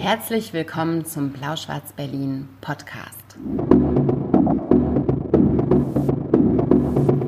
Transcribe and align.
Herzlich 0.00 0.54
willkommen 0.54 1.04
zum 1.04 1.28
Blau-Schwarz-Berlin 1.28 2.48
Podcast. 2.62 3.36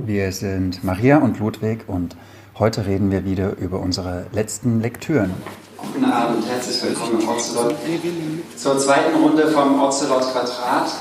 Wir 0.06 0.32
sind 0.32 0.82
Maria 0.82 1.18
und 1.18 1.38
Ludwig 1.38 1.84
und 1.86 2.16
heute 2.58 2.86
reden 2.86 3.10
wir 3.10 3.26
wieder 3.26 3.58
über 3.58 3.78
unsere 3.78 4.24
letzten 4.32 4.80
Lektüren. 4.80 5.34
Guten 5.76 6.06
Abend, 6.06 6.46
herzlich 6.48 6.82
willkommen 6.82 7.20
im 7.20 7.28
Ocelot. 7.28 7.74
Zur 8.56 8.78
zweiten 8.78 9.16
Runde 9.22 9.48
vom 9.48 9.78
Ocelot 9.78 10.22
Quadrat. 10.32 10.92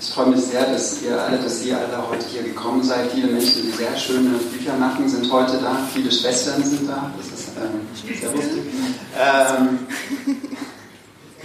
Ich 0.00 0.10
freue 0.10 0.26
mich 0.26 0.40
sehr, 0.40 0.70
dass 0.70 1.02
ihr 1.02 1.20
alle, 1.20 1.38
dass 1.38 1.64
ihr 1.64 1.78
alle 1.78 2.08
heute 2.08 2.26
hier 2.26 2.42
gekommen 2.42 2.82
seid. 2.82 3.10
Viele 3.12 3.28
Menschen, 3.28 3.62
die 3.62 3.70
sehr 3.70 3.96
schöne 3.96 4.38
Bücher 4.38 4.76
machen, 4.76 5.08
sind 5.08 5.32
heute 5.32 5.56
da. 5.62 5.78
Viele 5.94 6.12
Schwestern 6.12 6.62
sind 6.62 6.88
da. 6.88 7.10
Das 7.16 7.26
ist 7.26 7.48
ähm, 7.56 8.16
sehr 8.20 8.30
lustig. 8.30 8.62
Ähm, 9.18 9.78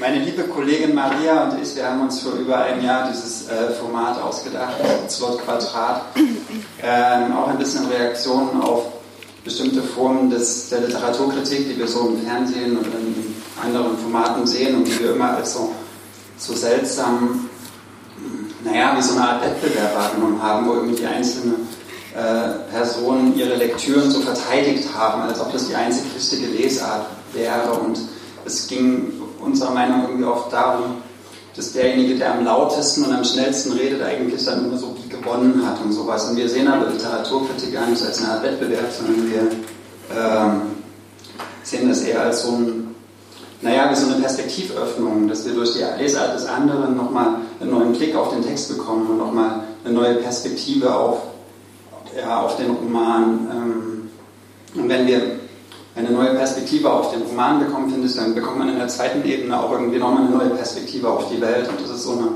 meine 0.04 0.20
liebe 0.20 0.44
Kollegin 0.44 0.94
Maria 0.94 1.46
und 1.46 1.62
ich, 1.64 1.78
wir 1.78 1.90
haben 1.90 2.02
uns 2.02 2.20
vor 2.20 2.34
über 2.34 2.58
einem 2.58 2.84
Jahr 2.84 3.10
dieses 3.10 3.48
äh, 3.48 3.72
Format 3.72 4.22
ausgedacht, 4.22 4.76
Slot 5.10 5.40
Quadrat. 5.46 6.02
Ähm, 6.86 7.32
auch 7.32 7.48
ein 7.48 7.58
bisschen 7.58 7.86
Reaktionen 7.86 8.62
auf 8.62 8.84
bestimmte 9.46 9.82
Formen 9.82 10.30
des, 10.30 10.68
der 10.68 10.82
Literaturkritik, 10.82 11.70
die 11.70 11.80
wir 11.80 11.88
so 11.88 12.10
im 12.10 12.22
Fernsehen 12.22 12.76
und 12.78 12.86
in 12.88 13.34
anderen 13.64 13.98
Formaten 13.98 14.46
sehen 14.46 14.76
und 14.76 14.84
die 14.86 15.00
wir 15.00 15.14
immer 15.14 15.38
als 15.38 15.54
so, 15.54 15.74
so 16.38 16.54
seltsam, 16.54 17.50
naja, 18.66 18.98
wie 18.98 19.02
so 19.02 19.14
eine 19.14 19.26
Art 19.26 19.46
Wettbewerb 19.46 19.96
wahrgenommen 19.96 20.44
haben, 20.44 20.68
wo 20.68 20.74
irgendwie 20.74 20.98
die 20.98 21.06
einzelnen 21.06 21.66
äh, 22.14 22.70
Personen 22.74 23.38
ihre 23.38 23.56
Lektüren 23.56 24.12
so 24.12 24.20
verteidigt 24.20 24.90
haben, 24.94 25.22
als 25.22 25.40
ob 25.40 25.54
das 25.54 25.70
die 25.70 25.76
einzig 25.76 26.04
richtige 26.14 26.48
Lesart 26.48 27.06
wäre. 27.32 27.72
Und 27.80 28.00
es 28.44 28.68
ging 28.68 29.23
unserer 29.46 29.72
Meinung 29.72 30.04
irgendwie 30.04 30.26
oft 30.26 30.52
darum, 30.52 30.96
dass 31.56 31.74
derjenige, 31.74 32.16
der 32.16 32.34
am 32.34 32.46
lautesten 32.46 33.06
und 33.06 33.14
am 33.14 33.24
schnellsten 33.24 33.74
redet, 33.74 34.02
eigentlich 34.02 34.44
dann 34.44 34.66
immer 34.66 34.78
so 34.78 34.96
wie 35.02 35.10
gewonnen 35.10 35.64
hat 35.66 35.80
und 35.84 35.92
sowas. 35.92 36.30
Und 36.30 36.38
wir 36.38 36.50
sehen 36.50 36.68
aber 36.68 36.90
Literaturkritik 36.90 37.74
gar 37.74 37.86
nicht 37.88 38.02
als 38.04 38.20
eine 38.20 38.34
Art 38.34 38.44
Wettbewerb, 38.44 38.92
sondern 38.92 39.32
wir 39.32 39.42
ähm, 40.16 40.62
sehen 41.62 41.90
das 41.90 42.02
eher 42.02 42.22
als 42.22 42.44
so 42.44 42.54
ein, 42.54 42.96
naja, 43.62 43.90
wie 43.92 43.96
so 43.96 44.08
eine 44.08 44.20
Perspektivöffnung, 44.20 45.28
dass 45.28 45.46
wir 45.46 45.54
durch 45.54 45.74
die 45.74 46.02
Lesart 46.02 46.36
des 46.36 46.48
anderen 46.48 46.98
nochmal 46.98 47.36
einen 47.60 47.70
neuen 47.70 47.94
Blick 47.94 48.16
auf 48.16 48.34
den 48.34 48.44
Text 48.44 48.76
bekommen 48.76 49.08
und 49.08 49.18
nochmal 49.20 49.64
eine 49.86 49.94
neue 49.94 50.16
Perspektive 50.16 50.94
auf, 50.94 51.22
ja, 52.18 52.42
auf 52.42 52.58
den 52.58 52.72
Roman. 52.72 53.48
Ähm, 53.52 54.10
und 54.82 54.90
wenn 54.90 55.06
wir 55.06 55.22
eine 55.96 56.10
neue 56.10 56.34
Perspektive 56.36 56.92
auf 56.92 57.12
den 57.12 57.22
Roman 57.22 57.60
bekommen, 57.60 57.92
finde 57.92 58.08
ich, 58.08 58.16
dann 58.16 58.34
bekommt 58.34 58.58
man 58.58 58.70
in 58.70 58.78
der 58.78 58.88
zweiten 58.88 59.24
Ebene 59.28 59.60
auch 59.60 59.72
irgendwie 59.72 60.00
nochmal 60.00 60.26
eine 60.26 60.36
neue 60.36 60.50
Perspektive 60.50 61.10
auf 61.10 61.30
die 61.30 61.40
Welt. 61.40 61.70
Und 61.70 61.80
das 61.82 61.92
ist 61.92 62.04
so 62.04 62.14
eine 62.14 62.30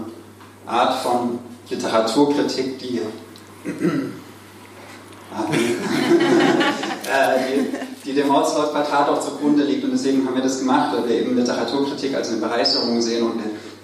Art 0.67 1.01
von 1.01 1.39
Literaturkritik, 1.69 2.77
die, 2.77 2.97
äh, 2.97 3.01
die, 7.49 7.65
die 8.05 8.13
dem 8.13 8.31
Holzlaut-Quadrat 8.31 9.09
auch 9.09 9.21
zugrunde 9.21 9.63
liegt. 9.63 9.83
Und 9.83 9.91
deswegen 9.91 10.25
haben 10.25 10.35
wir 10.35 10.43
das 10.43 10.59
gemacht, 10.59 10.95
weil 10.95 11.09
wir 11.09 11.21
eben 11.21 11.35
Literaturkritik 11.35 12.15
als 12.15 12.29
eine 12.29 12.41
Bereicherung 12.41 13.01
sehen 13.01 13.23
und 13.23 13.41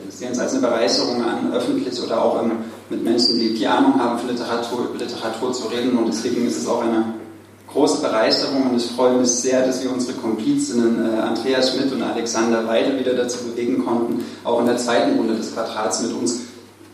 sehen 0.09 0.33
es 0.33 0.39
als 0.39 0.51
eine 0.51 0.61
Bereicherung 0.61 1.23
an, 1.23 1.51
öffentlich 1.51 1.99
oder 1.99 2.23
auch 2.23 2.39
mit 2.89 3.03
Menschen, 3.03 3.39
die 3.39 3.55
die 3.55 3.65
Ahnung 3.65 3.99
haben, 3.99 4.19
für 4.19 4.27
Literatur, 4.27 4.89
Literatur 4.95 5.51
zu 5.51 5.67
reden. 5.69 5.97
Und 5.97 6.07
deswegen 6.09 6.45
ist 6.45 6.57
es 6.57 6.67
auch 6.67 6.83
eine 6.83 7.22
große 7.73 8.01
Bereicherung 8.01 8.69
und 8.69 8.77
ich 8.77 8.85
freue 8.91 9.17
mich 9.17 9.29
sehr, 9.29 9.65
dass 9.65 9.83
wir 9.83 9.91
unsere 9.91 10.13
Komplizinnen 10.13 11.17
äh, 11.17 11.19
Andrea 11.19 11.61
Schmidt 11.61 11.91
und 11.91 12.03
Alexander 12.03 12.67
Weide 12.67 12.97
wieder 12.97 13.13
dazu 13.13 13.43
bewegen 13.45 13.83
konnten, 13.83 14.23
auch 14.43 14.59
in 14.59 14.67
der 14.67 14.77
zweiten 14.77 15.17
Runde 15.17 15.35
des 15.35 15.53
Quadrats 15.53 16.01
mit 16.03 16.13
uns 16.13 16.41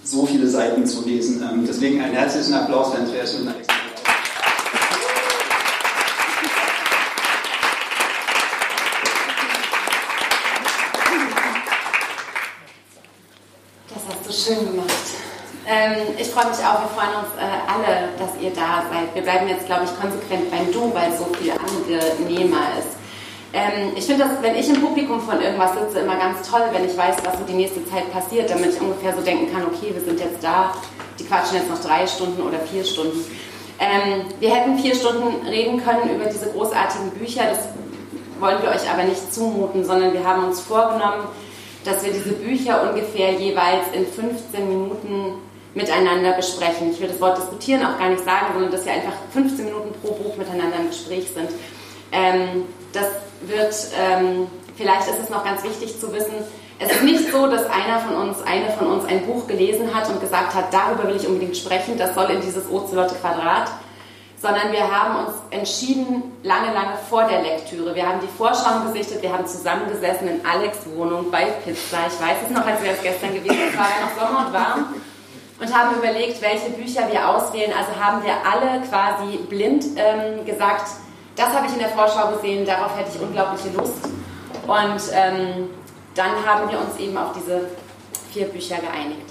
so 0.04 0.26
viele 0.26 0.48
Seiten 0.48 0.86
zu 0.86 1.06
lesen. 1.06 1.44
Ähm, 1.44 1.66
deswegen 1.68 2.02
einen 2.02 2.14
herzlichen 2.14 2.54
Applaus 2.54 2.94
für 2.94 3.00
Andrea 3.00 3.28
Schmidt 3.28 3.42
und 3.42 3.48
Alexander. 3.50 3.80
Das 13.90 14.04
hast 14.08 14.28
du 14.28 14.54
schön 14.54 14.72
gemacht. 14.72 15.09
Ähm, 15.72 16.18
ich 16.18 16.28
freue 16.30 16.50
mich 16.50 16.58
auch, 16.66 16.82
wir 16.82 16.90
freuen 16.98 17.14
uns 17.22 17.30
äh, 17.38 17.46
alle, 17.70 18.10
dass 18.18 18.34
ihr 18.42 18.50
da 18.50 18.90
seid. 18.90 19.14
Wir 19.14 19.22
bleiben 19.22 19.48
jetzt, 19.48 19.68
glaube 19.68 19.86
ich, 19.86 19.94
konsequent 20.02 20.50
beim 20.50 20.74
Du, 20.74 20.92
weil 20.96 21.14
so 21.16 21.26
viel 21.38 21.52
angenehmer 21.54 22.74
ist. 22.80 22.98
Ähm, 23.54 23.94
ich 23.96 24.06
finde 24.06 24.24
das, 24.24 24.42
wenn 24.42 24.56
ich 24.56 24.68
im 24.68 24.82
Publikum 24.82 25.22
von 25.22 25.40
irgendwas 25.40 25.74
sitze, 25.74 26.00
immer 26.00 26.16
ganz 26.16 26.50
toll, 26.50 26.64
wenn 26.72 26.90
ich 26.90 26.98
weiß, 26.98 27.18
was 27.24 27.38
so 27.38 27.46
die 27.46 27.54
nächste 27.54 27.86
Zeit 27.86 28.12
passiert, 28.12 28.50
damit 28.50 28.74
ich 28.74 28.82
ungefähr 28.82 29.14
so 29.16 29.22
denken 29.22 29.54
kann, 29.54 29.62
okay, 29.68 29.94
wir 29.94 30.02
sind 30.02 30.20
jetzt 30.20 30.44
da, 30.44 30.74
die 31.20 31.26
quatschen 31.26 31.58
jetzt 31.58 31.70
noch 31.70 31.82
drei 31.82 32.08
Stunden 32.08 32.42
oder 32.42 32.58
vier 32.62 32.84
Stunden. 32.84 33.24
Ähm, 33.78 34.26
wir 34.40 34.50
hätten 34.50 34.80
vier 34.80 34.96
Stunden 34.96 35.46
reden 35.46 35.84
können 35.84 36.16
über 36.16 36.26
diese 36.26 36.50
großartigen 36.50 37.12
Bücher, 37.12 37.44
das 37.48 37.60
wollen 38.40 38.58
wir 38.64 38.70
euch 38.70 38.90
aber 38.90 39.04
nicht 39.04 39.32
zumuten, 39.32 39.86
sondern 39.86 40.14
wir 40.14 40.26
haben 40.26 40.46
uns 40.46 40.62
vorgenommen, 40.62 41.28
dass 41.86 42.04
wir 42.04 42.12
diese 42.12 42.34
Bücher 42.34 42.90
ungefähr 42.90 43.34
jeweils 43.34 43.86
in 43.94 44.08
15 44.08 44.68
Minuten 44.68 45.36
miteinander 45.74 46.34
besprechen. 46.34 46.92
Ich 46.92 47.00
will 47.00 47.10
das 47.10 47.22
Wort 47.22 47.38
diskutieren 47.38 47.86
auch 47.86 48.00
gar 48.00 48.10
nicht 48.10 48.24
sagen, 48.24 48.48
sondern 48.54 48.72
dass 48.72 48.86
wir 48.86 48.94
einfach 48.94 49.14
15 49.34 49.66
Minuten 49.66 49.94
pro 50.02 50.14
Buch 50.14 50.36
miteinander 50.36 50.78
im 50.78 50.88
Gespräch 50.88 51.28
sind. 51.34 51.50
Ähm, 52.12 52.66
das 52.92 53.08
wird, 53.42 53.76
ähm, 54.00 54.48
vielleicht 54.76 55.08
ist 55.08 55.20
es 55.24 55.30
noch 55.30 55.44
ganz 55.44 55.64
wichtig 55.64 56.00
zu 56.00 56.12
wissen, 56.12 56.34
es 56.82 56.92
ist 56.92 57.04
nicht 57.04 57.30
so, 57.30 57.48
dass 57.48 57.66
einer 57.66 58.00
von 58.00 58.16
uns, 58.16 58.42
eine 58.42 58.72
von 58.72 58.88
uns 58.88 59.04
ein 59.06 59.26
Buch 59.26 59.48
gelesen 59.48 59.94
hat 59.94 60.10
und 60.10 60.22
gesagt 60.22 60.56
hat, 60.56 60.74
darüber 60.74 61.10
will 61.10 61.18
ich 61.18 61.28
unbedingt 61.28 61.58
sprechen, 61.58 61.98
das 61.98 62.16
soll 62.16 62.30
in 62.30 62.40
dieses 62.40 62.72
Ozelotte 62.72 63.16
Quadrat, 63.16 63.70
sondern 64.42 64.72
wir 64.72 64.90
haben 64.90 65.26
uns 65.26 65.36
entschieden, 65.50 66.24
lange, 66.42 66.74
lange 66.74 66.94
vor 67.10 67.26
der 67.26 67.42
Lektüre. 67.42 67.94
Wir 67.94 68.08
haben 68.08 68.22
die 68.22 68.38
Vorschau 68.38 68.80
gesichtet, 68.88 69.22
wir 69.22 69.34
haben 69.34 69.46
zusammengesessen 69.46 70.30
in 70.30 70.46
Alex 70.46 70.78
Wohnung 70.96 71.30
bei 71.30 71.48
Pizza. 71.66 71.98
Ich 72.08 72.26
weiß 72.26 72.38
es 72.48 72.56
noch, 72.56 72.66
als 72.66 72.82
wäre 72.82 72.96
es 72.96 73.02
gestern 73.02 73.34
gewesen, 73.34 73.60
es 73.70 73.78
war 73.78 73.88
ja 73.90 74.06
noch 74.06 74.28
Sommer 74.28 74.48
und 74.48 74.54
warm 74.54 74.96
und 75.60 75.78
haben 75.78 75.96
überlegt, 75.98 76.42
welche 76.42 76.70
Bücher 76.70 77.12
wir 77.12 77.28
auswählen. 77.28 77.72
Also 77.78 78.00
haben 78.00 78.24
wir 78.24 78.34
alle 78.46 78.82
quasi 78.88 79.38
blind 79.50 79.86
ähm, 79.98 80.46
gesagt, 80.46 80.88
das 81.36 81.50
habe 81.50 81.68
ich 81.68 81.74
in 81.74 81.80
der 81.80 81.90
Vorschau 81.90 82.32
gesehen, 82.34 82.66
darauf 82.66 82.98
hätte 82.98 83.12
ich 83.14 83.22
unglaubliche 83.22 83.70
Lust. 83.78 84.06
Und 84.68 85.02
ähm, 85.14 85.70
dann 86.16 86.46
haben 86.46 86.70
wir 86.70 86.80
uns 86.80 86.98
eben 87.00 87.18
auf 87.18 87.34
diese 87.34 87.70
vier 88.32 88.46
Bücher 88.48 88.78
geeinigt. 88.78 89.30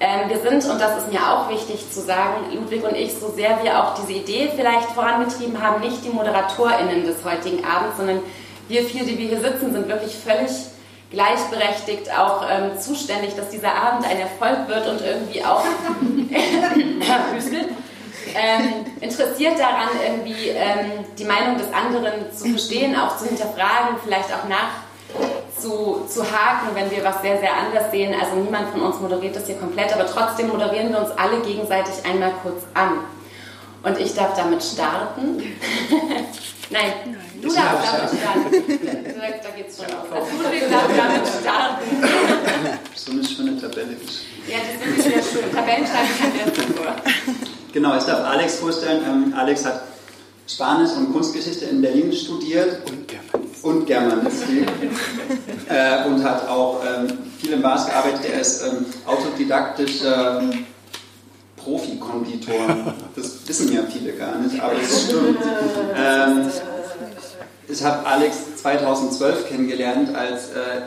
Ähm, 0.00 0.30
wir 0.30 0.38
sind, 0.38 0.64
und 0.70 0.80
das 0.80 1.02
ist 1.02 1.12
mir 1.12 1.20
auch 1.20 1.50
wichtig 1.50 1.90
zu 1.90 2.00
sagen, 2.00 2.54
Ludwig 2.54 2.82
und 2.84 2.96
ich, 2.96 3.14
so 3.14 3.28
sehr 3.28 3.62
wir 3.62 3.78
auch 3.78 3.94
diese 3.94 4.12
Idee 4.12 4.50
vielleicht 4.54 4.90
vorangetrieben 4.92 5.60
haben, 5.60 5.80
nicht 5.82 6.04
die 6.04 6.08
ModeratorInnen 6.08 7.04
des 7.04 7.22
heutigen 7.24 7.64
Abends, 7.64 7.98
sondern 7.98 8.20
wir 8.68 8.82
vier, 8.84 9.04
die 9.04 9.18
wir 9.18 9.28
hier 9.28 9.40
sitzen, 9.40 9.72
sind 9.72 9.88
wirklich 9.88 10.16
völlig 10.16 10.50
gleichberechtigt 11.10 12.10
auch 12.16 12.44
ähm, 12.48 12.78
zuständig, 12.80 13.34
dass 13.34 13.50
dieser 13.50 13.74
Abend 13.74 14.06
ein 14.06 14.18
Erfolg 14.18 14.68
wird 14.68 14.86
und 14.86 15.00
irgendwie 15.00 15.44
auch 15.44 15.64
ähm, 18.34 18.86
interessiert 19.00 19.58
daran, 19.58 19.88
irgendwie 20.04 20.48
ähm, 20.50 21.04
die 21.18 21.24
Meinung 21.24 21.58
des 21.58 21.72
anderen 21.72 22.32
zu 22.34 22.50
verstehen, 22.50 22.94
auch 22.96 23.16
zu 23.16 23.26
hinterfragen, 23.26 23.96
vielleicht 24.04 24.32
auch 24.32 24.48
nach 24.48 24.70
zu, 25.58 26.06
zu 26.08 26.22
haken, 26.22 26.68
wenn 26.74 26.90
wir 26.90 27.04
was 27.04 27.20
sehr, 27.22 27.38
sehr 27.38 27.52
anders 27.54 27.90
sehen. 27.90 28.14
Also 28.18 28.36
niemand 28.36 28.70
von 28.70 28.80
uns 28.82 29.00
moderiert 29.00 29.36
das 29.36 29.46
hier 29.46 29.56
komplett, 29.56 29.92
aber 29.92 30.06
trotzdem 30.06 30.48
moderieren 30.48 30.92
wir 30.92 31.00
uns 31.00 31.10
alle 31.10 31.40
gegenseitig 31.40 31.94
einmal 32.04 32.32
kurz 32.42 32.62
an. 32.74 33.00
Und 33.82 33.98
ich 33.98 34.14
darf 34.14 34.36
damit 34.36 34.62
starten. 34.62 35.38
Nein, 36.70 36.92
Nein, 37.04 37.16
du 37.40 37.48
darfst 37.48 37.92
damit 37.92 38.10
starten. 38.10 38.50
da 39.42 39.50
geht's 39.56 39.76
schon 39.76 39.86
los. 39.86 40.12
Also 40.12 40.42
Ludwig 40.42 40.70
darf 40.70 40.88
damit 40.96 41.26
starten. 41.26 41.86
So 42.94 43.12
eine 43.12 43.24
schöne 43.24 43.60
Tabelle. 43.60 43.96
Ja, 44.48 44.58
das 44.58 44.74
ist 44.74 45.04
wirklich 45.04 45.24
sehr 45.24 45.40
schön. 45.42 45.52
Tabellen 45.52 45.86
schreiben 45.86 46.10
kann 46.18 46.32
der 46.34 46.76
vor. 46.76 46.96
Genau, 47.72 47.96
ich 47.96 48.04
darf 48.04 48.26
Alex 48.26 48.56
vorstellen. 48.56 49.02
Ähm, 49.06 49.34
Alex 49.36 49.64
hat 49.64 49.82
Spanisch 50.46 50.90
und 50.96 51.12
Kunstgeschichte 51.12 51.66
in 51.66 51.80
Berlin 51.80 52.12
studiert. 52.12 52.78
Und 52.88 53.06
Germanistik. 53.06 53.62
Und 53.62 53.86
Germanistik. 53.86 54.66
äh, 55.68 56.06
und 56.06 56.24
hat 56.24 56.48
auch 56.48 56.82
ähm, 56.84 57.18
viel 57.38 57.52
im 57.52 57.62
Bars 57.62 57.86
gearbeitet. 57.86 58.26
Er 58.32 58.40
ist 58.40 58.62
ähm, 58.62 58.86
autodidaktischer 59.06 60.42
Profi-Konditor. 61.56 62.94
Das 63.14 63.46
wissen 63.46 63.72
ja 63.72 63.82
viele 63.82 64.12
gar 64.14 64.36
nicht, 64.38 64.60
aber 64.60 64.72
es 64.80 65.04
stimmt. 65.04 65.38
Ähm, 65.96 66.50
ich 67.70 67.84
habe 67.84 68.06
Alex 68.06 68.56
2012 68.56 69.48
kennengelernt, 69.48 70.14
als 70.14 70.50
äh, 70.50 70.82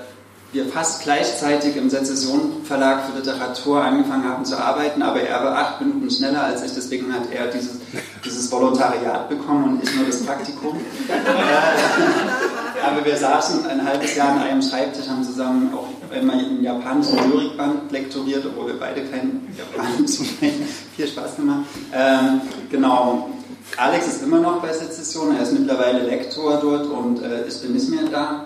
wir 0.52 0.66
fast 0.66 1.04
gleichzeitig 1.04 1.76
im 1.76 1.90
Sezession 1.90 2.64
Verlag 2.64 3.06
für 3.06 3.18
Literatur 3.18 3.82
angefangen 3.82 4.24
haben 4.24 4.46
zu 4.46 4.56
arbeiten, 4.58 5.02
aber 5.02 5.22
er 5.22 5.44
war 5.44 5.58
acht 5.58 5.82
Minuten 5.82 6.12
schneller 6.12 6.44
als 6.44 6.64
ich, 6.64 6.74
deswegen 6.74 7.12
hat 7.12 7.24
er 7.32 7.48
dieses, 7.48 7.80
dieses 8.24 8.52
Volontariat 8.52 9.30
bekommen 9.30 9.64
und 9.64 9.84
ich 9.84 9.96
nur 9.96 10.06
das 10.06 10.24
Praktikum. 10.24 10.80
Äh, 11.10 12.86
aber 12.86 13.06
wir 13.06 13.18
saßen 13.18 13.66
ein 13.66 13.84
halbes 13.84 14.16
Jahr 14.16 14.34
an 14.34 14.44
einem 14.44 14.62
Schreibtisch, 14.62 15.08
haben 15.08 15.24
zusammen 15.24 15.74
auch 15.74 15.88
einmal 16.14 16.38
einen 16.38 16.62
japanischen 16.62 17.18
Lyrikband 17.32 17.92
lektoriert, 17.92 18.46
obwohl 18.46 18.68
wir 18.68 18.80
beide 18.80 19.04
kein 19.06 19.48
Japanisch 19.58 20.16
sprechen. 20.36 20.68
Viel 20.96 21.08
Spaß 21.08 21.38
gemacht. 21.38 21.66
Ähm, 21.94 22.42
genau. 22.70 23.30
Alex 23.78 24.08
ist 24.08 24.24
immer 24.24 24.40
noch 24.40 24.62
bei 24.62 24.72
Sezession, 24.72 25.36
er 25.36 25.44
ist 25.44 25.54
mittlerweile 25.54 26.04
Lektor 26.04 26.60
dort 26.62 26.86
und 26.86 27.24
äh, 27.24 27.48
ist 27.48 27.68
nicht 27.68 27.90
mehr 27.90 28.04
da. 28.12 28.46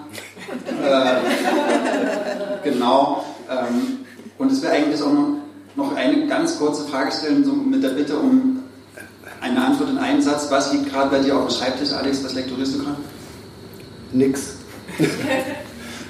äh, 2.64 2.70
genau. 2.70 3.26
Ähm, 3.50 4.06
und 4.38 4.52
es 4.52 4.62
wäre 4.62 4.74
eigentlich 4.74 5.02
auch 5.02 5.12
noch, 5.12 5.38
noch 5.76 5.96
eine 5.96 6.28
ganz 6.28 6.58
kurze 6.58 6.86
Frage 6.86 7.12
stellen, 7.12 7.44
so 7.44 7.54
mit 7.54 7.84
der 7.84 7.90
Bitte 7.90 8.18
um 8.18 8.64
eine 9.42 9.66
Antwort 9.66 9.90
in 9.90 9.98
einen 9.98 10.22
Satz. 10.22 10.48
Was 10.50 10.72
liegt 10.74 10.90
gerade 10.90 11.10
bei 11.10 11.20
dir 11.20 11.36
auf 11.36 11.48
dem 11.48 11.56
Schreibtisch, 11.56 11.92
Alex? 11.92 12.24
Was 12.24 12.34
lektorierst 12.34 12.76
du 12.76 12.80
gerade? 12.80 12.98
Nix. 14.12 14.56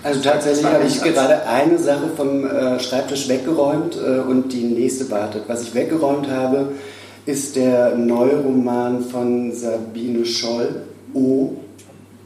Also 0.04 0.22
tatsächlich 0.22 0.66
habe 0.66 0.86
ich 0.86 1.02
gerade 1.02 1.46
eine 1.48 1.78
Sache 1.80 2.12
vom 2.16 2.46
äh, 2.46 2.80
Schreibtisch 2.80 3.28
weggeräumt 3.28 3.98
äh, 3.98 4.20
und 4.20 4.54
die 4.54 4.63
nächste 4.63 5.10
wartet. 5.12 5.44
Was 5.48 5.63
ich 5.63 5.74
weggeräumt 5.74 6.30
habe, 6.30 6.74
ist 7.27 7.56
der 7.57 7.95
neue 7.95 8.38
Roman 8.38 9.03
von 9.03 9.53
Sabine 9.53 10.25
Scholl, 10.25 10.83
O. 11.13 11.57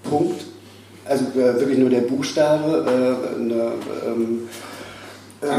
Punkt. 0.03 0.45
Also 1.05 1.25
äh, 1.33 1.59
wirklich 1.59 1.79
nur 1.79 1.89
der 1.89 2.01
Buchstabe. 2.01 2.85
Äh, 2.85 3.39
eine, 3.39 3.71
ähm, 4.05 4.47
okay. 5.41 5.57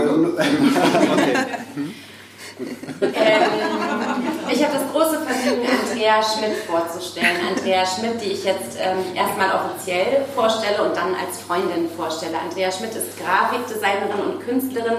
ähm, 3.02 3.42
ich 4.52 4.64
habe 4.64 4.74
das 4.74 4.92
große 4.92 5.18
Vergnügen, 5.20 5.66
Andrea 5.66 6.22
Schmidt 6.22 6.56
vorzustellen. 6.68 7.36
Andrea 7.48 7.84
Schmidt, 7.84 8.20
die 8.22 8.30
ich 8.30 8.44
jetzt 8.44 8.78
ähm, 8.78 8.98
erstmal 9.16 9.50
offiziell 9.56 10.24
vorstelle 10.36 10.84
und 10.84 10.96
dann 10.96 11.16
als 11.16 11.40
Freundin 11.40 11.88
vorstelle. 11.96 12.38
Andrea 12.38 12.70
Schmidt 12.70 12.94
ist 12.94 13.18
Grafikdesignerin 13.18 14.20
und 14.24 14.40
Künstlerin, 14.46 14.98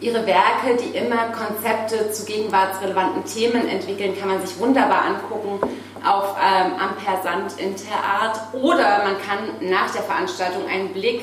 Ihre 0.00 0.26
Werke, 0.26 0.76
die 0.80 0.96
immer 0.96 1.32
Konzepte 1.32 2.12
zu 2.12 2.24
gegenwartsrelevanten 2.24 3.24
Themen 3.24 3.68
entwickeln, 3.68 4.16
kann 4.18 4.28
man 4.28 4.46
sich 4.46 4.58
wunderbar 4.58 5.02
angucken 5.02 5.60
auf 6.04 6.36
ähm, 6.40 6.72
Ampersand 6.78 7.58
Interart 7.58 8.40
oder 8.52 9.02
man 9.04 9.16
kann 9.20 9.68
nach 9.68 9.90
der 9.90 10.02
Veranstaltung 10.02 10.66
einen 10.68 10.92
Blick 10.92 11.22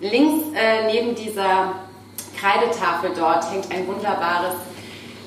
links 0.00 0.44
äh, 0.54 0.86
neben 0.86 1.14
dieser 1.14 1.74
Kreidetafel 2.38 3.10
dort 3.16 3.50
hängt 3.50 3.72
ein 3.72 3.86
wunderbares 3.86 4.54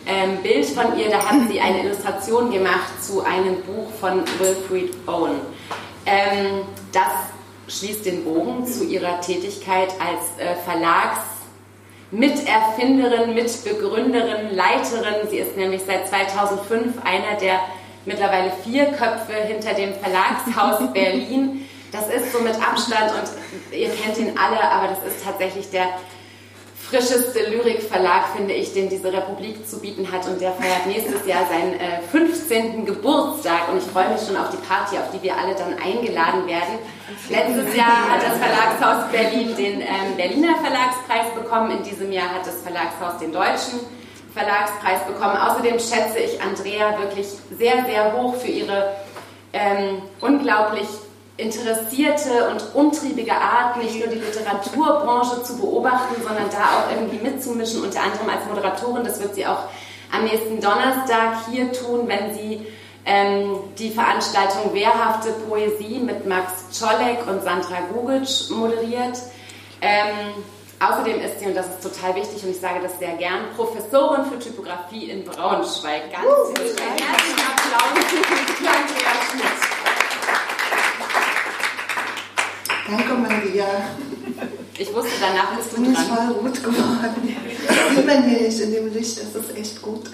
ähm, 0.05 0.37
Bild 0.41 0.65
von 0.65 0.97
ihr. 0.97 1.09
Da 1.09 1.17
hat 1.25 1.49
sie 1.49 1.59
eine 1.59 1.83
Illustration 1.83 2.51
gemacht 2.51 3.03
zu 3.03 3.21
einem 3.21 3.61
Buch 3.63 3.89
von 3.99 4.23
Wilfried 4.39 4.93
Owen. 5.07 5.41
Ähm, 6.05 6.61
das 6.91 7.11
schließt 7.67 8.05
den 8.05 8.23
Bogen 8.23 8.65
zu 8.65 8.85
ihrer 8.85 9.21
Tätigkeit 9.21 9.89
als 9.99 10.37
äh, 10.37 10.55
Verlags 10.63 11.19
Miterfinderin, 12.11 13.35
Mitbegründerin, 13.35 14.55
Leiterin. 14.55 15.27
Sie 15.29 15.37
ist 15.37 15.55
nämlich 15.57 15.81
seit 15.85 16.07
2005 16.07 16.95
einer 17.03 17.37
der 17.39 17.59
mittlerweile 18.05 18.51
vier 18.63 18.85
Köpfe 18.85 19.33
hinter 19.47 19.73
dem 19.73 19.93
Verlagshaus 19.93 20.91
Berlin. 20.93 21.65
Das 21.91 22.07
ist 22.07 22.31
so 22.31 22.39
mit 22.39 22.55
Abstand 22.55 23.11
und 23.13 23.77
ihr 23.77 23.89
kennt 23.89 24.17
ihn 24.17 24.37
alle, 24.37 24.61
aber 24.61 24.89
das 24.89 25.13
ist 25.13 25.23
tatsächlich 25.23 25.69
der 25.71 25.87
frischeste 26.89 27.49
Lyrikverlag, 27.49 28.29
finde 28.35 28.53
ich, 28.53 28.73
den 28.73 28.89
diese 28.89 29.13
Republik 29.13 29.67
zu 29.67 29.79
bieten 29.79 30.11
hat. 30.11 30.25
Und 30.27 30.41
der 30.41 30.51
feiert 30.53 30.87
nächstes 30.87 31.25
Jahr 31.25 31.45
seinen 31.47 31.73
äh, 31.73 32.01
15. 32.11 32.85
Geburtstag. 32.85 33.69
Und 33.71 33.77
ich 33.77 33.83
freue 33.83 34.09
mich 34.09 34.21
schon 34.25 34.35
auf 34.35 34.49
die 34.49 34.57
Party, 34.57 34.97
auf 34.97 35.11
die 35.13 35.21
wir 35.21 35.37
alle 35.37 35.53
dann 35.55 35.73
eingeladen 35.77 36.47
werden. 36.47 36.79
Letztes 37.29 37.75
Jahr 37.75 38.09
hat 38.09 38.21
das 38.23 38.37
Verlagshaus 38.37 39.11
Berlin 39.11 39.55
den 39.55 39.81
ähm, 39.81 40.15
Berliner 40.17 40.55
Verlagspreis 40.57 41.33
bekommen. 41.35 41.71
In 41.71 41.83
diesem 41.83 42.11
Jahr 42.11 42.33
hat 42.33 42.45
das 42.45 42.61
Verlagshaus 42.61 43.19
den 43.19 43.31
Deutschen 43.31 43.79
Verlagspreis 44.33 45.05
bekommen. 45.05 45.37
Außerdem 45.37 45.79
schätze 45.79 46.19
ich 46.19 46.41
Andrea 46.41 46.97
wirklich 46.99 47.27
sehr, 47.57 47.85
sehr 47.85 48.13
hoch 48.13 48.35
für 48.35 48.47
ihre 48.47 48.95
ähm, 49.53 50.01
unglaublich 50.21 50.87
interessierte 51.39 52.49
und 52.49 52.75
umtriebige 52.75 53.33
Art, 53.33 53.77
nicht 53.77 53.97
nur 53.97 54.07
die 54.07 54.19
Literaturbranche 54.19 55.43
zu 55.43 55.57
beobachten, 55.57 56.21
sondern 56.21 56.49
da 56.51 56.79
auch 56.79 56.91
irgendwie 56.93 57.17
mitzumischen, 57.17 57.83
unter 57.83 58.01
anderem 58.01 58.29
als 58.29 58.45
Moderatorin. 58.45 59.03
Das 59.03 59.21
wird 59.21 59.35
sie 59.35 59.47
auch 59.47 59.63
am 60.11 60.23
nächsten 60.23 60.59
Donnerstag 60.59 61.45
hier 61.51 61.71
tun, 61.71 62.07
wenn 62.07 62.33
sie 62.33 62.65
ähm, 63.05 63.57
die 63.77 63.91
Veranstaltung 63.91 64.73
Wehrhafte 64.73 65.31
Poesie 65.47 65.99
mit 65.99 66.25
Max 66.25 66.65
Czolek 66.77 67.25
und 67.27 67.43
Sandra 67.43 67.81
Gugic 67.93 68.49
moderiert. 68.49 69.17
Ähm, 69.81 70.43
außerdem 70.79 71.21
ist 71.21 71.39
sie, 71.39 71.45
und 71.45 71.55
das 71.55 71.67
ist 71.67 71.83
total 71.83 72.15
wichtig 72.15 72.43
und 72.43 72.51
ich 72.51 72.59
sage 72.59 72.81
das 72.81 72.99
sehr 72.99 73.13
gern, 73.13 73.51
Professorin 73.55 74.25
für 74.25 74.39
Typografie 74.39 75.09
in 75.09 75.23
Braunschweig. 75.23 76.11
Ganz 76.11 76.25
uh, 76.25 76.53
herzlichen 76.53 77.39
Applaus 77.39 78.05
für 78.09 78.67
Andrea 78.67 79.13
Schmidt. 79.31 79.68
Danke, 82.89 83.13
Maria. 83.13 83.67
Ich 84.77 84.93
wusste, 84.93 85.11
danach 85.19 85.55
bist 85.55 85.73
du 85.73 85.83
dran. 85.83 85.93
Ich 85.93 85.99
voll 85.99 86.31
rot 86.37 86.63
geworden. 86.63 87.35
Das 87.67 87.95
sieht 87.95 88.07
man 88.07 88.23
hier 88.23 88.41
nicht 88.41 88.59
in 88.59 88.71
dem 88.71 88.93
Licht, 88.93 89.19
das 89.19 89.35
ist 89.35 89.57
echt 89.57 89.81
gut. 89.81 90.09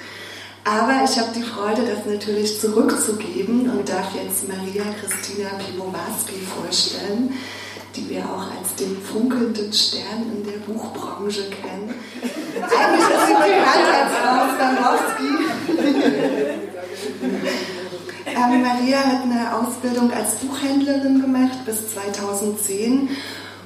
Aber 0.63 1.03
ich 1.05 1.17
habe 1.19 1.29
die 1.35 1.43
Freude, 1.43 1.83
das 1.85 2.05
natürlich 2.05 2.59
zurückzugeben 2.59 3.69
und 3.69 3.87
darf 3.87 4.13
jetzt 4.15 4.47
Maria 4.47 4.83
Christina 4.99 5.49
Piwowarski 5.59 6.35
vorstellen, 6.43 7.33
die 7.95 8.09
wir 8.09 8.25
auch 8.25 8.47
als 8.57 8.75
den 8.75 8.97
funkelnden 8.97 9.71
Stern 9.71 10.23
in 10.35 10.43
der 10.43 10.57
Buchbranche 10.57 11.49
kennen. 11.49 11.93
Eigentlich 12.55 13.09
ist 13.09 13.27
sie 13.27 13.35
bekannt 13.35 13.89
als 13.93 14.11
Frau 14.17 14.47
Stanowski. 14.55 15.31
Ähm, 18.35 18.61
Maria 18.61 18.97
hat 18.97 19.23
eine 19.23 19.55
Ausbildung 19.55 20.11
als 20.11 20.35
Buchhändlerin 20.35 21.21
gemacht 21.21 21.65
bis 21.65 21.93
2010 21.93 23.09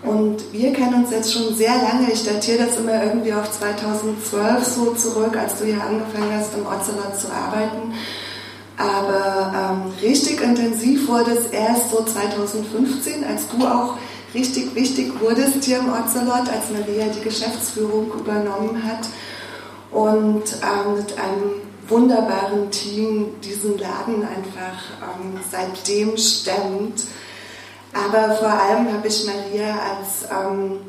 und 0.03 0.53
wir 0.53 0.71
kennen 0.73 1.03
uns 1.03 1.11
jetzt 1.11 1.33
schon 1.33 1.55
sehr 1.55 1.75
lange. 1.75 2.11
Ich 2.11 2.23
datiere 2.23 2.65
das 2.65 2.77
immer 2.77 3.03
irgendwie 3.03 3.33
auf 3.33 3.51
2012 3.51 4.63
so 4.63 4.93
zurück, 4.93 5.35
als 5.35 5.57
du 5.57 5.65
hier 5.65 5.81
angefangen 5.83 6.31
hast, 6.37 6.53
im 6.53 6.67
Ocelot 6.67 7.19
zu 7.19 7.27
arbeiten. 7.31 7.93
Aber 8.77 9.51
ähm, 9.53 9.91
richtig 10.01 10.39
intensiv 10.41 11.07
wurde 11.07 11.31
es 11.31 11.47
erst 11.47 11.89
so 11.89 12.03
2015, 12.03 13.25
als 13.25 13.47
du 13.49 13.65
auch 13.65 13.95
richtig 14.33 14.73
wichtig 14.75 15.19
wurdest 15.19 15.65
hier 15.65 15.79
im 15.79 15.89
Ocelot, 15.89 16.47
als 16.47 16.69
Maria 16.71 17.07
die 17.07 17.21
Geschäftsführung 17.21 18.11
übernommen 18.13 18.83
hat. 18.83 19.09
Und 19.91 20.43
ähm, 20.61 20.95
mit 20.95 21.17
einem 21.17 21.68
wunderbaren 21.89 22.71
Team 22.71 23.39
diesen 23.43 23.77
Laden 23.77 24.23
einfach 24.23 24.79
ähm, 25.01 25.39
seitdem 25.49 26.17
stemmt. 26.17 27.03
Aber 27.93 28.35
vor 28.35 28.49
allem 28.49 28.93
habe 28.93 29.07
ich 29.07 29.25
Maria 29.25 29.73
als 29.73 30.29
ähm, 30.31 30.79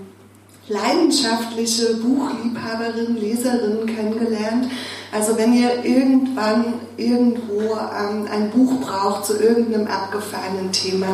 leidenschaftliche 0.69 1.97
Buchliebhaberin, 1.97 3.17
Leserin 3.17 3.87
kennengelernt. 3.87 4.71
Also 5.13 5.37
wenn 5.37 5.53
ihr 5.53 5.85
irgendwann 5.85 6.75
irgendwo 6.97 7.73
ähm, 7.73 8.29
ein 8.31 8.51
Buch 8.51 8.81
braucht 8.81 9.27
zu 9.27 9.41
irgendeinem 9.43 9.89
abgefahrenen 9.89 10.71
Thema, 10.71 11.09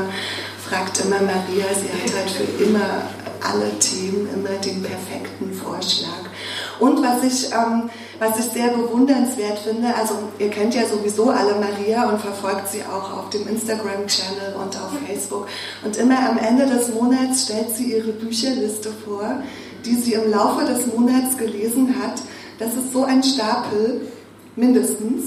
fragt 0.68 1.00
immer 1.04 1.20
Maria. 1.20 1.66
Sie 1.74 1.88
hat 1.88 2.14
halt 2.14 2.30
für 2.30 2.64
immer 2.64 3.02
alle 3.40 3.78
Themen 3.78 4.28
immer 4.34 4.58
den 4.58 4.82
perfekten 4.82 5.52
Vorschlag. 5.52 6.26
Und 6.80 7.02
was 7.02 7.22
ich 7.22 7.52
ähm, 7.52 7.88
was 8.18 8.38
ich 8.38 8.46
sehr 8.46 8.68
bewundernswert 8.68 9.58
finde, 9.58 9.94
also 9.94 10.14
ihr 10.38 10.48
kennt 10.50 10.74
ja 10.74 10.86
sowieso 10.86 11.30
alle 11.30 11.54
Maria 11.54 12.08
und 12.08 12.20
verfolgt 12.20 12.68
sie 12.68 12.82
auch 12.82 13.16
auf 13.16 13.30
dem 13.30 13.46
Instagram-Channel 13.46 14.54
und 14.62 14.76
auf 14.76 14.90
Facebook. 15.06 15.48
Und 15.84 15.96
immer 15.96 16.30
am 16.30 16.38
Ende 16.38 16.66
des 16.66 16.92
Monats 16.94 17.44
stellt 17.44 17.70
sie 17.70 17.92
ihre 17.92 18.12
Bücherliste 18.12 18.90
vor, 19.04 19.42
die 19.84 19.94
sie 19.94 20.14
im 20.14 20.30
Laufe 20.30 20.64
des 20.64 20.86
Monats 20.86 21.36
gelesen 21.36 21.94
hat. 22.02 22.22
Das 22.58 22.74
ist 22.74 22.92
so 22.92 23.04
ein 23.04 23.22
Stapel, 23.22 24.08
mindestens. 24.56 25.24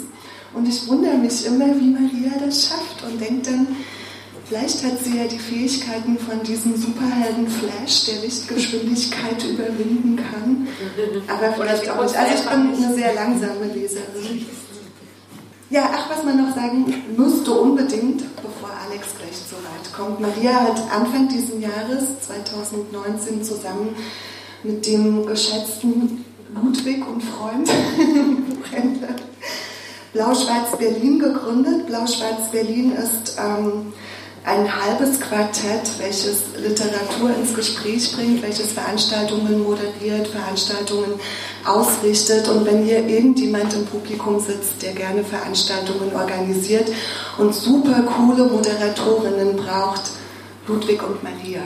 Und 0.54 0.68
ich 0.68 0.88
wundere 0.88 1.16
mich 1.16 1.46
immer, 1.46 1.68
wie 1.68 1.92
Maria 1.92 2.32
das 2.44 2.68
schafft 2.68 3.04
und 3.04 3.22
denke 3.22 3.52
dann, 3.52 3.68
Vielleicht 4.50 4.84
hat 4.84 5.04
sie 5.04 5.16
ja 5.16 5.28
die 5.28 5.38
Fähigkeiten 5.38 6.18
von 6.18 6.42
diesem 6.42 6.76
Superhelden 6.76 7.48
Flash, 7.48 8.06
der 8.06 8.16
Lichtgeschwindigkeit 8.22 9.44
überwinden 9.48 10.16
kann. 10.18 10.68
Aber 11.28 11.54
vielleicht 11.54 11.88
auch 11.88 12.02
nicht. 12.02 12.18
Also 12.18 12.34
ich 12.34 12.50
bin 12.50 12.84
eine 12.84 12.96
sehr 12.96 13.14
langsame 13.14 13.66
Leserin. 13.72 14.48
Ja, 15.70 15.92
ach, 15.94 16.10
was 16.10 16.24
man 16.24 16.44
noch 16.44 16.56
sagen 16.56 16.92
müsste 17.16 17.52
unbedingt, 17.52 18.24
bevor 18.38 18.72
Alex 18.88 19.10
gleich 19.20 19.38
zu 19.48 19.54
weit 19.54 19.94
kommt. 19.96 20.20
Maria 20.20 20.62
hat 20.62 20.82
Anfang 20.92 21.28
dieses 21.28 21.62
Jahres, 21.62 22.06
2019, 22.26 23.44
zusammen 23.44 23.96
mit 24.64 24.84
dem 24.88 25.28
geschätzten 25.28 26.26
Ludwig 26.56 27.08
und 27.08 27.22
Freund, 27.22 27.68
Buchhändler, 28.50 29.16
Blau-Schwarz 30.14 30.76
Berlin 30.76 31.20
gegründet. 31.20 31.86
Blau-Schwarz 31.86 32.50
Berlin 32.52 32.94
ist 32.94 33.38
ähm, 33.38 33.94
ein 34.46 34.74
halbes 34.74 35.20
Quartett, 35.20 35.98
welches 35.98 36.44
Literatur 36.58 37.36
ins 37.36 37.54
Gespräch 37.54 38.16
bringt, 38.16 38.42
welches 38.42 38.72
Veranstaltungen 38.72 39.64
moderiert, 39.64 40.28
Veranstaltungen 40.28 41.20
ausrichtet. 41.66 42.48
Und 42.48 42.66
wenn 42.66 42.84
hier 42.84 43.06
irgendjemand 43.06 43.74
im 43.74 43.86
Publikum 43.86 44.40
sitzt, 44.40 44.82
der 44.82 44.94
gerne 44.94 45.24
Veranstaltungen 45.24 46.16
organisiert 46.16 46.90
und 47.38 47.54
super 47.54 48.02
coole 48.04 48.46
Moderatorinnen 48.46 49.56
braucht, 49.56 50.12
Ludwig 50.68 51.02
und 51.04 51.24
Maria, 51.24 51.62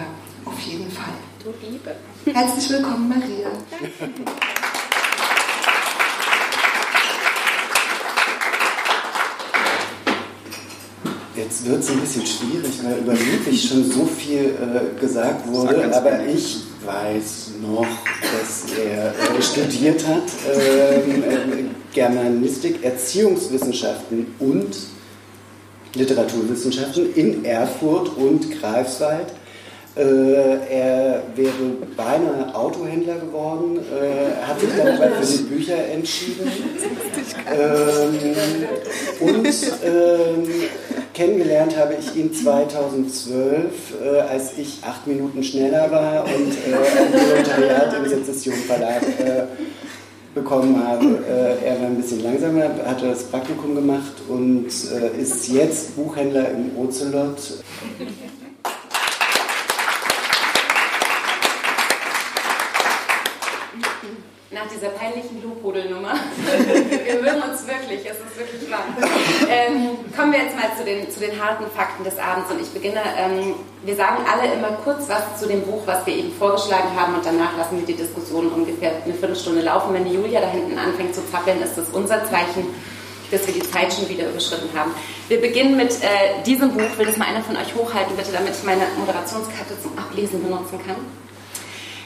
auf 0.45 0.59
jeden 0.59 0.89
Fall. 0.89 1.13
Du 1.43 1.53
Liebe. 1.65 1.95
Herzlich 2.25 2.69
willkommen, 2.69 3.09
Maria. 3.09 3.49
Jetzt 11.53 11.69
wird 11.69 11.83
es 11.83 11.91
ein 11.91 11.99
bisschen 11.99 12.25
schwierig, 12.25 12.79
weil 12.83 12.97
über 12.97 13.11
Ludwig 13.11 13.61
schon 13.61 13.83
so 13.83 14.07
viel 14.07 14.55
äh, 14.55 14.99
gesagt 14.99 15.47
wurde, 15.47 15.95
aber 15.95 16.25
ich 16.25 16.61
weiß 16.83 17.51
noch, 17.61 17.85
dass 17.85 18.75
er 18.75 19.09
äh, 19.09 19.39
studiert 19.39 20.03
hat 20.07 20.23
ähm, 20.51 21.23
äh, 21.23 21.63
Germanistik, 21.93 22.83
Erziehungswissenschaften 22.83 24.33
und 24.39 24.75
Literaturwissenschaften 25.93 27.13
in 27.13 27.45
Erfurt 27.45 28.17
und 28.17 28.59
Greifswald. 28.59 29.27
Äh, 29.95 30.01
er 30.01 31.21
wäre 31.35 31.53
beinahe 31.95 32.55
Autohändler 32.55 33.17
geworden, 33.17 33.77
äh, 33.77 34.43
hat 34.43 34.59
sich 34.59 34.69
dann 34.75 34.87
aber 34.87 35.11
für 35.21 35.37
die 35.37 35.43
Bücher 35.43 35.77
entschieden. 35.87 36.51
Ähm, 37.45 38.15
und 39.19 39.45
ähm, 39.83 40.47
kennengelernt 41.13 41.77
habe 41.77 41.95
ich 41.95 42.15
ihn 42.15 42.33
2012, 42.33 43.93
äh, 44.03 44.19
als 44.19 44.57
ich 44.57 44.79
acht 44.83 45.05
Minuten 45.07 45.43
schneller 45.43 45.91
war 45.91 46.25
und 46.25 46.51
äh, 46.51 46.75
ein 46.75 47.13
Volontariat 47.13 47.93
im 47.93 48.09
Sezession 48.09 48.55
Verlag 48.55 49.01
äh, 49.19 49.43
bekommen 50.33 50.85
habe. 50.85 51.05
Äh, 51.05 51.65
er 51.65 51.79
war 51.79 51.87
ein 51.87 51.97
bisschen 51.97 52.23
langsamer, 52.23 52.69
hatte 52.85 53.07
das 53.07 53.23
Praktikum 53.25 53.75
gemacht 53.75 54.13
und 54.27 54.65
ist 54.65 55.47
jetzt 55.49 55.95
Buchhändler 55.95 56.49
im 56.51 56.77
Ocelot. 56.77 57.37
nach 64.51 64.67
dieser 64.67 64.89
peinlichen 64.89 65.41
Lobhudelnummer. 65.41 66.13
wir 67.13 67.21
mögen 67.21 67.41
uns 67.49 67.67
wirklich, 67.67 68.01
es 68.05 68.17
ist 68.17 68.37
wirklich 68.37 68.69
wahr. 68.71 68.85
Ähm, 69.49 69.97
kommen 70.15 70.31
wir 70.31 70.39
jetzt 70.39 70.55
mal 70.55 70.69
zu 70.77 70.83
den, 70.83 71.09
zu 71.09 71.19
den 71.19 71.39
harten 71.41 71.65
Fakten 71.75 72.03
des 72.03 72.17
Abends 72.17 72.49
und 72.49 72.61
ich 72.61 72.69
beginne, 72.69 73.01
ähm, 73.17 73.55
wir 73.83 73.95
sagen 73.95 74.25
alle 74.25 74.51
immer 74.53 74.71
kurz 74.83 75.07
was 75.07 75.39
zu 75.39 75.47
dem 75.47 75.61
Buch, 75.61 75.83
was 75.85 76.05
wir 76.05 76.15
eben 76.15 76.33
vorgeschlagen 76.33 76.89
haben 76.97 77.15
und 77.15 77.25
danach 77.25 77.55
lassen 77.57 77.77
wir 77.79 77.85
die 77.85 78.01
Diskussion 78.01 78.47
ungefähr 78.47 78.93
eine 79.03 79.13
Viertelstunde 79.13 79.61
laufen. 79.61 79.93
Wenn 79.93 80.05
die 80.05 80.13
Julia 80.13 80.41
da 80.41 80.47
hinten 80.47 80.77
anfängt 80.77 81.13
zu 81.13 81.21
zappeln, 81.29 81.61
ist 81.61 81.77
das 81.77 81.89
unser 81.89 82.25
Zeichen, 82.25 82.73
dass 83.31 83.45
wir 83.45 83.53
die 83.53 83.69
Zeit 83.69 83.93
schon 83.93 84.09
wieder 84.09 84.29
überschritten 84.29 84.69
haben. 84.77 84.91
Wir 85.27 85.41
beginnen 85.41 85.77
mit 85.77 85.91
äh, 85.91 86.41
diesem 86.45 86.71
Buch. 86.71 86.97
Will 86.97 87.05
das 87.05 87.17
mal 87.17 87.27
einer 87.27 87.43
von 87.43 87.57
euch 87.57 87.75
hochhalten, 87.75 88.15
bitte, 88.15 88.31
damit 88.31 88.53
ich 88.55 88.63
meine 88.63 88.83
Moderationskarte 88.97 89.79
zum 89.81 89.97
Ablesen 89.97 90.43
benutzen 90.43 90.79
kann? 90.85 90.97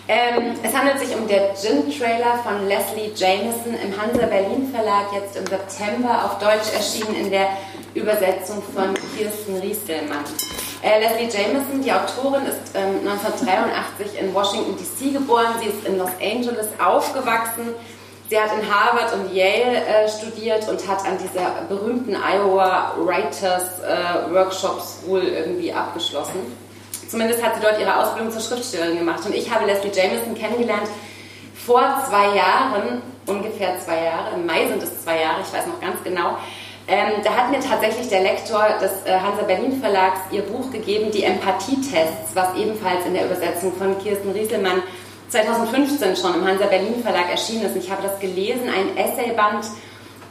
Ähm, 0.10 0.56
es 0.64 0.74
handelt 0.74 1.00
sich 1.00 1.14
um 1.14 1.28
der 1.28 1.54
Gin-Trailer 1.54 2.40
von 2.42 2.66
Leslie 2.66 3.12
Jameson 3.14 3.76
im 3.84 4.02
Hansa 4.02 4.26
Berlin 4.26 4.72
Verlag, 4.74 5.08
jetzt 5.14 5.36
im 5.36 5.46
September 5.46 6.24
auf 6.24 6.40
Deutsch 6.40 6.74
erschienen 6.74 7.26
in 7.26 7.30
der 7.30 7.50
Übersetzung 7.94 8.64
von 8.74 8.94
Kirsten 9.18 9.58
Rieselmann. 9.58 10.24
Äh, 10.82 11.02
Leslie 11.02 11.28
Jameson, 11.28 11.82
die 11.84 11.92
Autorin, 11.92 12.46
ist 12.46 12.74
ähm, 12.74 13.06
1983 13.06 14.22
in 14.22 14.34
Washington 14.34 14.78
DC 14.78 15.12
geboren. 15.12 15.56
Sie 15.60 15.68
ist 15.68 15.86
in 15.86 15.98
Los 15.98 16.12
Angeles 16.22 16.68
aufgewachsen. 16.80 17.76
Sie 18.30 18.40
hat 18.40 18.52
in 18.54 18.74
Harvard 18.74 19.14
und 19.14 19.34
Yale 19.34 19.86
äh, 19.86 20.08
studiert 20.08 20.70
und 20.70 20.88
hat 20.88 21.06
an 21.06 21.18
dieser 21.18 21.66
berühmten 21.68 22.16
Iowa 22.16 22.94
Writers 22.98 23.82
äh, 23.82 24.34
Workshop 24.34 24.82
School 24.82 25.24
irgendwie 25.24 25.74
abgeschlossen. 25.74 26.66
Zumindest 27.08 27.44
hat 27.44 27.56
sie 27.56 27.62
dort 27.62 27.80
ihre 27.80 27.96
Ausbildung 27.98 28.32
zur 28.32 28.42
Schriftstellerin 28.42 28.98
gemacht. 28.98 29.26
Und 29.26 29.34
ich 29.34 29.50
habe 29.50 29.66
Leslie 29.66 29.92
Jameson 29.92 30.36
kennengelernt 30.36 30.88
vor 31.66 31.82
zwei 32.10 32.36
Jahren, 32.36 33.02
ungefähr 33.26 33.80
zwei 33.80 34.04
Jahre, 34.04 34.36
im 34.36 34.46
Mai 34.46 34.68
sind 34.68 34.82
es 34.82 35.04
zwei 35.04 35.20
Jahre, 35.20 35.42
ich 35.42 35.54
weiß 35.54 35.68
noch 35.68 35.82
ganz 35.82 36.02
genau. 36.04 36.38
Ähm, 36.88 37.22
da 37.24 37.32
hat 37.32 37.52
mir 37.52 37.60
tatsächlich 37.60 38.08
der 38.08 38.22
Lektor 38.22 38.64
des 38.82 38.92
äh, 39.06 39.20
Hansa 39.20 39.44
Berlin 39.44 39.82
Verlags 39.82 40.20
ihr 40.32 40.44
Buch 40.44 40.72
gegeben, 40.72 41.12
die 41.12 41.24
Empathietests, 41.24 42.34
was 42.34 42.56
ebenfalls 42.56 43.06
in 43.06 43.14
der 43.14 43.26
Übersetzung 43.26 43.74
von 43.74 44.00
Kirsten 44.00 44.32
Rieselmann 44.32 44.82
2015 45.28 46.16
schon 46.16 46.36
im 46.36 46.48
Hansa 46.48 46.66
Berlin 46.68 47.04
Verlag 47.04 47.30
erschienen 47.30 47.66
ist. 47.66 47.76
Und 47.76 47.84
ich 47.84 47.92
habe 47.92 48.04
das 48.04 48.18
gelesen, 48.22 48.70
ein 48.70 48.96
Essayband 48.96 49.66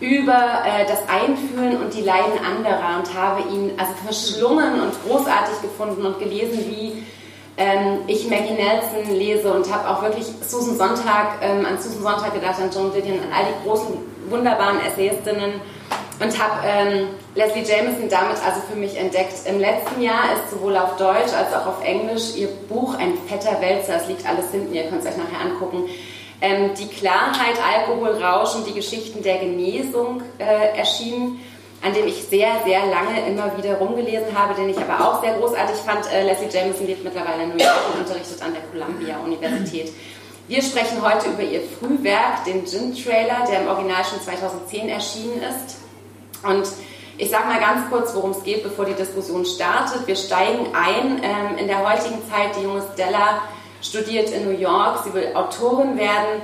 über 0.00 0.62
äh, 0.64 0.84
das 0.86 1.00
Einfühlen 1.08 1.80
und 1.80 1.94
die 1.94 2.02
Leiden 2.02 2.38
anderer 2.44 2.98
und 2.98 3.14
habe 3.14 3.48
ihn 3.48 3.72
also 3.78 3.92
verschlungen 4.04 4.80
und 4.80 4.92
großartig 5.06 5.62
gefunden 5.62 6.04
und 6.04 6.18
gelesen, 6.18 6.58
wie 6.68 7.02
ähm, 7.56 8.00
ich 8.06 8.28
Maggie 8.28 8.52
Nelson 8.52 9.14
lese 9.14 9.52
und 9.52 9.72
habe 9.72 9.88
auch 9.88 10.02
wirklich 10.02 10.26
Susan 10.46 10.76
Sonntag, 10.76 11.38
ähm, 11.40 11.64
an 11.64 11.80
Susan 11.80 12.02
Sonntag 12.02 12.34
gedacht, 12.34 12.60
an 12.60 12.70
Joan 12.70 12.92
Didion, 12.92 13.18
an 13.18 13.32
all 13.34 13.44
die 13.46 13.66
großen, 13.66 13.94
wunderbaren 14.28 14.80
Essayistinnen 14.80 15.60
und 16.20 16.42
habe 16.42 16.66
ähm, 16.66 17.08
Leslie 17.34 17.62
Jameson 17.62 18.08
damit 18.08 18.36
also 18.44 18.60
für 18.70 18.76
mich 18.76 18.98
entdeckt. 18.98 19.34
Im 19.46 19.60
letzten 19.60 20.00
Jahr 20.02 20.32
ist 20.34 20.50
sowohl 20.50 20.76
auf 20.76 20.96
Deutsch 20.96 21.32
als 21.36 21.54
auch 21.54 21.66
auf 21.66 21.84
Englisch 21.84 22.36
ihr 22.36 22.48
Buch 22.68 22.94
Ein 22.98 23.14
fetter 23.28 23.60
Wälzer, 23.60 23.96
es 23.96 24.08
liegt 24.08 24.26
alles 24.26 24.50
hinten, 24.50 24.74
ihr 24.74 24.84
könnt 24.84 25.02
es 25.02 25.08
euch 25.08 25.16
nachher 25.16 25.44
angucken, 25.44 25.84
ähm, 26.40 26.70
die 26.78 26.88
Klarheit, 26.88 27.56
Alkohol, 27.62 28.22
Rausch 28.22 28.54
und 28.54 28.66
die 28.66 28.74
Geschichten 28.74 29.22
der 29.22 29.38
Genesung 29.38 30.22
äh, 30.38 30.76
erschienen, 30.76 31.40
an 31.82 31.94
dem 31.94 32.06
ich 32.06 32.24
sehr, 32.24 32.60
sehr 32.64 32.86
lange 32.86 33.26
immer 33.26 33.56
wieder 33.56 33.76
rumgelesen 33.76 34.36
habe, 34.36 34.54
den 34.54 34.68
ich 34.68 34.78
aber 34.78 35.06
auch 35.06 35.22
sehr 35.22 35.34
großartig 35.34 35.76
fand. 35.76 36.10
Äh, 36.12 36.24
Leslie 36.24 36.48
Jameson 36.48 36.86
lebt 36.86 37.04
mittlerweile 37.04 37.44
in 37.44 37.50
New 37.50 37.62
York 37.62 37.94
und 37.94 38.00
unterrichtet 38.00 38.42
an 38.42 38.52
der 38.52 38.62
Columbia 38.62 39.18
Universität. 39.18 39.92
Wir 40.48 40.62
sprechen 40.62 41.02
heute 41.02 41.30
über 41.30 41.42
ihr 41.42 41.60
Frühwerk, 41.60 42.44
den 42.44 42.64
Gin-Trailer, 42.64 43.46
der 43.50 43.62
im 43.62 43.68
Original 43.68 44.04
schon 44.04 44.20
2010 44.20 44.88
erschienen 44.88 45.42
ist. 45.42 45.78
Und 46.44 46.68
ich 47.18 47.30
sage 47.30 47.46
mal 47.46 47.58
ganz 47.58 47.90
kurz, 47.90 48.14
worum 48.14 48.30
es 48.30 48.42
geht, 48.44 48.62
bevor 48.62 48.84
die 48.84 48.94
Diskussion 48.94 49.44
startet. 49.44 50.06
Wir 50.06 50.16
steigen 50.16 50.66
ein 50.74 51.20
ähm, 51.22 51.58
in 51.58 51.66
der 51.66 51.78
heutigen 51.78 52.22
Zeit. 52.30 52.56
Die 52.58 52.62
junge 52.62 52.82
Stella 52.92 53.42
studiert 53.82 54.30
in 54.30 54.44
New 54.44 54.58
York, 54.58 55.00
sie 55.04 55.12
will 55.12 55.28
Autorin 55.34 55.96
werden. 55.96 56.42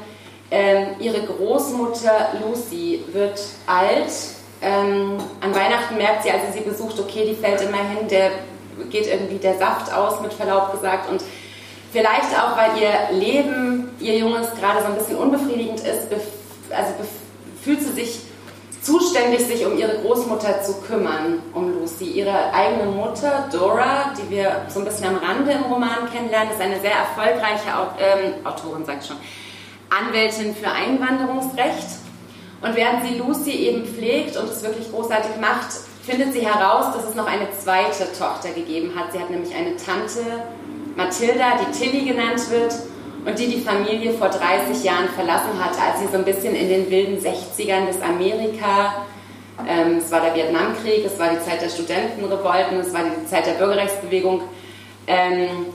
Ähm, 0.50 0.88
ihre 1.00 1.22
Großmutter 1.22 2.34
Lucy 2.42 3.04
wird 3.12 3.40
alt. 3.66 4.12
Ähm, 4.60 5.16
an 5.40 5.54
Weihnachten 5.54 5.96
merkt 5.96 6.22
sie, 6.22 6.30
als 6.30 6.42
sie 6.46 6.58
sie 6.58 6.64
besucht, 6.64 7.00
okay, 7.00 7.26
die 7.26 7.34
fällt 7.34 7.62
immer 7.62 7.78
hin, 7.78 8.06
der 8.08 8.30
geht 8.90 9.06
irgendwie 9.06 9.38
der 9.38 9.58
Saft 9.58 9.92
aus, 9.92 10.20
mit 10.20 10.32
Verlaub 10.32 10.72
gesagt. 10.72 11.10
Und 11.10 11.22
vielleicht 11.92 12.38
auch, 12.38 12.56
weil 12.56 12.80
ihr 12.80 13.18
Leben, 13.18 13.90
ihr 13.98 14.18
Junges, 14.18 14.48
gerade 14.58 14.80
so 14.80 14.86
ein 14.86 14.94
bisschen 14.94 15.16
unbefriedigend 15.16 15.80
ist, 15.80 16.08
also 16.70 16.92
fühlt 17.62 17.80
sie 17.80 17.92
sich 17.92 18.20
zuständig, 18.82 19.46
sich 19.46 19.64
um 19.64 19.78
ihre 19.78 19.98
Großmutter 19.98 20.62
zu 20.62 20.74
kümmern, 20.82 21.40
um 21.54 21.72
Lucy. 21.72 22.04
Ihre 22.04 22.52
eigene 22.52 22.90
Mutter, 22.90 23.48
Dora, 23.52 24.12
die 24.18 24.28
wir 24.34 24.62
so 24.68 24.80
ein 24.80 24.84
bisschen 24.84 25.06
am 25.06 25.16
Rande 25.16 25.52
im 25.52 25.72
Roman 25.72 26.10
kennenlernen, 26.12 26.52
ist 26.52 26.60
eine 26.60 26.80
sehr 26.80 26.92
erfolgreiche 26.92 27.68
ähm, 28.00 28.44
Autorin, 28.44 28.84
sagt 28.84 29.06
schon, 29.06 29.16
Anwältin 29.88 30.54
für 30.54 30.70
Einwanderungsrecht. 30.70 32.00
Und 32.60 32.76
während 32.76 33.04
sie 33.04 33.18
Lucy 33.18 33.52
eben 33.52 33.84
pflegt 33.84 34.36
und 34.36 34.48
es 34.48 34.62
wirklich 34.62 34.90
großartig 34.90 35.40
macht, 35.40 35.70
findet 36.04 36.32
sie 36.32 36.46
heraus, 36.46 36.94
dass 36.94 37.08
es 37.08 37.14
noch 37.14 37.26
eine 37.26 37.48
zweite 37.52 38.06
Tochter 38.18 38.50
gegeben 38.50 38.92
hat. 38.96 39.12
Sie 39.12 39.18
hat 39.18 39.30
nämlich 39.30 39.54
eine 39.54 39.76
Tante, 39.76 40.44
Mathilda, 40.96 41.58
die 41.60 41.78
Tilly 41.78 42.04
genannt 42.04 42.50
wird 42.50 42.74
und 43.24 43.38
die 43.38 43.48
die 43.48 43.60
Familie 43.60 44.12
vor 44.12 44.28
30 44.28 44.82
Jahren 44.82 45.08
verlassen 45.10 45.62
hatte, 45.62 45.80
als 45.80 46.00
sie 46.00 46.06
so 46.08 46.18
ein 46.18 46.24
bisschen 46.24 46.54
in 46.54 46.68
den 46.68 46.90
wilden 46.90 47.18
60ern 47.18 47.86
des 47.86 48.00
Amerika, 48.00 49.06
ähm, 49.68 49.98
es 49.98 50.10
war 50.10 50.20
der 50.20 50.34
Vietnamkrieg, 50.34 51.04
es 51.04 51.18
war 51.18 51.30
die 51.30 51.40
Zeit 51.40 51.62
der 51.62 51.68
Studentenrevolten, 51.68 52.80
es 52.80 52.92
war 52.92 53.02
die 53.04 53.26
Zeit 53.26 53.46
der 53.46 53.52
Bürgerrechtsbewegung, 53.52 54.42
ähm, 55.06 55.66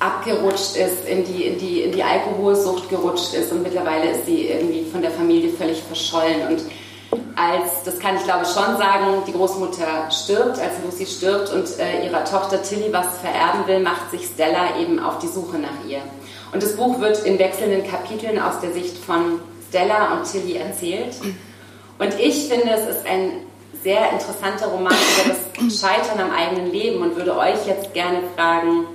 abgerutscht 0.00 0.76
ist, 0.76 1.08
in 1.08 1.24
die, 1.24 1.44
in, 1.44 1.58
die, 1.58 1.82
in 1.82 1.92
die 1.92 2.02
Alkoholsucht 2.02 2.88
gerutscht 2.90 3.34
ist 3.34 3.52
und 3.52 3.62
mittlerweile 3.62 4.10
ist 4.10 4.26
sie 4.26 4.48
irgendwie 4.48 4.84
von 4.90 5.00
der 5.00 5.10
Familie 5.10 5.50
völlig 5.50 5.82
verschollen. 5.82 6.48
Und 6.48 6.62
als, 7.50 7.82
das 7.84 7.98
kann 7.98 8.16
ich 8.16 8.24
glaube 8.24 8.44
schon 8.44 8.76
sagen, 8.76 9.22
die 9.26 9.32
Großmutter 9.32 10.10
stirbt, 10.10 10.58
als 10.58 10.72
Lucy 10.84 11.06
stirbt 11.06 11.50
und 11.52 11.78
äh, 11.78 12.06
ihrer 12.06 12.24
Tochter 12.24 12.62
Tilly 12.62 12.92
was 12.92 13.18
vererben 13.18 13.66
will, 13.66 13.80
macht 13.80 14.10
sich 14.10 14.26
Stella 14.26 14.78
eben 14.78 14.98
auf 14.98 15.18
die 15.18 15.26
Suche 15.26 15.58
nach 15.58 15.84
ihr. 15.88 16.00
Und 16.52 16.62
das 16.62 16.76
Buch 16.76 17.00
wird 17.00 17.24
in 17.24 17.38
wechselnden 17.38 17.88
Kapiteln 17.88 18.38
aus 18.38 18.60
der 18.60 18.72
Sicht 18.72 18.96
von 18.98 19.40
Stella 19.68 20.14
und 20.14 20.30
Tilly 20.30 20.56
erzählt. 20.56 21.14
Und 21.98 22.20
ich 22.20 22.48
finde, 22.48 22.70
es 22.70 22.96
ist 22.96 23.06
ein 23.06 23.44
sehr 23.82 24.12
interessanter 24.12 24.68
Roman 24.68 24.92
über 24.92 25.34
das 25.34 25.80
Scheitern 25.80 26.20
am 26.20 26.30
eigenen 26.30 26.72
Leben 26.72 27.02
und 27.02 27.16
würde 27.16 27.36
euch 27.36 27.66
jetzt 27.66 27.92
gerne 27.92 28.20
fragen, 28.34 28.86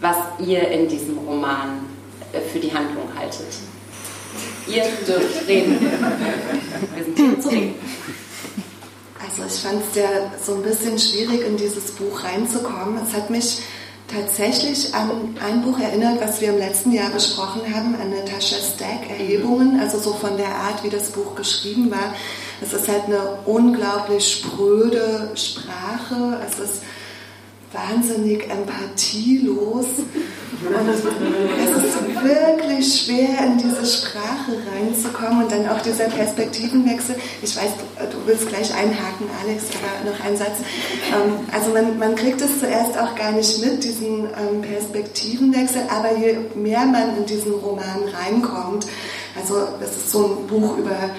was 0.00 0.16
ihr 0.38 0.68
in 0.68 0.88
diesem 0.88 1.18
Roman 1.18 1.86
äh, 2.32 2.40
für 2.40 2.58
die 2.58 2.72
Handlung 2.72 3.08
haltet. 3.18 3.46
Ihr 4.66 4.84
dürft 5.06 5.48
reden. 5.48 5.78
Also 9.18 9.42
ich 9.46 9.60
fand 9.60 9.82
es 9.90 9.96
ja 9.96 10.08
so 10.44 10.54
ein 10.54 10.62
bisschen 10.62 10.98
schwierig, 10.98 11.46
in 11.46 11.56
dieses 11.56 11.92
Buch 11.92 12.24
reinzukommen. 12.24 12.98
Es 13.06 13.14
hat 13.14 13.30
mich 13.30 13.58
tatsächlich 14.08 14.94
an 14.94 15.36
ein 15.44 15.62
Buch 15.62 15.78
erinnert, 15.78 16.20
was 16.20 16.40
wir 16.40 16.50
im 16.50 16.58
letzten 16.58 16.92
Jahr 16.92 17.10
besprochen 17.10 17.62
haben, 17.74 17.94
an 18.00 18.10
Natascha 18.10 18.56
Stack, 18.56 19.10
Erhebungen, 19.10 19.80
also 19.80 19.98
so 19.98 20.12
von 20.14 20.36
der 20.36 20.48
Art, 20.48 20.84
wie 20.84 20.90
das 20.90 21.10
Buch 21.10 21.34
geschrieben 21.34 21.90
war. 21.90 22.14
Es 22.60 22.72
ist 22.72 22.88
halt 22.88 23.04
eine 23.06 23.38
unglaublich 23.44 24.32
spröde 24.32 25.30
Sprache. 25.34 26.40
Es 26.46 26.58
ist 26.58 26.82
wahnsinnig 27.72 28.48
empathielos. 28.50 29.86
Und 30.64 30.88
es 30.88 31.00
ist 31.00 32.24
wirklich 32.24 33.02
schwer, 33.02 33.44
in 33.44 33.58
diese 33.58 33.84
Sprache 33.84 34.52
reinzukommen 34.72 35.44
und 35.44 35.52
dann 35.52 35.68
auch 35.68 35.80
dieser 35.82 36.04
Perspektivenwechsel. 36.04 37.14
Ich 37.42 37.56
weiß, 37.56 37.72
du 38.10 38.16
willst 38.26 38.48
gleich 38.48 38.72
einhaken, 38.74 39.26
Alex, 39.42 39.64
aber 39.76 40.10
noch 40.10 40.24
ein 40.24 40.36
Satz. 40.36 40.58
Ähm, 41.12 41.46
also 41.52 41.72
man, 41.72 41.98
man 41.98 42.14
kriegt 42.14 42.40
es 42.40 42.58
zuerst 42.58 42.96
auch 42.98 43.14
gar 43.14 43.32
nicht 43.32 43.62
mit, 43.62 43.84
diesen 43.84 44.24
ähm, 44.24 44.62
Perspektivenwechsel, 44.62 45.82
aber 45.90 46.16
je 46.16 46.38
mehr 46.54 46.86
man 46.86 47.18
in 47.18 47.26
diesen 47.26 47.52
Roman 47.52 48.04
reinkommt, 48.12 48.86
also 49.38 49.68
das 49.78 49.90
ist 49.90 50.10
so 50.10 50.24
ein 50.24 50.46
Buch 50.46 50.78
über 50.78 51.10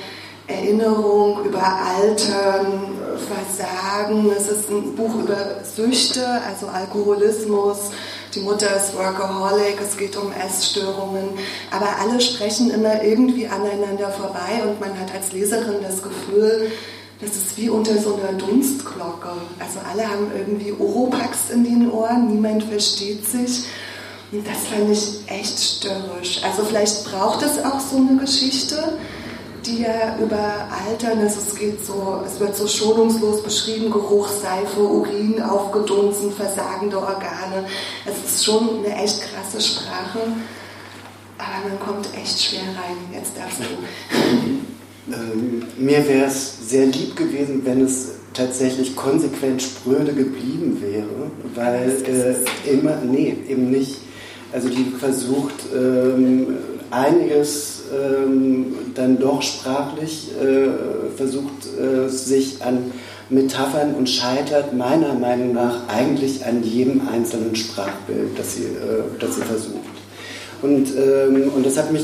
Erinnerung, 0.48 1.44
über 1.44 1.62
Altern, 1.62 2.98
Versagen. 3.28 4.32
Es 4.32 4.48
ist 4.48 4.70
ein 4.70 4.96
Buch 4.96 5.16
über 5.16 5.62
Süchte, 5.64 6.26
also 6.48 6.68
Alkoholismus. 6.68 7.92
Die 8.34 8.40
Mutter 8.40 8.76
ist 8.76 8.96
Workaholic, 8.96 9.78
es 9.82 9.98
geht 9.98 10.16
um 10.16 10.32
Essstörungen. 10.32 11.30
Aber 11.72 11.88
alle 12.00 12.22
sprechen 12.22 12.72
immer 12.72 13.04
irgendwie 13.04 13.48
aneinander 13.48 14.10
vorbei 14.10 14.64
und 14.64 14.80
man 14.80 14.98
hat 15.00 15.14
als 15.14 15.34
Leserin 15.34 15.82
das 15.82 16.02
Gefühl, 16.02 16.72
das 17.20 17.32
ist 17.32 17.58
wie 17.58 17.70
unter 17.70 17.98
so 17.98 18.16
einer 18.16 18.38
Dunstglocke. 18.38 19.32
Also 19.60 19.80
alle 19.92 20.08
haben 20.08 20.32
irgendwie 20.38 20.74
Oropax 20.78 21.50
in 21.52 21.64
den 21.64 21.92
Ohren, 21.92 22.28
niemand 22.28 22.64
versteht 22.64 23.26
sich. 23.26 23.64
Und 24.32 24.46
das 24.46 24.68
fand 24.68 24.92
ich 24.92 25.22
echt 25.28 25.60
störrisch. 25.60 26.42
Also 26.44 26.64
vielleicht 26.64 27.06
braucht 27.06 27.44
es 27.44 27.64
auch 27.64 27.80
so 27.80 27.98
eine 27.98 28.18
Geschichte 28.20 28.98
die 29.68 29.82
ja 29.82 30.18
über 30.22 30.68
Altern, 30.88 31.20
also 31.20 31.40
es 31.40 31.56
geht 31.56 31.86
so, 31.86 32.22
es 32.26 32.40
wird 32.40 32.56
so 32.56 32.68
schonungslos 32.68 33.44
beschrieben, 33.44 33.92
Geruch, 33.92 34.30
Seife, 34.30 34.80
Urin, 34.80 35.42
aufgedunsen, 35.42 36.32
versagende 36.32 36.98
Organe. 36.98 37.66
Es 38.06 38.32
ist 38.32 38.46
schon 38.46 38.84
eine 38.86 38.96
echt 38.96 39.22
krasse 39.22 39.62
Sprache, 39.62 40.20
aber 41.38 41.70
man 41.70 41.80
kommt 41.80 42.08
echt 42.16 42.42
schwer 42.42 42.62
rein. 42.62 42.98
Jetzt 43.14 43.34
darfst 43.38 43.60
du. 43.60 45.14
Ähm, 45.14 45.64
mir 45.78 46.08
wäre 46.08 46.28
es 46.28 46.70
sehr 46.70 46.86
lieb 46.86 47.16
gewesen, 47.16 47.62
wenn 47.66 47.84
es 47.86 48.12
tatsächlich 48.34 48.96
konsequent 48.96 49.62
spröde 49.62 50.14
geblieben 50.14 50.82
wäre, 50.82 51.32
weil 51.56 51.90
äh, 52.06 52.70
immer, 52.70 52.98
nee, 52.98 53.36
eben 53.48 53.72
nicht. 53.72 54.00
Also 54.52 54.70
die 54.70 54.86
versucht 55.00 55.56
ähm, 55.76 56.58
einiges 56.92 57.84
ähm, 57.94 58.76
dann 58.96 59.20
doch 59.20 59.42
sprachlich 59.42 60.30
äh, 60.42 61.16
versucht, 61.16 61.68
äh, 61.80 62.10
sich 62.10 62.64
an 62.64 62.92
Metaphern 63.30 63.96
und 63.96 64.10
scheitert 64.10 64.74
meiner 64.74 65.14
Meinung 65.14 65.54
nach 65.54 65.88
eigentlich 65.88 66.46
an 66.46 66.64
jedem 66.64 67.08
einzelnen 67.08 67.56
Sprachbild, 67.56 68.38
das 68.38 68.56
sie, 68.56 68.64
äh, 68.64 69.04
das 69.20 69.36
sie 69.36 69.42
versucht. 69.42 69.76
Und, 70.62 70.88
ähm, 70.96 71.52
und 71.56 71.66
das 71.66 71.78
hat 71.78 71.92
mich 71.92 72.04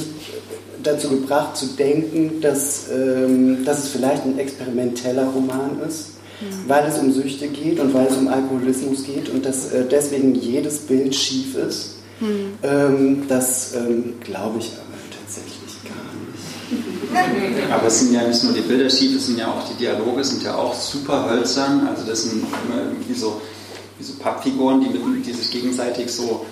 dazu 0.83 1.09
gebracht 1.09 1.55
zu 1.55 1.67
denken, 1.77 2.41
dass, 2.41 2.87
ähm, 2.93 3.63
dass 3.65 3.85
es 3.85 3.89
vielleicht 3.89 4.25
ein 4.25 4.37
experimenteller 4.37 5.25
Roman 5.27 5.79
ist, 5.87 6.11
mhm. 6.41 6.67
weil 6.67 6.85
es 6.87 6.99
um 6.99 7.11
Süchte 7.11 7.47
geht 7.47 7.79
und 7.79 7.93
weil 7.93 8.07
es 8.07 8.17
um 8.17 8.27
Alkoholismus 8.27 9.05
geht 9.05 9.29
und 9.29 9.45
dass 9.45 9.71
äh, 9.71 9.85
deswegen 9.89 10.35
jedes 10.35 10.79
Bild 10.79 11.15
schief 11.15 11.55
ist. 11.55 11.92
Mhm. 12.23 12.57
Ähm, 12.63 13.27
das 13.27 13.75
ähm, 13.75 14.15
glaube 14.21 14.59
ich 14.59 14.71
aber 17.71 17.87
es 17.87 17.99
sind 17.99 18.13
ja 18.13 18.27
nicht 18.27 18.43
nur 18.43 18.53
die 18.53 18.61
Bilder 18.61 18.89
schief, 18.89 19.15
es 19.15 19.27
sind 19.27 19.37
ja 19.37 19.47
auch 19.47 19.67
die 19.69 19.75
Dialoge, 19.75 20.23
sind 20.23 20.43
ja 20.43 20.55
auch 20.55 20.73
super 20.73 21.29
hölzern. 21.29 21.87
Also 21.87 22.05
das 22.05 22.23
sind 22.23 22.43
immer 22.43 22.83
irgendwie 22.83 23.13
so, 23.13 23.41
wie 23.97 24.03
so 24.03 24.13
Pappfiguren, 24.15 24.81
die, 24.81 24.89
mit, 24.89 25.25
die 25.25 25.33
sich 25.33 25.51
gegenseitig 25.51 26.11
so, 26.11 26.45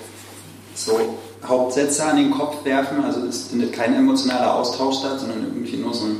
so 0.76 1.18
Hauptsätze 1.46 2.06
an 2.06 2.18
den 2.18 2.32
Kopf 2.32 2.64
werfen. 2.64 3.04
Also 3.04 3.22
es 3.26 3.48
findet 3.48 3.74
kein 3.74 3.96
emotionaler 3.96 4.56
Austausch 4.56 5.00
statt, 5.00 5.20
sondern 5.20 5.44
irgendwie 5.44 5.78
nur 5.78 5.94
so 5.94 6.06
ein 6.06 6.18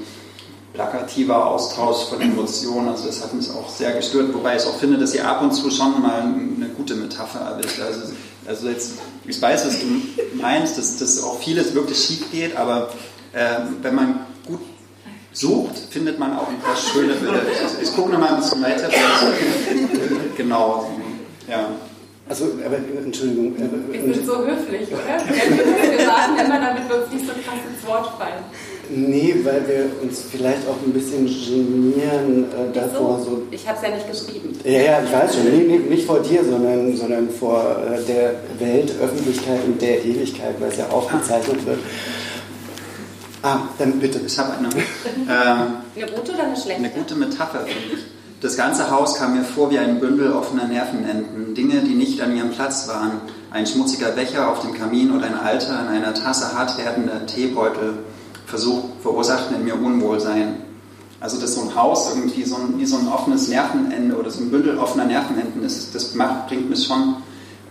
plakativer 0.74 1.46
Austausch 1.48 2.06
von 2.10 2.22
Emotionen. 2.22 2.90
Also 2.90 3.08
das 3.08 3.22
hat 3.22 3.34
mich 3.34 3.50
auch 3.52 3.70
sehr 3.70 3.92
gestört, 3.94 4.34
wobei 4.34 4.56
ich 4.56 4.66
auch 4.66 4.78
finde, 4.78 4.98
dass 4.98 5.14
ihr 5.14 5.28
ab 5.28 5.42
und 5.42 5.52
zu 5.54 5.70
schon 5.70 6.02
mal 6.02 6.22
eine 6.22 6.70
gute 6.76 6.96
Metapher 6.96 7.40
erwischt. 7.40 7.80
Also, 7.80 8.14
also 8.52 8.68
jetzt, 8.68 8.96
ich 9.26 9.42
weiß, 9.42 9.66
was 9.66 9.80
du 9.80 9.86
meinst, 10.34 10.78
dass, 10.78 10.98
dass 10.98 11.24
auch 11.24 11.40
vieles 11.40 11.74
wirklich 11.74 11.98
schief 11.98 12.32
geht, 12.32 12.58
aber 12.58 12.90
äh, 13.32 13.60
wenn 13.82 13.96
man 13.96 14.26
gut 14.46 14.60
sucht, 15.32 15.78
findet 15.90 16.20
man 16.20 16.38
auch 16.38 16.50
ein 16.50 16.60
paar 16.60 16.76
schöne 16.76 17.14
Bilder. 17.14 17.42
Ich, 17.44 17.88
ich 17.88 17.96
gucke 17.96 18.12
nochmal 18.12 18.34
ein 18.34 18.42
bisschen 18.42 18.62
weiter. 18.62 18.90
genau. 20.36 20.92
Ja. 21.48 21.70
Also, 22.28 22.46
aber 22.66 22.76
Entschuldigung. 23.06 23.56
Wir 23.58 24.14
sind 24.16 24.26
so 24.26 24.46
höflich, 24.46 24.90
oder? 24.90 25.98
Wir 25.98 26.06
sagen 26.06 26.38
immer, 26.46 26.60
damit 26.60 26.90
wir 26.90 27.04
uns 27.04 27.14
nicht 27.14 27.26
so 27.26 27.32
krass 27.32 27.60
ins 27.74 27.88
Wort 27.88 28.18
fallen. 28.20 28.44
Nee, 28.94 29.36
weil 29.44 29.66
wir 29.68 30.04
uns 30.04 30.24
vielleicht 30.30 30.68
auch 30.68 30.76
ein 30.86 30.92
bisschen 30.92 31.26
genieren 31.26 32.46
äh, 32.52 32.74
davor. 32.74 33.20
So. 33.20 33.26
so. 33.26 33.44
Ich 33.52 33.66
habe 33.68 33.78
es 33.78 33.84
ja 33.84 33.96
nicht 33.96 34.10
geschrieben. 34.10 34.58
Ja, 34.64 34.72
ja, 34.72 35.04
ich 35.04 35.12
weiß 35.12 35.36
schon. 35.36 35.46
Nee, 35.46 35.64
nee, 35.66 35.78
nicht 35.78 36.06
vor 36.06 36.20
dir, 36.20 36.44
sondern, 36.44 36.96
sondern 36.98 37.30
vor 37.30 37.78
äh, 37.90 38.02
der 38.04 38.36
Weltöffentlichkeit 38.60 39.60
und 39.66 39.82
der 39.82 40.04
Ewigkeit, 40.04 40.56
weil 40.60 40.70
es 40.70 40.78
ja 40.78 40.90
aufgezeichnet 40.90 41.66
wird. 41.66 41.80
Ah, 43.44 43.60
dann 43.80 44.00
bitte. 44.00 44.20
Ich 44.26 44.38
habe 44.38 44.54
eine, 44.58 44.68
ähm, 45.18 45.74
eine 45.96 46.12
gute 46.12 46.34
oder 46.34 46.44
eine 46.44 46.58
schlechte? 46.58 46.84
Eine 46.84 46.90
gute 46.90 47.16
Metapher, 47.16 47.62
finde 47.62 47.96
ich. 47.96 48.06
Das 48.42 48.58
ganze 48.58 48.90
Haus 48.90 49.16
kam 49.16 49.38
mir 49.38 49.44
vor 49.44 49.70
wie 49.72 49.78
ein 49.78 50.00
Bündel 50.00 50.34
offener 50.34 50.68
Nervenenden, 50.68 51.54
Dinge, 51.54 51.82
die 51.82 51.94
nicht 51.94 52.22
an 52.22 52.36
ihrem 52.36 52.50
Platz 52.50 52.88
waren. 52.88 53.22
Ein 53.52 53.68
schmutziger 53.68 54.10
Becher 54.10 54.50
auf 54.50 54.62
dem 54.62 54.74
Kamin 54.74 55.16
oder 55.16 55.28
ein 55.28 55.38
alter 55.38 55.80
in 55.82 55.88
einer 55.88 56.14
Tasse 56.14 56.58
hart 56.58 56.78
werdender 56.78 57.26
Teebeutel 57.28 58.00
Versuch, 58.52 58.84
verursachten 59.02 59.56
in 59.56 59.64
mir 59.64 59.76
Unwohlsein. 59.76 60.58
Also 61.22 61.40
dass 61.40 61.56
so 61.56 61.62
ein 61.62 61.74
Haus 61.76 62.10
irgendwie 62.14 62.44
so 62.44 62.56
ein, 62.56 62.78
wie 62.78 62.86
so 62.86 62.98
ein 62.98 63.08
offenes 63.08 63.48
Nervenende 63.48 64.16
oder 64.16 64.30
so 64.30 64.44
ein 64.44 64.52
Bündel 64.52 64.78
offener 64.78 65.06
Nervenenden 65.06 65.64
ist, 65.64 65.96
das 65.96 66.14
macht, 66.16 66.48
bringt 66.48 66.70
mich 66.70 66.86
schon 66.86 67.16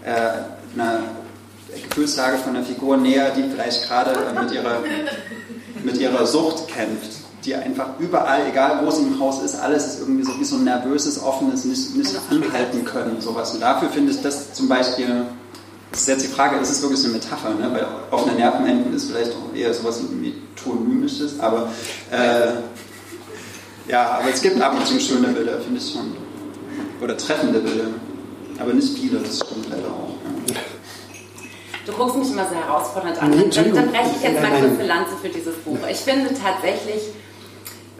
äh, 0.04 0.78
eine 0.80 1.02
Gefühlslage 1.88 2.38
von 2.38 2.56
einer 2.56 2.64
Figur 2.64 2.96
näher, 2.96 3.30
die 3.30 3.42
vielleicht 3.42 3.86
gerade 3.86 4.12
äh, 4.12 4.40
mit 4.40 4.52
ihrer 4.52 4.78
mit 5.84 5.98
ihrer 5.98 6.26
Sucht 6.26 6.68
kämpft, 6.68 7.10
die 7.44 7.54
einfach 7.54 7.98
überall, 7.98 8.46
egal 8.48 8.84
wo 8.84 8.90
sie 8.90 9.02
im 9.02 9.18
Haus 9.18 9.42
ist, 9.42 9.56
alles 9.56 9.86
ist 9.86 10.00
irgendwie 10.00 10.24
so 10.24 10.38
wie 10.38 10.44
so 10.44 10.56
ein 10.56 10.64
nervöses, 10.64 11.22
offenes, 11.22 11.64
nicht, 11.64 11.96
nicht 11.96 12.14
anhalten 12.30 12.84
können, 12.84 13.20
sowas. 13.20 13.54
Und 13.54 13.60
dafür 13.60 13.88
finde 13.88 14.12
ich 14.12 14.20
das 14.22 14.52
zum 14.52 14.68
Beispiel, 14.68 15.24
das 15.90 16.02
ist 16.02 16.08
jetzt 16.08 16.24
die 16.24 16.28
Frage, 16.28 16.56
ist 16.58 16.70
es 16.70 16.82
wirklich 16.82 17.04
eine 17.04 17.14
Metapher, 17.14 17.50
ne? 17.50 17.70
weil 17.72 17.86
offene 18.10 18.36
Nervenenden 18.36 18.94
ist 18.94 19.10
vielleicht 19.10 19.32
auch 19.32 19.54
eher 19.54 19.74
sowas 19.74 20.00
wie 20.10 20.34
Tonymisches, 20.54 21.40
aber 21.40 21.72
äh, 22.10 22.52
ja, 23.90 24.18
aber 24.20 24.30
es 24.30 24.40
gibt 24.40 24.60
ab 24.60 24.74
und 24.76 24.86
zu 24.86 25.00
schöne 25.00 25.28
Bilder, 25.28 25.60
finde 25.60 25.80
ich 25.80 25.92
schon. 25.92 26.14
Oder 27.00 27.16
treffende 27.16 27.58
Bilder. 27.58 27.88
Aber 28.58 28.72
nicht 28.72 28.96
viele, 28.96 29.18
das 29.18 29.36
stimmt 29.38 29.68
leider 29.68 29.88
auch. 29.88 30.10
Du 31.86 31.92
guckst 31.92 32.16
mich 32.16 32.30
immer 32.30 32.48
sehr 32.48 32.66
herausfordernd 32.66 33.20
an. 33.20 33.32
Dann, 33.32 33.74
dann 33.74 33.90
breche 33.90 34.10
ich 34.16 34.22
jetzt 34.22 34.40
mal 34.42 34.50
kurz 34.50 34.78
eine 34.78 34.86
Lanze 34.86 35.16
für 35.20 35.28
dieses 35.28 35.56
Buch. 35.56 35.78
Ich 35.90 35.98
finde 35.98 36.28
tatsächlich, 36.28 37.02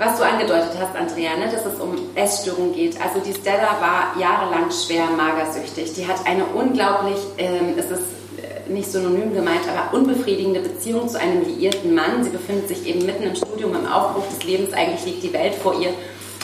was 0.00 0.16
du 0.16 0.24
angedeutet 0.24 0.70
hast, 0.80 0.96
Andrea, 0.96 1.36
ne, 1.36 1.52
dass 1.52 1.66
es 1.66 1.78
um 1.78 1.94
Essstörungen 2.14 2.72
geht. 2.72 2.98
Also 3.02 3.20
die 3.20 3.34
Stella 3.34 3.76
war 3.80 4.18
jahrelang 4.18 4.70
schwer 4.70 5.04
magersüchtig. 5.14 5.92
Die 5.92 6.06
hat 6.08 6.26
eine 6.26 6.46
unglaublich, 6.46 7.18
ähm, 7.36 7.74
es 7.76 7.90
ist 7.90 8.04
äh, 8.38 8.72
nicht 8.72 8.90
synonym 8.90 9.34
gemeint, 9.34 9.60
aber 9.68 9.94
unbefriedigende 9.94 10.60
Beziehung 10.60 11.06
zu 11.06 11.20
einem 11.20 11.44
liierten 11.44 11.94
Mann. 11.94 12.24
Sie 12.24 12.30
befindet 12.30 12.68
sich 12.68 12.86
eben 12.86 13.04
mitten 13.04 13.24
im 13.24 13.36
Studium, 13.36 13.74
im 13.74 13.86
Aufbruch 13.86 14.26
des 14.26 14.42
Lebens. 14.42 14.72
Eigentlich 14.72 15.04
liegt 15.04 15.22
die 15.22 15.34
Welt 15.34 15.54
vor 15.56 15.78
ihr 15.78 15.92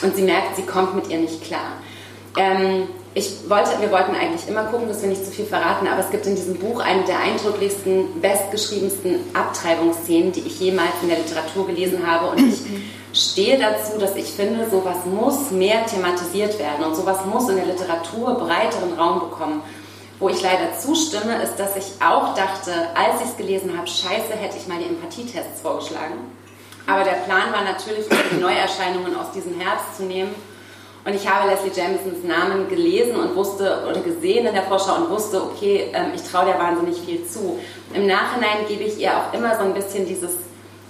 und 0.03 0.15
sie 0.15 0.21
merkt, 0.21 0.55
sie 0.55 0.61
kommt 0.61 0.93
mit 0.93 1.09
ihr 1.09 1.17
nicht 1.17 1.43
klar. 1.43 1.81
Ähm, 2.37 2.89
ich 3.15 3.49
wollte, 3.49 3.71
wir 3.81 3.91
wollten 3.91 4.13
eigentlich 4.13 4.47
immer 4.47 4.65
gucken, 4.65 4.87
dass 4.87 5.01
wir 5.01 5.09
nicht 5.09 5.25
zu 5.25 5.31
viel 5.31 5.45
verraten, 5.45 5.87
aber 5.87 6.01
es 6.01 6.11
gibt 6.11 6.27
in 6.27 6.35
diesem 6.35 6.57
Buch 6.57 6.79
eine 6.79 7.03
der 7.05 7.19
eindrücklichsten, 7.19 8.21
bestgeschriebensten 8.21 9.15
Abtreibungsszenen, 9.33 10.31
die 10.31 10.41
ich 10.41 10.59
jemals 10.59 10.93
in 11.01 11.09
der 11.09 11.17
Literatur 11.17 11.65
gelesen 11.65 12.05
habe. 12.05 12.29
Und 12.29 12.47
ich 12.47 12.61
stehe 13.17 13.59
dazu, 13.59 13.97
dass 13.97 14.15
ich 14.15 14.25
finde, 14.25 14.69
sowas 14.69 14.97
muss 15.05 15.51
mehr 15.51 15.85
thematisiert 15.85 16.57
werden 16.59 16.85
und 16.85 16.95
sowas 16.95 17.25
muss 17.25 17.49
in 17.49 17.57
der 17.57 17.65
Literatur 17.65 18.35
breiteren 18.35 18.93
Raum 18.97 19.19
bekommen. 19.19 19.61
Wo 20.19 20.29
ich 20.29 20.41
leider 20.41 20.77
zustimme, 20.77 21.41
ist, 21.43 21.57
dass 21.57 21.75
ich 21.75 22.01
auch 22.01 22.33
dachte, 22.33 22.71
als 22.95 23.21
ich 23.21 23.27
es 23.29 23.37
gelesen 23.37 23.77
habe, 23.77 23.87
scheiße, 23.87 24.33
hätte 24.33 24.57
ich 24.57 24.67
mal 24.67 24.79
die 24.79 24.89
Empathietests 24.89 25.61
vorgeschlagen. 25.61 26.15
Aber 26.87 27.03
der 27.03 27.17
Plan 27.25 27.51
war 27.51 27.63
natürlich, 27.63 28.05
die 28.31 28.39
Neuerscheinungen 28.39 29.15
aus 29.15 29.31
diesem 29.31 29.59
Herbst 29.59 29.97
zu 29.97 30.03
nehmen 30.03 30.33
und 31.07 31.13
ich 31.13 31.25
habe 31.25 31.49
Leslie 31.49 31.71
Jamisons 31.73 32.25
Namen 32.25 32.67
gelesen 32.67 33.15
und 33.15 33.33
wusste 33.33 33.85
oder 33.89 34.01
gesehen 34.01 34.45
in 34.45 34.53
der 34.53 34.63
Vorschau 34.63 34.95
und 34.95 35.09
wusste, 35.09 35.41
okay, 35.41 35.89
ähm, 35.93 36.11
ich 36.13 36.21
traue 36.21 36.43
der 36.43 36.59
wahnsinnig 36.59 36.99
viel 36.99 37.25
zu. 37.25 37.57
Im 37.93 38.07
Nachhinein 38.07 38.67
gebe 38.67 38.83
ich 38.83 38.99
ihr 38.99 39.11
auch 39.15 39.33
immer 39.33 39.55
so 39.55 39.63
ein 39.63 39.73
bisschen 39.73 40.05
dieses, 40.05 40.31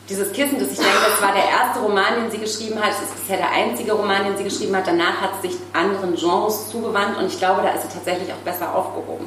dieses 0.10 0.32
Kissen, 0.32 0.60
dass 0.60 0.72
ich 0.72 0.78
denke, 0.78 1.00
das 1.10 1.22
war 1.22 1.34
der 1.34 1.50
erste 1.50 1.80
Roman, 1.82 2.22
den 2.22 2.32
sie 2.32 2.38
geschrieben 2.38 2.80
hat. 2.82 2.92
Es 2.92 3.10
ist 3.10 3.16
bisher 3.16 3.38
der 3.38 3.52
einzige 3.52 3.92
Roman, 3.92 4.26
den 4.26 4.38
sie 4.38 4.44
geschrieben 4.44 4.76
hat. 4.76 4.88
Danach 4.88 5.22
hat 5.22 5.42
sie 5.42 5.50
sich 5.50 5.58
anderen 5.74 6.16
Genres 6.16 6.70
zugewandt 6.72 7.18
und 7.18 7.28
ich 7.28 7.38
glaube, 7.38 7.62
da 7.62 7.72
ist 7.72 7.84
sie 7.84 7.94
tatsächlich 7.94 8.32
auch 8.32 8.44
besser 8.46 8.74
aufgehoben. 8.74 9.26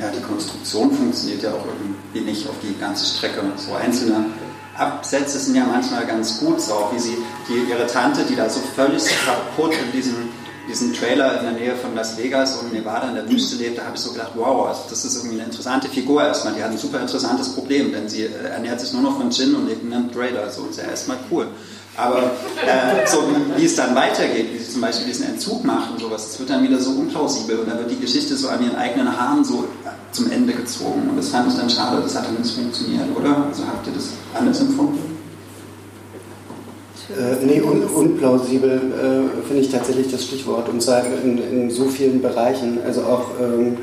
Ja, 0.00 0.10
die 0.10 0.22
Konstruktion 0.22 0.90
funktioniert 0.90 1.42
ja 1.42 1.50
auch 1.50 1.64
irgendwie 1.66 2.20
nicht 2.20 2.48
auf 2.48 2.54
die 2.62 2.78
ganze 2.78 3.04
Strecke. 3.04 3.42
So 3.56 3.74
einzelne 3.74 4.24
Absätze 4.76 5.38
sind 5.38 5.54
ja 5.54 5.66
manchmal 5.66 6.06
ganz 6.06 6.40
gut, 6.40 6.60
so 6.60 6.72
auch 6.72 6.92
wie 6.94 6.98
sie 6.98 7.18
die, 7.48 7.70
ihre 7.70 7.86
Tante, 7.86 8.24
die 8.24 8.34
da 8.34 8.48
so 8.48 8.60
völlig 8.74 9.04
kaputt 9.26 9.74
in 9.74 9.92
diesem, 9.92 10.30
diesem 10.72 10.92
Trailer 10.94 11.38
in 11.38 11.44
der 11.44 11.52
Nähe 11.52 11.76
von 11.76 11.94
Las 11.94 12.16
Vegas 12.16 12.56
und 12.56 12.72
Nevada 12.72 13.08
in 13.08 13.14
der 13.14 13.28
Wüste 13.28 13.56
lebt, 13.56 13.78
da 13.78 13.84
habe 13.84 13.96
ich 13.96 14.00
so 14.00 14.12
gedacht, 14.12 14.32
wow, 14.34 14.66
also 14.66 14.82
das 14.88 15.04
ist 15.04 15.16
irgendwie 15.16 15.36
eine 15.36 15.44
interessante 15.44 15.88
Figur 15.88 16.22
erstmal. 16.22 16.54
Die 16.54 16.62
hat 16.62 16.70
ein 16.70 16.78
super 16.78 17.00
interessantes 17.00 17.50
Problem, 17.50 17.92
denn 17.92 18.08
sie 18.08 18.22
äh, 18.22 18.48
ernährt 18.52 18.80
sich 18.80 18.92
nur 18.92 19.02
noch 19.02 19.18
von 19.18 19.30
Gin 19.30 19.54
und 19.54 19.68
lebt 19.68 19.84
in 19.84 19.92
einem 19.92 20.10
Trailer. 20.10 20.50
So 20.50 20.66
ist 20.66 20.78
ja 20.78 20.84
erstmal 20.84 21.18
cool. 21.30 21.46
Aber 21.96 22.22
äh, 22.66 23.06
so 23.06 23.22
wie 23.56 23.66
es 23.66 23.76
dann 23.76 23.94
weitergeht, 23.94 24.48
wie 24.54 24.58
sie 24.58 24.72
zum 24.72 24.80
Beispiel 24.80 25.06
diesen 25.08 25.26
Entzug 25.26 25.62
macht 25.62 25.92
und 25.92 26.00
sowas, 26.00 26.28
das 26.28 26.38
wird 26.38 26.48
dann 26.48 26.62
wieder 26.62 26.78
so 26.78 26.90
unplausibel 26.92 27.58
und 27.58 27.68
dann 27.68 27.78
wird 27.78 27.90
die 27.90 28.00
Geschichte 28.00 28.34
so 28.34 28.48
an 28.48 28.64
ihren 28.64 28.76
eigenen 28.76 29.14
Haaren 29.14 29.44
so 29.44 29.68
zum 30.10 30.30
Ende 30.30 30.54
gezogen. 30.54 31.10
Und 31.10 31.18
das 31.18 31.28
fand 31.28 31.52
ich 31.52 31.58
dann 31.58 31.68
schade, 31.68 32.00
das 32.02 32.16
hat 32.16 32.26
dann 32.26 32.36
nicht 32.40 32.54
funktioniert, 32.54 33.14
oder? 33.14 33.44
Also 33.48 33.66
habt 33.66 33.86
ihr 33.86 33.92
das 33.92 34.08
anders 34.34 34.60
empfunden? 34.60 35.11
Äh, 37.18 37.44
nee, 37.44 37.60
un, 37.60 37.82
unplausibel 37.82 38.70
äh, 38.70 39.46
finde 39.46 39.62
ich 39.62 39.70
tatsächlich 39.70 40.10
das 40.10 40.24
Stichwort 40.24 40.68
und 40.68 40.82
zwar 40.82 41.04
in, 41.24 41.38
in 41.38 41.70
so 41.70 41.86
vielen 41.86 42.22
Bereichen. 42.22 42.78
Also 42.86 43.02
auch 43.02 43.30
ähm, 43.40 43.76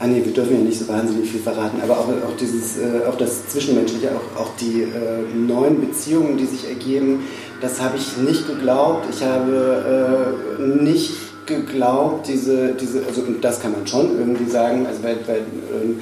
Ah 0.00 0.06
nee, 0.06 0.24
wir 0.24 0.32
dürfen 0.32 0.58
ja 0.58 0.60
nicht 0.60 0.78
so 0.78 0.86
wahnsinnig 0.86 1.28
viel 1.28 1.40
verraten, 1.40 1.80
aber 1.82 1.98
auch, 1.98 2.06
auch, 2.06 2.36
dieses, 2.40 2.78
äh, 2.78 3.04
auch 3.08 3.16
das 3.16 3.48
Zwischenmenschliche, 3.48 4.10
auch, 4.12 4.42
auch 4.42 4.50
die 4.60 4.82
äh, 4.82 5.36
neuen 5.36 5.80
Beziehungen, 5.80 6.36
die 6.36 6.46
sich 6.46 6.68
ergeben, 6.68 7.24
das 7.60 7.80
habe 7.80 7.96
ich 7.96 8.16
nicht 8.18 8.46
geglaubt. 8.46 9.06
Ich 9.10 9.24
habe 9.24 10.38
äh, 10.60 10.62
nicht 10.84 11.14
geglaubt, 11.46 12.28
diese, 12.28 12.74
diese, 12.74 13.04
also 13.06 13.22
das 13.40 13.60
kann 13.60 13.72
man 13.72 13.86
schon 13.88 14.16
irgendwie 14.16 14.48
sagen, 14.48 14.86
also 14.86 15.02
weil, 15.02 15.16
weil 15.26 15.42
ähm, 15.82 15.98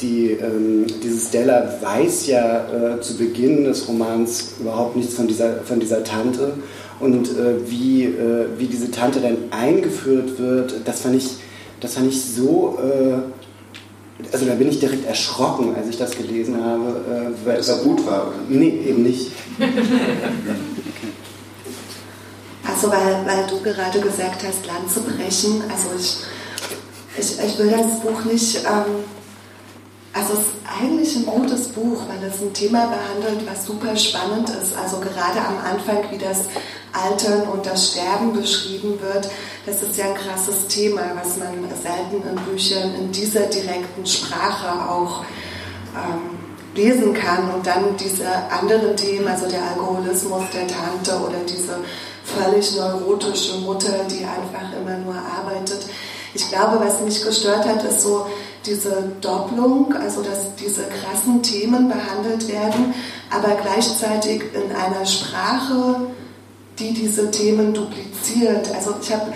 die, 0.00 0.30
ähm, 0.32 0.86
diese 1.02 1.28
Stella 1.28 1.74
weiß 1.80 2.26
ja 2.26 2.96
äh, 2.96 3.00
zu 3.00 3.16
Beginn 3.16 3.64
des 3.64 3.88
Romans 3.88 4.54
überhaupt 4.60 4.96
nichts 4.96 5.14
von 5.14 5.26
dieser, 5.26 5.62
von 5.62 5.80
dieser 5.80 6.04
Tante 6.04 6.52
und 7.00 7.28
äh, 7.28 7.70
wie, 7.70 8.04
äh, 8.04 8.46
wie 8.58 8.66
diese 8.66 8.90
Tante 8.90 9.20
dann 9.20 9.36
eingeführt 9.50 10.38
wird, 10.38 10.74
das 10.84 11.00
fand 11.00 11.16
ich, 11.16 11.36
das 11.80 11.94
fand 11.94 12.08
ich 12.08 12.20
so 12.22 12.78
äh, 12.82 13.18
also 14.32 14.46
da 14.46 14.54
bin 14.54 14.68
ich 14.68 14.80
direkt 14.80 15.06
erschrocken, 15.06 15.74
als 15.76 15.88
ich 15.88 15.96
das 15.96 16.10
gelesen 16.10 16.62
habe. 16.62 17.34
Äh, 17.44 17.46
weil 17.46 17.58
es 17.58 17.82
gut 17.82 18.04
war, 18.04 18.28
oder? 18.28 18.36
Nee, 18.48 18.80
eben 18.86 19.02
nicht. 19.02 19.30
Also 22.66 22.90
weil, 22.92 23.26
weil 23.26 23.46
du 23.48 23.60
gerade 23.60 23.98
gesagt 23.98 24.44
hast, 24.46 24.66
Land 24.66 24.90
zu 24.92 25.00
brechen, 25.00 25.62
also 25.68 25.88
ich, 25.98 26.18
ich, 27.18 27.38
ich 27.44 27.58
will 27.58 27.70
das 27.70 28.00
Buch 28.00 28.24
nicht, 28.24 28.58
ähm, 28.58 29.04
also 30.18 30.32
es 30.32 30.40
ist 30.40 30.46
eigentlich 30.80 31.16
ein 31.16 31.26
gutes 31.26 31.68
Buch, 31.68 32.02
weil 32.08 32.28
es 32.28 32.40
ein 32.40 32.52
Thema 32.52 32.86
behandelt, 32.86 33.48
was 33.48 33.66
super 33.66 33.94
spannend 33.96 34.50
ist. 34.50 34.76
Also 34.76 34.98
gerade 34.98 35.38
am 35.40 35.58
Anfang, 35.64 36.10
wie 36.10 36.18
das 36.18 36.46
Altern 36.92 37.42
und 37.48 37.64
das 37.64 37.92
Sterben 37.92 38.32
beschrieben 38.32 38.98
wird, 39.00 39.28
das 39.64 39.82
ist 39.82 39.96
ja 39.96 40.06
ein 40.06 40.14
krasses 40.14 40.66
Thema, 40.66 41.02
was 41.14 41.36
man 41.36 41.52
selten 41.80 42.28
in 42.28 42.52
Büchern 42.52 42.94
in 42.96 43.12
dieser 43.12 43.42
direkten 43.42 44.04
Sprache 44.04 44.90
auch 44.90 45.24
ähm, 45.94 46.38
lesen 46.74 47.14
kann. 47.14 47.54
Und 47.54 47.66
dann 47.66 47.96
diese 47.96 48.26
anderen 48.50 48.96
Themen, 48.96 49.28
also 49.28 49.48
der 49.48 49.62
Alkoholismus 49.62 50.44
der 50.52 50.66
Tante 50.66 51.24
oder 51.24 51.38
diese 51.48 51.78
völlig 52.24 52.74
neurotische 52.76 53.58
Mutter, 53.58 54.04
die 54.10 54.24
einfach 54.24 54.76
immer 54.80 54.96
nur 54.98 55.14
arbeitet. 55.14 55.86
Ich 56.34 56.48
glaube, 56.48 56.78
was 56.84 57.00
mich 57.00 57.22
gestört 57.24 57.66
hat, 57.66 57.82
ist 57.84 58.02
so 58.02 58.26
diese 58.68 59.12
Doppelung, 59.20 59.94
also 59.94 60.22
dass 60.22 60.54
diese 60.56 60.82
krassen 60.84 61.42
Themen 61.42 61.88
behandelt 61.88 62.48
werden, 62.48 62.94
aber 63.30 63.56
gleichzeitig 63.62 64.42
in 64.54 64.74
einer 64.74 65.06
Sprache, 65.06 66.06
die 66.78 66.92
diese 66.92 67.30
Themen 67.30 67.72
dupliziert. 67.74 68.72
Also 68.74 68.94
ich 69.00 69.12
habe 69.12 69.32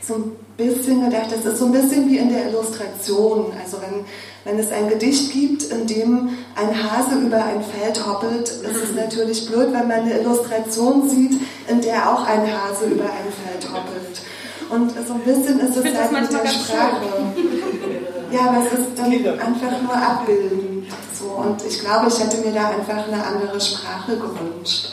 so 0.00 0.14
ein 0.14 0.32
bisschen 0.56 1.04
gedacht, 1.04 1.26
das 1.30 1.44
ist 1.44 1.58
so 1.58 1.66
ein 1.66 1.72
bisschen 1.72 2.08
wie 2.08 2.18
in 2.18 2.30
der 2.30 2.48
Illustration. 2.48 3.52
Also 3.62 3.78
wenn, 3.82 4.04
wenn 4.44 4.58
es 4.58 4.70
ein 4.70 4.88
Gedicht 4.88 5.32
gibt, 5.32 5.64
in 5.64 5.86
dem 5.86 6.30
ein 6.54 6.70
Hase 6.70 7.16
über 7.16 7.44
ein 7.44 7.62
Feld 7.62 8.06
hoppelt, 8.06 8.48
ist 8.48 8.82
es 8.82 8.94
natürlich 8.94 9.46
blöd, 9.46 9.72
wenn 9.72 9.88
man 9.88 10.02
eine 10.02 10.20
Illustration 10.20 11.08
sieht, 11.08 11.40
in 11.68 11.80
der 11.80 12.10
auch 12.10 12.24
ein 12.24 12.40
Hase 12.40 12.86
über 12.86 13.04
ein 13.04 13.32
Feld 13.44 13.72
hoppelt. 13.72 14.20
Und 14.68 14.90
so 15.06 15.14
ein 15.14 15.20
bisschen 15.20 15.60
ist 15.60 15.76
es 15.76 15.84
halt 15.84 16.12
mit 16.12 16.32
der 16.32 16.46
Sprache. 16.48 17.02
Ja, 18.30 18.48
aber 18.48 18.64
es 18.64 18.78
ist 18.78 18.98
dann 18.98 19.06
einfach 19.06 19.82
nur 19.82 19.94
abbildend. 19.94 20.86
So. 21.18 21.26
Und 21.26 21.62
ich 21.64 21.80
glaube, 21.80 22.08
ich 22.08 22.18
hätte 22.18 22.38
mir 22.38 22.52
da 22.52 22.68
einfach 22.68 23.06
eine 23.06 23.24
andere 23.24 23.60
Sprache 23.60 24.16
gewünscht. 24.16 24.92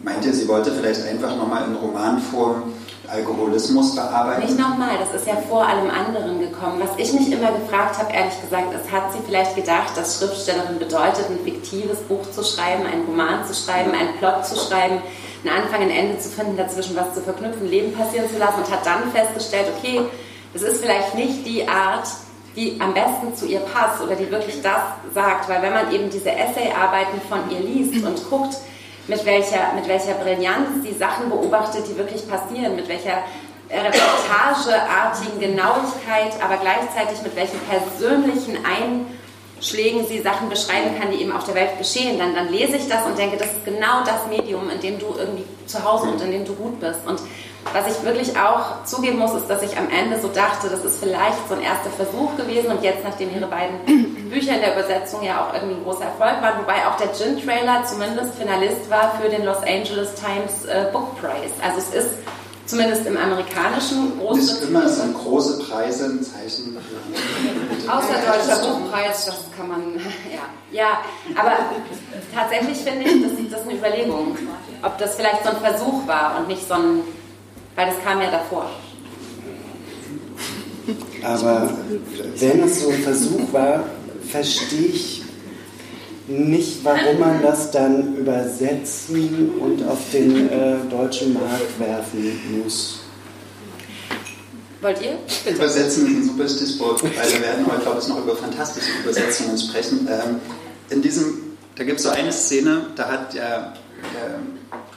Meint 0.00 0.24
ihr, 0.24 0.32
sie 0.32 0.48
wollte 0.48 0.72
vielleicht 0.72 1.06
einfach 1.06 1.36
nochmal 1.36 1.64
in 1.64 1.74
Romanform 1.74 2.72
Alkoholismus 3.08 3.94
bearbeiten? 3.94 4.44
Nicht 4.44 4.58
nochmal, 4.58 4.98
das 4.98 5.20
ist 5.20 5.26
ja 5.26 5.36
vor 5.48 5.66
allem 5.66 5.90
anderen 5.90 6.40
gekommen. 6.40 6.80
Was 6.80 6.90
ich 6.98 7.12
mich 7.12 7.32
immer 7.32 7.52
gefragt 7.52 7.98
habe, 7.98 8.12
ehrlich 8.12 8.40
gesagt, 8.40 8.74
ist, 8.74 8.92
hat 8.92 9.12
sie 9.12 9.18
vielleicht 9.26 9.56
gedacht, 9.56 9.96
dass 9.96 10.18
Schriftstellerin 10.18 10.78
bedeutet, 10.78 11.26
ein 11.30 11.38
fiktives 11.42 12.00
Buch 12.00 12.30
zu 12.30 12.44
schreiben, 12.44 12.84
einen 12.84 13.06
Roman 13.06 13.46
zu 13.46 13.54
schreiben, 13.54 13.92
einen 13.92 14.16
Plot 14.18 14.46
zu 14.46 14.56
schreiben, 14.56 15.00
einen 15.44 15.62
Anfang, 15.62 15.82
ein 15.82 15.90
Ende 15.90 16.18
zu 16.18 16.28
finden, 16.28 16.56
dazwischen 16.56 16.96
was 16.96 17.14
zu 17.14 17.20
verknüpfen, 17.22 17.68
Leben 17.68 17.92
passieren 17.92 18.28
zu 18.30 18.38
lassen 18.38 18.58
und 18.58 18.70
hat 18.70 18.84
dann 18.84 19.10
festgestellt, 19.10 19.68
okay, 19.78 20.02
es 20.54 20.62
ist 20.62 20.80
vielleicht 20.80 21.14
nicht 21.14 21.46
die 21.46 21.66
Art, 21.68 22.08
die 22.56 22.80
am 22.80 22.94
besten 22.94 23.36
zu 23.36 23.46
ihr 23.46 23.60
passt 23.60 24.00
oder 24.02 24.16
die 24.16 24.30
wirklich 24.30 24.60
das 24.62 24.82
sagt, 25.14 25.48
weil 25.48 25.62
wenn 25.62 25.72
man 25.72 25.92
eben 25.92 26.10
diese 26.10 26.30
Essayarbeiten 26.30 27.20
von 27.28 27.50
ihr 27.50 27.60
liest 27.60 28.04
und 28.04 28.28
guckt, 28.28 28.56
mit 29.06 29.24
welcher, 29.24 29.72
mit 29.74 29.88
welcher 29.88 30.14
Brillanz 30.14 30.84
sie 30.84 30.92
Sachen 30.92 31.30
beobachtet, 31.30 31.84
die 31.88 31.96
wirklich 31.96 32.28
passieren, 32.28 32.76
mit 32.76 32.88
welcher 32.88 33.22
reportageartigen 33.70 35.40
Genauigkeit, 35.40 36.32
aber 36.42 36.56
gleichzeitig 36.56 37.22
mit 37.22 37.36
welchen 37.36 37.58
persönlichen 37.60 38.58
Einschlägen 38.64 40.06
sie 40.06 40.20
Sachen 40.20 40.48
beschreiben 40.48 40.98
kann, 40.98 41.10
die 41.10 41.22
eben 41.22 41.32
auf 41.32 41.44
der 41.44 41.54
Welt 41.54 41.78
geschehen, 41.78 42.18
dann, 42.18 42.34
dann 42.34 42.50
lese 42.50 42.76
ich 42.76 42.88
das 42.88 43.04
und 43.04 43.18
denke, 43.18 43.36
das 43.36 43.48
ist 43.48 43.64
genau 43.64 44.04
das 44.04 44.26
Medium, 44.26 44.70
in 44.70 44.80
dem 44.80 44.98
du 44.98 45.14
irgendwie 45.18 45.44
zu 45.66 45.84
Hause 45.84 46.08
und 46.08 46.20
in 46.22 46.30
dem 46.30 46.44
du 46.44 46.54
gut 46.54 46.80
bist. 46.80 47.00
Und 47.06 47.20
was 47.72 47.96
ich 47.96 48.02
wirklich 48.04 48.38
auch 48.38 48.84
zugeben 48.84 49.18
muss, 49.18 49.34
ist, 49.34 49.48
dass 49.48 49.62
ich 49.62 49.76
am 49.76 49.88
Ende 49.90 50.20
so 50.20 50.28
dachte, 50.28 50.68
das 50.68 50.84
ist 50.84 50.98
vielleicht 51.00 51.48
so 51.48 51.54
ein 51.54 51.62
erster 51.62 51.90
Versuch 51.90 52.36
gewesen 52.36 52.70
und 52.70 52.82
jetzt, 52.82 53.04
nachdem 53.04 53.34
ihre 53.34 53.46
beiden 53.46 54.28
Bücher 54.30 54.54
in 54.54 54.60
der 54.60 54.72
Übersetzung 54.74 55.22
ja 55.22 55.44
auch 55.44 55.54
irgendwie 55.54 55.76
ein 55.76 55.84
großer 55.84 56.04
Erfolg 56.04 56.42
waren, 56.42 56.60
wobei 56.60 56.86
auch 56.86 56.96
der 56.96 57.12
Gin-Trailer 57.12 57.84
zumindest 57.84 58.34
Finalist 58.34 58.88
war 58.90 59.14
für 59.20 59.28
den 59.28 59.44
Los 59.44 59.58
Angeles 59.58 60.10
Times 60.14 60.64
äh, 60.66 60.90
Book 60.92 61.20
Prize. 61.20 61.54
Also 61.62 61.78
es 61.78 62.04
ist 62.04 62.14
zumindest 62.68 63.06
im 63.06 63.16
amerikanischen 63.16 64.18
große. 64.18 64.40
Nicht 64.40 64.62
immer 64.62 64.88
sind 64.88 65.14
große 65.14 65.64
Preise 65.64 66.06
ein 66.06 66.22
Zeichen. 66.22 66.76
Außer 67.88 68.14
deutscher 68.14 68.66
Buchpreis, 68.66 69.24
das 69.24 69.44
kann 69.56 69.68
man, 69.68 69.80
ja. 70.32 70.42
Ja, 70.70 71.00
aber 71.34 71.52
tatsächlich 72.34 72.76
finde 72.78 73.04
ich, 73.04 73.22
das, 73.22 73.32
das 73.50 73.60
ist 73.62 73.68
eine 73.68 73.78
Überlegung, 73.78 74.36
ob 74.82 74.98
das 74.98 75.14
vielleicht 75.14 75.42
so 75.44 75.50
ein 75.50 75.56
Versuch 75.56 76.06
war 76.06 76.36
und 76.38 76.48
nicht 76.48 76.68
so 76.68 76.74
ein 76.74 77.00
weil 77.78 77.86
das 77.86 78.02
kam 78.02 78.20
ja 78.20 78.28
davor. 78.28 78.68
Aber 81.22 81.70
wenn 82.36 82.64
es 82.64 82.82
so 82.82 82.88
ein 82.88 83.02
Versuch 83.02 83.52
war, 83.52 83.84
verstehe 84.28 84.88
ich 84.88 85.22
nicht, 86.26 86.84
warum 86.84 87.20
man 87.20 87.40
das 87.40 87.70
dann 87.70 88.16
übersetzen 88.16 89.54
und 89.60 89.88
auf 89.88 89.98
den 90.12 90.50
äh, 90.50 90.76
deutschen 90.90 91.34
Markt 91.34 91.78
werfen 91.78 92.60
muss. 92.60 93.00
Wollt 94.80 95.00
ihr? 95.00 95.16
Bitte. 95.44 95.56
Übersetzen 95.56 96.06
ist 96.06 96.16
ein 96.16 96.24
super 96.24 96.48
Stichwort, 96.48 97.02
weil 97.04 97.32
wir 97.32 97.42
werden 97.42 97.64
heute, 97.66 97.82
glaube 97.82 98.00
ich, 98.02 98.08
noch 98.08 98.24
über 98.24 98.34
fantastische 98.34 98.90
Übersetzungen 99.04 99.56
sprechen. 99.56 100.08
Ähm, 100.10 100.40
in 100.90 101.00
diesem, 101.00 101.56
da 101.76 101.84
gibt 101.84 101.98
es 101.98 102.04
so 102.04 102.10
eine 102.10 102.32
Szene, 102.32 102.86
da 102.96 103.08
hat 103.08 103.34
der, 103.34 103.74
der 104.14 104.40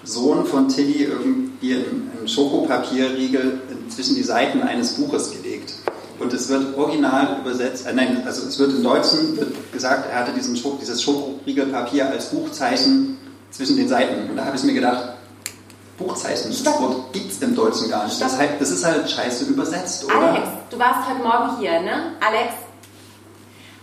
Sohn 0.04 0.46
von 0.46 0.68
Tilly 0.68 1.04
irgendwie 1.04 1.76
einen 1.76 2.28
Schokopapierriegel 2.28 3.62
zwischen 3.90 4.16
die 4.16 4.24
Seiten 4.24 4.62
eines 4.62 4.94
Buches 4.94 5.32
gelegt. 5.32 5.74
Und 6.20 6.32
es 6.34 6.50
wird 6.50 6.78
original 6.78 7.40
übersetzt, 7.42 7.88
äh, 7.88 7.94
nein, 7.94 8.22
also 8.26 8.48
es 8.48 8.60
wird 8.60 8.72
im 8.72 8.84
Deutschen 8.84 9.38
wird 9.38 9.74
gesagt, 9.74 10.08
er 10.12 10.20
hatte 10.20 10.32
diesen 10.34 10.56
Schok, 10.56 10.80
dieses 10.80 11.02
Schokoriegelpapier 11.02 12.10
als 12.10 12.30
Buchzeichen 12.30 13.18
zwischen 13.50 13.76
den 13.76 13.88
Seiten. 13.88 14.30
Und 14.30 14.38
da 14.38 14.46
habe 14.46 14.56
ich 14.56 14.64
mir 14.64 14.74
gedacht, 14.74 15.16
Buchzeichen, 15.98 16.52
das 16.52 16.66
Wort 16.80 17.14
gibt 17.14 17.32
es 17.32 17.42
im 17.42 17.56
Deutschen 17.56 17.90
gar 17.90 18.06
nicht. 18.06 18.22
Das, 18.22 18.38
heißt, 18.38 18.54
das 18.60 18.70
ist 18.70 18.86
halt 18.86 19.10
scheiße 19.10 19.46
übersetzt, 19.46 20.06
oder? 20.06 20.34
Alex, 20.34 20.48
du 20.70 20.80
warst 20.80 21.10
heute 21.10 21.24
Morgen 21.24 21.58
hier, 21.60 21.82
ne? 21.82 22.14
Alex, 22.20 22.54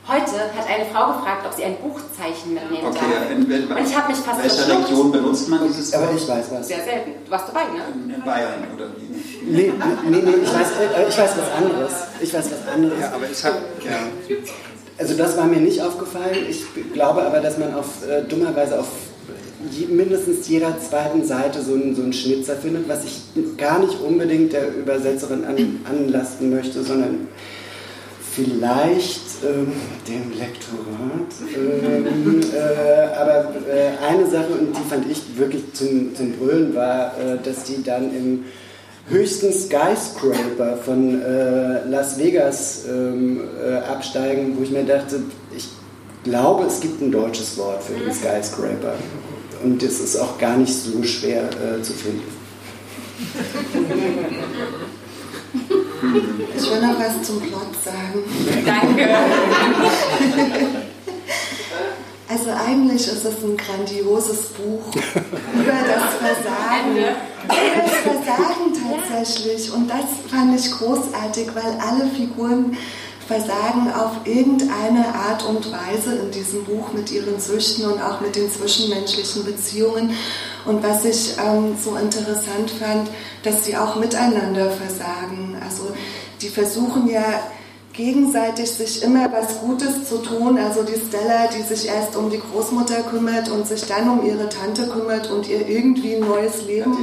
Heute 0.09 0.41
hat 0.57 0.67
eine 0.67 0.87
Frau 0.87 1.13
gefragt, 1.13 1.45
ob 1.45 1.53
sie 1.53 1.65
ein 1.65 1.77
Buchzeichen 1.77 2.55
mitnehmen 2.55 2.87
okay, 2.87 2.99
darf. 2.99 3.31
In, 3.31 3.51
in, 3.51 3.69
und 3.69 3.87
ich 3.87 3.95
habe 3.95 4.09
mich 4.09 4.17
fast 4.17 4.39
In 4.39 4.45
welcher 4.45 4.81
Region 4.81 5.13
benutzt 5.13 5.49
man 5.51 5.69
dieses 5.69 5.93
Aber 5.93 6.09
ich 6.17 6.27
weiß 6.27 6.47
was. 6.51 6.67
Sehr 6.67 6.83
selten. 6.83 7.11
Du 7.27 7.31
warst 7.31 7.49
dabei, 7.49 7.65
ne? 7.65 8.15
In 8.15 8.25
Bayern 8.25 8.55
oder 8.75 8.87
wie? 8.97 9.51
Nee, 9.51 9.73
nee, 10.09 10.17
nee 10.25 10.31
ich, 10.43 10.55
weiß, 10.55 10.69
äh, 10.81 11.09
ich 11.11 11.19
weiß 11.19 11.31
was 11.37 11.53
anderes. 11.53 11.93
Ich 12.21 12.33
weiß 12.33 12.47
was 12.51 12.75
anderes. 12.75 12.99
Ja, 12.99 13.13
aber 13.13 13.27
ich 13.31 13.45
habe... 13.45 13.57
Ja. 13.85 14.37
Also 14.97 15.15
das 15.15 15.37
war 15.37 15.45
mir 15.45 15.61
nicht 15.61 15.83
aufgefallen. 15.83 16.47
Ich 16.49 16.65
glaube 16.95 17.23
aber, 17.23 17.41
dass 17.41 17.59
man 17.59 17.75
auf 17.75 18.09
äh, 18.09 18.23
dummerweise 18.23 18.81
auf 18.81 18.89
mindestens 19.89 20.49
jeder 20.49 20.79
zweiten 20.81 21.25
Seite 21.25 21.61
so 21.61 21.75
einen, 21.75 21.95
so 21.95 22.03
einen 22.03 22.15
Schnitzer 22.15 22.57
findet, 22.57 22.89
was 22.89 23.05
ich 23.05 23.21
gar 23.59 23.79
nicht 23.79 24.01
unbedingt 24.01 24.55
der 24.55 24.75
Übersetzerin 24.75 25.45
an, 25.45 25.81
anlasten 25.85 26.49
möchte, 26.49 26.83
sondern 26.83 27.29
vielleicht 28.39 29.43
ähm, 29.45 29.73
dem 30.07 30.31
Lektorat. 30.39 31.33
Ähm, 31.57 32.41
äh, 32.53 33.17
aber 33.17 33.53
äh, 33.69 33.91
eine 34.07 34.31
Sache, 34.31 34.53
und 34.53 34.77
die 34.77 34.89
fand 34.89 35.11
ich 35.11 35.37
wirklich 35.37 35.73
zum, 35.73 36.15
zum 36.15 36.33
Brüllen, 36.33 36.75
war, 36.75 37.19
äh, 37.19 37.39
dass 37.43 37.65
die 37.65 37.83
dann 37.83 38.15
im 38.15 38.45
höchsten 39.09 39.53
Skyscraper 39.53 40.77
von 40.85 41.21
äh, 41.21 41.89
Las 41.89 42.19
Vegas 42.19 42.85
ähm, 42.89 43.41
äh, 43.61 43.77
absteigen, 43.79 44.57
wo 44.57 44.63
ich 44.63 44.71
mir 44.71 44.85
dachte, 44.85 45.21
ich 45.57 45.69
glaube, 46.23 46.65
es 46.67 46.81
gibt 46.81 47.03
ein 47.03 47.11
deutsches 47.11 47.57
Wort 47.59 47.83
für 47.83 47.95
den 47.95 48.13
Skyscraper. 48.13 48.95
Und 49.65 49.83
das 49.83 49.99
ist 49.99 50.17
auch 50.17 50.39
gar 50.39 50.57
nicht 50.57 50.73
so 50.73 51.03
schwer 51.03 51.43
äh, 51.43 51.83
zu 51.83 51.93
finden. 51.93 52.23
Ich 56.57 56.71
will 56.71 56.81
noch 56.81 56.99
was 56.99 57.23
zum 57.27 57.41
Plot 57.41 57.75
sagen. 57.85 58.23
Danke. 58.65 59.09
Also 62.31 62.51
eigentlich 62.51 63.07
ist 63.07 63.25
es 63.25 63.43
ein 63.43 63.57
grandioses 63.57 64.49
Buch 64.49 64.95
über 65.55 65.73
das 65.73 66.15
Versagen. 66.21 66.99
Über 67.45 67.83
das 67.83 67.95
Versagen 68.03 69.09
tatsächlich. 69.09 69.73
Und 69.73 69.89
das 69.89 70.05
fand 70.31 70.59
ich 70.59 70.71
großartig, 70.71 71.49
weil 71.55 71.79
alle 71.81 72.07
Figuren 72.15 72.77
versagen 73.29 73.93
auf 73.93 74.13
irgendeine 74.25 75.15
Art 75.15 75.45
und 75.45 75.71
Weise 75.71 76.15
in 76.15 76.31
diesem 76.31 76.65
Buch 76.65 76.95
mit 76.95 77.13
ihren 77.13 77.39
Süchten 77.39 77.85
und 77.85 78.01
auch 78.01 78.23
mit 78.23 78.35
den 78.35 78.51
zwischenmenschlichen 78.51 79.45
Beziehungen. 79.45 80.15
Und 80.65 80.83
was 80.83 81.05
ich 81.05 81.37
ähm, 81.39 81.77
so 81.83 81.97
interessant 81.97 82.71
fand, 82.71 83.11
dass 83.43 83.67
sie 83.67 83.77
auch 83.77 83.97
miteinander 83.97 84.71
versagen. 84.71 85.59
Also 85.63 85.93
die 86.41 86.49
versuchen 86.49 87.07
ja 87.07 87.23
gegenseitig 87.93 88.71
sich 88.71 89.03
immer 89.03 89.31
was 89.31 89.61
Gutes 89.61 90.09
zu 90.09 90.19
tun. 90.19 90.57
Also 90.59 90.83
die 90.83 90.99
Stella, 90.99 91.49
die 91.49 91.63
sich 91.63 91.87
erst 91.87 92.17
um 92.17 92.31
die 92.31 92.41
Großmutter 92.41 93.03
kümmert 93.03 93.51
und 93.51 93.67
sich 93.67 93.85
dann 93.85 94.09
um 94.09 94.25
ihre 94.25 94.49
Tante 94.49 94.89
kümmert 94.89 95.31
und 95.31 95.47
ihr 95.47 95.69
irgendwie 95.69 96.17
ein 96.17 96.21
neues 96.21 96.63
Leben 96.63 96.97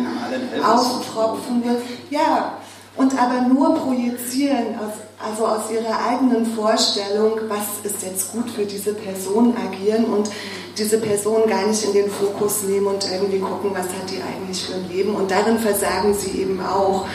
ja, 0.58 0.74
auftropfen 0.74 1.64
will. 1.64 1.78
Ja, 2.10 2.58
und 2.98 3.22
aber 3.22 3.42
nur 3.42 3.76
projizieren, 3.76 4.80
aus, 4.80 5.05
also 5.24 5.46
aus 5.46 5.72
ihrer 5.72 5.98
eigenen 6.08 6.46
Vorstellung, 6.46 7.40
was 7.48 7.90
ist 7.90 8.04
jetzt 8.04 8.32
gut 8.32 8.50
für 8.50 8.66
diese 8.66 8.94
Person 8.94 9.56
agieren 9.58 10.06
und 10.06 10.30
diese 10.78 10.98
Person 10.98 11.48
gar 11.48 11.66
nicht 11.68 11.84
in 11.86 11.94
den 11.94 12.10
Fokus 12.10 12.64
nehmen 12.64 12.88
und 12.88 13.06
irgendwie 13.10 13.40
gucken, 13.40 13.72
was 13.72 13.88
hat 13.88 14.10
die 14.10 14.22
eigentlich 14.22 14.62
für 14.62 14.76
ein 14.76 14.90
Leben. 14.90 15.16
Und 15.16 15.32
darin 15.32 15.58
versagen 15.58 16.14
sie 16.14 16.42
eben 16.42 16.60
auch. 16.62 17.06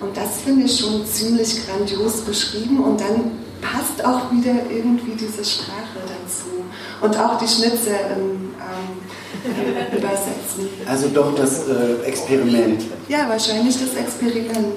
Und 0.00 0.16
das 0.16 0.40
finde 0.44 0.64
ich 0.64 0.78
schon 0.78 1.04
ziemlich 1.06 1.66
grandios 1.66 2.20
beschrieben 2.20 2.82
und 2.82 3.00
dann 3.00 3.32
passt 3.60 4.04
auch 4.04 4.32
wieder 4.32 4.54
irgendwie 4.70 5.12
diese 5.12 5.44
Sprache 5.44 6.00
dazu. 6.06 6.46
Und 7.02 7.18
auch 7.18 7.36
die 7.38 7.48
Schnitze 7.48 7.90
im 8.16 8.54
ähm, 8.56 9.96
Übersetzen. 9.96 10.68
Also 10.86 11.08
doch 11.08 11.34
das 11.34 11.68
äh, 11.68 12.06
Experiment. 12.06 12.84
Ja, 13.08 13.28
wahrscheinlich 13.28 13.76
das 13.78 13.94
Experiment. 13.94 14.76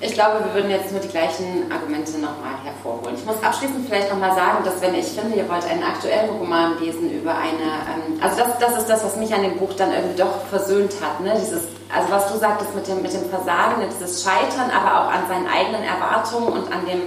Ich 0.00 0.12
glaube, 0.12 0.44
wir 0.44 0.54
würden 0.54 0.70
jetzt 0.70 0.92
nur 0.92 1.00
die 1.00 1.08
gleichen 1.08 1.72
Argumente 1.72 2.12
nochmal 2.18 2.54
hervorholen. 2.62 3.16
Ich 3.16 3.24
muss 3.24 3.42
abschließend 3.42 3.84
vielleicht 3.88 4.10
nochmal 4.10 4.32
sagen, 4.32 4.64
dass 4.64 4.80
wenn 4.80 4.94
ich 4.94 5.06
finde, 5.06 5.36
ihr 5.36 5.48
wollt 5.48 5.68
einen 5.68 5.82
aktuellen 5.82 6.30
Roman 6.30 6.78
lesen 6.78 7.10
über 7.10 7.34
eine, 7.34 7.82
ähm, 7.90 8.20
also 8.20 8.36
das, 8.36 8.58
das 8.60 8.78
ist 8.78 8.88
das, 8.88 9.02
was 9.02 9.16
mich 9.16 9.34
an 9.34 9.42
dem 9.42 9.56
Buch 9.56 9.72
dann 9.76 9.92
irgendwie 9.92 10.18
doch 10.18 10.46
versöhnt 10.50 10.94
hat, 11.02 11.20
ne? 11.20 11.34
Dieses, 11.40 11.64
also 11.92 12.10
was 12.10 12.32
du 12.32 12.38
sagtest 12.38 12.76
mit 12.76 12.86
dem, 12.86 13.02
mit 13.02 13.12
dem 13.12 13.28
Versagen, 13.28 13.82
dieses 13.90 14.22
Scheitern, 14.22 14.70
aber 14.70 15.00
auch 15.00 15.12
an 15.12 15.26
seinen 15.26 15.48
eigenen 15.48 15.82
Erwartungen 15.82 16.46
und 16.46 16.72
an 16.72 16.86
dem, 16.86 17.02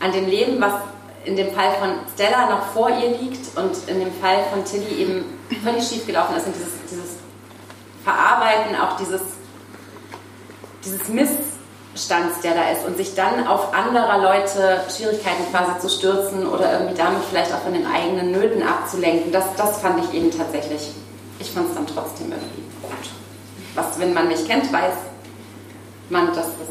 an 0.00 0.10
dem 0.10 0.26
Leben, 0.26 0.60
was 0.60 0.72
in 1.24 1.36
dem 1.36 1.54
Fall 1.54 1.70
von 1.78 1.90
Stella 2.14 2.50
noch 2.50 2.66
vor 2.72 2.90
ihr 2.90 3.18
liegt 3.18 3.56
und 3.56 3.88
in 3.88 4.00
dem 4.00 4.12
Fall 4.20 4.38
von 4.50 4.64
Tilly 4.64 5.02
eben 5.02 5.38
völlig 5.62 5.86
schief 5.86 6.06
gelaufen 6.06 6.34
ist 6.34 6.46
und 6.46 6.56
dieses, 6.56 6.72
dieses 6.90 7.18
Verarbeiten, 8.02 8.74
auch 8.74 8.96
dieses, 8.96 9.20
dieses 10.84 11.06
Mist 11.08 11.59
Stanz, 12.00 12.40
der 12.42 12.54
da 12.54 12.70
ist 12.70 12.86
und 12.86 12.96
sich 12.96 13.14
dann 13.14 13.46
auf 13.46 13.74
anderer 13.74 14.18
Leute 14.18 14.80
Schwierigkeiten 14.94 15.44
quasi 15.50 15.78
zu 15.80 15.88
stürzen 15.88 16.46
oder 16.46 16.72
irgendwie 16.72 16.94
damit 16.94 17.22
vielleicht 17.28 17.52
auch 17.52 17.60
von 17.60 17.74
den 17.74 17.86
eigenen 17.86 18.32
Nöten 18.32 18.62
abzulenken, 18.62 19.32
das, 19.32 19.44
das 19.56 19.80
fand 19.80 20.04
ich 20.04 20.14
eben 20.14 20.30
tatsächlich, 20.30 20.90
ich 21.38 21.50
fand 21.50 21.68
es 21.68 21.74
dann 21.74 21.86
trotzdem 21.86 22.32
irgendwie 22.32 22.62
gut. 22.82 23.10
Was, 23.74 23.98
wenn 23.98 24.14
man 24.14 24.28
mich 24.28 24.46
kennt, 24.46 24.72
weiß 24.72 24.94
man, 26.08 26.28
dass 26.28 26.46
das 26.46 26.68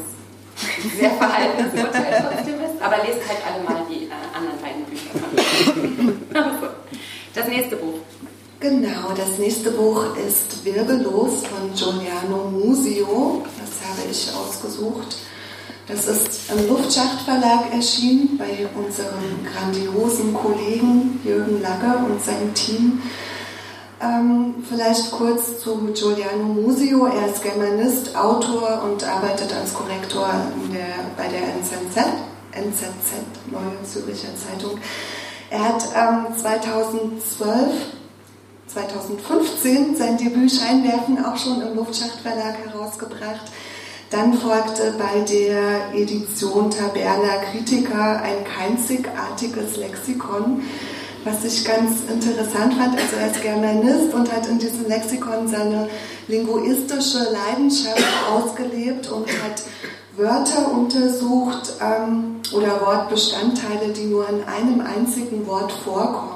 sehr 0.98 1.10
verhaltenes 1.12 1.72
Urteil 1.72 2.28
trotzdem 2.30 2.60
ist, 2.60 2.82
aber 2.82 2.96
lest 2.98 3.26
halt 3.28 3.38
alle 3.46 3.64
mal 3.64 3.82
die 3.88 4.06
äh, 4.06 4.36
anderen 4.36 4.60
beiden 4.60 4.84
Bücher 4.84 5.10
von 5.12 6.60
Das 7.34 7.46
nächste 7.46 7.76
Buch. 7.76 7.94
Genau, 8.60 9.14
das 9.16 9.38
nächste 9.38 9.70
Buch 9.70 10.04
ist 10.16 10.66
Wirbellos 10.66 11.44
von 11.46 11.72
Giuliano 11.74 12.50
Musio. 12.50 13.42
Das 13.58 13.88
habe 13.88 14.10
ich 14.10 14.30
ausgesucht. 14.34 15.16
Das 15.88 16.06
ist 16.06 16.52
im 16.52 16.68
Luftschachtverlag 16.68 17.72
erschienen 17.72 18.36
bei 18.36 18.68
unserem 18.76 19.46
grandiosen 19.50 20.34
Kollegen 20.34 21.20
Jürgen 21.24 21.62
Lagger 21.62 22.04
und 22.04 22.22
seinem 22.22 22.52
Team. 22.52 23.00
Ähm, 23.98 24.56
vielleicht 24.68 25.10
kurz 25.10 25.60
zu 25.60 25.78
Giuliano 25.94 26.44
Musio. 26.44 27.06
Er 27.06 27.28
ist 27.28 27.42
Germanist, 27.42 28.14
Autor 28.14 28.82
und 28.84 29.02
arbeitet 29.04 29.54
als 29.54 29.72
Korrektor 29.72 30.34
der, 30.70 31.06
bei 31.16 31.28
der 31.28 31.54
NZZ, 31.54 31.96
NZZ, 32.52 33.50
Neue 33.50 33.82
Zürcher 33.84 34.36
Zeitung. 34.36 34.78
Er 35.48 35.64
hat 35.64 35.82
ähm, 35.96 36.38
2012 36.38 37.99
2015 38.72 39.96
sein 39.96 40.16
Debüt 40.16 40.52
Scheinwerfen 40.52 41.24
auch 41.24 41.36
schon 41.36 41.60
im 41.60 41.74
Luftschachtverlag 41.74 42.56
herausgebracht. 42.64 43.50
Dann 44.10 44.34
folgte 44.34 44.94
bei 44.98 45.20
der 45.20 45.94
Edition 45.94 46.70
Taberna 46.70 47.36
Critica 47.50 48.16
ein 48.16 48.44
einzigartiges 48.60 49.76
Lexikon, 49.76 50.62
was 51.24 51.44
ich 51.44 51.64
ganz 51.64 52.02
interessant 52.08 52.74
fand. 52.74 52.96
Also 52.96 53.16
er 53.20 53.30
ist 53.30 53.42
Germanist 53.42 54.14
und 54.14 54.32
hat 54.32 54.46
in 54.46 54.58
diesem 54.58 54.88
Lexikon 54.88 55.48
seine 55.48 55.88
linguistische 56.28 57.26
Leidenschaft 57.32 58.04
ausgelebt 58.32 59.10
und 59.10 59.26
hat 59.28 59.62
Wörter 60.16 60.72
untersucht 60.72 61.72
ähm, 61.80 62.40
oder 62.52 62.80
Wortbestandteile, 62.80 63.92
die 63.92 64.06
nur 64.06 64.28
in 64.28 64.42
einem 64.44 64.80
einzigen 64.80 65.46
Wort 65.46 65.72
vorkommen 65.72 66.29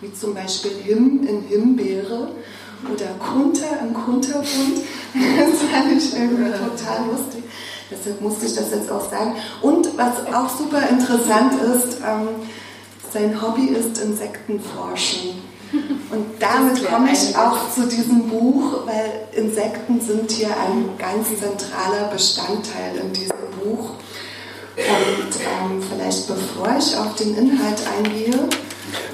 wie 0.00 0.12
zum 0.12 0.34
Beispiel 0.34 0.72
Him 0.82 1.26
in 1.26 1.42
Himbeere 1.48 2.28
oder 2.92 3.06
Kunter 3.18 3.80
im 3.82 3.94
Kunterbund. 3.94 4.46
Das 5.12 5.58
fand 5.68 5.90
ich 5.90 6.14
irgendwie 6.14 6.52
total 6.52 7.06
lustig. 7.10 7.42
Deshalb 7.90 8.20
musste 8.20 8.46
ich 8.46 8.54
das 8.54 8.70
jetzt 8.70 8.88
auch 8.90 9.10
sagen. 9.10 9.34
Und 9.60 9.88
was 9.98 10.32
auch 10.32 10.48
super 10.48 10.88
interessant 10.88 11.54
ist, 11.60 11.98
ähm, 12.06 12.28
sein 13.12 13.42
Hobby 13.42 13.66
ist 13.74 13.98
Insektenforschen. 13.98 15.42
Und 15.72 16.26
damit 16.40 16.84
komme 16.86 17.10
ich 17.12 17.36
auch 17.36 17.72
zu 17.74 17.88
diesem 17.88 18.28
Buch, 18.28 18.86
weil 18.86 19.26
Insekten 19.32 20.00
sind 20.00 20.30
hier 20.30 20.48
ein 20.48 20.90
ganz 20.98 21.28
zentraler 21.28 22.08
Bestandteil 22.12 22.96
in 23.02 23.12
diesem 23.12 23.36
Buch. 23.62 23.90
Und 24.76 25.34
ähm, 25.36 25.82
vielleicht 25.82 26.26
bevor 26.26 26.76
ich 26.78 26.96
auf 26.96 27.14
den 27.16 27.36
Inhalt 27.36 27.82
eingehe, 27.98 28.48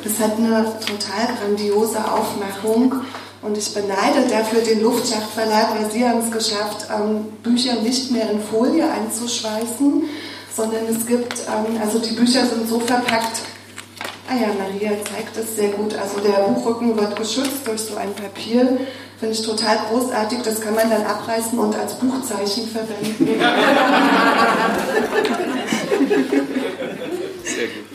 das 0.04 0.18
hat 0.18 0.36
eine 0.38 0.64
total 0.80 1.36
grandiose 1.40 1.98
Aufmachung 1.98 2.94
und 3.42 3.56
ich 3.56 3.72
beneide 3.74 4.28
dafür 4.28 4.60
den 4.60 4.82
Luftschachtverlag, 4.82 5.78
weil 5.78 5.90
sie 5.90 6.06
haben 6.06 6.20
es 6.20 6.30
geschafft, 6.30 6.86
ähm, 6.94 7.26
Bücher 7.42 7.76
nicht 7.82 8.10
mehr 8.10 8.30
in 8.30 8.40
Folie 8.40 8.90
einzuschweißen, 8.90 10.04
sondern 10.54 10.86
es 10.88 11.06
gibt, 11.06 11.40
ähm, 11.40 11.80
also 11.80 11.98
die 11.98 12.14
Bücher 12.14 12.46
sind 12.46 12.68
so 12.68 12.80
verpackt, 12.80 13.42
Ah 14.28 14.34
ja, 14.34 14.48
Maria 14.58 14.90
zeigt 15.04 15.36
es 15.36 15.54
sehr 15.54 15.68
gut. 15.68 15.94
Also 15.94 16.18
der 16.18 16.48
Buchrücken 16.48 16.96
wird 16.96 17.14
geschützt 17.14 17.64
durch 17.64 17.80
so 17.80 17.94
ein 17.96 18.12
Papier. 18.12 18.80
Finde 19.20 19.34
ich 19.34 19.42
total 19.42 19.78
großartig. 19.88 20.40
Das 20.42 20.60
kann 20.60 20.74
man 20.74 20.90
dann 20.90 21.04
abreißen 21.04 21.56
und 21.56 21.76
als 21.76 21.94
Buchzeichen 21.94 22.66
verwenden. 22.66 23.40
Sehr 27.44 27.66
gut. 27.68 27.85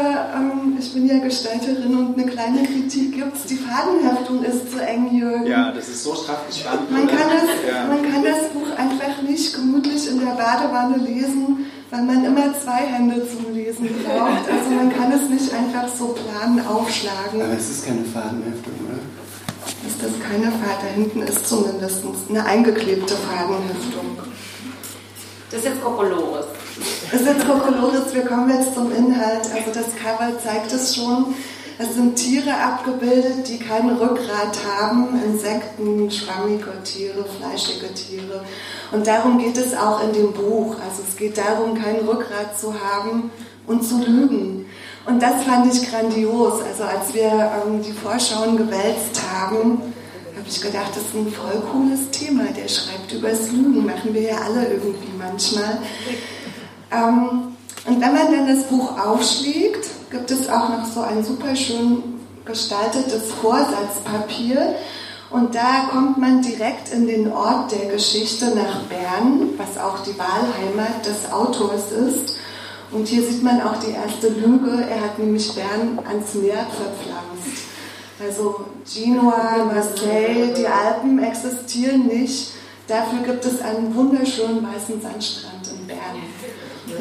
Aber 0.00 0.34
ähm, 0.34 0.76
ich 0.78 0.92
bin 0.94 1.06
ja 1.06 1.18
Gestalterin 1.18 1.94
und 1.96 2.18
eine 2.18 2.30
kleine 2.30 2.62
Kritik 2.62 3.12
gibt 3.12 3.36
es. 3.36 3.44
Die 3.44 3.56
Fadenheftung 3.56 4.42
ist 4.42 4.72
zu 4.72 4.78
eng, 4.78 5.14
Jürgen. 5.14 5.46
Ja, 5.46 5.72
das 5.72 5.88
ist 5.88 6.04
so 6.04 6.14
straff 6.14 6.46
gespannt. 6.46 6.90
Man 6.90 7.06
kann, 7.06 7.18
das, 7.18 7.70
ja. 7.70 7.86
man 7.86 8.02
kann 8.02 8.24
das 8.24 8.48
Buch 8.50 8.70
einfach 8.76 9.22
nicht 9.22 9.54
gemütlich 9.54 10.10
in 10.10 10.20
der 10.20 10.32
Badewanne 10.32 10.96
lesen 10.96 11.66
weil 11.92 12.02
man 12.02 12.24
immer 12.24 12.54
zwei 12.54 12.86
Hände 12.86 13.20
zum 13.28 13.52
Lesen 13.52 13.88
braucht. 14.04 14.48
Also 14.48 14.70
man 14.70 14.94
kann 14.94 15.10
es 15.10 15.28
nicht 15.28 15.52
einfach 15.52 15.88
so 15.88 16.14
planen 16.14 16.64
aufschlagen. 16.64 17.42
Aber 17.42 17.52
es 17.52 17.68
ist 17.68 17.84
keine 17.84 18.04
Fadenheftung, 18.04 18.74
oder? 18.86 18.98
Ist 19.88 20.00
das 20.00 20.12
keine 20.22 20.52
Faden? 20.52 20.78
Da 20.80 20.86
hinten 20.94 21.22
ist 21.22 21.48
zumindest 21.48 22.04
eine 22.28 22.44
eingeklebte 22.44 23.14
Fadenheftung. 23.16 24.18
Das 25.50 25.58
ist 25.58 25.64
jetzt 25.64 25.82
Kokolores. 25.82 26.46
Ist 27.12 27.26
jetzt 27.26 27.46
Kokolores. 27.46 28.14
Wir 28.14 28.24
kommen 28.24 28.50
jetzt 28.50 28.74
zum 28.74 28.90
Inhalt. 28.92 29.48
Also 29.52 29.70
das 29.72 29.94
Cover 29.96 30.38
zeigt 30.42 30.72
es 30.72 30.94
schon. 30.94 31.34
Es 31.78 31.94
sind 31.94 32.14
Tiere 32.14 32.52
abgebildet, 32.52 33.48
die 33.48 33.58
kein 33.58 33.88
Rückgrat 33.88 34.58
haben, 34.68 35.18
Insekten, 35.24 36.10
schwammige 36.10 36.72
Tiere, 36.84 37.24
fleischige 37.24 37.94
Tiere. 37.94 38.44
Und 38.92 39.06
darum 39.06 39.38
geht 39.38 39.56
es 39.56 39.74
auch 39.74 40.04
in 40.04 40.12
dem 40.12 40.32
Buch. 40.32 40.76
Also 40.86 41.02
es 41.08 41.16
geht 41.16 41.38
darum, 41.38 41.74
kein 41.80 41.96
Rückgrat 42.06 42.58
zu 42.60 42.74
haben 42.74 43.30
und 43.66 43.82
zu 43.82 43.98
lügen. 43.98 44.66
Und 45.06 45.22
das 45.22 45.44
fand 45.44 45.72
ich 45.72 45.90
grandios. 45.90 46.60
Also 46.62 46.84
als 46.84 47.14
wir 47.14 47.30
ähm, 47.30 47.82
die 47.82 47.92
Vorschauen 47.92 48.58
gewälzt 48.58 49.20
haben, 49.32 49.80
habe 50.36 50.48
ich 50.48 50.60
gedacht, 50.60 50.90
das 50.90 51.02
ist 51.02 51.14
ein 51.14 51.32
voll 51.32 51.62
cooles 51.72 52.10
Thema. 52.10 52.44
Der 52.44 52.68
schreibt 52.68 53.10
übers 53.12 53.50
Lügen, 53.50 53.86
machen 53.86 54.12
wir 54.12 54.22
ja 54.22 54.36
alle 54.44 54.66
irgendwie 54.66 55.12
manchmal. 55.18 55.78
Ähm, 56.92 57.56
und 57.86 58.00
wenn 58.00 58.12
man 58.12 58.32
dann 58.32 58.54
das 58.54 58.66
Buch 58.66 58.98
aufschlägt, 58.98 59.88
gibt 60.10 60.30
es 60.30 60.48
auch 60.48 60.68
noch 60.68 60.84
so 60.84 61.00
ein 61.00 61.24
super 61.24 61.54
schön 61.56 62.02
gestaltetes 62.44 63.30
Vorsatzpapier. 63.40 64.74
Und 65.30 65.54
da 65.54 65.88
kommt 65.90 66.18
man 66.18 66.42
direkt 66.42 66.92
in 66.92 67.06
den 67.06 67.32
Ort 67.32 67.70
der 67.70 67.88
Geschichte 67.90 68.46
nach 68.46 68.82
Bern, 68.82 69.50
was 69.56 69.82
auch 69.82 70.00
die 70.00 70.18
Wahlheimat 70.18 71.06
des 71.06 71.32
Autors 71.32 71.92
ist. 71.92 72.36
Und 72.90 73.06
hier 73.06 73.22
sieht 73.22 73.42
man 73.42 73.62
auch 73.62 73.76
die 73.76 73.92
erste 73.92 74.28
Lüge. 74.28 74.84
Er 74.90 75.00
hat 75.00 75.18
nämlich 75.18 75.54
Bern 75.54 76.00
ans 76.04 76.34
Meer 76.34 76.66
verpflanzt. 76.66 77.70
Also 78.20 78.64
Genua, 78.92 79.64
Marseille, 79.72 80.52
die 80.52 80.66
Alpen 80.66 81.22
existieren 81.22 82.08
nicht. 82.08 82.52
Dafür 82.88 83.20
gibt 83.20 83.44
es 83.44 83.62
einen 83.62 83.94
wunderschönen 83.94 84.66
weißen 84.66 85.00
Sandstrand 85.00 85.68
in 85.68 85.86
Bern. 85.86 86.16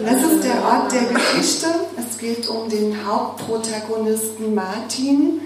Das 0.05 0.23
ist 0.23 0.43
der 0.43 0.63
Ort 0.63 0.91
der 0.93 1.03
Geschichte. 1.13 1.67
Es 1.97 2.17
geht 2.17 2.47
um 2.47 2.69
den 2.69 3.05
Hauptprotagonisten 3.05 4.55
Martin. 4.55 5.41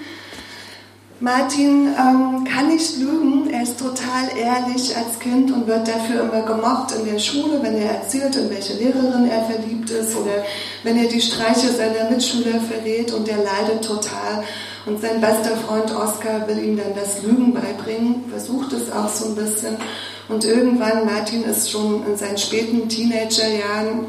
Martin 1.19 1.87
ähm, 1.87 2.43
kann 2.43 2.67
nicht 2.67 2.97
lügen, 2.97 3.49
er 3.49 3.63
ist 3.63 3.79
total 3.79 4.37
ehrlich 4.37 4.95
als 4.95 5.17
Kind 5.19 5.51
und 5.51 5.67
wird 5.67 5.87
dafür 5.87 6.23
immer 6.23 6.41
gemobbt 6.41 6.91
in 6.91 7.05
der 7.05 7.17
Schule, 7.17 7.59
wenn 7.61 7.75
er 7.75 7.91
erzählt, 7.91 8.35
in 8.35 8.49
welche 8.49 8.73
Lehrerin 8.73 9.29
er 9.29 9.45
verliebt 9.45 9.89
ist 9.89 10.17
oder 10.17 10.43
wenn 10.83 10.97
er 10.97 11.07
die 11.07 11.21
Streiche 11.21 11.71
seiner 11.71 12.09
Mitschüler 12.09 12.59
verrät 12.59 13.13
und 13.13 13.29
er 13.29 13.37
leidet 13.37 13.85
total. 13.85 14.43
Und 14.85 15.01
sein 15.01 15.21
bester 15.21 15.55
Freund 15.55 15.95
Oskar 15.95 16.45
will 16.47 16.61
ihm 16.61 16.77
dann 16.77 16.93
das 16.93 17.23
Lügen 17.23 17.53
beibringen, 17.53 18.25
versucht 18.29 18.73
es 18.73 18.91
auch 18.91 19.07
so 19.07 19.27
ein 19.27 19.35
bisschen. 19.35 19.77
Und 20.27 20.43
irgendwann, 20.43 21.05
Martin 21.05 21.45
ist 21.45 21.71
schon 21.71 22.05
in 22.05 22.17
seinen 22.17 22.37
späten 22.37 22.89
Teenagerjahren, 22.89 24.07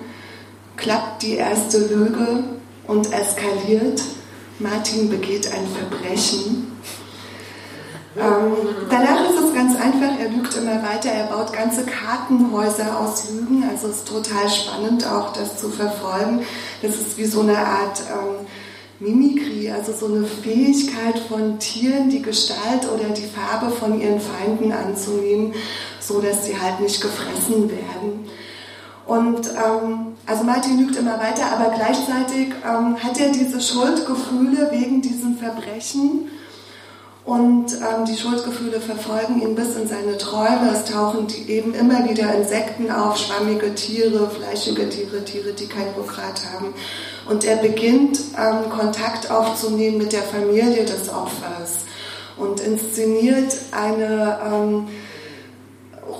klappt 0.76 1.22
die 1.22 1.34
erste 1.34 1.78
Lüge 1.78 2.44
und 2.86 3.12
eskaliert. 3.12 4.02
Martin 4.58 5.10
begeht 5.10 5.50
ein 5.52 5.66
Verbrechen 5.66 6.74
ähm, 8.16 8.56
danach 8.90 9.28
ist 9.28 9.40
es 9.40 9.54
ganz 9.54 9.74
einfach, 9.74 10.18
er 10.20 10.28
lügt 10.28 10.54
immer 10.56 10.80
weiter, 10.84 11.08
er 11.08 11.26
baut 11.26 11.52
ganze 11.52 11.84
Kartenhäuser 11.84 13.00
aus 13.00 13.30
Lügen, 13.30 13.64
also 13.68 13.88
es 13.88 13.98
ist 13.98 14.08
total 14.08 14.48
spannend 14.48 15.04
auch 15.04 15.32
das 15.32 15.58
zu 15.58 15.68
verfolgen. 15.68 16.42
Das 16.80 16.94
ist 16.94 17.18
wie 17.18 17.24
so 17.24 17.40
eine 17.40 17.58
Art 17.58 18.02
ähm, 18.08 18.46
Mimikry, 19.00 19.68
also 19.70 19.92
so 19.92 20.14
eine 20.14 20.24
Fähigkeit 20.24 21.18
von 21.28 21.58
Tieren, 21.58 22.08
die 22.08 22.22
Gestalt 22.22 22.88
oder 22.92 23.08
die 23.08 23.26
Farbe 23.26 23.74
von 23.74 24.00
ihren 24.00 24.20
Feinden 24.20 24.70
anzunehmen, 24.70 25.52
so 25.98 26.20
dass 26.20 26.46
sie 26.46 26.60
halt 26.60 26.78
nicht 26.80 27.00
gefressen 27.00 27.68
werden. 27.68 28.28
Und 29.06 29.50
ähm, 29.50 30.13
also 30.26 30.44
Martin 30.44 30.78
lügt 30.78 30.96
immer 30.96 31.18
weiter, 31.18 31.52
aber 31.52 31.74
gleichzeitig 31.74 32.54
ähm, 32.64 33.02
hat 33.02 33.20
er 33.20 33.30
diese 33.30 33.60
Schuldgefühle 33.60 34.70
wegen 34.72 35.02
diesem 35.02 35.36
Verbrechen 35.36 36.30
und 37.24 37.72
ähm, 37.72 38.04
die 38.06 38.16
Schuldgefühle 38.16 38.80
verfolgen 38.80 39.40
ihn 39.40 39.54
bis 39.54 39.76
in 39.76 39.88
seine 39.88 40.18
Träume. 40.18 40.70
Es 40.72 40.84
tauchen 40.84 41.26
die, 41.26 41.50
eben 41.50 41.72
immer 41.72 42.08
wieder 42.08 42.34
Insekten 42.34 42.90
auf, 42.90 43.16
schwammige 43.16 43.74
Tiere, 43.74 44.28
fleischige 44.28 44.90
Tiere, 44.90 45.24
Tiere, 45.24 45.54
die 45.54 45.66
kein 45.66 45.88
Rückgrat 45.96 46.42
haben. 46.52 46.74
Und 47.26 47.44
er 47.44 47.56
beginnt 47.56 48.20
ähm, 48.38 48.68
Kontakt 48.68 49.30
aufzunehmen 49.30 49.96
mit 49.96 50.12
der 50.12 50.22
Familie 50.22 50.84
des 50.84 51.08
Opfers 51.08 51.84
und 52.36 52.60
inszeniert 52.60 53.56
eine 53.72 54.38
ähm, 54.44 54.88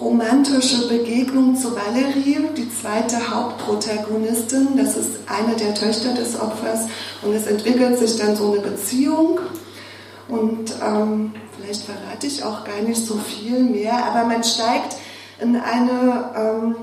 romantische 0.04 0.86
Begegnung 0.88 1.56
zu 1.56 1.74
Valerie, 1.74 2.38
die 2.56 2.68
zweite 2.70 3.30
Hauptprotagonistin. 3.30 4.76
Das 4.76 4.96
ist 4.96 5.18
eine 5.26 5.56
der 5.56 5.74
Töchter 5.74 6.14
des 6.14 6.38
Opfers. 6.38 6.86
Und 7.22 7.34
es 7.34 7.46
entwickelt 7.46 7.98
sich 7.98 8.16
dann 8.16 8.36
so 8.36 8.52
eine 8.52 8.60
Beziehung 8.60 9.40
und 10.28 10.72
ähm, 10.82 11.32
vielleicht 11.56 11.84
verrate 11.84 12.26
ich 12.26 12.42
auch 12.42 12.64
gar 12.64 12.80
nicht 12.80 13.04
so 13.04 13.16
viel 13.16 13.60
mehr, 13.60 14.06
aber 14.06 14.24
man 14.24 14.42
steigt 14.42 14.96
in 15.40 15.56
eine 15.56 16.30
ähm, 16.36 16.76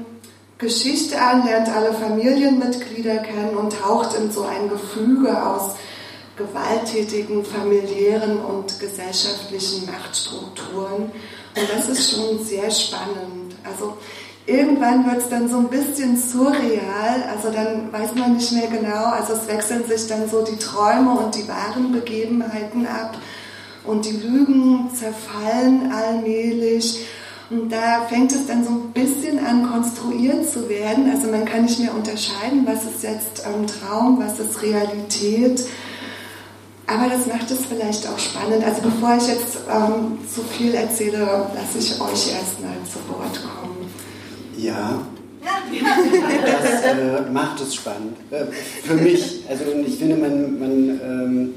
Geschichte 0.58 1.20
an, 1.20 1.46
lernt 1.46 1.70
alle 1.70 1.94
Familienmitglieder 1.94 3.18
kennen 3.18 3.58
und 3.58 3.74
taucht 3.74 4.16
in 4.16 4.32
so 4.32 4.44
ein 4.44 4.70
Gefüge 4.70 5.44
aus 5.44 5.76
gewalttätigen 6.38 7.44
familiären 7.44 8.38
und 8.38 8.80
gesellschaftlichen 8.80 9.88
Machtstrukturen. 9.88 11.12
Und 11.56 11.68
das 11.74 11.90
ist 11.90 12.12
schon 12.12 12.44
sehr 12.44 12.72
spannend. 12.72 13.56
Also 13.64 13.98
irgendwann 14.46 15.06
wird 15.06 15.18
es 15.18 15.30
dann 15.30 15.50
so 15.50 15.58
ein 15.58 15.70
bisschen 15.70 16.18
surreal, 16.18 17.24
also 17.30 17.52
dann 17.52 17.92
weiß 17.92 18.16
man 18.16 18.38
nicht 18.38 18.52
mehr 18.54 18.68
genau, 18.68 19.06
also 19.06 19.34
es 19.34 19.48
wechseln 19.48 19.86
sich 19.88 20.08
dann 20.08 20.30
so 20.30 20.44
die 20.44 20.58
Träume 20.58 21.12
und 21.12 21.36
die 21.36 21.48
wahren 21.48 21.92
Begebenheiten 21.92 22.88
ab 22.88 23.18
und 23.84 24.06
die 24.06 24.18
Lügen 24.18 24.90
zerfallen 24.94 25.92
allmählich. 25.92 27.06
Und 27.50 27.70
da 27.70 28.06
fängt 28.08 28.32
es 28.32 28.48
dann 28.48 28.64
so 28.64 28.70
ein 28.70 28.92
bisschen 28.94 29.46
an, 29.46 29.70
konstruiert 29.70 30.50
zu 30.50 30.70
werden. 30.70 31.12
Also 31.12 31.28
man 31.30 31.44
kann 31.44 31.64
nicht 31.64 31.80
mehr 31.80 31.94
unterscheiden, 31.94 32.66
was 32.66 32.86
ist 32.86 33.04
jetzt 33.04 33.44
ähm, 33.46 33.68
Traum, 33.68 34.24
was 34.24 34.40
ist 34.40 34.62
Realität. 34.62 35.68
Aber 36.88 37.10
das 37.10 37.26
macht 37.28 37.50
es 37.52 37.60
vielleicht 37.70 38.08
auch 38.08 38.20
spannend. 38.20 38.64
Also 38.66 38.82
bevor 38.82 39.16
ich 39.18 39.28
jetzt 39.28 39.60
ähm, 39.70 40.18
zu 40.28 40.42
viel 40.42 40.74
erzähle, 40.74 41.20
lasse 41.56 41.78
ich 41.80 41.92
euch 41.94 42.34
erstmal 42.34 42.76
zu 42.86 43.00
Wort 43.08 43.40
kommen. 43.42 43.88
Ja, 44.58 45.02
das 45.72 46.84
äh, 46.84 47.32
macht 47.32 47.62
es 47.62 47.76
spannend. 47.76 48.18
Äh, 48.30 48.46
für 48.84 48.96
mich, 48.96 49.44
also 49.50 49.64
ich 49.86 49.98
finde, 49.98 50.18
man, 50.18 50.60
man, 50.60 50.90
ähm, 51.04 51.54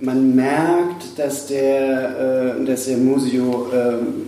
man 0.00 0.34
merkt, 0.34 1.18
dass 1.18 1.46
der, 1.46 2.56
äh, 2.58 2.64
dass 2.64 2.86
der 2.86 2.98
Musio 2.98 3.68
ähm, 3.72 4.24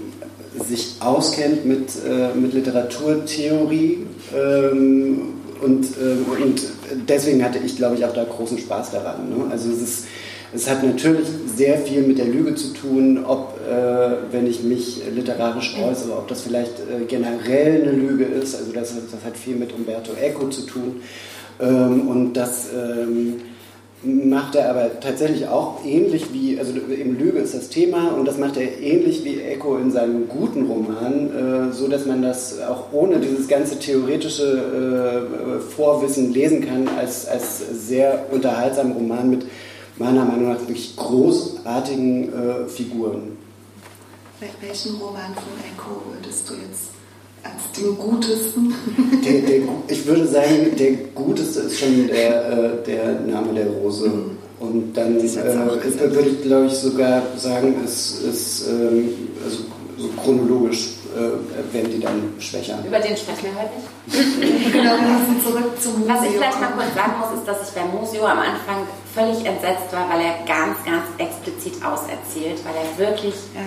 sich 0.66 0.96
auskennt 1.00 1.66
mit, 1.66 1.90
äh, 2.06 2.34
mit 2.34 2.54
Literaturtheorie 2.54 4.06
ähm, 4.34 5.34
und, 5.64 5.84
äh, 5.96 6.42
und 6.42 6.62
deswegen 7.08 7.42
hatte 7.44 7.58
ich, 7.58 7.76
glaube 7.76 7.96
ich, 7.96 8.04
auch 8.04 8.12
da 8.12 8.24
großen 8.24 8.58
Spaß 8.58 8.90
daran. 8.92 9.28
Ne? 9.28 9.46
Also 9.50 9.70
es 9.70 9.82
ist 9.82 10.04
es 10.54 10.70
hat 10.70 10.84
natürlich 10.84 11.26
sehr 11.56 11.78
viel 11.78 12.02
mit 12.02 12.18
der 12.18 12.26
Lüge 12.26 12.54
zu 12.54 12.72
tun, 12.72 13.24
ob, 13.24 13.58
äh, 13.68 14.32
wenn 14.32 14.46
ich 14.46 14.62
mich 14.62 15.02
literarisch 15.12 15.76
äußere, 15.76 16.16
ob 16.16 16.28
das 16.28 16.42
vielleicht 16.42 16.78
äh, 16.78 17.04
generell 17.08 17.82
eine 17.82 17.90
Lüge 17.90 18.24
ist. 18.24 18.54
Also 18.54 18.72
das, 18.72 18.94
das, 18.94 19.24
hat 19.24 19.36
viel 19.36 19.56
mit 19.56 19.72
Umberto 19.72 20.12
Eco 20.12 20.48
zu 20.48 20.62
tun. 20.62 21.00
Ähm, 21.60 22.08
und 22.08 22.34
das 22.34 22.68
ähm, 22.72 23.40
macht 24.04 24.54
er 24.54 24.70
aber 24.70 25.00
tatsächlich 25.00 25.48
auch 25.48 25.84
ähnlich 25.84 26.32
wie, 26.32 26.58
also 26.58 26.72
eben 26.74 27.18
Lüge 27.18 27.38
ist 27.38 27.54
das 27.54 27.68
Thema 27.68 28.12
und 28.12 28.26
das 28.26 28.38
macht 28.38 28.56
er 28.56 28.80
ähnlich 28.80 29.24
wie 29.24 29.40
Eco 29.40 29.76
in 29.76 29.90
seinem 29.90 30.28
guten 30.28 30.66
Roman, 30.66 31.70
äh, 31.70 31.72
so 31.72 31.88
dass 31.88 32.06
man 32.06 32.22
das 32.22 32.60
auch 32.60 32.92
ohne 32.92 33.18
dieses 33.18 33.48
ganze 33.48 33.78
theoretische 33.78 34.44
äh, 34.44 35.60
Vorwissen 35.60 36.32
lesen 36.32 36.66
kann 36.66 36.88
als, 36.96 37.26
als 37.26 37.60
sehr 37.86 38.26
unterhaltsamen 38.30 38.92
Roman 38.92 39.30
mit 39.30 39.46
meiner 39.96 40.24
Meinung 40.24 40.52
nach 40.52 40.60
wirklich 40.60 40.96
großartigen 40.96 42.32
äh, 42.32 42.68
Figuren. 42.68 43.36
Welchen 44.60 44.96
Roman 44.96 45.32
von 45.34 45.52
Eco 45.72 46.02
würdest 46.12 46.50
du 46.50 46.54
jetzt 46.54 46.93
als 47.44 47.70
den 47.76 47.96
gutesten? 47.96 48.74
Der, 49.24 49.40
der, 49.42 49.60
ich 49.88 50.06
würde 50.06 50.26
sagen, 50.26 50.74
der 50.78 50.92
guteste 51.14 51.60
ist 51.60 51.78
schon 51.78 52.08
der, 52.08 52.48
äh, 52.48 52.84
der 52.86 53.20
Name 53.20 53.54
der 53.54 53.66
Rose. 53.66 54.08
Mhm. 54.08 54.44
Und 54.60 54.96
dann 54.96 55.18
äh, 55.18 55.20
würde 55.20 56.28
ich, 56.30 56.42
glaube 56.42 56.66
ich, 56.66 56.72
sogar 56.72 57.22
sagen, 57.36 57.74
es 57.84 58.20
ist 58.20 58.68
ähm, 58.68 59.10
also, 59.44 59.58
so 59.98 60.08
chronologisch 60.22 60.94
äh, 61.14 61.72
werden 61.72 61.90
die 61.90 62.00
dann 62.00 62.34
schwächer. 62.38 62.78
Über 62.86 62.98
den 62.98 63.16
sprechen 63.16 63.44
wir 63.44 63.54
heute 63.54 63.74
nicht. 63.78 64.72
genau, 64.72 64.92
wir 64.98 65.08
müssen 65.08 65.42
zurück 65.42 65.80
zum 65.80 66.00
Museo. 66.00 66.14
Was 66.14 66.24
ich 66.24 66.32
vielleicht 66.32 66.60
mal 66.60 66.72
kurz 66.72 66.94
sagen 66.94 67.12
muss, 67.20 67.38
ist, 67.38 67.46
dass 67.46 67.68
ich 67.68 67.74
beim 67.74 67.90
Museo 67.94 68.24
am 68.26 68.38
Anfang 68.38 68.86
völlig 69.14 69.46
entsetzt 69.46 69.92
war, 69.92 70.10
weil 70.10 70.20
er 70.26 70.44
ganz, 70.44 70.82
ganz 70.84 71.06
explizit 71.18 71.78
auserzählt, 71.84 72.58
weil 72.66 72.74
er 72.74 72.98
wirklich 72.98 73.34
ja, 73.54 73.62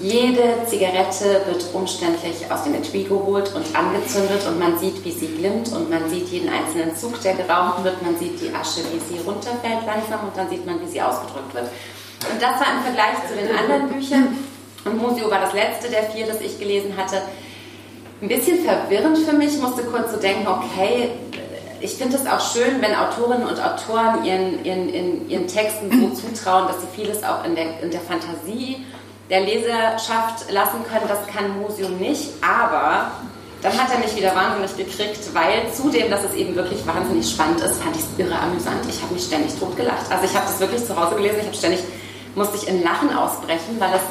jede 0.00 0.56
Zigarette 0.66 1.42
wird 1.46 1.66
umständlich 1.74 2.50
aus 2.50 2.64
dem 2.64 2.74
Etui 2.74 3.04
geholt 3.04 3.52
und 3.54 3.66
angezündet 3.76 4.46
und 4.48 4.58
man 4.58 4.78
sieht, 4.78 5.04
wie 5.04 5.12
sie 5.12 5.28
glimmt 5.28 5.70
und 5.72 5.90
man 5.90 6.08
sieht 6.08 6.28
jeden 6.28 6.48
einzelnen 6.48 6.96
Zug, 6.96 7.20
der 7.20 7.34
geraucht 7.34 7.84
wird, 7.84 8.00
man 8.02 8.16
sieht 8.16 8.40
die 8.40 8.48
Asche, 8.54 8.80
wie 8.88 9.00
sie 9.04 9.20
runterfällt 9.20 9.84
langsam 9.84 10.28
und 10.28 10.36
dann 10.36 10.48
sieht 10.48 10.64
man, 10.64 10.80
wie 10.80 10.88
sie 10.88 11.02
ausgedrückt 11.02 11.52
wird. 11.52 11.68
Und 12.32 12.40
das 12.40 12.56
war 12.58 12.72
im 12.72 12.82
Vergleich 12.82 13.20
zu 13.28 13.36
den 13.36 13.54
anderen 13.54 13.92
Büchern 13.92 14.55
und 14.86 14.98
Musio 15.00 15.30
war 15.30 15.40
das 15.40 15.52
letzte 15.52 15.88
der 15.88 16.04
vier, 16.04 16.26
das 16.26 16.40
ich 16.40 16.58
gelesen 16.58 16.96
hatte. 16.96 17.22
Ein 18.22 18.28
bisschen 18.28 18.64
verwirrend 18.64 19.18
für 19.18 19.34
mich, 19.34 19.58
musste 19.58 19.82
kurz 19.82 20.10
so 20.10 20.16
denken, 20.16 20.46
okay, 20.48 21.10
ich 21.80 21.94
finde 21.94 22.16
es 22.16 22.26
auch 22.26 22.40
schön, 22.40 22.80
wenn 22.80 22.94
Autorinnen 22.94 23.46
und 23.46 23.60
Autoren 23.60 24.24
ihren, 24.24 24.64
ihren, 24.64 24.88
in, 24.88 25.28
ihren 25.28 25.46
Texten 25.46 25.90
so 25.90 26.28
zutrauen, 26.28 26.68
dass 26.68 26.80
sie 26.80 26.86
vieles 26.94 27.22
auch 27.22 27.44
in 27.44 27.54
der, 27.54 27.80
in 27.82 27.90
der 27.90 28.00
Fantasie 28.00 28.84
der 29.28 29.40
Leserschaft 29.40 30.50
lassen 30.50 30.84
können. 30.90 31.06
Das 31.08 31.26
kann 31.26 31.60
Museum 31.60 31.98
nicht, 31.98 32.30
aber 32.40 33.10
dann 33.62 33.72
hat 33.72 33.90
er 33.92 33.98
mich 33.98 34.14
wieder 34.16 34.34
wahnsinnig 34.34 34.76
gekriegt, 34.76 35.34
weil 35.34 35.72
zudem, 35.72 36.10
dass 36.10 36.24
es 36.24 36.34
eben 36.34 36.54
wirklich 36.54 36.86
wahnsinnig 36.86 37.28
spannend 37.28 37.60
ist, 37.60 37.82
fand 37.82 37.96
ich 37.96 38.02
es 38.02 38.18
irre 38.18 38.38
amüsant. 38.38 38.84
Ich 38.88 39.02
habe 39.02 39.12
mich 39.12 39.24
ständig 39.24 39.58
totgelacht. 39.58 40.10
Also 40.10 40.24
ich 40.24 40.34
habe 40.34 40.46
das 40.46 40.60
wirklich 40.60 40.84
zu 40.84 40.96
Hause 40.96 41.16
gelesen, 41.16 41.38
ich 41.40 41.46
habe 41.46 41.56
ständig, 41.56 41.80
musste 42.34 42.56
ich 42.56 42.68
in 42.68 42.82
Lachen 42.82 43.14
ausbrechen, 43.14 43.76
weil 43.78 43.92
das 43.92 44.02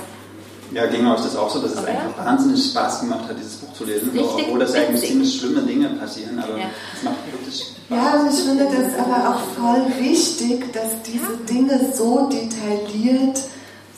ja, 0.76 0.88
ging 0.88 1.07
euch 1.07 1.21
das 1.21 1.38
auch 1.38 1.49
so, 1.49 1.61
dass 1.61 1.71
es 1.71 1.78
okay. 1.78 1.91
einfach 1.91 2.26
wahnsinnig 2.26 2.65
Spaß 2.65 2.99
gemacht 2.99 3.30
hat, 3.30 3.39
dieses 3.39 3.55
Buch 3.55 3.73
zu 3.73 3.86
lesen, 3.86 4.09
richtig, 4.09 4.47
obwohl 4.47 4.59
das 4.59 4.73
eigentlich 4.73 5.07
ziemlich 5.07 5.39
schlimme 5.39 5.61
Dinge 5.61 5.88
passieren, 5.91 6.38
aber 6.38 6.57
ja. 6.57 6.65
es 6.93 7.01
macht 7.01 7.15
wirklich 7.32 7.55
Spaß. 7.55 7.76
Ja, 7.89 8.11
also 8.11 8.38
ich 8.38 8.43
finde 8.43 8.65
das 8.65 8.99
aber 8.99 9.30
auch 9.30 9.39
voll 9.55 9.86
wichtig, 10.03 10.73
dass 10.73 11.01
diese 11.05 11.38
Dinge 11.49 11.93
so 11.93 12.30
detailliert 12.30 13.39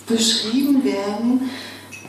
beschrieben 0.05 0.84
werden, 0.84 1.49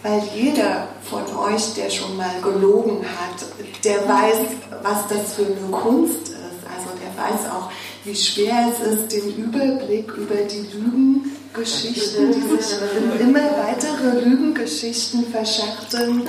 weil 0.03 0.23
jeder 0.37 0.89
von 1.03 1.23
euch, 1.51 1.73
der 1.73 1.89
schon 1.89 2.19
mal 2.19 2.39
gelogen 2.43 3.07
hat, 3.07 3.47
der 3.85 4.07
weiß, 4.07 4.37
was 4.83 5.09
das 5.09 5.33
für 5.35 5.47
eine 5.47 5.71
Kunst 5.71 6.29
ist. 6.29 6.35
Also 6.69 6.91
der 7.03 7.17
weiß 7.17 7.51
auch, 7.51 7.71
wie 8.05 8.15
schwer 8.15 8.71
es 8.71 8.87
ist, 8.87 9.13
den 9.13 9.35
Überblick 9.35 10.13
über 10.13 10.37
die 10.37 10.67
Lügengeschichten, 11.55 12.33
die 12.33 12.43
sich 12.43 12.77
in 12.97 13.21
immer 13.29 13.51
weitere 13.59 14.21
Lügengeschichten 14.21 15.27
verschachteln, 15.31 16.29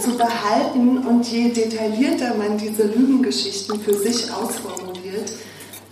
zu 0.00 0.16
behalten. 0.16 0.98
Und 0.98 1.26
je 1.26 1.50
detaillierter 1.50 2.34
man 2.34 2.56
diese 2.58 2.84
Lügengeschichten 2.84 3.80
für 3.80 3.94
sich 3.94 4.30
ausformuliert, 4.32 5.32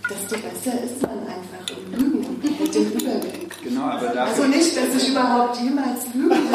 desto 0.09 0.35
besser 0.35 0.81
ist 0.83 1.01
man 1.01 1.19
einfach 1.27 1.65
im 1.77 1.91
Lügen 1.99 2.25
und 2.25 2.43
mit 2.59 2.75
dem 2.75 2.91
Überblick. 2.91 3.63
Genau, 3.63 3.83
aber 3.83 4.21
also 4.21 4.43
nicht, 4.45 4.75
dass 4.75 5.01
ich 5.01 5.09
überhaupt 5.09 5.57
jemals 5.61 6.01
lügen 6.13 6.29
würde. 6.29 6.41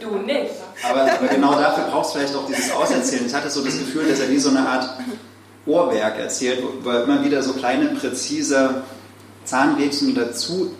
Du 0.00 0.16
nicht. 0.18 0.52
Aber, 0.88 1.02
aber, 1.02 1.26
genau 1.26 1.58
dafür 1.58 1.84
brauchst 1.90 2.14
du 2.14 2.18
vielleicht 2.18 2.34
auch 2.34 2.46
dieses 2.46 2.70
Auserzählen. 2.70 3.26
Ich 3.26 3.34
hatte 3.34 3.50
so 3.50 3.64
das 3.64 3.78
Gefühl, 3.78 4.08
dass 4.08 4.20
er 4.20 4.30
wie 4.30 4.38
so 4.38 4.50
eine 4.50 4.60
Art 4.60 4.88
Ohrwerk 5.66 6.18
erzählt, 6.18 6.62
wo 6.82 6.90
er 6.90 7.04
immer 7.04 7.24
wieder 7.24 7.42
so 7.42 7.52
kleine, 7.52 7.88
präzise 7.88 8.82
Zahnrädchen 9.44 10.14
dazu 10.14 10.72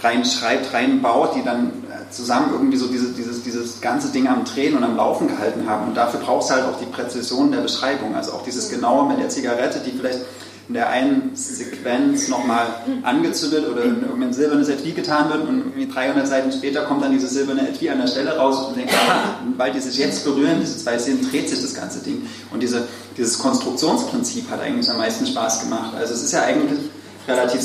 reinschreibt, 0.00 0.72
reinbaut, 0.72 1.36
die 1.36 1.44
dann 1.44 1.68
äh, 1.68 2.10
zusammen 2.10 2.50
irgendwie 2.52 2.76
so 2.76 2.88
diese, 2.88 3.12
dieses, 3.12 3.42
dieses 3.42 3.80
ganze 3.80 4.10
Ding 4.10 4.26
am 4.26 4.44
Drehen 4.44 4.76
und 4.76 4.82
am 4.82 4.96
Laufen 4.96 5.28
gehalten 5.28 5.68
haben. 5.68 5.88
Und 5.88 5.96
dafür 5.96 6.20
brauchst 6.20 6.50
du 6.50 6.54
halt 6.54 6.64
auch 6.64 6.78
die 6.78 6.86
Präzision 6.86 7.52
der 7.52 7.60
Beschreibung, 7.60 8.14
also 8.14 8.32
auch 8.32 8.42
dieses 8.42 8.68
Genaue 8.68 9.08
mit 9.08 9.18
der 9.18 9.28
Zigarette, 9.28 9.80
die 9.80 9.92
vielleicht 9.92 10.20
in 10.68 10.74
der 10.74 10.88
einen 10.88 11.32
Sequenz 11.34 12.28
nochmal 12.28 12.66
angezündet 13.02 13.68
oder 13.68 13.84
in 13.84 14.02
irgendein 14.02 14.32
silbernes 14.32 14.68
Etui 14.68 14.92
getan 14.92 15.28
wird 15.30 15.48
und 15.48 15.58
irgendwie 15.58 15.88
300 15.88 16.26
Seiten 16.26 16.52
später 16.52 16.84
kommt 16.84 17.02
dann 17.02 17.12
dieses 17.12 17.30
silberne 17.30 17.68
Etui 17.68 17.90
an 17.90 17.98
der 17.98 18.06
Stelle 18.06 18.36
raus 18.36 18.68
und 18.68 18.76
denkt, 18.76 18.92
aha, 18.94 19.38
weil 19.56 19.72
die 19.72 19.80
sich 19.80 19.98
jetzt 19.98 20.24
berühren, 20.24 20.60
diese 20.60 20.78
zwei 20.78 20.98
Szenen, 20.98 21.28
dreht 21.28 21.48
sich 21.48 21.60
das 21.60 21.74
ganze 21.74 22.00
Ding. 22.00 22.26
Und 22.52 22.62
diese, 22.62 22.86
dieses 23.16 23.38
Konstruktionsprinzip 23.38 24.50
hat 24.50 24.60
eigentlich 24.60 24.88
am 24.88 24.98
meisten 24.98 25.26
Spaß 25.26 25.60
gemacht. 25.60 25.94
Also 25.96 26.14
es 26.14 26.22
ist 26.22 26.32
ja 26.32 26.42
eigentlich 26.42 26.80
relativ 27.26 27.62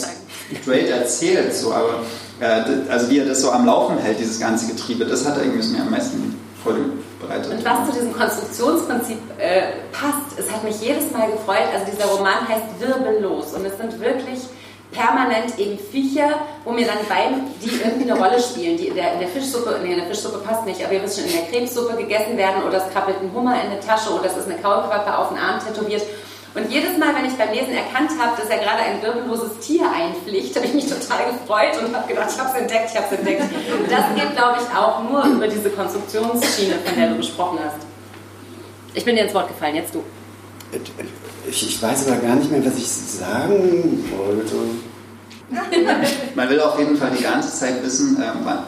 straight 0.61 0.89
erzählt, 0.89 1.53
so, 1.55 1.73
aber 1.73 2.03
äh, 2.39 2.89
also 2.89 3.09
wie 3.09 3.19
er 3.19 3.25
das 3.25 3.41
so 3.41 3.51
am 3.51 3.65
Laufen 3.65 3.97
hält, 3.97 4.19
dieses 4.19 4.39
ganze 4.39 4.67
Getriebe, 4.67 5.05
das 5.05 5.25
hat 5.25 5.37
irgendwie 5.37 5.67
mir 5.67 5.81
am 5.81 5.91
meisten 5.91 6.35
Freude 6.63 6.79
bereitet. 7.21 7.51
Und 7.51 7.65
was 7.65 7.85
zu 7.87 7.93
diesem 7.93 8.13
Konstruktionsprinzip 8.13 9.17
äh, 9.37 9.61
passt, 9.91 10.37
es 10.37 10.51
hat 10.51 10.63
mich 10.63 10.79
jedes 10.81 11.11
Mal 11.11 11.31
gefreut, 11.31 11.69
also 11.73 11.85
dieser 11.91 12.07
Roman 12.07 12.47
heißt 12.47 12.79
Wirbellos 12.79 13.53
und 13.53 13.65
es 13.65 13.77
sind 13.77 13.99
wirklich 13.99 14.39
permanent 14.91 15.57
eben 15.59 15.77
Viecher, 15.77 16.29
wo 16.63 16.71
mir 16.71 16.87
dann 16.87 16.99
beim, 17.09 17.41
die 17.61 17.69
irgendwie 17.69 18.09
eine 18.09 18.19
Rolle 18.19 18.39
spielen, 18.39 18.77
die 18.77 18.87
in 18.87 18.95
der, 18.95 19.13
in 19.13 19.19
der 19.19 19.27
Fischsuppe, 19.27 19.79
nee, 19.83 19.93
in 19.93 19.99
der 19.99 20.07
Fischsuppe 20.07 20.39
passt 20.39 20.65
nicht, 20.65 20.83
aber 20.83 20.93
ihr 20.93 21.03
wisst 21.03 21.19
schon, 21.19 21.27
in 21.27 21.33
der 21.33 21.45
Cremesuppe 21.51 21.97
gegessen 21.97 22.37
werden 22.37 22.63
oder 22.63 22.85
es 22.85 22.93
krabbelt 22.93 23.17
ein 23.21 23.31
Hummer 23.33 23.61
in 23.61 23.71
der 23.71 23.81
Tasche 23.81 24.11
oder 24.11 24.25
es 24.25 24.37
ist 24.37 24.49
eine 24.49 24.59
Kaulquappe 24.59 25.17
auf 25.17 25.29
den 25.29 25.37
Arm 25.37 25.59
tätowiert 25.59 26.03
und 26.55 26.71
jedes 26.71 26.97
Mal, 26.97 27.13
wenn 27.13 27.25
ich 27.25 27.33
beim 27.33 27.51
Lesen 27.51 27.73
erkannt 27.73 28.11
habe, 28.19 28.39
dass 28.39 28.49
er 28.49 28.57
gerade 28.57 28.79
ein 28.79 29.01
wirbelloses 29.01 29.59
Tier 29.59 29.83
einpflicht, 29.91 30.55
habe 30.55 30.65
ich 30.65 30.73
mich 30.73 30.85
total 30.85 31.31
gefreut 31.31 31.83
und 31.83 31.95
habe 31.95 32.07
gedacht, 32.07 32.29
ich 32.33 32.39
habe 32.39 32.49
es 32.49 32.61
entdeckt, 32.61 32.89
ich 32.91 32.97
habe 32.97 33.07
es 33.11 33.19
entdeckt. 33.19 33.43
Das 33.89 34.05
geht, 34.15 34.35
glaube 34.35 34.57
ich, 34.61 34.75
auch 34.75 35.03
nur 35.03 35.23
über 35.25 35.47
diese 35.47 35.69
Konstruktionsschiene, 35.69 36.75
von 36.83 36.95
der 36.95 37.09
du 37.09 37.17
gesprochen 37.17 37.59
hast. 37.63 37.85
Ich 38.93 39.05
bin 39.05 39.15
dir 39.15 39.23
ins 39.23 39.33
Wort 39.33 39.47
gefallen, 39.49 39.75
jetzt 39.75 39.93
du. 39.93 40.03
Ich, 41.49 41.67
ich 41.67 41.81
weiß 41.81 42.07
aber 42.07 42.17
gar 42.17 42.35
nicht 42.35 42.51
mehr, 42.51 42.65
was 42.65 42.77
ich 42.77 42.87
sagen 42.89 44.03
wollte. 44.17 44.55
Man 46.35 46.49
will 46.49 46.59
auf 46.59 46.77
jeden 46.77 46.97
Fall 46.97 47.11
die 47.17 47.23
ganze 47.23 47.57
Zeit 47.57 47.81
wissen, 47.83 48.21
äh, 48.21 48.25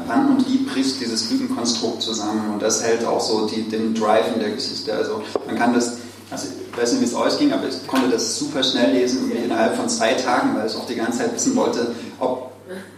wann 0.07 0.29
und 0.29 0.47
wie 0.47 0.59
bricht 0.59 1.01
dieses 1.01 1.29
Lügenkonstrukt 1.29 2.01
zusammen. 2.01 2.53
Und 2.53 2.61
das 2.61 2.83
hält 2.83 3.03
auch 3.05 3.19
so 3.19 3.47
die, 3.47 3.63
den 3.63 3.93
Drive 3.93 4.33
in 4.33 4.39
der 4.39 4.51
Geschichte. 4.51 4.93
Also 4.93 5.23
man 5.45 5.57
kann 5.57 5.73
das 5.73 5.97
also 6.31 6.47
ich 6.47 6.77
weiß 6.77 6.93
nicht, 6.93 7.01
wie 7.01 7.05
es 7.05 7.15
euch 7.15 7.37
ging, 7.39 7.51
aber 7.51 7.67
ich 7.67 7.87
konnte 7.87 8.09
das 8.09 8.37
super 8.37 8.63
schnell 8.63 8.91
lesen, 8.91 9.31
innerhalb 9.31 9.75
von 9.75 9.89
zwei 9.89 10.13
Tagen, 10.13 10.55
weil 10.55 10.67
ich 10.67 10.75
auch 10.75 10.85
die 10.85 10.95
ganze 10.95 11.19
Zeit 11.19 11.33
wissen 11.33 11.55
wollte, 11.55 11.95
ob 12.19 12.51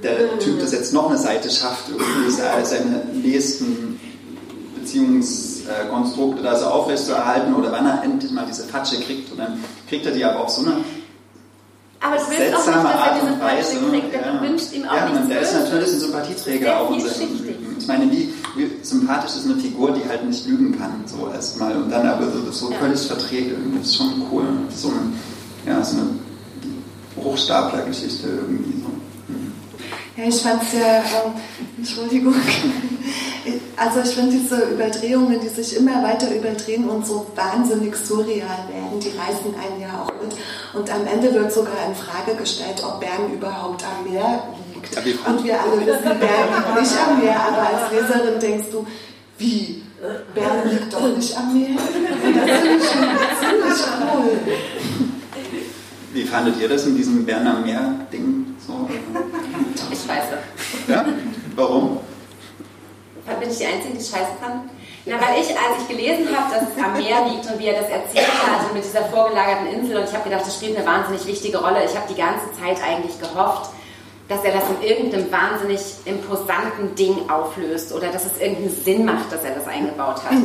der 0.04 0.38
Typ 0.40 0.60
das 0.60 0.74
jetzt 0.74 0.94
noch 0.94 1.10
eine 1.10 1.18
Seite 1.18 1.50
schafft, 1.50 1.90
irgendwie 1.90 2.32
seine 2.32 3.06
nächsten 3.14 4.00
Beziehungskonstrukte 4.76 6.44
da 6.44 6.58
so 6.58 6.66
aufrechtzuerhalten 6.66 7.56
oder 7.56 7.72
wann 7.72 7.86
er 7.86 8.04
endlich 8.04 8.32
mal 8.32 8.46
diese 8.48 8.64
Fatsche 8.64 9.00
kriegt. 9.00 9.32
Und 9.32 9.38
dann 9.38 9.64
kriegt 9.88 10.06
er 10.06 10.12
die 10.12 10.26
aber 10.26 10.42
auf 10.42 10.50
so 10.50 10.64
eine 10.64 10.78
aber 12.04 12.16
du 12.16 12.24
willst 12.30 12.42
auch 12.42 12.48
nicht, 12.48 12.56
dass 12.56 12.68
er 12.68 13.20
diese 13.22 13.38
Fatsche 13.38 13.78
kriegt, 13.78 14.14
denn 14.14 14.22
ja. 14.22 14.32
du 14.32 14.42
wünschst 14.42 14.74
ihm 14.74 14.86
auch 14.86 14.96
ja, 14.96 15.10
nichts 15.10 15.28
der 15.28 15.42
ist 15.42 15.54
natürlich 15.54 15.90
ein 15.90 16.00
Sympathieträger 16.00 16.80
auch. 16.82 16.98
Ich 16.98 17.88
meine, 17.88 18.12
wie, 18.12 18.34
sympathisch 18.82 19.36
ist 19.36 19.46
eine 19.46 19.56
Figur, 19.56 19.92
die 19.92 20.08
halt 20.08 20.26
nicht 20.26 20.46
lügen 20.48 20.78
kann, 20.78 21.04
so 21.06 21.30
erstmal. 21.34 21.76
Und 21.76 21.90
dann 21.90 22.08
aber 22.08 22.30
so, 22.32 22.52
so 22.52 22.72
ja. 22.72 22.78
völlig 22.78 23.00
verträgt 23.02 23.52
irgendwie. 23.52 23.80
Das 23.80 23.88
ist 23.88 23.98
schon 23.98 24.26
cool. 24.32 24.46
So 24.70 24.90
eine, 24.90 25.00
ja, 25.66 25.84
so 25.84 25.98
eine 25.98 26.10
Hochstapler-Geschichte 27.24 28.28
irgendwie. 28.28 28.82
So. 28.82 30.22
Ja, 30.22 30.28
ich 30.28 30.42
fand 30.42 30.62
es 30.64 30.74
ja, 30.74 30.98
ähm, 30.98 31.34
Entschuldigung, 31.78 32.36
Also 33.76 34.02
ich 34.02 34.16
finde 34.16 34.38
diese 34.38 34.62
Überdrehungen, 34.66 35.40
die 35.42 35.50
sich 35.50 35.76
immer 35.76 36.04
weiter 36.04 36.34
überdrehen 36.34 36.88
und 36.88 37.06
so 37.06 37.26
wahnsinnig 37.36 37.96
surreal 37.96 38.68
werden, 38.70 39.00
die 39.00 39.10
reißen 39.10 39.56
einen 39.56 39.82
ja 39.82 40.04
auch 40.04 40.14
mit. 40.22 40.36
Und 40.74 40.94
am 40.94 41.08
Ende 41.08 41.34
wird 41.34 41.52
sogar 41.52 41.86
in 41.88 41.96
Frage 41.96 42.38
gestellt, 42.38 42.84
ob 42.86 43.00
Bern 43.00 43.34
überhaupt 43.34 43.84
am 43.84 44.12
Meer 44.12 44.44
liegt. 45.04 45.28
Und 45.28 45.44
wir 45.44 45.62
alle 45.62 45.86
wissen, 45.86 46.04
Bern 46.04 46.50
liegt 46.56 46.76
nicht 46.82 47.08
am 47.08 47.20
Meer, 47.20 47.40
aber 47.40 47.68
als 47.68 47.92
Leserin 47.92 48.40
denkst 48.40 48.68
du, 48.72 48.86
wie? 49.38 49.84
Bern 50.34 50.70
liegt 50.70 50.94
doch 50.94 51.16
nicht 51.16 51.38
am 51.38 51.54
Meer? 51.54 51.70
Und 51.70 52.36
das 52.38 52.60
finde 52.60 52.78
ich 52.78 52.90
schon 52.90 53.08
ziemlich 53.40 53.88
cool. 54.02 54.40
Wie 56.14 56.24
fandet 56.24 56.60
ihr 56.60 56.68
das 56.68 56.86
in 56.86 56.98
diesem 56.98 57.26
Bern 57.26 57.48
am 57.48 57.64
Meer-Ding? 57.64 58.56
So? 58.66 58.90
Ich 59.92 60.00
scheiße. 60.00 60.38
Ja? 60.88 61.06
Warum? 61.56 62.00
Bin 63.40 63.50
ich 63.50 63.58
die 63.58 63.66
Einzige, 63.66 63.94
die 63.94 64.04
scheiße 64.04 64.36
fand? 64.42 64.70
Na, 65.06 65.16
weil 65.16 65.42
ich, 65.42 65.50
als 65.50 65.82
ich 65.82 65.88
gelesen 65.88 66.28
habe, 66.36 66.54
dass 66.54 66.64
es 66.70 66.84
am 66.84 66.94
Meer 66.94 67.26
liegt 67.28 67.50
und 67.50 67.58
wie 67.58 67.68
er 67.68 67.82
das 67.82 67.90
erzählt 67.90 68.28
hatte 68.28 68.74
mit 68.74 68.84
dieser 68.84 69.06
vorgelagerten 69.06 69.68
Insel, 69.68 69.98
und 69.98 70.04
ich 70.04 70.14
habe 70.14 70.30
gedacht, 70.30 70.46
das 70.46 70.56
spielt 70.56 70.78
eine 70.78 70.86
wahnsinnig 70.86 71.26
wichtige 71.26 71.58
Rolle. 71.58 71.84
Ich 71.86 71.96
habe 71.96 72.06
die 72.08 72.20
ganze 72.20 72.46
Zeit 72.60 72.78
eigentlich 72.84 73.18
gehofft, 73.20 73.72
dass 74.32 74.46
er 74.46 74.54
das 74.54 74.64
in 74.70 74.88
irgendeinem 74.88 75.30
wahnsinnig 75.30 75.82
imposanten 76.06 76.96
Ding 76.96 77.30
auflöst 77.30 77.92
oder 77.94 78.08
dass 78.08 78.24
es 78.26 78.40
irgendeinen 78.40 78.74
Sinn 78.86 79.04
macht, 79.04 79.30
dass 79.30 79.44
er 79.44 79.52
das 79.56 79.68
eingebaut 79.68 80.24
hat. 80.24 80.38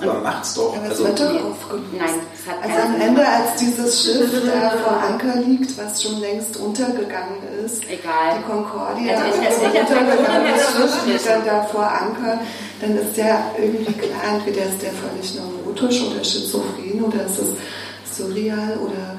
Aber 0.00 0.20
macht's 0.20 0.54
doch. 0.54 0.74
Aber 0.74 0.86
es 0.86 0.90
Also, 0.92 1.04
wird 1.04 1.20
doch 1.20 1.44
aufgelöst. 1.44 1.86
Nein, 1.92 2.08
es 2.34 2.50
hat 2.50 2.62
Also 2.62 2.86
am 2.88 3.00
Ende, 3.00 3.20
als 3.20 3.56
dieses 3.60 4.02
Schiff 4.02 4.30
da 4.46 4.70
vor 4.82 4.96
Anker 4.96 5.36
liegt, 5.42 5.76
was 5.76 6.02
schon 6.02 6.20
längst 6.20 6.56
untergegangen 6.56 7.36
ist, 7.64 7.84
Egal. 7.84 8.38
die 8.38 8.50
Concordia, 8.50 9.14
Also 9.18 9.38
ich 9.40 9.46
das 9.46 10.72
Schiff 10.72 11.06
liegt 11.06 11.26
dann 11.28 11.44
da 11.44 11.62
vor 11.64 11.84
Anker, 11.86 12.40
dann 12.80 12.96
ist 12.96 13.16
ja 13.16 13.44
irgendwie 13.58 13.92
klar, 13.92 14.20
entweder 14.34 14.64
ist 14.64 14.80
der 14.82 14.92
völlig 14.92 15.34
neurotisch 15.36 16.02
oder 16.10 16.24
schizophren 16.24 17.04
oder 17.04 17.26
ist 17.26 17.38
es 17.38 18.16
surreal 18.16 18.78
oder 18.82 19.18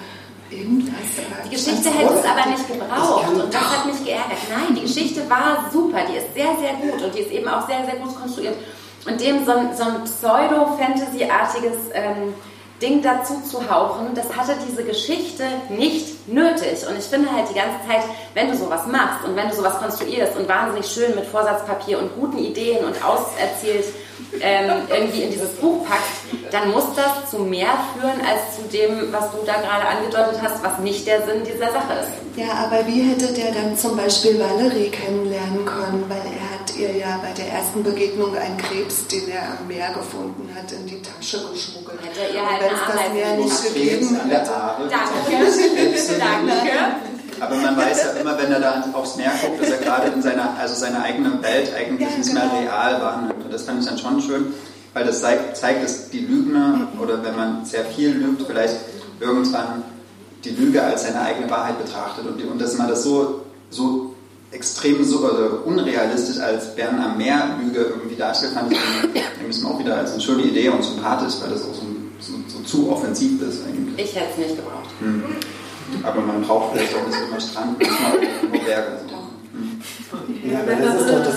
Die 0.56 1.50
Geschichte 1.50 1.90
hätte 1.90 2.14
es 2.14 2.26
aber 2.26 2.50
nicht 2.50 2.68
gebraucht 2.68 3.28
und 3.30 3.54
das 3.54 3.62
hat 3.62 3.86
mich 3.86 4.04
geärgert. 4.04 4.38
Nein, 4.50 4.76
die 4.76 4.82
Geschichte 4.82 5.30
war 5.30 5.70
super, 5.72 6.00
die 6.10 6.18
ist 6.18 6.34
sehr, 6.34 6.56
sehr 6.60 6.74
gut 6.74 7.02
und 7.02 7.14
die 7.14 7.20
ist 7.20 7.32
eben 7.32 7.48
auch 7.48 7.68
sehr, 7.68 7.86
sehr 7.86 7.96
gut 7.96 8.16
konstruiert. 8.16 8.56
Und 9.08 9.22
dem 9.22 9.46
so 9.46 9.52
ein, 9.52 9.76
so 9.76 9.84
ein 9.84 10.04
Pseudo-Fantasy-artiges 10.04 11.78
ähm, 11.94 12.34
Ding 12.82 13.02
dazu 13.02 13.42
zu 13.42 13.70
hauchen, 13.70 14.08
das 14.16 14.36
hatte 14.36 14.54
diese 14.68 14.84
Geschichte 14.84 15.46
nicht 15.70 16.28
nötig. 16.28 16.86
Und 16.90 16.98
ich 16.98 17.06
finde 17.06 17.32
halt 17.32 17.50
die 17.50 17.54
ganze 17.54 17.88
Zeit, 17.88 18.04
wenn 18.34 18.50
du 18.50 18.58
sowas 18.58 18.86
machst 18.88 19.26
und 19.26 19.36
wenn 19.36 19.48
du 19.48 19.56
sowas 19.56 19.78
konstruierst 19.80 20.36
und 20.36 20.48
wahnsinnig 20.50 20.86
schön 20.88 21.16
mit 21.16 21.26
Vorsatzpapier 21.26 22.00
und 22.00 22.16
guten 22.16 22.40
Ideen 22.40 22.84
und 22.84 22.96
auserzählt 23.04 23.86
ähm, 24.42 24.82
irgendwie 24.90 25.22
in 25.24 25.32
dieses 25.32 25.52
Buch 25.54 25.86
packst, 25.86 26.25
dann 26.52 26.72
muss 26.72 26.86
das 26.96 27.30
zu 27.32 27.40
mehr 27.40 27.74
führen 27.94 28.22
als 28.22 28.56
zu 28.56 28.64
dem, 28.72 29.12
was 29.12 29.32
du 29.32 29.38
da 29.46 29.54
gerade 29.54 29.88
angedeutet 29.88 30.40
hast, 30.42 30.64
was 30.64 30.80
nicht 30.80 31.06
der 31.08 31.26
Sinn 31.26 31.44
dieser 31.46 31.72
Sache 31.72 31.94
ist. 32.02 32.12
Ja, 32.38 32.54
aber 32.66 32.86
wie 32.88 33.02
hätte 33.02 33.34
der 33.34 33.52
dann 33.52 33.78
zum 33.78 33.96
Beispiel 33.96 34.40
Valerie 34.40 34.90
kennenlernen 34.90 35.66
können? 35.66 36.06
Weil 36.10 36.20
er 36.20 36.60
hat 36.60 36.76
ihr 36.78 36.92
ja 36.98 37.20
bei 37.22 37.32
der 37.32 37.52
ersten 37.54 37.84
Begegnung 37.84 38.36
einen 38.36 38.58
Krebs, 38.58 39.08
den 39.08 39.30
er 39.30 39.58
am 39.60 39.68
Meer 39.68 39.94
gefunden 39.94 40.50
hat, 40.56 40.72
in 40.72 40.86
die 40.86 41.02
Tasche 41.02 41.40
geschmuggelt. 41.54 42.00
Hätte 42.04 42.22
er 42.22 42.34
ihr 42.36 42.42
Und 42.42 42.50
halt 42.52 42.62
wenn 42.62 42.74
es 42.74 42.82
das 42.88 43.14
Meer 43.14 43.38
nicht 43.38 43.64
gegeben 43.74 44.20
an 44.22 44.30
der 44.30 44.40
hätte. 44.40 44.52
Danke. 44.90 46.20
Danke. 46.20 46.72
Aber 47.40 47.56
man 47.56 47.76
weiß 47.78 48.04
ja 48.04 48.22
immer, 48.22 48.38
wenn 48.38 48.52
er 48.52 48.60
da 48.60 48.84
aufs 48.94 49.16
Meer 49.18 49.32
guckt, 49.42 49.62
dass 49.62 49.70
er 49.70 49.78
gerade 49.78 50.08
in 50.08 50.22
seiner, 50.22 50.56
also 50.60 50.74
seine 50.76 51.02
eigene 51.02 51.42
Welt 51.44 51.72
eigentlich 51.76 52.10
Ja, 52.10 52.18
nicht 52.18 52.34
mehr 52.34 52.44
genau. 52.44 52.62
real 52.72 53.02
wahrnimmt. 53.02 53.44
Und 53.46 53.54
das 53.54 53.64
fand 53.64 53.82
ich 53.82 53.88
dann 53.88 53.98
schon 53.98 54.22
schön, 54.22 54.54
weil 54.96 55.04
das 55.04 55.20
zeigt, 55.20 55.58
zeigt, 55.58 55.84
dass 55.84 56.10
die 56.10 56.22
Lügner, 56.22 56.88
oder 57.02 57.22
wenn 57.22 57.36
man 57.36 57.66
sehr 57.66 57.84
viel 57.84 58.12
lügt, 58.12 58.44
vielleicht 58.48 58.78
irgendwann 59.20 59.84
die 60.46 60.52
Lüge 60.52 60.82
als 60.82 61.04
seine 61.04 61.20
eigene 61.22 61.50
Wahrheit 61.52 61.78
betrachtet. 61.84 62.26
Und, 62.26 62.42
und 62.42 62.62
dass 62.62 62.78
man 62.78 62.88
das 62.88 63.04
so, 63.04 63.42
so 63.70 64.16
extrem 64.52 65.04
so, 65.04 65.20
oder 65.20 65.66
unrealistisch 65.66 66.40
als 66.40 66.74
Bern 66.76 66.98
am 66.98 67.18
Meer 67.18 67.58
Lüge 67.62 67.80
irgendwie 67.82 68.16
darstellt, 68.16 68.54
fand 68.54 68.72
ich 68.72 68.80
nämlich 69.38 69.66
auch 69.66 69.78
wieder 69.78 69.98
als 69.98 70.14
eine 70.14 70.22
schöne 70.22 70.44
Idee 70.44 70.70
und 70.70 70.82
sympathisch, 70.82 71.34
weil 71.42 71.50
das 71.50 71.64
auch 71.64 71.74
so, 71.74 71.86
so, 72.22 72.34
so 72.48 72.64
zu 72.64 72.90
offensiv 72.90 73.42
ist 73.42 73.66
eigentlich. 73.68 74.06
Ich 74.06 74.16
hätte 74.16 74.32
es 74.32 74.38
nicht 74.38 74.56
gebraucht. 74.56 74.90
Hm. 75.00 75.24
Aber 76.04 76.22
man 76.22 76.42
braucht 76.42 76.72
vielleicht 76.72 76.96
auch 76.96 77.06
nicht 77.06 77.20
immer 77.28 77.42
Strand, 77.42 77.78
manchmal 77.80 78.12
nur 78.50 78.64
Berge. 78.64 79.15
Ja, 80.50 80.60
aber 80.60 80.76
das 80.76 81.02
ist 81.02 81.10
doch 81.10 81.24
das, 81.24 81.36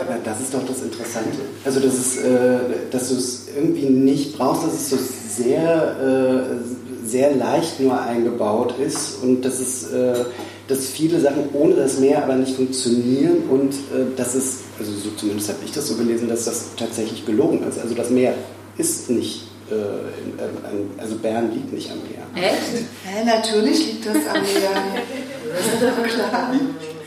aber 0.00 0.18
das, 0.24 0.40
ist 0.40 0.54
doch 0.54 0.66
das 0.66 0.82
Interessante. 0.82 1.38
Also, 1.64 1.80
dass, 1.80 1.94
es, 1.94 2.16
äh, 2.18 2.58
dass 2.90 3.08
du 3.08 3.14
es 3.16 3.48
irgendwie 3.56 3.86
nicht 3.86 4.36
brauchst, 4.36 4.64
dass 4.64 4.74
es 4.74 4.90
so 4.90 4.96
sehr, 4.96 5.96
äh, 6.00 7.06
sehr 7.08 7.34
leicht 7.34 7.80
nur 7.80 8.00
eingebaut 8.00 8.74
ist 8.78 9.22
und 9.22 9.44
dass, 9.44 9.60
es, 9.60 9.90
äh, 9.92 10.24
dass 10.68 10.86
viele 10.88 11.20
Sachen 11.20 11.48
ohne 11.52 11.76
das 11.76 11.98
Meer 11.98 12.22
aber 12.22 12.34
nicht 12.34 12.56
funktionieren 12.56 13.44
und 13.50 13.72
äh, 13.72 14.14
dass 14.16 14.34
es, 14.34 14.58
also 14.78 14.92
so 14.92 15.10
zumindest 15.16 15.48
habe 15.48 15.58
ich 15.64 15.72
das 15.72 15.88
so 15.88 15.96
gelesen, 15.96 16.28
dass 16.28 16.44
das 16.44 16.66
tatsächlich 16.76 17.24
gelogen 17.24 17.66
ist. 17.68 17.78
Also, 17.78 17.94
das 17.94 18.10
Meer 18.10 18.34
ist 18.76 19.10
nicht, 19.10 19.44
äh, 19.70 19.74
äh, 19.74 20.98
also 20.98 21.16
Bern 21.16 21.52
liegt 21.52 21.72
nicht 21.72 21.90
am 21.90 21.98
Meer. 21.98 22.50
Echt? 22.50 22.84
Hä, 23.04 23.24
natürlich 23.24 23.86
liegt 23.86 24.06
das 24.06 24.16
am 24.16 24.42
Meer. 24.42 24.70
Das 25.50 25.66
ist 25.66 25.82
doch 25.82 26.06
klar. 26.06 26.52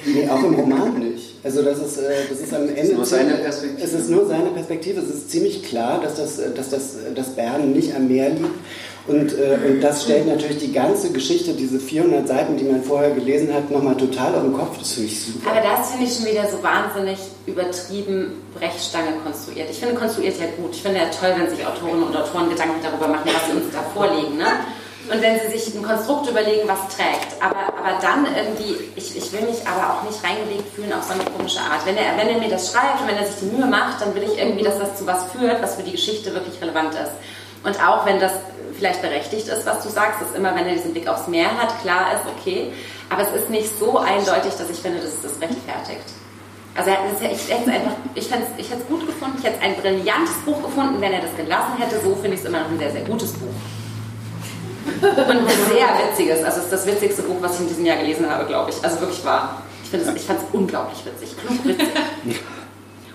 Nee, 0.06 0.28
auch 0.30 0.43
im 0.43 0.56
Roman 0.56 0.99
nicht. 0.99 1.34
Also 1.43 1.62
das 1.62 1.80
ist, 1.80 1.97
äh, 1.97 2.10
das 2.30 2.39
ist 2.39 2.54
am 2.54 2.70
Ende. 2.70 2.93
nur 2.93 3.06
seine 3.06 3.34
Perspektive. 3.34 3.84
Es 3.84 3.93
ist 3.93 4.10
nur 4.10 4.26
seine 4.28 4.49
Perspektive. 4.49 5.01
Es 5.01 5.10
ist 5.10 5.30
ziemlich 5.30 5.64
klar, 5.64 6.01
dass 6.01 6.16
das, 6.16 6.39
äh, 6.39 6.54
dass 6.54 6.70
das, 6.70 6.95
äh, 6.95 7.14
dass 7.14 7.36
Bern 7.36 7.74
nicht 7.74 7.93
am 7.95 8.08
Meer 8.08 8.30
liegt. 8.30 8.49
Und, 9.06 9.34
und 9.34 9.82
das 9.82 10.04
stellt 10.04 10.28
natürlich 10.28 10.60
die 10.60 10.72
ganze 10.72 11.12
Geschichte, 11.12 11.51
diese 11.51 11.78
400 11.78 12.26
Seiten, 12.26 12.56
die 12.56 12.64
man 12.64 12.82
vorher 12.82 13.12
gelesen 13.12 13.54
hat, 13.54 13.70
nochmal 13.70 13.97
total 13.97 14.34
auf 14.34 14.43
den 14.43 14.54
Kopf. 14.54 14.80
Das 14.80 14.93
finde 14.93 15.10
ich 15.10 15.26
super. 15.26 15.51
Aber 15.51 15.60
das 15.60 15.89
finde 15.89 16.06
ich 16.06 16.16
schon 16.16 16.26
wieder 16.26 16.47
so 16.49 16.64
wahnsinnig 16.64 17.20
übertrieben 17.45 18.32
Brechstange 18.58 19.12
konstruiert. 19.22 19.68
Ich 19.70 19.80
finde 19.80 19.95
konstruiert 19.95 20.39
ja 20.39 20.45
gut. 20.56 20.74
Ich 20.74 20.82
finde 20.82 20.99
ja 20.99 21.08
toll, 21.08 21.34
wenn 21.38 21.54
sich 21.54 21.68
Autorinnen 21.68 22.04
und 22.04 22.16
Autoren 22.16 22.49
Gedanken 22.49 22.80
darüber 22.82 23.10
machen, 23.10 23.26
was 23.26 23.45
sie 23.51 23.58
uns 23.58 23.74
da 23.74 23.84
vorlegen. 23.93 24.38
Ne? 24.38 24.47
Und 25.12 25.22
wenn 25.22 25.39
sie 25.39 25.58
sich 25.58 25.76
ein 25.76 25.84
Konstrukt 25.84 26.30
überlegen, 26.30 26.68
was 26.68 26.95
trägt. 26.95 27.41
Aber, 27.41 27.60
aber 27.78 27.99
dann 28.01 28.26
irgendwie, 28.36 28.78
ich, 28.95 29.18
ich 29.18 29.32
will 29.34 29.41
mich 29.41 29.60
aber 29.68 29.93
auch 29.93 30.04
nicht 30.04 30.24
reingelegt 30.24 30.74
fühlen 30.74 30.93
auf 30.93 31.04
so 31.04 31.14
eine 31.14 31.26
komische 31.26 31.60
Art. 31.60 31.86
Wenn 31.86 31.97
er, 31.97 32.18
wenn 32.18 32.30
er 32.30 32.39
mir 32.39 32.49
das 32.49 32.72
schreibt 32.72 33.01
und 33.01 33.08
wenn 33.08 33.18
er 33.18 33.26
sich 33.26 33.36
die 33.41 33.56
Mühe 33.56 33.66
macht, 33.66 33.99
dann 34.01 34.16
will 34.16 34.24
ich 34.24 34.39
irgendwie, 34.39 34.64
dass 34.64 34.80
das 34.80 34.95
zu 34.95 35.06
was 35.06 35.26
führt, 35.32 35.62
was 35.62 35.76
für 35.76 35.84
die 35.84 35.91
Geschichte 35.91 36.34
wirklich 36.34 36.60
relevant 36.62 36.93
ist. 36.93 37.12
Und 37.64 37.82
auch 37.86 38.06
wenn 38.06 38.20
das 38.20 38.32
vielleicht 38.78 39.01
berechtigt 39.01 39.47
ist, 39.47 39.66
was 39.66 39.84
du 39.84 39.89
sagst, 39.89 40.22
ist 40.22 40.36
immer, 40.36 40.56
wenn 40.56 40.68
er 40.68 40.74
diesen 40.74 40.93
Blick 40.93 41.08
aufs 41.08 41.28
Meer 41.28 41.49
hat, 41.58 41.82
klar 41.82 42.14
ist, 42.14 42.24
okay. 42.38 42.72
Aber 43.10 43.24
es 43.24 43.41
ist 43.41 43.49
nicht 43.49 43.78
so 43.78 43.97
eindeutig, 43.97 44.54
dass 44.58 44.70
ich 44.70 44.78
finde, 44.78 44.99
dass 44.99 45.14
es 45.14 45.22
das 45.22 45.34
rechtfertigt. 45.41 46.08
Also 46.76 46.89
ich 46.89 47.30
hätte 47.30 47.36
es 47.36 47.68
einfach, 47.68 47.93
ich, 48.16 48.26
ich 48.26 48.32
hätte 48.72 48.82
es 48.82 48.88
gut 48.88 49.06
gefunden, 49.06 49.38
ich 49.38 49.43
hätte 49.43 49.62
ein 49.62 49.76
brillantes 49.76 50.36
Buch 50.45 50.64
gefunden, 50.64 50.99
wenn 50.99 51.14
er 51.14 51.22
das 51.22 51.36
gelassen 51.36 51.78
hätte. 51.78 52.01
So 52.01 52.16
finde 52.16 52.36
ich 52.36 52.39
es 52.39 52.45
immer 52.45 52.62
noch 52.62 52.70
ein 52.70 52.80
sehr, 52.80 52.91
sehr 52.91 53.04
gutes 53.04 53.34
Buch. 53.34 53.54
Und 55.01 55.49
sehr 55.49 55.88
witziges. 56.09 56.43
Also 56.43 56.59
es 56.59 56.63
ist 56.65 56.73
das 56.73 56.86
witzigste 56.86 57.21
Buch, 57.23 57.38
was 57.41 57.55
ich 57.55 57.61
in 57.61 57.67
diesem 57.67 57.86
Jahr 57.86 57.97
gelesen 57.97 58.29
habe, 58.29 58.45
glaube 58.45 58.69
ich. 58.71 58.84
Also 58.84 58.99
wirklich 59.01 59.23
wahr. 59.25 59.61
Ich, 59.84 59.89
finde 59.89 60.09
es- 60.09 60.15
ich 60.15 60.23
fand 60.23 60.39
es 60.39 60.45
unglaublich 60.53 60.99
witzig. 61.05 61.36
Klug 61.38 61.63
witzig. 61.65 61.89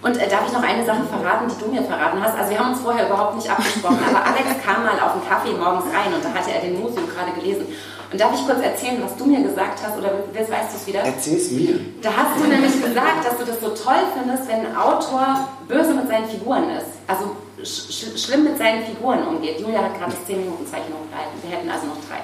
Und 0.01 0.17
äh, 0.17 0.29
darf 0.29 0.47
ich 0.47 0.53
noch 0.53 0.63
eine 0.63 0.85
Sache 0.87 1.03
verraten, 1.11 1.47
die 1.51 1.59
du 1.65 1.71
mir 1.73 1.83
verraten 1.83 2.23
hast? 2.23 2.39
Also 2.39 2.51
wir 2.51 2.59
haben 2.61 2.71
uns 2.73 2.81
vorher 2.81 3.07
überhaupt 3.07 3.35
nicht 3.35 3.51
abgesprochen, 3.51 3.99
aber 4.09 4.25
Alex 4.27 4.63
kam 4.65 4.85
mal 4.85 4.95
auf 4.95 5.13
einen 5.19 5.27
Kaffee 5.29 5.53
morgens 5.59 5.87
rein 5.93 6.15
und 6.15 6.25
da 6.25 6.31
hatte 6.33 6.53
er 6.55 6.61
den 6.61 6.79
Museum 6.81 7.03
gerade 7.11 7.33
gelesen. 7.33 7.67
Und 8.11 8.19
darf 8.21 8.31
ich 8.33 8.47
kurz 8.47 8.63
erzählen, 8.63 9.03
was 9.05 9.17
du 9.17 9.27
mir 9.27 9.43
gesagt 9.43 9.81
hast 9.85 9.99
oder 9.99 10.13
weißt 10.33 10.49
du 10.73 10.77
es 10.81 10.87
wieder? 10.87 11.01
Erzähl's 11.01 11.51
mir. 11.51 11.81
Da 12.01 12.11
hast 12.17 12.41
du 12.41 12.47
nämlich 12.49 12.73
gesagt, 12.81 13.27
dass 13.27 13.37
du 13.39 13.45
das 13.45 13.61
so 13.61 13.69
toll 13.75 14.01
findest, 14.17 14.49
wenn 14.49 14.65
ein 14.67 14.77
Autor 14.77 15.49
böse 15.67 15.93
mit 15.93 16.09
seinen 16.09 16.27
Figuren 16.29 16.71
ist. 16.71 16.87
Also 17.09 17.37
schlimm 17.65 18.45
mit 18.45 18.59
seinen 18.59 18.85
Figuren 18.85 19.27
umgeht. 19.27 19.61
Julia 19.61 19.83
hat 19.83 19.99
gerade 19.99 20.13
das 20.13 20.25
10 20.27 20.41
Minuten 20.41 20.67
Zeichen 20.67 20.93
hochgehalten. 20.93 21.43
Wir 21.43 21.51
hätten 21.57 21.71
also 21.71 21.87
noch 21.87 21.99
drei. 22.09 22.23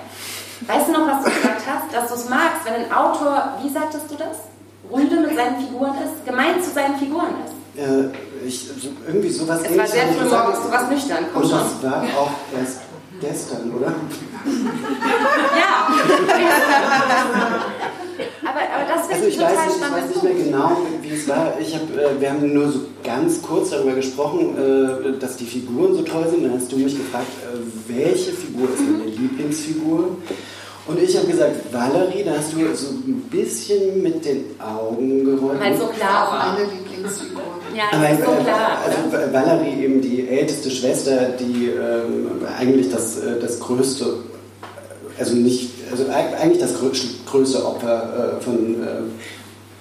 Weißt 0.66 0.88
du 0.88 0.92
noch, 0.92 1.06
was 1.08 1.24
du 1.24 1.30
gesagt 1.30 1.62
hast? 1.66 1.94
Dass 1.94 2.08
du 2.08 2.14
es 2.14 2.28
magst, 2.28 2.64
wenn 2.64 2.74
ein 2.74 2.92
Autor, 2.92 3.58
wie 3.62 3.68
sagtest 3.68 4.10
du 4.10 4.16
das? 4.16 4.48
Rüde 4.90 5.20
mit 5.20 5.34
seinen 5.36 5.60
Figuren 5.60 5.94
ist, 5.98 6.24
gemein 6.24 6.62
zu 6.62 6.70
seinen 6.70 6.96
Figuren 6.98 7.34
ist. 7.44 7.80
Äh, 7.80 8.10
ich, 8.46 8.68
irgendwie 9.06 9.30
sowas 9.30 9.62
Es 9.64 9.76
war 9.76 9.86
sehr 9.86 10.06
früh 10.08 10.28
morgens, 10.28 10.62
du 10.62 10.70
warst 10.70 10.90
nüchtern, 10.90 11.24
komm 11.32 11.42
Und 11.42 11.48
schon. 11.50 11.58
das 11.58 11.82
war 11.90 12.02
auch 12.02 12.30
erst 12.56 12.80
gestern, 13.20 13.72
oder? 13.74 13.94
Ja. 15.56 15.88
aber, 18.54 18.62
aber 18.74 18.84
das 18.88 19.08
Also 19.08 19.10
finde 19.10 19.28
ich 19.28 19.34
ich 19.34 19.40
weiß, 19.40 19.50
total 19.50 19.66
nicht, 19.66 19.76
ich 19.76 19.82
weiß 19.82 19.88
spannend. 19.88 20.14
nicht 20.14 20.22
mehr 20.22 20.44
genau, 20.44 20.76
wie 21.02 21.10
es 21.14 21.28
war. 21.28 21.54
Ich 21.60 21.74
hab, 21.74 21.82
äh, 21.82 22.20
wir 22.20 22.30
haben 22.30 22.54
nur 22.54 22.70
so 22.70 22.80
ganz 23.02 23.42
kurz 23.42 23.70
darüber 23.70 23.92
gesprochen, 23.94 24.54
äh, 24.56 25.18
dass 25.18 25.36
die 25.36 25.44
Figuren 25.44 25.94
so 25.94 26.02
toll 26.02 26.26
sind. 26.30 26.44
Dann 26.44 26.54
hast 26.54 26.70
du 26.70 26.76
mich 26.76 26.96
gefragt, 26.96 27.26
äh, 27.42 27.92
welche 27.92 28.32
Figur 28.32 28.68
ist 28.70 28.78
deine 28.80 29.10
Lieblingsfigur? 29.10 30.16
Und 30.86 31.02
ich 31.02 31.16
habe 31.16 31.26
gesagt, 31.26 31.72
Valerie, 31.72 32.24
da 32.24 32.32
hast 32.38 32.52
du 32.52 32.58
so 32.74 32.90
ein 32.92 33.22
bisschen 33.30 34.02
mit 34.02 34.24
den 34.24 34.44
Augen 34.60 35.24
gerollt. 35.24 35.58
Weil 35.58 35.76
so 35.76 35.86
klar 35.86 36.28
Auch 36.28 36.52
meine 36.54 36.70
Lieblingsfigur. 36.70 37.40
Ja, 37.74 38.06
ist 38.06 38.20
so 38.20 38.32
klar. 38.32 38.78
Also 38.84 39.32
Valerie 39.32 39.82
eben 39.82 40.00
die 40.02 40.28
älteste 40.28 40.70
Schwester, 40.70 41.30
die 41.40 41.70
ähm, 41.70 42.42
eigentlich 42.58 42.90
das, 42.92 43.18
äh, 43.18 43.40
das 43.40 43.58
größte, 43.60 44.18
also 45.18 45.34
nicht, 45.34 45.70
also 45.94 46.10
eigentlich 46.10 46.60
das 46.60 46.72
größte 47.26 47.64
Opfer 47.64 48.38
äh, 48.38 48.42
von 48.42 48.82
äh, 48.82 48.86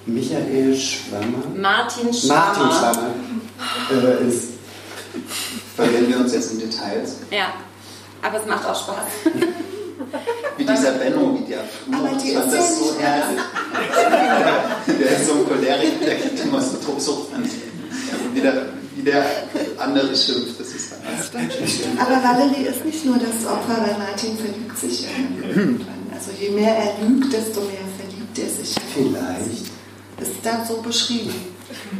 Michael 0.06 0.76
Schwammer. 0.76 1.42
Martin 1.56 2.12
Schwammer. 2.12 2.40
Martin 2.40 2.70
Schwammer 2.70 3.10
äh, 3.90 4.28
ist. 4.28 4.48
Verlieren 5.74 6.08
wir 6.08 6.18
uns 6.18 6.32
jetzt 6.32 6.52
in 6.52 6.60
Details? 6.60 7.16
Ja, 7.30 7.54
aber 8.22 8.40
es 8.40 8.46
macht 8.46 8.64
auch 8.66 8.80
Spaß. 8.80 8.96
Wie 10.56 10.64
dieser 10.64 10.92
Benno, 10.92 11.38
wie 11.38 11.50
der 11.50 11.60
Aber 11.92 12.16
die 12.16 12.34
das 12.34 12.52
ja 12.52 12.62
so 12.62 12.94
herrlich. 12.98 13.40
der 14.86 15.18
ist 15.18 15.26
so 15.26 15.32
ein 15.34 15.48
Choleriker, 15.48 16.04
der 16.04 16.16
kriegt 16.16 16.40
immer 16.44 16.60
so 16.60 16.76
Tobsuchtfantasien. 16.76 17.72
Wie 18.32 18.40
der, 18.40 18.66
wie 18.94 19.02
der 19.02 19.24
andere 19.78 20.14
schimpft, 20.14 20.60
das 20.60 20.68
ist 20.68 20.92
dann 20.92 21.48
Aber 21.98 22.22
Valerie 22.22 22.66
ist 22.66 22.84
nicht 22.84 23.04
nur 23.04 23.16
das 23.16 23.50
Opfer, 23.50 23.82
weil 23.82 23.98
Martin 23.98 24.36
verliebt 24.36 24.78
sich 24.78 25.02
ja. 25.02 25.08
Also 26.14 26.30
je 26.38 26.50
mehr 26.50 26.76
er 26.76 26.92
lügt, 27.04 27.32
desto 27.32 27.60
mehr 27.62 27.86
verliebt 27.98 28.38
er 28.38 28.48
sich. 28.48 28.74
Vielleicht. 28.94 29.72
Ist 30.20 30.44
da 30.44 30.64
so 30.64 30.80
beschrieben. 30.80 31.34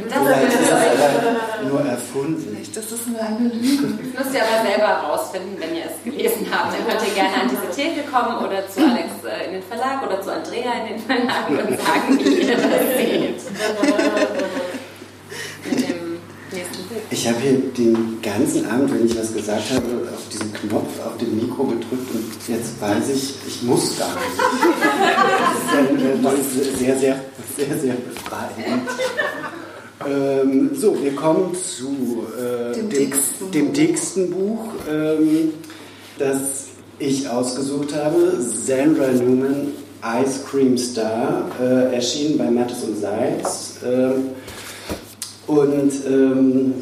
Das 0.09 0.17
Vielleicht 0.17 0.61
ist 0.61 0.71
aber 0.71 1.69
nur 1.69 1.81
erfunden. 1.81 2.47
Vielleicht 2.49 2.77
ist 2.77 2.91
es 2.91 3.07
nur 3.07 3.19
eine 3.19 3.49
Lüge. 3.49 3.87
Das 4.13 4.23
müsst 4.25 4.35
ihr 4.35 4.43
aber 4.43 4.65
selber 4.65 4.87
herausfinden, 4.87 5.57
wenn 5.59 5.75
ihr 5.75 5.85
es 5.85 6.03
gelesen 6.03 6.47
habt. 6.49 6.73
Dann 6.73 6.87
könnt 6.87 7.07
ihr 7.07 7.13
gerne 7.13 7.35
an 7.41 7.49
diese 7.49 7.69
Theke 7.75 8.03
kommen 8.09 8.37
oder 8.37 8.67
zu 8.69 8.79
Alex 8.79 9.09
äh, 9.25 9.47
in 9.47 9.53
den 9.53 9.63
Verlag 9.63 10.01
oder 10.05 10.21
zu 10.21 10.31
Andrea 10.31 10.71
in 10.81 10.93
den 10.93 10.99
Verlag 10.99 11.49
und 11.49 11.77
sagen, 11.79 12.19
wie 12.19 12.41
ihr 12.41 12.55
das 12.55 12.97
seht. 12.97 13.41
Mit 15.69 15.89
dem. 15.89 16.04
Ich 17.09 17.27
habe 17.27 17.39
hier 17.39 17.59
den 17.77 18.19
ganzen 18.21 18.69
Abend, 18.69 18.93
wenn 18.93 19.05
ich 19.05 19.17
was 19.17 19.33
gesagt 19.33 19.71
habe, 19.71 19.85
auf 20.13 20.27
diesen 20.31 20.51
Knopf 20.53 20.99
auf 21.05 21.17
dem 21.17 21.35
Mikro 21.35 21.63
gedrückt 21.63 22.13
und 22.13 22.31
jetzt 22.47 22.79
weiß 22.81 23.09
ich, 23.13 23.33
ich 23.47 23.61
muss 23.63 23.97
gar 23.97 24.09
nicht. 24.09 24.25
Das 26.23 26.33
ist 26.33 26.79
sehr, 26.79 26.97
sehr, 26.97 27.19
sehr, 27.57 27.77
sehr 27.77 27.93
befreiend. 27.93 28.89
Ähm, 30.07 30.71
so, 30.75 30.95
wir 31.01 31.15
kommen 31.15 31.55
zu 31.55 32.25
äh, 32.37 32.73
Dem 32.75 32.89
dem, 32.89 32.99
dicksten 32.99 33.51
dem 33.51 33.65
Buch. 33.67 33.73
dicksten 33.73 34.29
Buch, 34.29 34.65
ähm, 34.89 35.53
das 36.17 36.65
ich 36.99 37.27
ausgesucht 37.27 37.93
habe. 37.95 38.37
Sandra 38.39 39.07
Newman, 39.07 39.71
Ice 40.21 40.41
Cream 40.49 40.77
Star, 40.77 41.49
äh, 41.61 41.93
erschienen 41.95 42.37
bei 42.37 42.49
Mattes 42.51 42.83
und 42.83 42.99
Seitz. 42.99 43.77
Ähm, 43.85 44.29
und 45.47 45.91
ähm, 46.07 46.73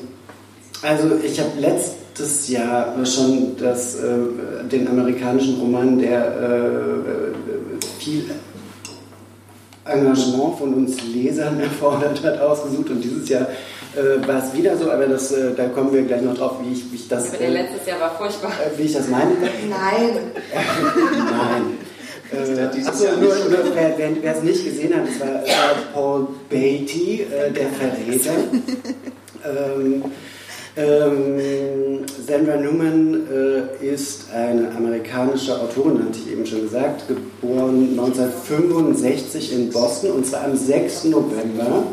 also 0.82 1.16
ich 1.24 1.40
habe 1.40 1.52
letztes 1.60 2.50
Jahr 2.50 2.94
schon 3.06 3.56
das, 3.58 3.96
äh, 3.96 4.18
den 4.72 4.88
amerikanischen 4.88 5.60
Roman, 5.60 6.00
der 6.00 6.28
äh, 6.28 7.84
viel 8.00 8.26
Engagement 9.86 10.58
von 10.58 10.74
uns 10.74 11.02
Lesern 11.04 11.60
erfordert 11.62 12.24
hat, 12.24 12.40
ausgesucht. 12.40 12.90
Und 12.90 13.02
dieses 13.02 13.28
Jahr 13.30 13.48
äh, 13.96 14.26
war 14.28 14.44
es 14.44 14.54
wieder 14.54 14.78
so, 14.78 14.92
aber 14.92 15.08
das, 15.08 15.32
äh, 15.32 15.54
da 15.56 15.68
kommen 15.68 15.94
wir 15.94 16.04
gleich 16.04 16.22
noch 16.22 16.36
drauf, 16.36 16.54
wie 16.64 16.74
ich, 16.74 16.92
wie 16.92 16.96
ich 16.96 17.08
das, 17.08 17.30
Aber 17.30 17.38
der 17.38 17.48
äh, 17.48 17.52
letztes 17.52 17.86
Jahr 17.86 18.00
war 18.00 18.12
furchtbar. 18.16 18.52
äh, 18.52 18.78
wie 18.78 18.84
ich 18.84 18.94
das 18.94 19.08
meine. 19.08 19.32
Nein. 19.70 20.20
Nein. 21.18 21.78
Äh, 22.34 22.88
achso, 22.88 23.06
nur, 23.20 23.36
nur 23.36 23.76
wer 23.76 24.36
es 24.36 24.44
nicht 24.44 24.66
gesehen 24.66 24.96
hat, 24.96 25.08
es 25.08 25.20
war 25.20 25.44
äh, 25.44 25.50
Paul 25.94 26.28
Beatty, 26.50 27.22
äh, 27.22 27.52
der 27.52 27.70
Verräter. 27.70 28.32
ähm, 29.46 30.04
ähm, 30.76 32.00
Sandra 32.26 32.56
Newman 32.58 33.28
äh, 33.32 33.86
ist 33.86 34.32
eine 34.34 34.72
amerikanische 34.72 35.60
Autorin, 35.60 36.00
hatte 36.00 36.18
ich 36.26 36.32
eben 36.32 36.46
schon 36.46 36.62
gesagt, 36.64 37.04
geboren 37.08 37.90
1965 37.92 39.54
in 39.54 39.70
Boston 39.70 40.12
und 40.14 40.26
zwar 40.26 40.46
am 40.46 40.58
6. 40.58 41.06
November. 41.06 41.84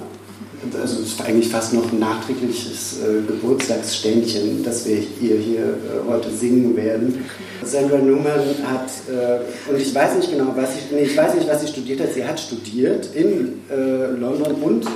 Also 0.79 1.01
es 1.01 1.13
ist 1.13 1.23
eigentlich 1.23 1.49
fast 1.49 1.73
noch 1.73 1.91
ein 1.91 1.99
nachträgliches 1.99 2.99
äh, 3.01 3.27
Geburtstagsständchen, 3.27 4.63
das 4.63 4.87
wir 4.87 4.99
ihr 5.21 5.37
hier 5.39 5.61
äh, 5.61 6.09
heute 6.09 6.31
singen 6.31 6.77
werden. 6.77 7.25
Sandra 7.65 7.97
Newman 7.97 8.41
hat, 8.65 8.91
äh, 9.09 9.71
und 9.71 9.81
ich 9.81 9.95
weiß 9.95 10.17
nicht 10.17 10.31
genau, 10.31 10.53
was 10.55 10.75
sie, 10.75 10.95
nee, 10.95 11.03
ich 11.05 11.17
weiß 11.17 11.35
nicht, 11.35 11.49
was 11.49 11.63
sie 11.63 11.69
studiert 11.69 12.01
hat. 12.01 12.13
Sie 12.13 12.25
hat 12.25 12.39
studiert 12.39 13.09
in 13.15 13.63
äh, 13.71 14.11
London 14.19 14.55
und 14.57 14.85
äh, 14.85 14.89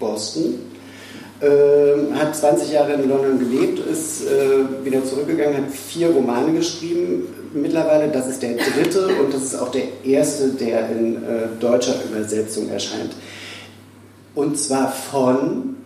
Boston, 0.00 0.54
äh, 1.40 2.16
hat 2.16 2.34
20 2.34 2.72
Jahre 2.72 2.94
in 2.94 3.08
London 3.08 3.38
gelebt, 3.38 3.78
ist 3.86 4.22
äh, 4.26 4.84
wieder 4.84 5.04
zurückgegangen, 5.04 5.58
hat 5.58 5.70
vier 5.70 6.08
Romane 6.10 6.58
geschrieben 6.58 7.28
mittlerweile. 7.54 8.10
Das 8.10 8.26
ist 8.26 8.42
der 8.42 8.54
dritte 8.54 9.06
und 9.22 9.32
das 9.32 9.44
ist 9.44 9.54
auch 9.54 9.70
der 9.70 9.84
erste, 10.04 10.48
der 10.48 10.90
in 10.90 11.18
deutscher 11.60 11.94
Übersetzung 12.10 12.68
erscheint. 12.68 13.12
Und 14.34 14.58
zwar 14.58 14.90
von 14.90 15.76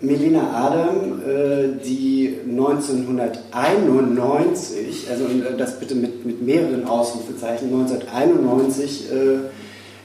Melina 0.00 0.50
Adam, 0.52 1.22
äh, 1.22 1.68
die 1.84 2.36
1991, 2.48 5.08
also 5.08 5.26
äh, 5.26 5.56
das 5.56 5.78
bitte 5.78 5.94
mit, 5.94 6.26
mit 6.26 6.42
mehreren 6.42 6.88
Ausrufezeichen, 6.88 7.66
1991 7.66 9.12
äh, 9.12 9.38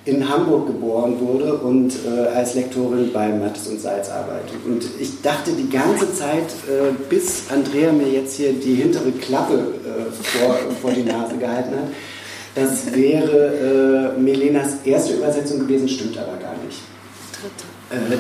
in 0.06 0.30
Hamburg 0.30 0.68
geboren 0.68 1.20
wurde 1.20 1.56
und 1.56 1.94
als 2.34 2.54
Lektorin 2.56 3.12
bei 3.12 3.28
Mattes 3.28 3.68
und 3.68 3.82
Salz 3.82 4.10
arbeitet. 4.10 4.56
Und 4.66 4.86
ich 5.02 5.22
dachte 5.22 5.52
die 5.52 5.70
ganze 5.70 6.14
Zeit, 6.14 6.46
bis 7.10 7.52
Andrea 7.52 7.92
mir 7.92 8.08
jetzt 8.08 8.38
hier 8.38 8.54
die 8.54 8.76
hintere 8.76 9.12
Klappe 9.12 9.74
vor, 10.22 10.56
vor 10.82 10.92
die 10.92 11.04
Nase 11.04 11.36
gehalten 11.36 11.72
hat, 11.72 11.90
das 12.56 12.96
wäre 12.96 14.14
Melenas 14.18 14.76
erste 14.86 15.16
Übersetzung 15.16 15.60
gewesen, 15.60 15.90
stimmt 15.90 16.18
aber 16.18 16.38
gar 16.38 16.56
nicht. 16.66 16.80
Äh, 17.44 17.77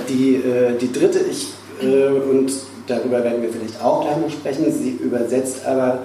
die, 0.09 0.35
äh, 0.35 0.77
die 0.79 0.91
dritte, 0.91 1.19
ich, 1.19 1.49
äh, 1.81 2.07
und 2.07 2.51
darüber 2.87 3.23
werden 3.23 3.41
wir 3.41 3.49
vielleicht 3.49 3.81
auch 3.83 4.01
gleich 4.01 4.17
noch 4.17 4.29
sprechen, 4.29 4.71
sie 4.71 4.91
übersetzt 4.91 5.65
aber, 5.65 5.99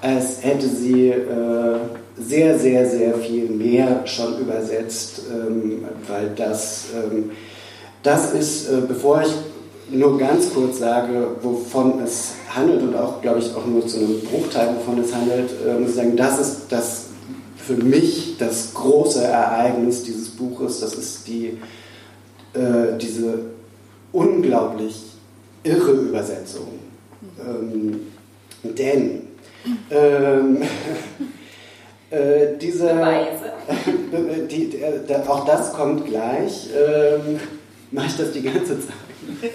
als 0.00 0.42
hätte 0.42 0.66
sie 0.66 1.08
äh, 1.08 1.78
sehr, 2.16 2.58
sehr, 2.58 2.88
sehr 2.88 3.14
viel 3.14 3.48
mehr 3.50 4.02
schon 4.06 4.38
übersetzt, 4.38 5.22
ähm, 5.30 5.84
weil 6.08 6.30
das, 6.36 6.86
ähm, 6.94 7.30
das 8.02 8.32
ist, 8.32 8.68
äh, 8.68 8.82
bevor 8.86 9.22
ich 9.22 9.32
nur 9.90 10.18
ganz 10.18 10.52
kurz 10.54 10.78
sage, 10.78 11.28
wovon 11.42 12.00
es 12.04 12.32
handelt 12.54 12.82
und 12.82 12.94
auch, 12.94 13.20
glaube 13.20 13.40
ich, 13.40 13.54
auch 13.54 13.66
nur 13.66 13.86
zu 13.86 13.98
einem 13.98 14.20
Bruchteil, 14.20 14.76
wovon 14.76 15.02
es 15.02 15.14
handelt, 15.14 15.50
äh, 15.66 15.78
muss 15.78 15.90
ich 15.90 15.96
sagen, 15.96 16.16
das 16.16 16.38
ist 16.38 16.60
das 16.70 17.06
für 17.56 17.74
mich 17.74 18.36
das 18.38 18.72
große 18.74 19.22
Ereignis 19.22 20.02
dieses 20.02 20.30
Buches. 20.30 20.80
Das 20.80 20.94
ist 20.94 21.26
die 21.28 21.58
äh, 22.54 22.96
diese 23.00 23.38
unglaublich 24.12 25.12
irre 25.62 25.92
Übersetzung. 25.92 26.68
Ähm, 27.38 28.00
denn 28.62 29.22
ähm, 29.90 30.62
äh, 32.10 32.56
diese, 32.60 32.86
Weise. 32.86 33.52
die, 34.50 34.76
äh, 34.76 35.00
da- 35.06 35.22
auch 35.28 35.44
das 35.46 35.72
kommt 35.72 36.06
gleich. 36.06 36.68
Ähm, 36.74 37.38
Mache 37.92 38.06
ich 38.06 38.16
das 38.18 38.30
die 38.32 38.42
ganze 38.42 38.78
Zeit? 38.78 38.94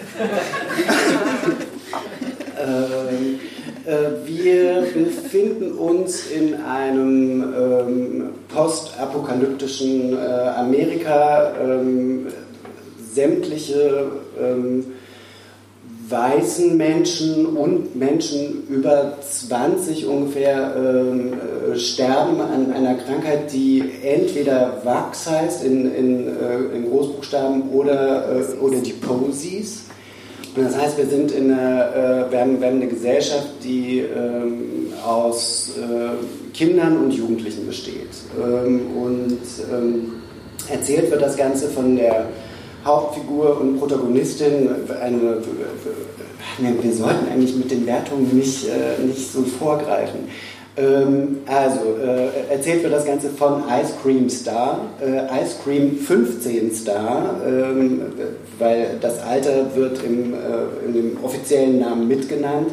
ähm, 2.60 3.40
äh, 3.86 4.26
wir 4.26 4.82
befinden 4.92 5.72
uns 5.72 6.26
in 6.26 6.54
einem 6.62 7.42
ähm, 7.42 8.24
postapokalyptischen 8.54 10.12
äh, 10.12 10.18
Amerika. 10.56 11.52
Sämtliche 13.16 14.10
ähm, 14.38 14.84
weißen 16.08 16.76
Menschen 16.76 17.46
und 17.46 17.96
Menschen 17.96 18.68
über 18.68 19.14
20 19.20 20.06
ungefähr 20.06 20.74
ähm, 20.76 21.32
äh, 21.32 21.78
sterben 21.78 22.40
an 22.40 22.72
einer 22.72 22.94
Krankheit, 22.94 23.52
die 23.52 23.82
entweder 24.04 24.82
Wachs 24.84 25.28
heißt 25.28 25.64
in, 25.64 25.92
in, 25.92 26.28
äh, 26.28 26.76
in 26.76 26.90
Großbuchstaben 26.90 27.70
oder, 27.70 28.26
äh, 28.28 28.62
oder 28.62 28.78
die 28.78 28.92
Posies. 28.92 29.84
Und 30.54 30.64
das 30.64 30.78
heißt, 30.78 30.96
wir 30.96 31.06
sind 31.06 31.32
in 31.32 31.50
einer, 31.50 32.26
äh, 32.28 32.30
wir, 32.30 32.40
haben, 32.40 32.60
wir 32.60 32.68
haben 32.68 32.76
eine 32.76 32.88
Gesellschaft, 32.88 33.48
die 33.64 33.98
ähm, 34.00 34.92
aus 35.04 35.72
äh, 35.76 36.54
Kindern 36.54 36.98
und 36.98 37.12
Jugendlichen 37.12 37.66
besteht. 37.66 38.10
Ähm, 38.40 38.82
und 38.96 39.40
ähm, 39.72 40.12
erzählt 40.70 41.10
wird 41.10 41.22
das 41.22 41.36
Ganze 41.36 41.68
von 41.68 41.96
der 41.96 42.26
Hauptfigur 42.86 43.60
und 43.60 43.78
Protagonistin. 43.78 44.70
Eine, 45.02 45.38
wir 46.58 46.92
sollten 46.92 47.28
eigentlich 47.30 47.56
mit 47.56 47.70
den 47.70 47.86
Wertungen 47.86 48.34
nicht, 48.36 48.66
äh, 48.68 49.02
nicht 49.04 49.32
so 49.32 49.42
vorgreifen. 49.42 50.20
Ähm, 50.78 51.38
also, 51.46 51.80
äh, 52.02 52.52
erzählt 52.52 52.82
wird 52.82 52.92
das 52.92 53.04
Ganze 53.04 53.30
von 53.30 53.64
Ice 53.68 53.94
Cream 54.02 54.28
Star, 54.30 54.80
äh, 55.00 55.42
Ice 55.42 55.56
Cream 55.64 55.98
15 55.98 56.72
Star, 56.74 57.40
ähm, 57.46 58.02
weil 58.58 58.96
das 59.00 59.22
Alter 59.22 59.74
wird 59.74 60.02
im, 60.04 60.34
in 60.86 60.92
dem 60.92 61.18
offiziellen 61.22 61.80
Namen 61.80 62.06
mitgenannt, 62.08 62.70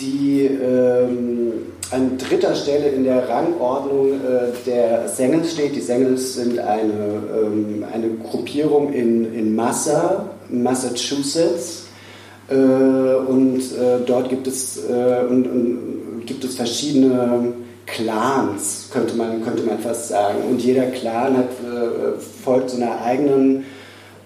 die 0.00 0.44
ähm, 0.46 1.52
an 1.90 2.18
dritter 2.18 2.54
Stelle 2.54 2.88
in 2.88 3.04
der 3.04 3.28
Rangordnung 3.28 4.12
äh, 4.12 4.52
der 4.66 5.08
Sengels 5.08 5.52
steht. 5.52 5.76
Die 5.76 5.80
Sengels 5.80 6.34
sind 6.34 6.58
eine, 6.58 6.92
ähm, 6.92 7.84
eine 7.92 8.10
Gruppierung 8.30 8.92
in, 8.92 9.34
in 9.34 9.54
Massa, 9.54 10.30
Massachusetts. 10.48 11.84
Äh, 12.48 12.54
und 12.54 13.58
äh, 13.58 14.04
dort 14.06 14.28
gibt 14.28 14.46
es, 14.46 14.78
äh, 14.88 15.24
und, 15.28 15.46
und 15.46 16.22
gibt 16.26 16.44
es 16.44 16.56
verschiedene 16.56 17.54
Clans, 17.86 18.88
könnte 18.92 19.14
man, 19.14 19.44
könnte 19.44 19.62
man 19.62 19.78
fast 19.78 20.08
sagen. 20.08 20.38
Und 20.50 20.62
jeder 20.62 20.86
Clan 20.86 21.36
hat, 21.36 21.50
äh, 21.50 22.18
folgt 22.18 22.70
so 22.70 22.76
einer 22.76 23.00
eigenen 23.02 23.64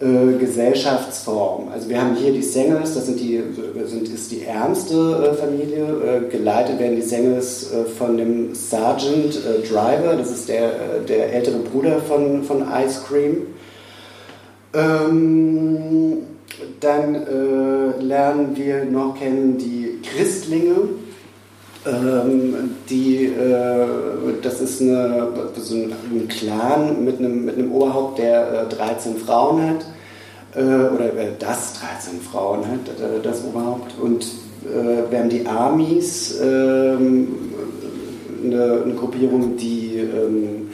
äh, 0.00 0.38
Gesellschaftsform. 0.38 1.70
Also 1.72 1.88
wir 1.88 2.00
haben 2.00 2.14
hier 2.14 2.32
die 2.32 2.42
Sengels, 2.42 2.94
das 2.94 3.06
sind 3.06 3.18
die, 3.18 3.42
sind, 3.84 4.08
ist 4.08 4.30
die 4.30 4.44
ärmste 4.44 4.94
äh, 4.94 5.34
Familie. 5.34 5.86
Äh, 5.86 6.30
geleitet 6.30 6.78
werden 6.78 6.94
die 6.94 7.02
Sengels 7.02 7.70
von 7.98 8.16
dem 8.16 8.54
Sergeant 8.54 9.40
Driver, 9.68 10.14
das 10.16 10.30
ist 10.30 10.48
der, 10.48 11.00
der 11.08 11.34
ältere 11.34 11.58
Bruder 11.58 12.00
von, 12.00 12.44
von 12.44 12.62
Ice 12.62 13.00
Cream. 13.08 13.46
Ähm, 14.72 16.18
dann 16.78 17.14
lernen 18.00 18.56
wir 18.56 18.84
noch 18.84 19.18
kennen 19.18 19.58
die 19.58 20.00
Christlinge. 20.02 20.76
Ähm, 21.88 22.54
die, 22.90 23.32
das 24.42 24.60
ist 24.60 24.82
eine, 24.82 25.28
so 25.56 25.74
ein 25.74 26.28
Clan 26.28 27.04
mit 27.04 27.18
einem, 27.18 27.44
mit 27.44 27.56
einem 27.56 27.72
Oberhaupt, 27.72 28.18
der 28.18 28.66
13 28.66 29.16
Frauen 29.16 29.62
hat 29.66 29.86
oder 30.54 31.10
das 31.38 31.74
13 31.74 32.20
Frauen 32.20 32.60
hat, 32.66 32.80
das 33.22 33.44
Oberhaupt. 33.44 33.92
Und 34.00 34.26
äh, 34.64 35.10
wir 35.10 35.18
haben 35.18 35.28
die 35.28 35.46
Armies, 35.46 36.38
ähm, 36.42 37.28
eine, 38.44 38.82
eine, 38.84 38.94
Gruppierung, 38.94 39.56
die 39.56 39.98
ähm, 39.98 40.67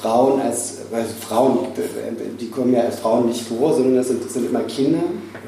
Frauen 0.00 0.40
als, 0.40 0.78
also 0.92 1.10
Frauen, 1.20 1.58
die 2.40 2.50
kommen 2.50 2.72
ja 2.72 2.82
als 2.82 3.00
Frauen 3.00 3.26
nicht 3.26 3.42
vor, 3.42 3.74
sondern 3.74 3.96
das 3.96 4.08
sind, 4.08 4.24
das 4.24 4.34
sind 4.34 4.48
immer 4.48 4.60
Kinder, 4.60 5.02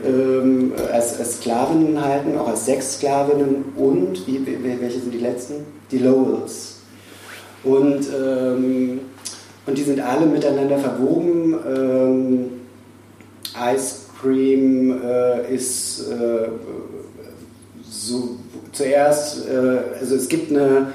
ähm, 0.05 0.73
als, 0.93 1.19
als, 1.19 1.37
Sklavinnen 1.39 2.03
halten, 2.03 2.37
auch 2.39 2.49
als 2.49 2.67
Sexsklavinnen 2.67 3.65
und, 3.77 4.27
wie, 4.27 4.41
welche 4.81 5.01
sind 5.01 5.15
die 5.15 5.19
letzten? 5.19 5.67
Die 5.91 5.99
Lowells. 5.99 6.77
Und, 7.63 8.07
ähm, 8.17 9.01
und 9.67 9.79
die 9.79 9.83
sind 9.83 10.01
alle 10.01 10.27
miteinander 10.27 10.79
verwoben. 10.79 11.55
Ähm, 11.77 12.45
Ice 13.75 14.07
Cream 14.21 15.01
äh, 15.03 15.55
ist 15.55 16.09
äh, 16.09 16.49
so 17.89 18.37
zuerst, 18.73 19.47
äh, 19.49 19.99
also 20.01 20.15
es 20.17 20.29
gibt 20.29 20.51
eine, 20.51 20.93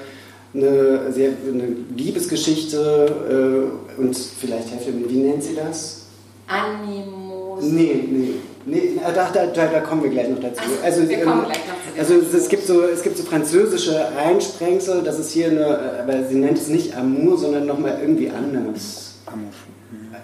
eine, 0.55 1.11
sehr, 1.11 1.29
eine 1.29 1.75
Liebesgeschichte 1.95 3.69
äh, 3.97 4.01
und 4.01 4.15
vielleicht 4.15 4.71
helfe 4.71 4.91
mir, 4.91 5.09
wie 5.09 5.17
nennt 5.17 5.43
sie 5.43 5.55
das? 5.55 6.03
Animos. 6.47 7.63
Nee, 7.63 8.03
nee. 8.09 8.33
Nee, 8.67 8.99
da, 8.99 9.29
da, 9.31 9.45
da, 9.45 9.67
da, 9.67 9.79
kommen 9.81 10.03
wir 10.03 10.09
gleich 10.09 10.27
noch 10.27 10.39
dazu. 10.39 10.61
Ach, 10.63 10.85
also, 10.85 11.07
wir 11.07 11.21
kommen 11.21 11.41
ähm, 11.41 11.45
gleich 11.45 11.67
noch 11.67 11.99
also 11.99 12.15
es, 12.15 12.33
es, 12.33 12.49
gibt 12.49 12.65
so, 12.65 12.81
es 12.83 13.03
gibt 13.03 13.15
so 13.15 13.23
französische 13.23 14.07
Einsprengsel, 14.17 15.03
das 15.03 15.19
ist 15.19 15.31
hier 15.31 15.51
eine, 15.51 16.01
aber 16.01 16.23
sie 16.23 16.35
nennt 16.35 16.57
es 16.57 16.67
nicht 16.67 16.95
Amour, 16.95 17.37
sondern 17.37 17.67
nochmal 17.67 17.99
irgendwie 18.01 18.29
anders. 18.29 19.15
Amour. 19.27 19.51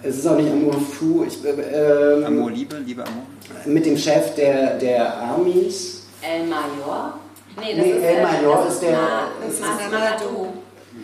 Es 0.03 0.17
ist 0.17 0.27
auch 0.27 0.37
nicht 0.37 0.51
Amour 0.51 0.73
Fou. 0.73 1.23
Ich, 1.23 1.43
äh, 1.45 2.15
ähm, 2.17 2.25
Amour 2.25 2.51
Liebe, 2.51 2.77
Liebe 2.77 3.03
Amour. 3.05 3.23
Mit 3.65 3.85
dem 3.85 3.95
Chef 3.95 4.33
der, 4.35 4.77
der 4.79 5.17
Armies. 5.17 6.01
El 6.21 6.47
Major? 6.47 7.19
Nee, 7.61 7.75
das 7.75 7.85
nee, 7.85 7.91
ist, 7.91 8.03
El 8.03 8.23
Major 8.23 8.67
ist 8.67 8.81
der. 8.81 8.99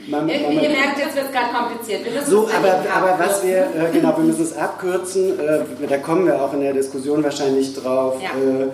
Man, 0.10 0.28
Irgendwie, 0.28 0.56
ihr 0.56 0.70
merkt, 0.70 1.00
jetzt 1.00 1.16
wird 1.16 1.26
es 1.28 1.32
gerade 1.32 1.54
kompliziert. 1.54 2.02
so, 2.26 2.48
aber, 2.48 2.84
aber 2.94 3.20
was 3.20 3.44
wir, 3.44 3.58
äh, 3.58 3.92
genau, 3.92 4.16
wir 4.18 4.24
müssen 4.24 4.44
es 4.44 4.56
abkürzen, 4.56 5.40
äh, 5.40 5.88
da 5.88 5.98
kommen 5.98 6.26
wir 6.26 6.42
auch 6.42 6.54
in 6.54 6.62
der 6.62 6.74
Diskussion 6.74 7.24
wahrscheinlich 7.24 7.74
drauf, 7.74 8.16
ja. 8.22 8.30
äh, 8.30 8.68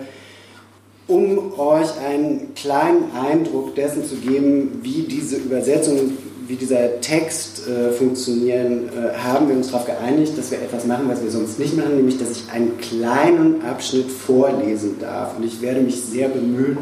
um 1.06 1.58
euch 1.58 1.88
einen 1.98 2.54
kleinen 2.54 3.10
Eindruck 3.16 3.74
dessen 3.74 4.04
zu 4.04 4.16
geben, 4.16 4.80
wie 4.82 5.02
diese 5.02 5.36
Übersetzung, 5.36 6.12
wie 6.46 6.56
dieser 6.56 7.00
Text 7.00 7.68
äh, 7.68 7.90
funktionieren, 7.92 8.88
äh, 8.88 9.16
haben 9.18 9.48
wir 9.48 9.56
uns 9.56 9.70
darauf 9.70 9.86
geeinigt, 9.86 10.38
dass 10.38 10.50
wir 10.50 10.58
etwas 10.58 10.84
machen, 10.86 11.08
was 11.08 11.22
wir 11.22 11.30
sonst 11.30 11.58
nicht 11.58 11.76
machen, 11.76 11.96
nämlich, 11.96 12.18
dass 12.18 12.30
ich 12.30 12.44
einen 12.52 12.78
kleinen 12.78 13.62
Abschnitt 13.64 14.10
vorlesen 14.10 14.98
darf. 15.00 15.36
Und 15.36 15.44
ich 15.44 15.60
werde 15.62 15.80
mich 15.80 16.00
sehr 16.00 16.28
bemühen, 16.28 16.78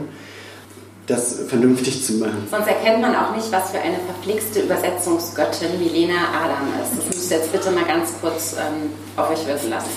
das 1.07 1.41
vernünftig 1.49 2.05
zu 2.05 2.15
machen. 2.15 2.47
Sonst 2.51 2.69
erkennt 2.69 3.01
man 3.01 3.15
auch 3.15 3.35
nicht, 3.35 3.51
was 3.51 3.71
für 3.71 3.79
eine 3.79 3.99
verflixte 4.07 4.61
Übersetzungsgöttin 4.61 5.79
Milena 5.79 6.29
Adam 6.45 6.69
ist. 6.83 6.99
Das 6.99 7.17
müsst 7.17 7.31
ihr 7.31 7.39
jetzt 7.39 7.53
bitte 7.53 7.71
mal 7.71 7.85
ganz 7.85 8.13
kurz 8.21 8.55
ähm, 8.55 8.91
auf 9.17 9.31
euch 9.31 9.47
wirken 9.47 9.71
lassen. 9.71 9.91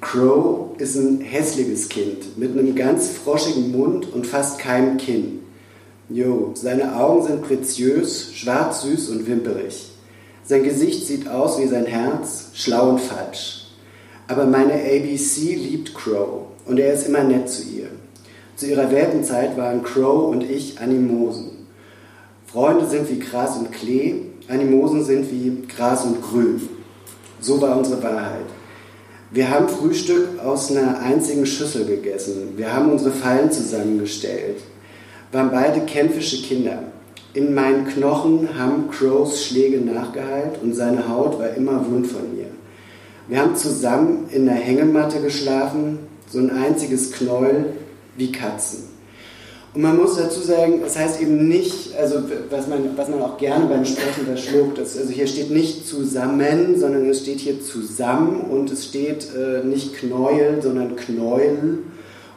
Crow 0.00 0.70
ist 0.78 0.96
ein 0.96 1.20
hässliches 1.20 1.88
Kind 1.88 2.38
mit 2.38 2.56
einem 2.56 2.74
ganz 2.74 3.08
froschigen 3.08 3.72
Mund 3.72 4.12
und 4.12 4.26
fast 4.26 4.58
keinem 4.58 4.96
Kinn. 4.98 5.40
Jo, 6.08 6.52
seine 6.54 6.96
Augen 6.96 7.26
sind 7.26 7.42
preziös, 7.42 8.32
schwarz, 8.32 8.82
süß 8.82 9.10
und 9.10 9.26
wimperig. 9.26 9.90
Sein 10.44 10.62
Gesicht 10.62 11.06
sieht 11.06 11.28
aus 11.28 11.58
wie 11.58 11.66
sein 11.66 11.86
Herz, 11.86 12.50
schlau 12.54 12.90
und 12.90 13.00
falsch. 13.00 13.66
Aber 14.28 14.44
meine 14.44 14.74
ABC 14.74 15.56
liebt 15.56 15.94
Crow 15.94 16.46
und 16.66 16.78
er 16.78 16.94
ist 16.94 17.08
immer 17.08 17.24
nett 17.24 17.48
zu 17.48 17.62
ihr. 17.62 17.88
Zu 18.56 18.66
ihrer 18.66 18.90
Welpenzeit 18.90 19.56
waren 19.56 19.82
Crow 19.82 20.30
und 20.30 20.42
ich 20.42 20.80
Animosen. 20.80 21.50
Freunde 22.46 22.86
sind 22.86 23.08
wie 23.10 23.18
Gras 23.18 23.56
und 23.56 23.70
Klee, 23.70 24.14
Animosen 24.48 25.04
sind 25.04 25.30
wie 25.30 25.62
Gras 25.68 26.04
und 26.04 26.22
Grün. 26.22 26.68
So 27.40 27.60
war 27.60 27.76
unsere 27.76 28.02
Wahrheit. 28.02 28.46
Wir 29.30 29.50
haben 29.50 29.68
Frühstück 29.68 30.40
aus 30.42 30.70
einer 30.70 31.00
einzigen 31.00 31.44
Schüssel 31.44 31.84
gegessen. 31.84 32.54
Wir 32.56 32.72
haben 32.72 32.90
unsere 32.90 33.10
Fallen 33.10 33.50
zusammengestellt 33.50 34.62
waren 35.32 35.50
beide 35.50 35.80
kämpfische 35.80 36.42
Kinder. 36.42 36.84
In 37.34 37.54
meinen 37.54 37.86
Knochen 37.86 38.48
haben 38.58 38.88
Crows 38.90 39.44
Schläge 39.44 39.80
nachgeheilt 39.80 40.62
und 40.62 40.74
seine 40.74 41.08
Haut 41.08 41.38
war 41.38 41.50
immer 41.50 41.84
wund 41.90 42.06
von 42.06 42.34
mir. 42.34 42.46
Wir 43.28 43.40
haben 43.40 43.56
zusammen 43.56 44.28
in 44.30 44.46
der 44.46 44.54
Hängematte 44.54 45.20
geschlafen, 45.20 45.98
so 46.28 46.38
ein 46.38 46.50
einziges 46.50 47.12
Knäuel 47.12 47.74
wie 48.16 48.32
Katzen. 48.32 48.96
Und 49.74 49.82
man 49.82 49.98
muss 49.98 50.16
dazu 50.16 50.40
sagen, 50.40 50.80
das 50.82 50.98
heißt 50.98 51.20
eben 51.20 51.48
nicht, 51.48 51.94
also 51.96 52.22
was 52.48 52.66
man, 52.66 52.96
was 52.96 53.10
man 53.10 53.20
auch 53.20 53.36
gerne 53.36 53.66
beim 53.66 53.84
Sprechen 53.84 54.24
verschluckt, 54.24 54.78
das, 54.78 54.96
also 54.96 55.10
hier 55.10 55.26
steht 55.26 55.50
nicht 55.50 55.86
zusammen, 55.86 56.78
sondern 56.78 57.06
es 57.10 57.20
steht 57.20 57.40
hier 57.40 57.60
zusammen 57.60 58.40
und 58.40 58.70
es 58.72 58.86
steht 58.86 59.28
äh, 59.36 59.66
nicht 59.66 59.94
Knäuel, 59.96 60.62
sondern 60.62 60.96
Knäuel 60.96 61.80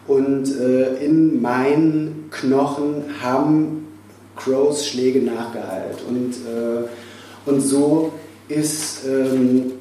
und 0.05 0.53
äh, 0.59 0.95
in 1.05 1.41
meinen 1.41 2.25
Knochen 2.30 3.05
haben 3.21 3.88
Crows 4.36 4.86
Schläge 4.86 5.21
nachgeheilt. 5.21 5.99
Und, 6.09 6.32
äh, 6.32 7.49
und 7.49 7.61
so 7.61 8.11
ist 8.49 9.05
ähm, 9.07 9.73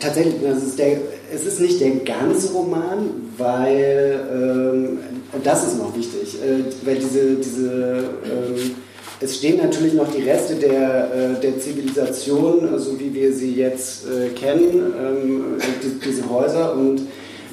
tatsächlich, 0.00 0.42
das 0.42 0.62
ist 0.62 0.78
der, 0.78 0.98
es 1.32 1.44
ist 1.46 1.60
nicht 1.60 1.80
der 1.80 1.96
ganze 1.96 2.52
Roman, 2.52 3.10
weil, 3.36 4.20
ähm, 4.32 4.98
das 5.44 5.68
ist 5.68 5.78
noch 5.78 5.96
wichtig, 5.96 6.38
äh, 6.42 6.64
weil 6.86 6.96
diese, 6.96 7.34
diese 7.36 8.10
ähm, 8.24 8.74
es 9.22 9.36
stehen 9.36 9.58
natürlich 9.58 9.92
noch 9.92 10.10
die 10.10 10.22
Reste 10.22 10.54
der, 10.54 11.12
äh, 11.12 11.40
der 11.40 11.58
Zivilisation, 11.58 12.78
so 12.78 12.98
wie 12.98 13.12
wir 13.12 13.34
sie 13.34 13.54
jetzt 13.54 14.06
äh, 14.06 14.30
kennen, 14.30 14.94
ähm, 14.98 15.42
die, 15.82 16.00
diese 16.08 16.28
Häuser 16.30 16.74
und 16.74 17.02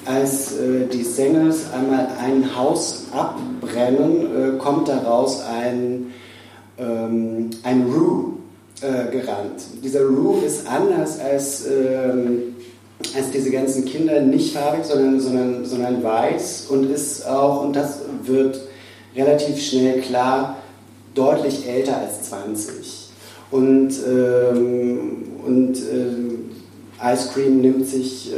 als 0.05 0.53
äh, 0.53 0.87
die 0.91 1.03
Singles 1.03 1.65
einmal 1.73 2.07
ein 2.23 2.55
Haus 2.55 3.07
abbrennen, 3.11 4.55
äh, 4.55 4.57
kommt 4.57 4.87
daraus 4.87 5.41
ein, 5.43 6.13
ähm, 6.79 7.49
ein 7.63 7.83
Rue 7.83 8.33
äh, 8.79 9.11
gerannt. 9.11 9.61
Dieser 9.83 10.05
Rue 10.05 10.45
ist 10.45 10.65
anders 10.67 11.19
als, 11.19 11.65
ähm, 11.65 12.55
als 13.15 13.31
diese 13.31 13.51
ganzen 13.51 13.85
Kinder 13.85 14.21
nicht 14.21 14.53
farbig, 14.53 14.85
sondern, 14.85 15.19
sondern, 15.19 15.65
sondern 15.65 16.03
weiß 16.03 16.67
und 16.69 16.89
ist 16.89 17.27
auch, 17.27 17.63
und 17.63 17.75
das 17.75 18.01
wird 18.23 18.59
relativ 19.15 19.61
schnell 19.61 20.01
klar, 20.01 20.57
deutlich 21.13 21.67
älter 21.67 21.97
als 21.97 22.29
20. 22.29 23.09
Und, 23.49 23.93
ähm, 24.07 25.23
und 25.45 25.77
ähm, 25.77 26.49
Ice 27.03 27.29
Cream 27.33 27.61
nimmt 27.61 27.87
sich 27.87 28.31
äh, 28.33 28.35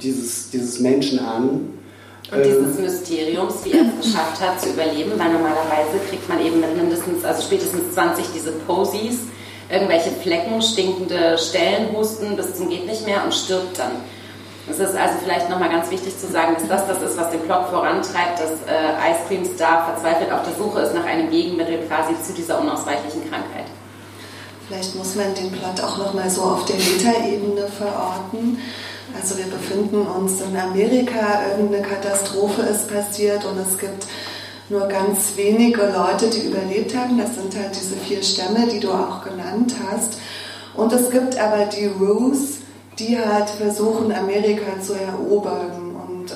dieses, 0.00 0.50
dieses 0.50 0.80
Menschen 0.80 1.18
an 1.18 1.70
Und 2.32 2.44
dieses 2.44 2.78
Mysteriums, 2.78 3.54
wie 3.64 3.72
er 3.72 3.86
es 3.86 4.06
geschafft 4.06 4.40
hat 4.40 4.60
zu 4.60 4.70
überleben, 4.70 5.12
weil 5.16 5.32
normalerweise 5.32 5.98
kriegt 6.08 6.28
man 6.28 6.40
eben 6.44 6.60
mit 6.60 6.76
mindestens, 6.76 7.24
also 7.24 7.42
spätestens 7.42 7.92
20 7.94 8.26
diese 8.34 8.52
Posies, 8.52 9.20
irgendwelche 9.70 10.10
Flecken, 10.10 10.60
stinkende 10.62 11.38
Stellen, 11.38 11.94
Husten 11.96 12.36
bis 12.36 12.56
zum 12.56 12.68
geht 12.68 12.86
nicht 12.86 13.06
mehr 13.06 13.24
und 13.24 13.34
stirbt 13.34 13.78
dann. 13.78 13.92
Es 14.68 14.78
ist 14.78 14.94
also 14.94 15.14
vielleicht 15.22 15.48
nochmal 15.48 15.70
ganz 15.70 15.90
wichtig 15.90 16.16
zu 16.18 16.28
sagen, 16.28 16.54
dass 16.54 16.68
das 16.68 16.86
das 16.86 17.10
ist, 17.10 17.18
was 17.18 17.30
den 17.30 17.40
Plot 17.40 17.68
vorantreibt, 17.70 18.38
dass 18.38 18.50
äh, 18.68 19.10
Ice 19.10 19.26
Cream 19.26 19.44
Star 19.44 19.92
verzweifelt 19.92 20.30
auf 20.32 20.42
der 20.44 20.54
Suche 20.54 20.80
ist 20.80 20.94
nach 20.94 21.04
einem 21.04 21.30
Gegenmittel 21.30 21.78
quasi 21.88 22.14
zu 22.22 22.32
dieser 22.32 22.60
unausweichlichen 22.60 23.28
Krankheit. 23.28 23.66
Vielleicht 24.68 24.94
muss 24.94 25.16
man 25.16 25.34
den 25.34 25.50
Plot 25.50 25.82
auch 25.82 25.98
nochmal 25.98 26.30
so 26.30 26.42
auf 26.42 26.64
der 26.66 26.76
Metaebene 26.76 27.66
verorten. 27.66 28.58
Also 29.20 29.36
wir 29.36 29.46
befinden 29.46 30.06
uns 30.06 30.40
in 30.40 30.56
Amerika, 30.56 31.42
irgendeine 31.50 31.84
Katastrophe 31.84 32.62
ist 32.62 32.88
passiert 32.88 33.44
und 33.44 33.58
es 33.58 33.76
gibt 33.76 34.06
nur 34.70 34.86
ganz 34.86 35.36
wenige 35.36 35.82
Leute, 35.82 36.30
die 36.30 36.46
überlebt 36.46 36.96
haben. 36.96 37.18
Das 37.18 37.34
sind 37.34 37.54
halt 37.56 37.74
diese 37.74 37.96
vier 37.96 38.22
Stämme, 38.22 38.68
die 38.68 38.80
du 38.80 38.90
auch 38.90 39.22
genannt 39.22 39.74
hast. 39.90 40.18
Und 40.74 40.92
es 40.92 41.10
gibt 41.10 41.38
aber 41.38 41.66
die 41.66 41.86
Ruse, 41.86 42.58
die 42.98 43.18
halt 43.18 43.50
versuchen, 43.50 44.12
Amerika 44.12 44.80
zu 44.80 44.94
erobern. 44.94 45.96
Und 46.08 46.30
äh, 46.30 46.34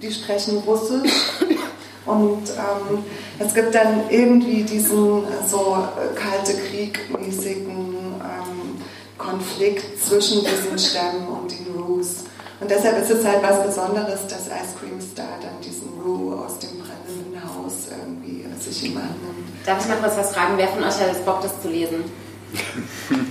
die 0.00 0.10
sprechen 0.10 0.58
Russisch. 0.66 1.12
Und 2.04 2.50
ähm, 2.50 3.04
es 3.38 3.54
gibt 3.54 3.74
dann 3.74 4.10
irgendwie 4.10 4.64
diesen 4.64 5.22
so 5.48 5.76
kalte 6.16 6.54
Krieg-mäßigen 6.54 7.68
ähm, 7.68 8.82
Konflikt 9.16 10.02
zwischen 10.02 10.40
diesen 10.40 10.76
Stämmen 10.78 11.28
und 11.28 11.52
den 11.52 11.80
Roos. 11.80 12.24
Und 12.60 12.70
deshalb 12.70 13.00
ist 13.02 13.10
es 13.10 13.24
halt 13.24 13.42
was 13.42 13.64
Besonderes, 13.64 14.26
dass 14.26 14.46
Ice 14.46 14.74
Cream 14.80 15.00
Star 15.00 15.38
dann 15.40 15.60
diesen 15.64 15.88
Roo 16.04 16.32
aus 16.32 16.58
dem 16.58 16.70
brennenden 16.70 17.01
Haus 17.72 17.88
irgendwie 17.90 18.44
sich 18.60 18.84
ihm 18.84 18.96
annimmt. 18.96 19.48
Darf 19.66 19.80
ich 19.80 19.88
mal 19.88 19.96
kurz 19.98 20.16
was 20.16 20.34
fragen? 20.34 20.54
Wer 20.56 20.68
von 20.68 20.82
euch 20.82 20.98
hat 21.00 21.08
jetzt 21.08 21.24
Bock, 21.24 21.40
das 21.42 21.60
zu 21.62 21.68
lesen? 21.68 22.04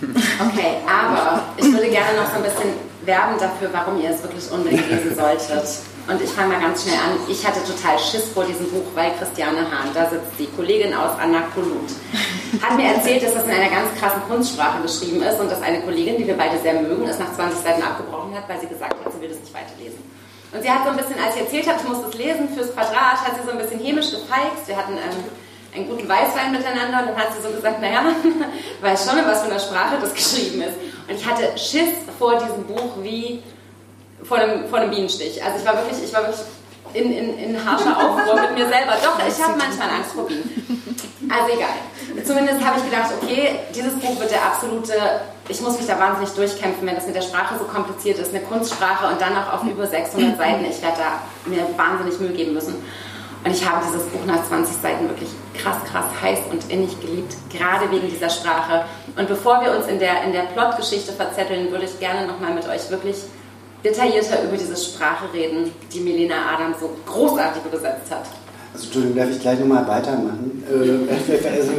Okay, 0.42 0.82
aber 0.90 1.44
ich 1.58 1.72
würde 1.72 1.88
gerne 1.90 2.18
noch 2.18 2.26
so 2.32 2.38
ein 2.38 2.44
bisschen 2.44 2.74
werben 3.06 3.38
dafür, 3.40 3.70
warum 3.72 4.02
ihr 4.02 4.10
es 4.10 4.24
wirklich 4.24 4.50
unbedingt 4.52 4.90
lesen 4.90 5.16
solltet. 5.16 5.70
Und 6.10 6.20
ich 6.20 6.30
fange 6.32 6.54
mal 6.54 6.60
ganz 6.60 6.82
schnell 6.82 6.98
an. 6.98 7.22
Ich 7.30 7.46
hatte 7.46 7.60
total 7.62 8.00
Schiss 8.00 8.26
vor 8.34 8.44
diesem 8.46 8.66
Buch, 8.72 8.86
weil 8.96 9.12
Christiane 9.20 9.62
Hahn, 9.70 9.94
da 9.94 10.10
sitzt 10.10 10.34
die 10.40 10.48
Kollegin 10.48 10.96
aus 10.96 11.18
Anakolut, 11.20 11.94
hat 12.62 12.76
mir 12.76 12.96
erzählt, 12.96 13.22
dass 13.22 13.36
das 13.36 13.46
in 13.46 13.52
einer 13.52 13.70
ganz 13.70 13.94
krassen 14.00 14.22
Kunstsprache 14.28 14.82
geschrieben 14.82 15.22
ist 15.22 15.40
und 15.40 15.52
dass 15.52 15.62
eine 15.62 15.82
Kollegin, 15.82 16.18
die 16.18 16.26
wir 16.26 16.36
beide 16.36 16.58
sehr 16.60 16.82
mögen, 16.82 17.08
es 17.08 17.20
nach 17.20 17.32
20 17.34 17.62
Seiten 17.62 17.84
abgebrochen 17.84 18.34
hat, 18.36 18.50
weil 18.50 18.60
sie 18.60 18.68
gesagt 18.68 18.94
hat, 18.94 19.14
sie 19.14 19.22
will 19.22 19.30
das 19.30 19.40
nicht 19.40 19.54
weiterlesen. 19.54 20.02
Und 20.54 20.62
sie 20.62 20.70
hat 20.70 20.84
so 20.84 20.90
ein 20.90 20.98
bisschen, 20.98 21.16
als 21.24 21.36
ich 21.36 21.42
erzählt 21.42 21.68
habe, 21.68 21.80
ich 21.82 21.88
muss 21.88 22.02
das 22.02 22.14
lesen 22.16 22.50
fürs 22.50 22.74
Quadrat, 22.74 23.22
hat 23.24 23.36
sie 23.36 23.46
so 23.46 23.52
ein 23.52 23.58
bisschen 23.58 23.80
hämisch 23.80 24.12
gefeixt. 24.12 24.68
Wir 24.68 24.76
hatten 24.76 24.94
ähm, 24.94 25.24
einen 25.74 25.88
guten 25.88 26.08
Weißwein 26.08 26.52
miteinander 26.52 27.00
und 27.00 27.08
dann 27.10 27.18
hat 27.18 27.34
sie 27.36 27.42
so 27.42 27.54
gesagt, 27.54 27.80
naja, 27.80 28.04
weiß 28.82 29.10
schon, 29.10 29.18
in 29.18 29.26
was 29.26 29.42
für 29.42 29.50
einer 29.50 29.60
Sprache 29.60 29.96
das 30.02 30.14
geschrieben 30.14 30.62
ist. 30.62 30.76
Und 31.08 31.16
ich 31.16 31.26
hatte 31.26 31.58
Schiss 31.58 31.96
vor 32.20 32.38
diesem 32.38 32.66
Buch 32.66 33.02
wie 33.02 33.42
vor 34.24 34.38
einem, 34.38 34.68
vor 34.68 34.80
einem 34.80 34.92
Bienenstich. 34.92 35.44
Also 35.44 35.60
ich 35.60 35.66
war 35.66 35.76
wirklich, 35.76 36.04
ich 36.04 36.14
war 36.14 36.24
wirklich 36.24 36.46
in, 36.94 37.12
in, 37.12 37.38
in 37.38 37.66
harscher 37.66 37.96
Aufruhr 37.98 38.42
mit 38.42 38.54
mir 38.56 38.68
selber. 38.68 38.98
Doch, 39.02 39.18
ich 39.26 39.42
habe 39.42 39.58
manchmal 39.58 39.90
Angst 39.90 40.12
vor 40.14 40.28
Bienen. 40.28 40.98
Also 41.30 41.54
egal. 41.54 41.70
Zumindest 42.26 42.64
habe 42.66 42.80
ich 42.80 42.86
gedacht, 42.90 43.12
okay, 43.22 43.60
dieses 43.74 43.94
Buch 43.96 44.20
wird 44.20 44.32
der 44.32 44.44
absolute, 44.44 44.94
ich 45.48 45.62
muss 45.62 45.78
mich 45.78 45.88
da 45.88 46.00
wahnsinnig 46.00 46.32
durchkämpfen, 46.34 46.86
wenn 46.88 46.96
das 46.96 47.06
mit 47.06 47.16
der 47.16 47.22
Sprache 47.22 47.56
so 47.58 47.66
kompliziert 47.66 48.20
ist, 48.20 48.34
eine 48.34 48.44
Kunstsprache 48.44 49.08
und 49.08 49.22
dann 49.22 49.36
auch 49.38 49.54
auf 49.54 49.64
über 49.64 49.88
600 49.88 50.38
Seiten. 50.38 50.66
Ich 50.66 50.82
werde 50.82 50.98
da 50.98 51.50
mir 51.50 51.66
wahnsinnig 51.78 52.20
Mühe 52.20 52.32
geben 52.32 52.54
müssen. 52.54 52.76
Und 53.44 53.52
ich 53.52 53.68
habe 53.68 53.84
dieses 53.88 54.04
Buch 54.08 54.24
nach 54.26 54.46
20 54.46 54.76
Seiten 54.76 55.10
wirklich 55.10 55.30
krass, 55.56 55.78
krass 55.92 56.06
heiß 56.22 56.40
und 56.52 56.70
innig 56.70 57.00
geliebt, 57.02 57.36
gerade 57.50 57.90
wegen 57.90 58.08
dieser 58.10 58.30
Sprache. 58.30 58.86
Und 59.16 59.28
bevor 59.28 59.62
wir 59.62 59.76
uns 59.76 59.88
in 59.88 60.00
der, 60.00 60.24
in 60.24 60.32
der 60.32 60.44
Plotgeschichte 60.44 61.12
verzetteln, 61.12 61.72
würde 61.72 61.86
ich 61.86 62.00
gerne 62.00 62.28
nochmal 62.28 62.54
mit 62.54 62.68
euch 62.68 62.90
wirklich 62.92 63.18
detaillierter 63.84 64.44
über 64.44 64.58
diese 64.58 64.78
Sprache 64.78 65.34
reden, 65.34 65.74
die 65.92 66.02
Melina 66.02 66.36
Adam 66.54 66.76
so 66.80 66.92
großartig 67.08 67.64
übersetzt 67.66 68.12
hat. 68.12 68.26
Also 68.74 68.86
Entschuldigung, 68.86 69.18
darf 69.18 69.30
ich 69.30 69.42
gleich 69.42 69.60
nochmal 69.60 69.86
weitermachen? 69.88 70.64
Äh, 70.70 71.50
also, 71.50 71.72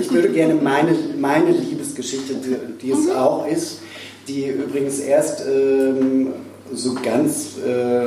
ich 0.00 0.10
würde 0.10 0.30
gerne 0.30 0.54
meine, 0.54 0.92
meine 1.18 1.50
Liebesgeschichte, 1.50 2.34
die 2.82 2.90
es 2.90 3.06
mhm. 3.06 3.12
auch 3.12 3.46
ist, 3.46 3.80
die 4.26 4.46
übrigens 4.46 4.98
erst 4.98 5.44
ähm, 5.46 6.28
so 6.72 6.94
ganz 6.94 7.58
äh, 7.58 8.06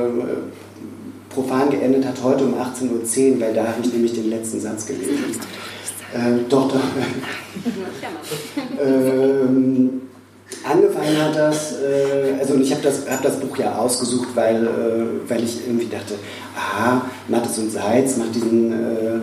profan 1.29 1.69
geendet 1.69 2.05
hat, 2.05 2.21
heute 2.23 2.45
um 2.45 2.55
18.10 2.55 3.33
Uhr, 3.33 3.41
weil 3.41 3.53
da 3.53 3.67
habe 3.67 3.81
ich 3.83 3.93
nämlich 3.93 4.13
den 4.13 4.29
letzten 4.29 4.59
Satz 4.59 4.85
gelesen. 4.85 5.39
Äh, 6.13 6.49
doch, 6.49 6.69
doch. 6.69 6.79
ähm, 8.81 10.01
Angefangen 10.67 11.21
hat 11.21 11.35
das, 11.35 11.73
äh, 11.73 12.39
also 12.39 12.55
ich 12.55 12.71
habe 12.71 12.81
das, 12.81 13.07
hab 13.07 13.21
das 13.21 13.39
Buch 13.39 13.55
ja 13.57 13.77
ausgesucht, 13.77 14.29
weil, 14.33 14.65
äh, 14.65 15.29
weil 15.29 15.43
ich 15.43 15.59
irgendwie 15.67 15.85
dachte, 15.85 16.15
aha, 16.57 17.03
Mattes 17.27 17.59
und 17.59 17.71
Seitz 17.71 18.17
macht 18.17 18.33
diesen, 18.33 18.71
äh, 18.71 19.19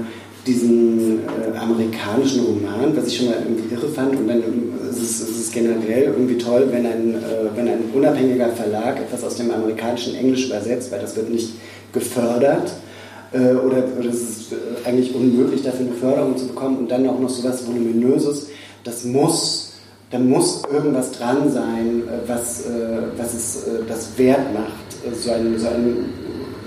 diesen 0.47 1.19
äh, 1.19 1.59
amerikanischen 1.59 2.45
Roman, 2.45 2.97
was 2.97 3.09
ich 3.09 3.17
schon 3.17 3.27
mal 3.27 3.39
irgendwie 3.43 3.75
irre 3.75 3.89
fand. 3.89 4.15
Und 4.15 4.29
dann 4.29 4.41
ist 4.89 5.03
es, 5.03 5.21
ist 5.21 5.41
es 5.41 5.51
generell 5.51 6.05
irgendwie 6.17 6.39
toll, 6.39 6.69
wenn 6.71 6.87
ein, 6.87 7.15
äh, 7.17 7.57
wenn 7.57 7.67
ein 7.67 7.91
unabhängiger 7.93 8.51
Verlag 8.51 9.01
etwas 9.01 9.25
aus 9.25 9.35
dem 9.35 9.51
amerikanischen 9.51 10.15
Englisch 10.15 10.47
übersetzt, 10.47 10.93
weil 10.93 11.01
das 11.01 11.17
wird 11.17 11.29
nicht 11.29 11.55
gefördert. 11.93 12.73
Äh, 13.33 13.55
oder, 13.55 13.83
oder 13.99 14.11
es 14.11 14.21
ist 14.21 14.55
eigentlich 14.85 15.13
unmöglich, 15.13 15.65
dafür 15.65 15.87
eine 15.87 15.97
Förderung 15.97 16.37
zu 16.37 16.47
bekommen. 16.47 16.79
Und 16.79 16.89
dann 16.89 17.09
auch 17.09 17.19
noch 17.19 17.31
so 17.31 17.43
was 17.43 17.67
Voluminöses. 17.67 18.47
Das 18.85 19.05
muss 19.05 19.62
da 20.13 20.19
muss 20.19 20.63
irgendwas 20.71 21.11
dran 21.13 21.51
sein, 21.51 22.03
äh, 22.07 22.29
was, 22.29 22.67
äh, 22.67 22.69
was 23.17 23.35
es 23.35 23.57
äh, 23.65 23.71
das 23.89 24.17
wert 24.17 24.53
macht, 24.53 25.17
so 25.17 25.33
ein, 25.33 25.59
so 25.59 25.67
ein 25.69 26.05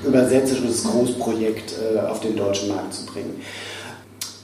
übersetzerisches 0.05 0.83
Großprojekt 0.83 1.73
auf 2.11 2.19
den 2.19 2.35
deutschen 2.35 2.69
Markt 2.69 2.93
zu 2.93 3.05
bringen. 3.07 3.41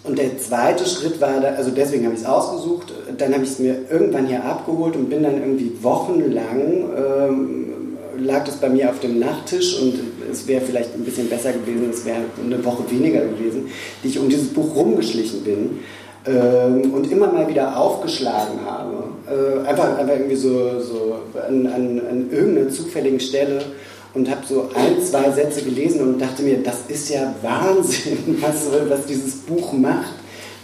Und 0.04 0.18
der 0.18 0.38
zweite 0.39 0.88
Schritt 0.88 1.22
war, 1.22 1.43
also 1.56 1.70
deswegen 1.70 2.06
habe 2.06 2.16
ich 2.16 2.22
es 2.22 2.26
ausgesucht, 2.26 2.93
dann 3.18 3.34
habe 3.34 3.43
ich 3.43 3.52
es 3.52 3.60
mir 3.60 3.76
irgendwann 3.91 4.26
hier 4.26 4.43
abgeholt 4.43 4.95
und 4.95 5.10
bin 5.10 5.22
dann 5.22 5.39
irgendwie 5.39 5.72
wochenlang, 5.82 6.89
ähm, 6.97 7.97
lag 8.18 8.45
das 8.45 8.56
bei 8.56 8.70
mir 8.70 8.89
auf 8.89 9.02
dem 9.02 9.20
Nachttisch 9.20 9.80
und 9.80 9.99
es 10.32 10.47
wäre 10.47 10.62
vielleicht 10.62 10.95
ein 10.95 11.04
bisschen 11.04 11.30
besser 11.30 11.52
gewesen, 11.52 11.89
es 11.91 12.06
wäre 12.06 12.22
eine 12.43 12.64
Woche 12.66 12.89
weniger 12.89 13.22
gewesen, 13.22 13.68
die 14.04 14.08
ich 14.08 14.18
um 14.18 14.30
dieses 14.30 14.47
Buch 14.47 14.76
rumgeschlichen 14.76 15.43
bin 15.43 15.80
ähm, 16.26 16.94
und 16.94 17.12
immer 17.12 17.32
mal 17.32 17.48
wieder 17.48 17.78
aufgeschlagen 17.78 18.60
habe. 18.66 19.04
Äh, 19.28 19.68
einfach, 19.68 19.98
einfach 19.98 20.14
irgendwie 20.14 20.36
so, 20.36 20.80
so 20.80 21.16
an, 21.48 21.66
an, 21.68 22.02
an 22.10 22.30
irgendeiner 22.32 22.70
zufälligen 22.70 23.20
Stelle 23.20 23.62
und 24.14 24.30
habe 24.30 24.42
so 24.48 24.70
ein, 24.76 25.02
zwei 25.02 25.32
Sätze 25.32 25.64
gelesen 25.64 26.02
und 26.02 26.20
dachte 26.20 26.44
mir, 26.44 26.62
das 26.62 26.82
ist 26.88 27.10
ja 27.10 27.34
Wahnsinn, 27.42 28.38
was, 28.42 28.68
was 28.90 29.06
dieses 29.06 29.38
Buch 29.38 29.74
macht, 29.74 30.14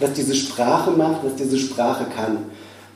was 0.00 0.12
diese 0.12 0.34
Sprache 0.34 0.90
macht, 0.90 1.24
was 1.24 1.34
diese 1.36 1.58
Sprache 1.58 2.06
kann. 2.14 2.38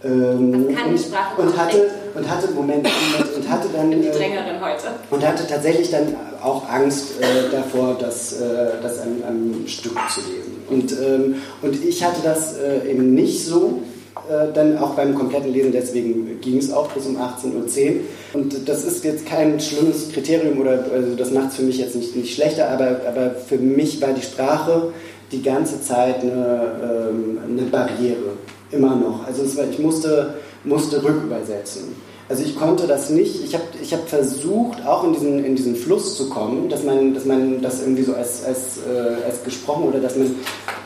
Ähm, 0.04 0.74
kann 0.74 0.92
die 0.92 0.98
Sprache 0.98 1.40
und, 1.40 1.48
und 1.48 1.56
hatte 1.56 1.88
und 2.14 2.30
hatte 2.30 2.52
Moment 2.52 2.88
und 3.36 3.50
hatte 3.50 3.68
dann 3.74 3.90
die 3.90 4.08
äh, 4.08 4.12
Drängerin 4.12 4.60
heute 4.60 4.88
und 5.10 5.26
hatte 5.26 5.46
tatsächlich 5.46 5.90
dann 5.90 6.14
auch 6.42 6.68
Angst 6.68 7.20
äh, 7.20 7.50
davor, 7.50 7.96
das, 7.98 8.40
äh, 8.40 8.72
das 8.82 9.00
am, 9.00 9.22
am 9.26 9.66
Stück 9.66 9.96
zu 10.10 10.20
lesen. 10.20 10.52
Und, 10.68 10.92
ähm, 10.92 11.36
und 11.62 11.84
ich 11.84 12.02
hatte 12.02 12.20
das 12.22 12.56
äh, 12.58 12.90
eben 12.90 13.14
nicht 13.14 13.44
so, 13.44 13.80
äh, 14.28 14.52
dann 14.52 14.78
auch 14.78 14.94
beim 14.94 15.14
kompletten 15.14 15.52
Lesen, 15.52 15.72
deswegen 15.72 16.40
ging 16.40 16.58
es 16.58 16.72
auch 16.72 16.88
bis 16.92 17.06
um 17.06 17.16
18.10 17.16 17.52
Uhr. 17.54 18.00
Und 18.34 18.68
das 18.68 18.84
ist 18.84 19.04
jetzt 19.04 19.26
kein 19.26 19.58
schlimmes 19.58 20.12
Kriterium 20.12 20.60
oder 20.60 20.84
also 20.92 21.14
das 21.16 21.30
macht 21.30 21.50
es 21.50 21.56
für 21.56 21.62
mich 21.62 21.78
jetzt 21.78 21.96
nicht, 21.96 22.14
nicht 22.14 22.34
schlechter, 22.34 22.68
aber, 22.70 23.00
aber 23.08 23.30
für 23.30 23.56
mich 23.56 24.00
war 24.00 24.12
die 24.12 24.22
Sprache 24.22 24.92
die 25.32 25.42
ganze 25.42 25.82
Zeit 25.82 26.20
eine, 26.20 27.10
ähm, 27.10 27.38
eine 27.48 27.62
Barriere, 27.62 28.36
immer 28.70 28.94
noch. 28.94 29.26
Also 29.26 29.56
war, 29.56 29.64
ich 29.70 29.78
musste, 29.78 30.34
musste 30.64 31.02
rückübersetzen. 31.02 31.94
Also 32.28 32.44
ich 32.44 32.58
konnte 32.58 32.86
das 32.86 33.10
nicht. 33.10 33.44
Ich 33.44 33.52
habe 33.54 33.64
ich 33.82 33.92
hab 33.92 34.08
versucht, 34.08 34.86
auch 34.86 35.04
in 35.04 35.12
diesen, 35.12 35.44
in 35.44 35.54
diesen 35.54 35.76
Fluss 35.76 36.16
zu 36.16 36.30
kommen, 36.30 36.68
dass 36.68 36.82
man, 36.82 37.12
dass 37.12 37.24
man 37.24 37.60
das 37.60 37.82
irgendwie 37.82 38.04
so 38.04 38.14
als, 38.14 38.44
als, 38.44 38.78
äh, 38.78 39.24
als 39.26 39.42
gesprochen 39.44 39.84
oder 39.84 39.98
dass 39.98 40.16
man 40.16 40.34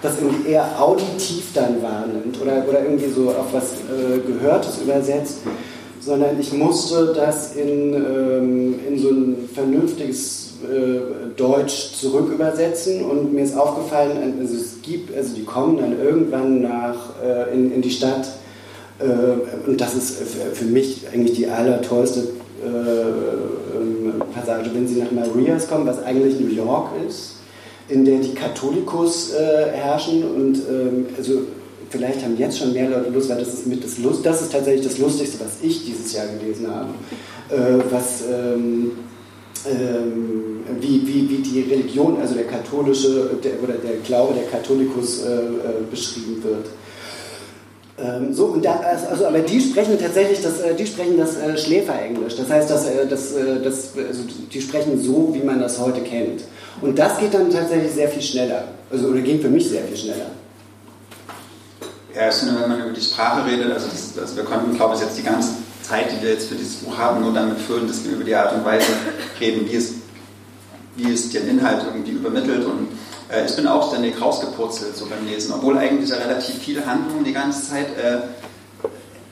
das 0.02 0.18
irgendwie 0.20 0.50
eher 0.50 0.82
auditiv 0.82 1.52
dann 1.54 1.82
wahrnimmt 1.82 2.40
oder, 2.40 2.64
oder 2.68 2.82
irgendwie 2.82 3.10
so 3.10 3.28
auf 3.28 3.52
was 3.52 3.74
äh, 3.74 4.18
Gehörtes 4.26 4.80
übersetzt, 4.82 5.38
sondern 6.00 6.40
ich 6.40 6.52
musste 6.52 7.12
das 7.14 7.54
in, 7.54 7.94
ähm, 7.94 8.74
in 8.88 8.98
so 8.98 9.10
ein 9.10 9.48
vernünftiges 9.54 10.54
äh, 10.64 11.36
Deutsch 11.36 11.92
zurückübersetzen 11.92 13.04
und 13.04 13.34
mir 13.34 13.44
ist 13.44 13.56
aufgefallen, 13.56 14.34
also 14.40 14.56
es 14.56 14.82
gibt, 14.82 15.14
also 15.14 15.34
die 15.34 15.44
kommen 15.44 15.76
dann 15.78 16.00
irgendwann 16.00 16.62
nach, 16.62 17.10
äh, 17.22 17.54
in, 17.54 17.72
in 17.72 17.82
die 17.82 17.90
Stadt 17.90 18.26
und 19.66 19.80
das 19.80 19.94
ist 19.94 20.22
für 20.54 20.64
mich 20.64 21.06
eigentlich 21.12 21.36
die 21.36 21.46
allertollste 21.46 22.20
äh, 22.64 24.34
Passage, 24.34 24.70
wenn 24.72 24.88
sie 24.88 25.00
nach 25.00 25.10
Marias 25.12 25.68
kommen, 25.68 25.86
was 25.86 26.02
eigentlich 26.02 26.40
New 26.40 26.48
York 26.48 26.90
ist, 27.06 27.36
in 27.88 28.04
der 28.04 28.18
die 28.18 28.34
Katholikus 28.34 29.32
äh, 29.32 29.70
herrschen 29.72 30.24
und 30.24 30.56
ähm, 30.56 31.06
also 31.16 31.42
vielleicht 31.90 32.22
haben 32.22 32.36
jetzt 32.36 32.58
schon 32.58 32.72
mehr 32.72 32.88
Leute 32.88 33.10
Lust, 33.10 33.28
weil 33.28 33.38
das 33.38 33.48
ist 33.48 33.66
mit 33.66 33.84
das 33.84 33.98
Lust, 33.98 34.24
das 34.24 34.42
ist 34.42 34.52
tatsächlich 34.52 34.86
das 34.86 34.98
Lustigste, 34.98 35.38
was 35.40 35.58
ich 35.62 35.84
dieses 35.84 36.12
Jahr 36.12 36.26
gelesen 36.26 36.68
habe, 36.74 36.88
äh, 37.50 37.82
was 37.90 38.22
ähm, 38.30 38.92
ähm, 39.68 40.60
wie, 40.80 41.06
wie, 41.06 41.30
wie 41.30 41.42
die 41.42 41.60
Religion, 41.62 42.18
also 42.20 42.34
der 42.34 42.44
katholische 42.44 43.30
der, 43.42 43.62
oder 43.62 43.74
der 43.74 43.96
Glaube 44.04 44.34
der 44.34 44.44
Katholikus 44.44 45.24
äh, 45.24 45.28
äh, 45.28 45.42
beschrieben 45.90 46.42
wird. 46.42 46.66
Ähm, 47.98 48.34
so, 48.34 48.46
und 48.46 48.62
da, 48.62 48.76
also, 48.76 49.06
also, 49.06 49.26
aber 49.26 49.38
die 49.38 49.58
sprechen 49.58 49.98
tatsächlich 49.98 50.42
das, 50.42 50.60
äh, 50.60 50.74
die 50.74 50.86
sprechen 50.86 51.16
das 51.16 51.36
äh, 51.36 51.56
Schläferenglisch. 51.56 52.36
Das 52.36 52.50
heißt, 52.50 52.70
dass, 52.70 52.86
äh, 52.86 53.06
das, 53.08 53.32
äh, 53.96 54.06
also 54.08 54.22
die 54.52 54.60
sprechen 54.60 55.02
so, 55.02 55.30
wie 55.32 55.42
man 55.42 55.60
das 55.60 55.78
heute 55.78 56.02
kennt. 56.02 56.42
Und 56.82 56.98
das 56.98 57.18
geht 57.18 57.32
dann 57.32 57.50
tatsächlich 57.50 57.92
sehr 57.92 58.08
viel 58.08 58.20
schneller. 58.20 58.64
Also, 58.90 59.08
oder 59.08 59.20
ging 59.20 59.40
für 59.40 59.48
mich 59.48 59.70
sehr 59.70 59.82
viel 59.84 59.96
schneller. 59.96 60.26
Ja, 62.14 62.28
ich 62.28 62.34
finde, 62.34 62.60
wenn 62.60 62.68
man 62.68 62.80
über 62.80 62.92
die 62.92 63.00
Sprache 63.00 63.46
redet, 63.50 63.72
also, 63.72 63.86
das, 63.88 64.18
also 64.18 64.36
wir 64.36 64.44
konnten, 64.44 64.76
glaube 64.76 64.94
ich, 64.94 65.00
jetzt 65.00 65.16
die 65.16 65.22
ganze 65.22 65.52
Zeit, 65.82 66.12
die 66.12 66.22
wir 66.22 66.34
jetzt 66.34 66.48
für 66.48 66.54
dieses 66.54 66.76
Buch 66.76 66.98
haben, 66.98 67.22
nur 67.22 67.32
damit 67.32 67.58
füllen, 67.58 67.88
dass 67.88 68.04
wir 68.04 68.12
über 68.12 68.24
die 68.24 68.34
Art 68.34 68.52
und 68.54 68.64
Weise 68.64 68.86
reden, 69.40 69.66
wie 69.70 69.76
es, 69.76 69.94
wie 70.96 71.12
es 71.12 71.30
den 71.30 71.48
Inhalt 71.48 71.82
irgendwie 71.86 72.12
übermittelt. 72.12 72.64
Und 72.66 72.88
äh, 73.30 73.46
ich 73.46 73.56
bin 73.56 73.66
auch 73.66 73.88
ständig 73.88 74.20
rausgepurzelt 74.20 74.96
so 74.96 75.06
beim 75.06 75.26
Lesen, 75.26 75.52
obwohl 75.54 75.78
eigentlich 75.78 76.10
ja 76.10 76.16
relativ 76.16 76.56
viel 76.56 76.84
Handlung 76.84 77.24
die 77.24 77.32
ganze 77.32 77.68
Zeit 77.68 77.88
äh, 77.96 78.18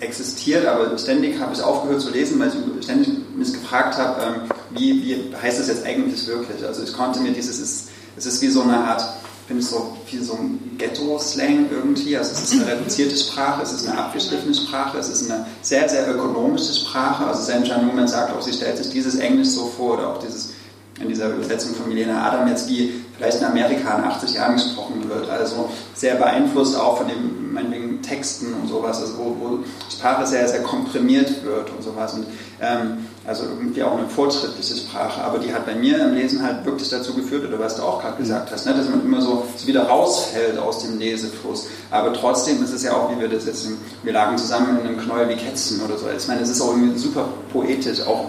existiert, 0.00 0.66
aber 0.66 0.96
ständig 0.98 1.40
habe 1.40 1.54
ich 1.54 1.62
aufgehört 1.62 2.00
zu 2.00 2.10
lesen, 2.10 2.38
weil 2.40 2.48
ich 2.48 2.84
ständig 2.84 3.08
mich 3.36 3.52
gefragt 3.52 3.96
habe, 3.96 4.22
ähm, 4.22 4.34
wie, 4.70 5.02
wie 5.02 5.34
heißt 5.36 5.60
das 5.60 5.68
jetzt 5.68 5.84
eigentlich 5.86 6.26
wirklich? 6.26 6.64
Also 6.64 6.82
ich 6.82 6.92
konnte 6.92 7.20
mir 7.20 7.32
dieses, 7.32 7.58
es 7.58 7.90
ist, 8.16 8.26
ist 8.26 8.42
wie 8.42 8.48
so 8.48 8.62
eine 8.62 8.76
Art 8.76 9.02
finde 9.46 9.62
ich 9.62 9.68
so 9.68 9.96
viel 10.06 10.22
so 10.22 10.34
ein 10.34 10.76
Ghetto-Slang 10.78 11.66
irgendwie. 11.70 12.16
Also 12.16 12.32
es 12.32 12.44
ist 12.44 12.52
eine 12.52 12.66
reduzierte 12.66 13.16
Sprache, 13.16 13.62
es 13.62 13.72
ist 13.72 13.86
eine 13.86 13.98
abgeschliffene 13.98 14.54
Sprache, 14.54 14.98
es 14.98 15.08
ist 15.08 15.30
eine 15.30 15.46
sehr, 15.60 15.88
sehr 15.88 16.08
ökonomische 16.10 16.72
Sprache. 16.72 17.26
Also 17.26 17.42
Sam 17.42 17.62
Newman 17.62 18.08
sagt 18.08 18.34
auch, 18.34 18.40
sie 18.40 18.52
stellt 18.52 18.78
sich 18.78 18.88
dieses 18.88 19.16
Englisch 19.16 19.48
so 19.48 19.66
vor 19.66 19.98
oder 19.98 20.14
auch 20.14 20.18
dieses 20.18 20.53
in 21.00 21.08
dieser 21.08 21.30
Übersetzung 21.30 21.74
von 21.74 21.88
Milena 21.88 22.26
Adam 22.26 22.48
jetzt, 22.48 22.68
wie 22.68 22.92
vielleicht 23.16 23.38
in 23.38 23.44
Amerika 23.44 23.98
in 23.98 24.04
80 24.04 24.34
Jahren 24.34 24.54
gesprochen 24.54 25.08
wird. 25.08 25.28
Also 25.28 25.70
sehr 25.94 26.14
beeinflusst 26.16 26.78
auch 26.78 26.98
von 26.98 27.08
den 27.08 27.52
meinetwegen 27.52 28.02
Texten 28.02 28.52
und 28.54 28.68
sowas, 28.68 29.00
also 29.00 29.18
wo, 29.18 29.36
wo 29.40 29.58
Sprache 29.90 30.26
sehr, 30.26 30.46
sehr 30.48 30.62
komprimiert 30.62 31.44
wird 31.44 31.70
und 31.70 31.82
sowas. 31.82 32.14
Und 32.14 32.26
ähm, 32.60 33.06
also 33.26 33.44
irgendwie 33.44 33.82
auch 33.82 33.96
eine 33.96 34.06
fortschrittliche 34.06 34.76
Sprache, 34.76 35.22
aber 35.22 35.38
die 35.38 35.52
hat 35.54 35.64
bei 35.64 35.74
mir 35.74 35.98
im 36.04 36.14
Lesen 36.14 36.42
halt 36.42 36.64
wirklich 36.64 36.90
dazu 36.90 37.14
geführt, 37.14 37.46
oder 37.46 37.58
was 37.58 37.76
du 37.76 37.82
auch 37.82 38.02
gerade 38.02 38.18
gesagt 38.18 38.50
hast, 38.52 38.66
ne, 38.66 38.74
dass 38.74 38.88
man 38.88 39.02
immer 39.02 39.20
so, 39.20 39.46
so, 39.56 39.66
wieder 39.66 39.84
rausfällt 39.84 40.58
aus 40.58 40.82
dem 40.82 40.98
Lesefluss. 40.98 41.68
Aber 41.90 42.12
trotzdem 42.12 42.62
ist 42.62 42.72
es 42.72 42.82
ja 42.82 42.92
auch, 42.92 43.10
wie 43.10 43.18
wir 43.18 43.28
das 43.28 43.46
jetzt, 43.46 43.66
wir 44.02 44.12
lagen 44.12 44.36
zusammen 44.36 44.78
in 44.80 44.86
einem 44.86 44.98
Knäuel 44.98 45.28
wie 45.28 45.36
Kätzchen 45.36 45.80
oder 45.82 45.96
so. 45.96 46.06
Ich 46.14 46.28
meine, 46.28 46.42
es 46.42 46.50
ist 46.50 46.60
auch 46.60 46.70
irgendwie 46.70 46.98
super 46.98 47.28
poetisch, 47.52 48.02
auch 48.02 48.26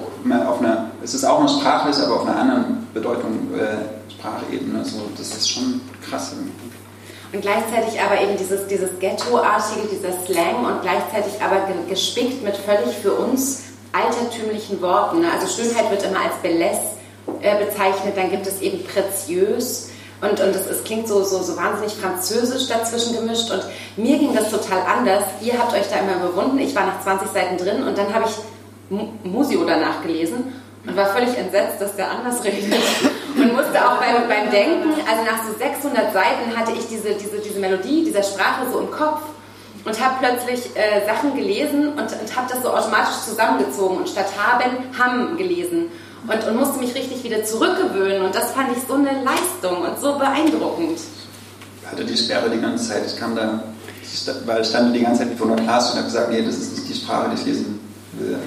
auf 0.47 0.59
einer, 0.61 0.91
es 1.03 1.13
ist 1.13 1.25
auch 1.25 1.41
noch 1.41 1.59
sprachlich, 1.59 1.97
aber 1.97 2.21
auf 2.21 2.27
einer 2.27 2.37
anderen 2.37 2.87
Bedeutung, 2.93 3.53
äh, 3.53 4.11
Sprachebene. 4.11 4.83
So, 4.85 5.01
das 5.17 5.29
ist 5.35 5.49
schon 5.49 5.81
krass 6.07 6.31
irgendwie. 6.33 6.71
Und 7.33 7.41
gleichzeitig 7.41 7.99
aber 7.99 8.21
eben 8.21 8.37
dieses, 8.37 8.65
dieses 8.67 8.89
Ghetto-artige, 8.99 9.87
dieser 9.91 10.13
Slang 10.25 10.65
und 10.65 10.81
gleichzeitig 10.81 11.33
aber 11.41 11.67
gespickt 11.89 12.43
mit 12.43 12.55
völlig 12.55 12.95
für 13.01 13.13
uns 13.13 13.64
altertümlichen 13.95 14.81
Worten. 14.81 15.21
Ne? 15.21 15.27
Also 15.31 15.47
Schönheit 15.47 15.89
wird 15.89 16.03
immer 16.03 16.19
als 16.19 16.35
Beless 16.41 16.79
äh, 17.41 17.63
bezeichnet, 17.63 18.15
dann 18.15 18.29
gibt 18.29 18.45
es 18.47 18.61
eben 18.61 18.83
Preziös. 18.83 19.89
Und, 20.21 20.39
und 20.39 20.55
es, 20.55 20.67
es 20.67 20.83
klingt 20.83 21.07
so, 21.07 21.23
so, 21.23 21.41
so 21.41 21.57
wahnsinnig 21.57 21.93
französisch 21.93 22.67
dazwischen 22.67 23.15
gemischt. 23.15 23.51
Und 23.51 23.63
mir 23.97 24.17
ging 24.17 24.33
das 24.33 24.49
total 24.49 24.81
anders. 24.81 25.23
Ihr 25.41 25.57
habt 25.57 25.73
euch 25.73 25.87
da 25.89 25.97
immer 25.97 26.23
überwunden. 26.23 26.59
Ich 26.59 26.75
war 26.75 26.85
nach 26.85 27.01
20 27.01 27.29
Seiten 27.29 27.57
drin 27.57 27.83
und 27.83 27.97
dann 27.97 28.13
habe 28.13 28.25
ich 28.27 28.35
Musio 29.23 29.65
danach 29.65 30.01
gelesen 30.01 30.53
und 30.85 30.95
war 30.95 31.07
völlig 31.07 31.37
entsetzt, 31.37 31.81
dass 31.81 31.95
der 31.95 32.11
anders 32.11 32.43
redet. 32.43 32.73
Und 33.35 33.53
musste 33.53 33.85
auch 33.85 33.97
beim, 33.97 34.27
beim 34.29 34.49
Denken, 34.49 34.93
also 35.09 35.23
nach 35.23 35.43
so 35.45 35.57
600 35.57 36.13
Seiten 36.13 36.55
hatte 36.55 36.71
ich 36.71 36.87
diese, 36.87 37.15
diese, 37.15 37.39
diese 37.39 37.59
Melodie 37.59 38.05
dieser 38.05 38.23
Sprache 38.23 38.65
so 38.71 38.79
im 38.79 38.91
Kopf 38.91 39.21
und 39.85 40.03
habe 40.03 40.15
plötzlich 40.19 40.75
äh, 40.75 41.05
Sachen 41.05 41.35
gelesen 41.35 41.89
und, 41.89 41.99
und 41.99 42.35
habe 42.35 42.47
das 42.49 42.61
so 42.63 42.69
automatisch 42.69 43.17
zusammengezogen 43.25 43.97
und 43.97 44.09
statt 44.09 44.27
haben, 44.37 44.71
ham 44.97 45.37
gelesen. 45.37 45.89
Und, 46.27 46.47
und 46.47 46.55
musste 46.57 46.79
mich 46.79 46.95
richtig 46.95 47.23
wieder 47.23 47.43
zurückgewöhnen 47.43 48.23
und 48.23 48.33
das 48.33 48.51
fand 48.51 48.75
ich 48.75 48.83
so 48.87 48.95
eine 48.95 49.23
Leistung 49.23 49.83
und 49.83 49.99
so 49.99 50.17
beeindruckend. 50.17 50.99
Ich 51.81 51.91
hatte 51.91 52.03
die 52.03 52.17
Sperre 52.17 52.49
die 52.49 52.59
ganze 52.59 52.89
Zeit. 52.89 53.05
Ich 53.05 53.15
kam 53.15 53.35
da, 53.35 53.63
weil 54.45 54.61
ich 54.61 54.67
stand 54.67 54.95
die 54.95 55.01
ganze 55.01 55.19
Zeit 55.19 55.37
vor 55.37 55.47
der 55.47 55.57
Klasse 55.57 55.91
und 55.91 55.97
habe 55.99 56.07
gesagt, 56.07 56.31
nee, 56.31 56.43
das 56.43 56.55
ist 56.55 56.77
nicht 56.77 56.89
die 56.89 56.93
Sprache, 56.95 57.29
die 57.29 57.41
ich 57.41 57.45
lesen 57.45 57.79
will. 58.13 58.37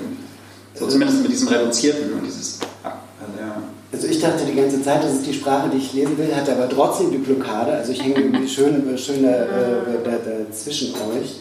So 0.74 0.88
zumindest 0.88 1.22
mit 1.22 1.30
diesem 1.30 1.48
Reduzierten 1.48 2.14
und 2.14 2.24
dieses, 2.24 2.58
also 2.82 3.40
ja. 3.40 3.62
Also 3.90 4.06
ich 4.06 4.20
dachte 4.20 4.44
die 4.44 4.54
ganze 4.54 4.82
Zeit, 4.82 5.02
das 5.02 5.14
ist 5.14 5.26
die 5.26 5.32
Sprache, 5.32 5.70
die 5.70 5.78
ich 5.78 5.94
lesen 5.94 6.18
will, 6.18 6.34
hatte 6.34 6.52
aber 6.52 6.68
trotzdem 6.68 7.10
die 7.10 7.18
Blockade. 7.18 7.72
Also 7.72 7.92
ich 7.92 8.02
hänge 8.02 8.16
irgendwie 8.16 8.48
schön, 8.48 8.98
schön 8.98 9.22
da, 9.22 9.30
äh, 9.30 10.04
da, 10.04 10.10
da 10.10 10.52
zwischen 10.52 10.92
euch 10.94 11.40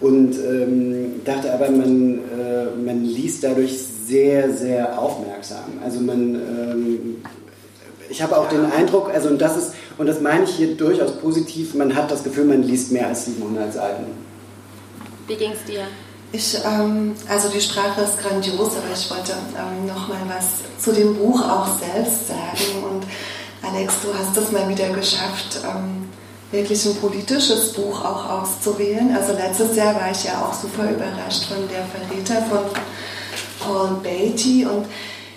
und 0.00 0.34
ähm, 0.38 1.22
dachte 1.24 1.52
aber, 1.52 1.70
man, 1.70 2.18
äh, 2.18 2.64
man 2.84 3.04
liest 3.04 3.44
dadurch 3.44 3.78
sehr, 3.78 4.52
sehr 4.52 4.98
aufmerksam. 4.98 5.64
Also 5.84 6.00
man, 6.00 6.34
ähm, 6.34 7.16
ich 8.08 8.20
habe 8.20 8.36
auch 8.36 8.48
den 8.48 8.64
Eindruck, 8.64 9.10
also 9.12 9.28
und 9.28 9.40
das 9.40 9.56
ist, 9.56 9.74
und 9.98 10.06
das 10.06 10.20
meine 10.20 10.44
ich 10.44 10.50
hier 10.50 10.74
durchaus 10.74 11.12
positiv, 11.12 11.74
man 11.74 11.94
hat 11.94 12.10
das 12.10 12.24
Gefühl, 12.24 12.46
man 12.46 12.62
liest 12.62 12.90
mehr 12.90 13.06
als 13.06 13.26
700 13.26 13.72
Seiten. 13.72 14.04
Wie 15.28 15.36
ging 15.36 15.52
es 15.52 15.64
dir? 15.70 15.84
Ich, 16.34 16.56
ähm, 16.64 17.14
also 17.28 17.50
die 17.50 17.60
Sprache 17.60 18.00
ist 18.00 18.18
grandios, 18.18 18.70
aber 18.76 18.94
ich 18.94 19.10
wollte 19.10 19.32
ähm, 19.32 19.86
noch 19.86 20.08
mal 20.08 20.22
was 20.28 20.82
zu 20.82 20.92
dem 20.92 21.14
Buch 21.14 21.42
auch 21.42 21.66
selbst 21.78 22.28
sagen. 22.28 22.84
Und 22.90 23.04
Alex, 23.62 23.96
du 24.02 24.08
hast 24.18 24.34
es 24.38 24.50
mal 24.50 24.66
wieder 24.66 24.88
geschafft, 24.88 25.60
ähm, 25.62 26.08
wirklich 26.50 26.86
ein 26.86 26.96
politisches 26.96 27.74
Buch 27.74 28.02
auch 28.02 28.28
auszuwählen. 28.30 29.14
Also 29.14 29.34
letztes 29.34 29.76
Jahr 29.76 29.94
war 29.94 30.10
ich 30.10 30.24
ja 30.24 30.42
auch 30.42 30.54
super 30.54 30.90
überrascht 30.90 31.44
von 31.48 31.68
der 31.68 31.84
Verräter 31.84 32.42
von 32.46 32.64
Paul 33.60 34.00
Beatty 34.02 34.64
und 34.64 34.86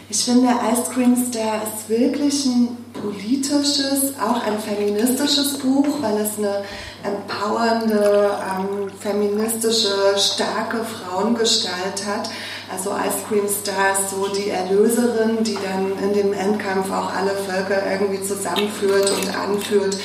ich 0.08 0.24
finde, 0.24 0.50
Ice 0.72 0.92
Cream 0.94 1.16
Star 1.16 1.62
ist 1.64 1.90
wirklich 1.90 2.46
ein 2.46 2.78
politisches, 2.94 4.14
auch 4.22 4.44
ein 4.46 4.60
feministisches 4.60 5.58
Buch, 5.58 5.88
weil 6.00 6.18
es 6.18 6.38
eine 6.38 6.64
empowernde, 7.06 8.32
ähm, 8.42 8.90
feministische, 9.00 10.18
starke 10.18 10.84
Frauengestalt 10.84 12.06
hat. 12.06 12.30
Also 12.72 12.92
Ice 12.92 13.24
Cream 13.28 13.48
Star 13.48 13.92
ist 13.94 14.10
so 14.10 14.28
die 14.28 14.50
Erlöserin, 14.50 15.44
die 15.44 15.56
dann 15.56 15.98
in 16.04 16.14
dem 16.14 16.34
Endkampf 16.34 16.92
auch 16.92 17.14
alle 17.14 17.32
Völker 17.32 17.82
irgendwie 17.92 18.24
zusammenführt 18.24 19.12
und 19.12 19.38
anführt. 19.38 19.98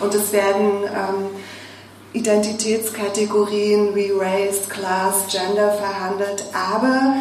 Und 0.00 0.14
es 0.14 0.32
werden 0.32 0.84
ähm, 0.84 1.30
Identitätskategorien 2.12 3.94
wie 3.94 4.10
Race, 4.10 4.68
Class, 4.68 5.24
Gender 5.30 5.72
verhandelt, 5.72 6.44
aber 6.52 7.16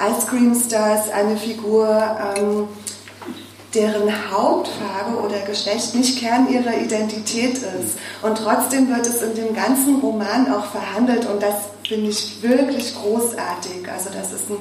Ice 0.00 0.26
Cream 0.26 0.54
Star 0.54 0.98
ist 0.98 1.12
eine 1.12 1.36
Figur, 1.36 1.86
ähm, 2.36 2.66
deren 3.74 4.30
Hautfarbe 4.30 5.18
oder 5.24 5.40
Geschlecht 5.40 5.94
nicht 5.94 6.18
Kern 6.18 6.48
ihrer 6.48 6.76
Identität 6.76 7.58
ist. 7.58 7.96
Und 8.20 8.38
trotzdem 8.38 8.88
wird 8.88 9.06
es 9.06 9.22
in 9.22 9.34
dem 9.34 9.54
ganzen 9.54 10.00
Roman 10.00 10.52
auch 10.52 10.66
verhandelt 10.66 11.26
und 11.26 11.42
das 11.42 11.54
finde 11.86 12.10
ich 12.10 12.42
wirklich 12.42 12.94
großartig. 12.94 13.90
Also 13.90 14.10
das 14.10 14.32
ist 14.32 14.50
ein 14.50 14.58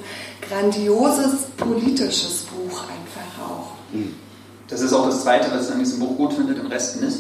grandioses 0.48 1.46
politisches 1.58 2.46
Buch 2.46 2.84
einfach 2.84 3.50
auch. 3.50 3.72
Hm. 3.92 4.16
Das 4.68 4.82
ist 4.82 4.94
auch 4.94 5.06
das 5.06 5.24
Zweite, 5.24 5.52
was 5.52 5.68
ich 5.68 5.74
an 5.74 5.80
diesem 5.80 6.00
Buch 6.00 6.16
gut 6.16 6.34
finde, 6.34 6.54
im 6.54 6.68
Rest 6.68 7.02
nicht. 7.02 7.18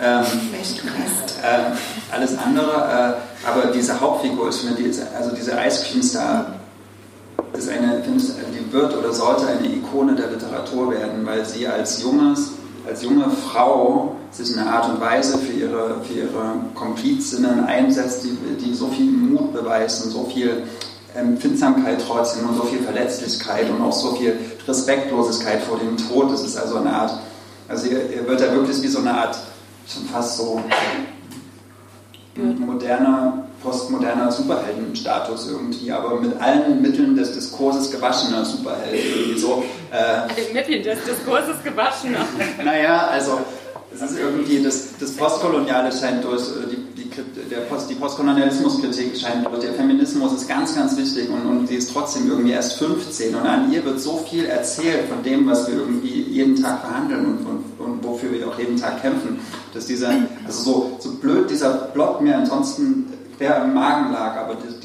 Ähm, 0.00 0.24
äh, 1.42 2.14
alles 2.14 2.38
andere, 2.38 3.18
äh, 3.44 3.48
aber 3.48 3.72
diese 3.72 4.00
Hauptfigur 4.00 4.48
ist, 4.48 4.60
finde 4.60 4.82
ich, 4.82 4.96
also 5.16 5.34
diese 5.34 5.52
Ice 5.52 5.84
Cream 5.84 6.02
Star 6.02 6.57
ist 7.58 7.68
eine, 7.68 8.02
die 8.02 8.72
wird 8.72 8.96
oder 8.96 9.12
sollte 9.12 9.46
eine 9.46 9.66
Ikone 9.66 10.14
der 10.14 10.30
Literatur 10.30 10.90
werden, 10.90 11.24
weil 11.24 11.44
sie 11.44 11.66
als 11.66 12.02
junges, 12.02 12.52
als 12.86 13.02
junge 13.02 13.30
Frau 13.30 14.16
sich 14.30 14.52
in 14.52 14.58
einer 14.58 14.72
Art 14.72 14.90
und 14.90 15.00
Weise 15.00 15.38
für 15.38 15.52
ihre, 15.52 16.00
für 16.02 16.14
ihre 16.14 16.54
Komplizinnen 16.74 17.64
einsetzt, 17.64 18.24
die, 18.24 18.36
die 18.64 18.74
so 18.74 18.88
viel 18.88 19.10
Mut 19.10 19.52
beweist 19.52 20.04
und 20.04 20.10
so 20.10 20.24
viel 20.24 20.64
Empfindsamkeit 21.14 22.02
trotzdem 22.06 22.48
und 22.48 22.56
so 22.56 22.64
viel 22.64 22.80
Verletzlichkeit 22.80 23.68
und 23.70 23.82
auch 23.82 23.92
so 23.92 24.12
viel 24.12 24.38
Respektlosigkeit 24.66 25.62
vor 25.62 25.78
dem 25.78 25.96
Tod. 25.96 26.30
Das 26.30 26.44
ist 26.44 26.56
also 26.56 26.76
eine 26.76 26.92
Art, 26.92 27.18
also 27.66 27.88
ihr, 27.88 28.10
ihr 28.14 28.28
wird 28.28 28.40
ja 28.40 28.52
wirklich 28.52 28.80
wie 28.82 28.88
so 28.88 29.00
eine 29.00 29.14
Art, 29.14 29.38
schon 29.86 30.04
fast 30.04 30.36
so 30.36 30.60
moderner, 32.36 33.47
postmoderner 33.62 34.30
Superheldenstatus 34.30 35.48
irgendwie, 35.50 35.90
aber 35.90 36.20
mit 36.20 36.40
allen 36.40 36.80
Mitteln 36.80 37.16
des 37.16 37.32
Diskurses 37.34 37.90
gewaschener 37.90 38.44
Superheld. 38.44 39.04
Irgendwie 39.04 39.38
so, 39.38 39.64
äh, 39.90 40.26
mit 40.26 40.38
den 40.38 40.52
Mitteln 40.52 40.82
des 40.82 41.04
Diskurses 41.04 41.62
gewaschener. 41.64 42.24
naja, 42.64 43.08
also 43.08 43.38
es 43.94 44.02
ist 44.02 44.18
irgendwie, 44.18 44.62
das, 44.62 44.90
das 45.00 45.12
Postkoloniale 45.12 45.90
scheint 45.90 46.22
durch, 46.22 46.42
die, 46.70 47.02
die, 47.02 47.48
der 47.50 47.60
Post, 47.62 47.88
die 47.90 47.94
Postkolonialismuskritik 47.94 49.16
scheint 49.16 49.46
durch, 49.46 49.60
der 49.60 49.72
Feminismus 49.72 50.34
ist 50.34 50.48
ganz, 50.48 50.74
ganz 50.74 50.96
wichtig 50.96 51.28
und, 51.30 51.44
und 51.46 51.66
sie 51.66 51.76
ist 51.76 51.92
trotzdem 51.92 52.28
irgendwie 52.28 52.52
erst 52.52 52.74
15 52.74 53.34
und 53.34 53.46
an 53.46 53.72
ihr 53.72 53.84
wird 53.84 53.98
so 54.00 54.18
viel 54.18 54.44
erzählt 54.44 55.08
von 55.08 55.22
dem, 55.22 55.46
was 55.48 55.66
wir 55.68 55.76
irgendwie 55.76 56.22
jeden 56.22 56.60
Tag 56.62 56.82
behandeln 56.82 57.26
und, 57.26 57.46
und, 57.46 57.64
und 57.78 58.04
wofür 58.04 58.30
wir 58.30 58.46
auch 58.46 58.58
jeden 58.58 58.76
Tag 58.76 59.00
kämpfen, 59.00 59.40
dass 59.72 59.86
dieser, 59.86 60.10
also 60.46 60.62
so, 60.62 60.96
so 61.00 61.12
blöd 61.14 61.50
dieser 61.50 61.70
Plot 61.70 62.20
mir 62.20 62.36
ansonsten 62.36 63.12
quer 63.38 63.64
im 63.64 63.72
Magen 63.72 64.12
lag, 64.12 64.36
aber 64.36 64.56
diese 64.56 64.78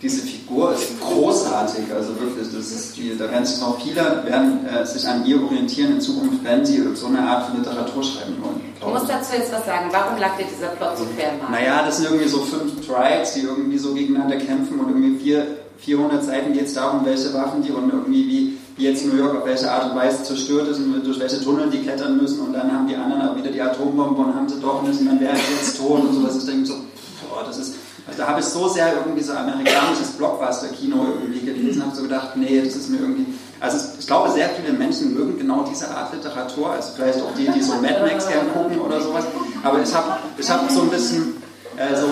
diese 0.00 0.22
Figur 0.22 0.72
ist 0.74 1.00
großartig, 1.00 1.92
also 1.92 2.10
wirklich, 2.20 2.46
das 2.54 2.70
ist 2.70 2.96
die, 2.96 3.18
da 3.18 3.28
werden 3.30 3.44
sich 3.44 3.60
noch 3.60 3.80
viele 3.80 4.22
werden, 4.24 4.64
äh, 4.66 4.86
sich 4.86 5.06
an 5.08 5.26
ihr 5.26 5.42
orientieren. 5.42 5.94
In 5.94 6.00
Zukunft, 6.00 6.44
wenn 6.44 6.64
sie 6.64 6.84
so 6.94 7.08
eine 7.08 7.18
Art 7.18 7.46
von 7.46 7.58
Literatur 7.58 8.02
schreiben 8.04 8.36
wollen. 8.40 8.60
Du 8.80 8.88
musst 8.90 9.08
dazu 9.08 9.34
jetzt 9.34 9.52
was 9.52 9.66
sagen, 9.66 9.88
warum 9.90 10.18
lag 10.20 10.36
dir 10.36 10.44
dieser 10.44 10.68
Plot 10.68 10.98
so 10.98 11.04
quer 11.16 11.32
im 11.32 11.50
Naja, 11.50 11.82
das 11.84 11.96
sind 11.96 12.06
irgendwie 12.06 12.28
so 12.28 12.38
fünf 12.38 12.86
Tribes, 12.86 13.34
die 13.34 13.40
irgendwie 13.40 13.78
so 13.78 13.92
gegeneinander 13.92 14.36
kämpfen 14.36 14.78
und 14.78 14.88
irgendwie 14.88 15.18
vier, 15.18 15.46
400 15.78 16.22
Seiten 16.22 16.52
geht 16.52 16.66
es 16.66 16.74
darum, 16.74 17.04
welche 17.04 17.34
Waffen 17.34 17.62
die 17.62 17.72
und 17.72 17.92
irgendwie 17.92 18.28
wie, 18.28 18.58
wie 18.76 18.84
jetzt 18.84 19.04
New 19.04 19.16
York 19.16 19.36
auf 19.36 19.46
welche 19.46 19.68
Art 19.68 19.90
und 19.90 19.96
Weise 19.96 20.22
zerstört 20.22 20.68
ist 20.68 20.78
und 20.78 21.04
durch 21.04 21.18
welche 21.18 21.42
Tunnel 21.42 21.70
die 21.70 21.82
klettern 21.82 22.16
müssen 22.18 22.46
und 22.46 22.52
dann 22.52 22.72
haben 22.72 22.86
die 22.86 22.94
anderen 22.94 23.28
auch 23.28 23.36
wieder 23.36 23.50
die 23.50 23.60
Atombombe 23.60 24.22
und 24.22 24.34
haben 24.34 24.48
sie 24.48 24.60
doch 24.60 24.82
nicht 24.82 25.00
und 25.00 25.06
dann 25.06 25.20
wären 25.20 25.36
sie 25.36 25.54
jetzt 25.54 25.76
tot 25.76 26.00
und 26.04 26.14
so, 26.14 26.26
ist 26.26 26.48
irgendwie 26.48 26.66
so, 26.66 26.74
boah, 27.38 27.46
das 27.46 27.58
ist 27.58 27.74
also 28.08 28.22
da 28.22 28.28
habe 28.28 28.40
ich 28.40 28.46
so 28.46 28.68
sehr 28.68 28.94
irgendwie 28.94 29.22
so 29.22 29.34
amerikanisches 29.34 30.12
Blockbuster-Kino 30.16 30.96
irgendwie 31.20 31.40
gelesen, 31.40 31.84
habe 31.84 31.94
so 31.94 32.02
gedacht, 32.02 32.36
nee, 32.36 32.62
das 32.62 32.74
ist 32.74 32.88
mir 32.88 33.00
irgendwie. 33.00 33.26
Also 33.60 33.76
ich 33.98 34.06
glaube, 34.06 34.30
sehr 34.30 34.48
viele 34.48 34.72
Menschen 34.72 35.12
mögen 35.12 35.36
genau 35.36 35.62
diese 35.68 35.90
Art 35.90 36.14
Literatur, 36.14 36.70
also 36.70 36.92
vielleicht 36.96 37.20
auch 37.20 37.34
die, 37.36 37.48
die 37.48 37.60
so 37.60 37.74
Mad 37.74 38.00
Max 38.00 38.26
gerne 38.26 38.48
gucken 38.48 38.80
oder 38.80 38.98
sowas. 39.02 39.24
Aber 39.62 39.82
ich 39.82 39.94
habe 39.94 40.16
ich 40.38 40.50
hab 40.50 40.70
so 40.70 40.82
ein 40.82 40.88
bisschen 40.88 41.42
äh, 41.76 41.94
so 41.94 42.06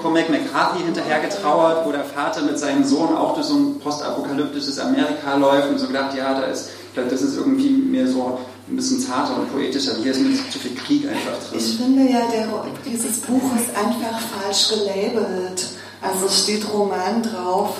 Cormac 0.00 0.30
McCarthy 0.30 0.84
hinterher 0.84 1.20
getrauert, 1.20 1.84
wo 1.86 1.90
der 1.90 2.04
Vater 2.04 2.42
mit 2.42 2.56
seinem 2.56 2.84
Sohn 2.84 3.16
auch 3.16 3.34
durch 3.34 3.46
so 3.46 3.56
ein 3.56 3.80
postapokalyptisches 3.80 4.78
Amerika 4.78 5.34
läuft 5.34 5.70
und 5.70 5.78
so 5.78 5.88
gedacht, 5.88 6.14
ja, 6.16 6.38
da 6.40 6.46
ist, 6.46 6.70
das 6.94 7.20
ist 7.20 7.36
irgendwie 7.36 7.70
mehr 7.70 8.06
so 8.06 8.38
ein 8.68 8.76
bisschen 8.76 9.00
zarter 9.00 9.36
und 9.36 9.52
poetischer. 9.52 9.96
Hier 10.02 10.12
ist 10.12 10.20
mir 10.20 10.34
zu 10.50 10.58
viel 10.58 10.74
Krieg 10.74 11.06
einfach 11.06 11.38
drin. 11.48 11.58
Ich 11.58 11.76
finde 11.76 12.10
ja, 12.10 12.26
der, 12.32 12.48
dieses 12.86 13.20
Buch 13.20 13.42
ist 13.56 13.76
einfach 13.76 14.18
falsch 14.20 14.68
gelabelt. 14.68 15.66
Also 16.00 16.28
steht 16.28 16.66
Roman 16.72 17.22
drauf. 17.22 17.76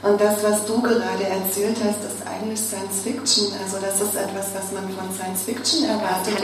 Und 0.00 0.20
das, 0.20 0.44
was 0.44 0.64
du 0.64 0.80
gerade 0.80 1.24
erzählt 1.24 1.76
hast, 1.82 2.06
ist 2.06 2.22
eigentlich 2.24 2.60
Science 2.60 3.02
Fiction. 3.02 3.46
Also 3.60 3.78
das 3.82 4.00
ist 4.00 4.14
etwas, 4.14 4.46
was 4.54 4.70
man 4.70 4.88
von 4.90 5.12
Science 5.12 5.42
Fiction 5.42 5.88
erwartet. 5.88 6.38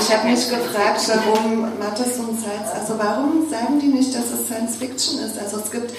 Ich 0.00 0.16
habe 0.16 0.28
mich 0.28 0.48
gefragt, 0.48 1.02
warum 1.06 1.78
Mattes 1.78 2.16
und 2.16 2.40
Science, 2.40 2.70
also 2.72 2.94
warum 2.96 3.50
sagen 3.50 3.78
die 3.80 3.88
nicht, 3.88 4.14
dass 4.14 4.32
es 4.32 4.46
Science 4.46 4.76
Fiction 4.76 5.18
ist? 5.20 5.38
Also 5.38 5.58
es 5.58 5.70
gibt 5.70 5.92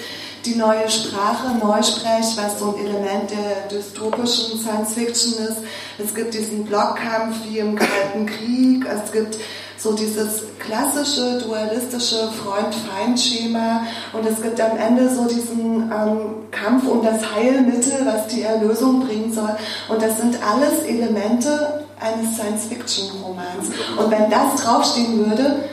die 0.44 0.54
neue 0.54 0.88
Sprache, 0.88 1.56
Neusprech, 1.60 2.36
was 2.36 2.58
so 2.58 2.74
ein 2.74 2.86
Element 2.86 3.30
der 3.30 3.68
dystopischen 3.70 4.58
Science 4.58 4.94
Fiction 4.94 5.34
ist. 5.44 5.58
Es 5.98 6.14
gibt 6.14 6.34
diesen 6.34 6.64
Blockkampf 6.64 7.36
wie 7.44 7.58
im 7.58 7.76
Kalten 7.76 8.26
Krieg. 8.26 8.86
Es 8.86 9.12
gibt 9.12 9.36
so 9.76 9.92
dieses 9.92 10.42
klassische 10.58 11.38
dualistische 11.38 12.30
Freund-Feind-Schema 12.32 13.86
und 14.12 14.26
es 14.26 14.42
gibt 14.42 14.60
am 14.60 14.76
Ende 14.76 15.08
so 15.08 15.26
diesen 15.26 15.90
ähm, 15.92 16.50
Kampf 16.50 16.86
um 16.88 17.02
das 17.04 17.22
Heilmittel, 17.34 18.04
was 18.04 18.26
die 18.26 18.42
Erlösung 18.42 19.06
bringen 19.06 19.32
soll. 19.32 19.56
Und 19.88 20.02
das 20.02 20.18
sind 20.18 20.36
alles 20.42 20.82
Elemente 20.82 21.84
eines 22.00 22.36
Science-Fiction-Romans. 22.36 23.68
Und 23.96 24.10
wenn 24.10 24.30
das 24.30 24.62
draufstehen 24.62 25.30
würde, 25.30 25.64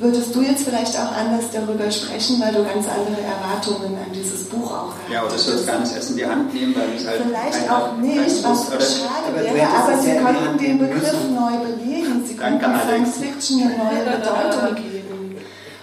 würdest 0.00 0.34
du 0.34 0.40
jetzt 0.40 0.64
vielleicht 0.64 0.96
auch 0.98 1.12
anders 1.12 1.44
darüber 1.52 1.90
sprechen, 1.90 2.40
weil 2.40 2.52
du 2.52 2.64
ganz 2.64 2.88
andere 2.88 3.20
Erwartungen 3.20 3.96
an 3.96 4.10
dieses 4.12 4.48
Buch 4.48 4.70
auch 4.70 4.94
hast. 4.96 5.12
Ja, 5.12 5.24
oder 5.24 5.36
ich 5.36 5.46
würde 5.46 5.60
es 5.60 5.66
gar 5.66 5.78
nicht 5.78 5.94
erst 5.94 6.10
in 6.10 6.16
die 6.16 6.26
Hand 6.26 6.54
nehmen, 6.54 6.74
weil 6.74 6.88
ich 6.96 7.06
halt. 7.06 7.22
Vielleicht 7.22 7.70
auch 7.70 7.96
nicht, 7.98 8.42
was 8.42 8.66
schade 8.66 9.54
wäre, 9.54 9.68
aber 9.68 9.98
sie 9.98 10.12
könnten 10.12 10.58
den 10.58 10.78
Begriff 10.78 11.16
neu 11.28 11.58
belegen. 11.58 12.24
Sie 12.26 12.34
könnten 12.34 12.64
Science 12.80 13.18
Fiction 13.18 13.62
eine 13.62 13.76
neue 13.76 14.16
Bedeutung 14.16 14.74
geben. 14.74 15.00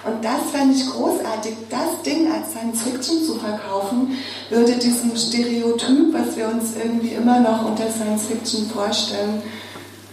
Und 0.04 0.24
das 0.24 0.50
fände 0.52 0.74
ich 0.74 0.90
großartig. 0.90 1.54
Das 1.70 2.02
Ding 2.04 2.32
als 2.32 2.52
Science 2.52 2.82
Fiction 2.82 3.24
zu 3.24 3.36
verkaufen, 3.36 4.18
würde 4.50 4.74
diesem 4.74 5.16
Stereotyp, 5.16 6.14
was 6.14 6.36
wir 6.36 6.48
uns 6.48 6.76
irgendwie 6.82 7.10
immer 7.10 7.40
noch 7.40 7.66
unter 7.66 7.90
Science 7.92 8.24
Fiction 8.28 8.68
vorstellen, 8.70 9.44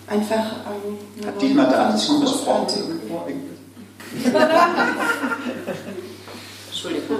einfach. 0.08 0.44
Ähm, 0.66 1.26
Hat 1.26 1.40
Dietmar 1.40 1.70
da 1.70 1.96
schon 1.96 2.20
besprochen? 2.20 3.53
Entschuldigung. 6.68 7.18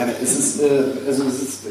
Aber 0.00 0.12
es 0.22 0.38
ist, 0.38 0.60
äh, 0.60 0.84
also 1.06 1.24
es 1.24 1.42
ist, 1.42 1.62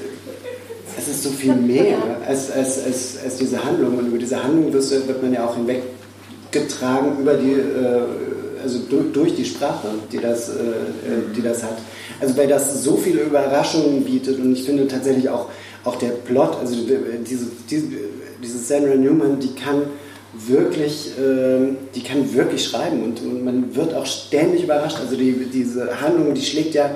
es 0.97 1.07
ist 1.07 1.23
so 1.23 1.29
viel 1.29 1.55
mehr 1.55 1.97
als, 2.27 2.51
als, 2.51 2.83
als, 2.83 3.17
als 3.23 3.37
diese 3.37 3.63
Handlung. 3.63 3.97
Und 3.97 4.07
über 4.07 4.17
diese 4.17 4.41
Handlung 4.41 4.73
wird, 4.73 4.89
wird 5.07 5.21
man 5.21 5.33
ja 5.33 5.45
auch 5.45 5.55
hinweggetragen 5.55 7.19
über 7.19 7.35
die, 7.35 7.53
äh, 7.53 8.01
also 8.63 8.79
durch, 8.89 9.11
durch, 9.13 9.35
die 9.35 9.45
Sprache, 9.45 9.89
die 10.11 10.17
das, 10.17 10.49
äh, 10.49 10.53
die 11.35 11.41
das 11.41 11.63
hat. 11.63 11.77
Also 12.19 12.35
weil 12.37 12.47
das 12.47 12.83
so 12.83 12.97
viele 12.97 13.21
Überraschungen 13.21 14.03
bietet 14.03 14.39
und 14.39 14.53
ich 14.53 14.63
finde 14.63 14.87
tatsächlich 14.87 15.29
auch, 15.29 15.49
auch 15.83 15.97
der 15.97 16.09
Plot, 16.09 16.57
also 16.59 16.75
diese, 17.27 17.45
diese, 17.69 17.85
diese 18.41 18.57
Sandra 18.57 18.95
Newman, 18.95 19.39
die 19.39 19.53
kann 19.53 19.83
wirklich, 20.47 21.11
äh, 21.17 21.73
die 21.93 22.03
kann 22.03 22.33
wirklich 22.33 22.65
schreiben 22.65 23.03
und, 23.03 23.21
und, 23.21 23.43
man 23.43 23.75
wird 23.75 23.93
auch 23.93 24.05
ständig 24.05 24.63
überrascht. 24.63 24.97
Also 24.99 25.15
die, 25.15 25.33
diese 25.51 26.01
Handlung, 26.01 26.33
die 26.33 26.41
schlägt 26.41 26.73
ja, 26.73 26.95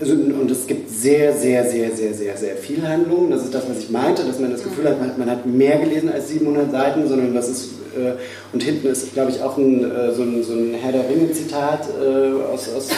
also, 0.00 0.12
und 0.12 0.50
es 0.50 0.66
gibt 0.66 0.88
sehr, 0.90 1.32
sehr, 1.32 1.68
sehr, 1.68 1.94
sehr, 1.94 2.14
sehr, 2.14 2.36
sehr 2.36 2.56
viel 2.56 2.86
Handlung. 2.86 3.30
Das 3.30 3.42
ist 3.42 3.52
das, 3.52 3.68
was 3.68 3.78
ich 3.78 3.90
meinte, 3.90 4.22
dass 4.24 4.38
man 4.38 4.52
das 4.52 4.62
Gefühl 4.62 4.88
hat, 4.88 5.00
man, 5.00 5.18
man 5.18 5.30
hat 5.30 5.44
mehr 5.44 5.78
gelesen 5.78 6.12
als 6.12 6.28
700 6.28 6.70
Seiten, 6.70 7.08
sondern 7.08 7.34
das 7.34 7.48
ist, 7.48 7.70
äh, 7.96 8.12
und 8.52 8.62
hinten 8.62 8.86
ist, 8.86 9.12
glaube 9.12 9.30
ich, 9.30 9.42
auch 9.42 9.56
ein, 9.58 9.90
äh, 9.90 10.12
so, 10.12 10.22
ein, 10.22 10.42
so 10.44 10.52
ein 10.52 10.74
Herr 10.74 10.92
der 10.92 11.08
Ringe-Zitat 11.08 11.88
äh, 12.00 12.52
aus, 12.52 12.68
aus 12.68 12.90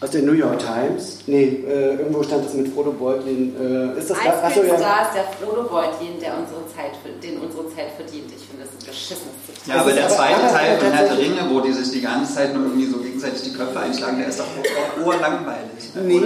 aus 0.00 0.10
der 0.10 0.22
New 0.22 0.32
York 0.32 0.58
Times? 0.58 1.18
Nee, 1.26 1.62
äh, 1.68 1.96
irgendwo 1.96 2.22
stand 2.22 2.46
das 2.46 2.54
mit 2.54 2.72
Frodo 2.72 2.92
Beutlin. 2.92 3.54
Äh, 3.60 3.98
ist 3.98 4.08
das 4.10 4.18
da? 4.24 4.30
Achso, 4.42 4.62
ja. 4.62 4.76
da 4.76 5.02
ist 5.04 5.14
der 5.14 5.24
Frodo 5.38 5.68
Beutlin, 5.68 6.18
der 6.20 6.38
unsere 6.38 6.64
Zeit, 6.74 6.96
den 7.22 7.38
unsere 7.38 7.68
Zeit 7.74 7.92
verdient. 7.96 8.32
Ich 8.32 8.48
finde, 8.48 8.64
das 8.64 8.72
ist 8.72 8.80
ein 8.80 8.86
beschissenes. 8.86 9.40
Ja, 9.66 9.80
aber 9.84 9.92
der 9.92 10.08
zweite 10.08 10.40
Teil 10.48 10.78
von 10.78 10.92
Herr 10.92 11.04
der 11.04 11.18
Ringe, 11.18 11.42
wo 11.50 11.60
die 11.60 11.72
sich 11.72 11.90
die 11.92 12.00
ganze 12.00 12.32
Zeit 12.32 12.54
nur 12.54 12.64
irgendwie 12.64 12.86
so 12.86 12.98
gegenseitig 12.98 13.42
die 13.42 13.52
Köpfe 13.52 13.78
einschlagen, 13.78 14.18
der 14.18 14.28
ist 14.28 14.40
doch 14.40 14.46
auch 14.46 15.06
urlangweilig. 15.06 15.92
Nee, 15.94 16.22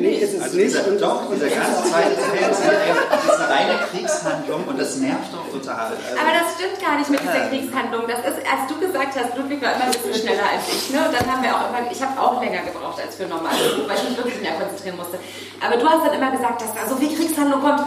nee, 0.00 0.16
ist 0.18 0.34
es 0.34 0.42
also 0.42 0.56
nicht. 0.56 0.74
Dieser, 0.74 0.90
doch, 0.98 1.30
dieser 1.30 1.48
ganze 1.54 1.84
zweite 1.86 2.16
Teil 2.18 2.50
ist, 2.50 2.62
eine 2.66 3.48
reine 3.48 3.78
Kriegshandlung 3.90 4.64
und 4.66 4.80
das 4.80 4.96
nervt 4.96 5.30
doch 5.30 5.46
total. 5.54 5.92
Also 5.92 6.18
aber 6.18 6.32
das 6.34 6.58
stimmt 6.58 6.80
gar 6.82 6.98
nicht 6.98 7.10
mit 7.10 7.20
dieser 7.20 7.46
Kriegshandlung. 7.46 8.02
Das 8.08 8.20
ist, 8.26 8.42
als 8.42 8.62
du 8.66 8.74
gesagt 8.80 9.14
hast, 9.14 9.36
Ludwig 9.36 9.62
war 9.62 9.76
immer 9.76 9.86
ein 9.86 9.92
bisschen 9.92 10.14
schneller 10.14 10.50
als 10.50 10.66
ich. 10.66 10.90
Ne? 10.90 10.98
Und 11.06 11.14
dann 11.14 11.26
haben 11.30 11.42
wir 11.42 11.54
auch 11.54 11.70
immer, 11.70 11.86
ich 11.86 12.02
habe 12.02 12.18
auch 12.18 12.42
länger 12.42 12.64
gebraucht 12.72 13.00
als 13.00 13.16
für 13.16 13.24
ein 13.24 13.30
normales 13.30 13.76
Buch, 13.76 13.88
weil 13.88 13.96
ich 13.96 14.08
mich 14.08 14.16
wirklich 14.16 14.40
mehr 14.40 14.56
konzentrieren 14.56 14.96
musste. 14.96 15.18
Aber 15.60 15.76
du 15.76 15.84
hast 15.88 16.06
dann 16.06 16.14
immer 16.14 16.30
gesagt, 16.30 16.62
dass 16.62 16.72
da 16.74 16.88
so 16.88 16.96
viel 16.96 17.14
Kriegshandlung 17.14 17.60
kommt. 17.60 17.80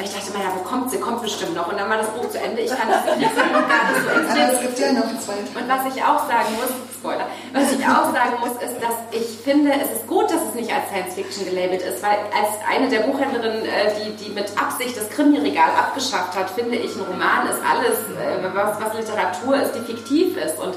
Und 0.00 0.06
ich 0.08 0.14
dachte 0.16 0.32
immer, 0.32 0.42
ja, 0.42 0.50
wo 0.56 0.64
kommt 0.64 0.90
sie? 0.90 0.98
Kommt 0.98 1.20
bestimmt 1.20 1.54
noch. 1.54 1.68
Und 1.68 1.76
dann 1.78 1.90
war 1.90 1.98
das 1.98 2.08
Buch 2.08 2.24
zu 2.30 2.40
Ende. 2.40 2.62
Ich 2.62 2.72
kann 2.72 2.88
das 2.88 3.04
nicht 3.20 3.36
sagen, 3.36 3.52
gar 3.52 3.84
nicht 3.92 4.00
so 4.00 4.32
Aber 4.32 4.52
es 4.52 4.60
gibt 4.60 4.78
ja 4.78 4.92
noch 4.96 5.12
zwei. 5.20 5.36
Und 5.44 5.68
was 5.68 5.94
ich 5.94 6.02
auch 6.02 6.24
sagen 6.24 6.56
muss, 6.56 6.72
Spoiler, 7.00 7.28
was 7.54 7.72
ich 7.72 7.84
auch 7.86 8.12
sagen 8.12 8.36
muss, 8.40 8.60
ist, 8.60 8.76
dass 8.76 8.92
ich 9.10 9.40
finde, 9.42 9.72
es 9.72 10.00
ist 10.00 10.06
gut, 10.06 10.24
dass 10.24 10.42
es 10.48 10.54
nicht 10.54 10.70
als 10.70 10.88
Science 10.88 11.14
Fiction 11.14 11.46
gelabelt 11.46 11.80
ist, 11.80 12.02
weil 12.02 12.18
als 12.28 12.60
eine 12.68 12.90
der 12.90 13.00
Buchhändlerinnen, 13.00 13.64
äh, 13.64 13.92
die, 13.96 14.24
die 14.24 14.30
mit 14.30 14.52
Absicht 14.60 14.96
das 14.98 15.08
Krimi-Regal 15.08 15.70
abgeschafft 15.78 16.36
hat, 16.36 16.50
finde 16.50 16.76
ich, 16.76 16.94
ein 16.94 17.00
Roman 17.00 17.48
ist 17.48 17.60
alles, 17.64 17.96
äh, 18.20 18.44
was, 18.52 18.80
was 18.80 18.94
Literatur 18.94 19.56
ist, 19.62 19.72
die 19.72 19.80
fiktiv 19.80 20.36
ist. 20.36 20.58
Und 20.58 20.76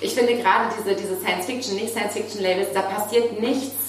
ich 0.00 0.14
finde 0.14 0.36
gerade 0.36 0.72
diese, 0.78 0.94
diese 0.94 1.16
Science-Fiction, 1.20 1.76
nicht 1.76 1.90
Science-Fiction-Labels, 1.90 2.68
da 2.74 2.82
passiert 2.82 3.40
nichts 3.40 3.88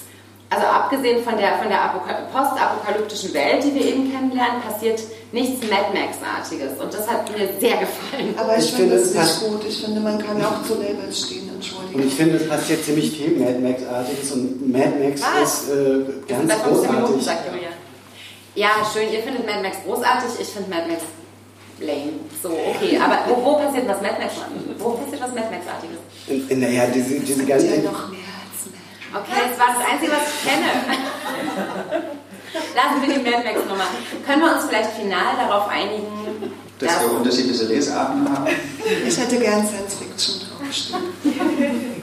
also 0.52 0.66
abgesehen 0.66 1.22
von 1.22 1.36
der, 1.36 1.58
von 1.58 1.68
der 1.68 1.94
postapokalyptischen 2.32 3.32
Welt, 3.34 3.62
die 3.62 3.72
wir 3.72 3.84
eben 3.86 4.12
kennenlernen, 4.12 4.60
passiert 4.60 5.00
nichts 5.30 5.62
Mad 5.70 5.94
Max-artiges. 5.94 6.72
Und 6.76 6.92
das 6.92 7.08
hat 7.08 7.30
mir 7.30 7.48
sehr 7.60 7.76
gefallen. 7.76 8.34
Aber 8.36 8.58
ich, 8.58 8.64
ich 8.64 8.72
finde 8.72 8.96
es 8.96 9.14
nicht 9.14 9.40
gut. 9.40 9.64
Ich 9.68 9.80
finde, 9.80 10.00
man 10.00 10.18
kann 10.18 10.44
auch 10.44 10.64
zu 10.64 10.74
Labels 10.74 11.26
stehen, 11.26 11.48
entschuldigung. 11.54 12.02
Und 12.02 12.08
ich 12.08 12.14
finde, 12.14 12.36
es 12.36 12.48
passiert 12.48 12.84
ziemlich 12.84 13.12
viel 13.12 13.38
Mad 13.38 13.60
Max-artiges 13.60 14.32
und 14.32 14.72
Mad 14.72 14.92
Max 14.98 15.22
Was? 15.22 15.62
ist 15.62 15.70
äh, 15.70 16.04
ganz 16.26 16.62
großartig. 16.64 16.90
Minuten, 16.90 17.20
sagt 17.20 17.44
Ja, 18.56 18.70
schön, 18.92 19.12
ihr 19.12 19.22
findet 19.22 19.46
Mad 19.46 19.62
Max 19.62 19.76
großartig. 19.84 20.30
Ich 20.40 20.48
finde 20.48 20.68
Mad 20.68 20.88
Max 20.88 21.02
lame. 21.80 22.12
So, 22.42 22.48
okay. 22.50 22.98
Aber 22.98 23.18
wo, 23.28 23.44
wo 23.44 23.54
passiert 23.56 23.88
was 23.88 24.00
Mad 24.00 24.16
Max? 24.20 24.34
Wo 24.78 24.90
passiert 24.90 25.20
was 25.22 25.34
Mad 25.34 25.48
Max-artiges? 25.50 25.98
Naja, 26.58 26.86
diese, 26.94 27.20
diese 27.20 27.44
ganze. 27.44 27.66
Ja, 27.66 27.76
noch 27.82 28.08
mehr 28.10 28.30
als 28.40 28.60
mehr. 28.70 29.20
Okay, 29.20 29.40
das 29.50 29.58
war 29.58 29.74
das 29.76 29.82
Einzige, 29.90 30.12
was 30.12 30.24
ich 30.28 30.40
kenne. 30.48 30.70
Lassen 32.74 33.00
wir 33.02 33.14
die 33.14 33.22
Mad 33.30 33.44
Max-Nummer. 33.44 33.86
Können 34.26 34.42
wir 34.42 34.52
uns 34.54 34.64
vielleicht 34.68 34.90
final 34.90 35.36
darauf 35.36 35.68
einigen, 35.68 36.52
Dass 36.78 37.00
wir 37.00 37.12
unterschiedliche 37.12 37.64
Lesarten 37.64 38.28
haben. 38.28 38.46
Ich 39.06 39.18
hätte 39.18 39.38
gern 39.38 39.66
Science 39.66 39.94
Fiction 39.94 40.40
draufstehen. 40.58 42.00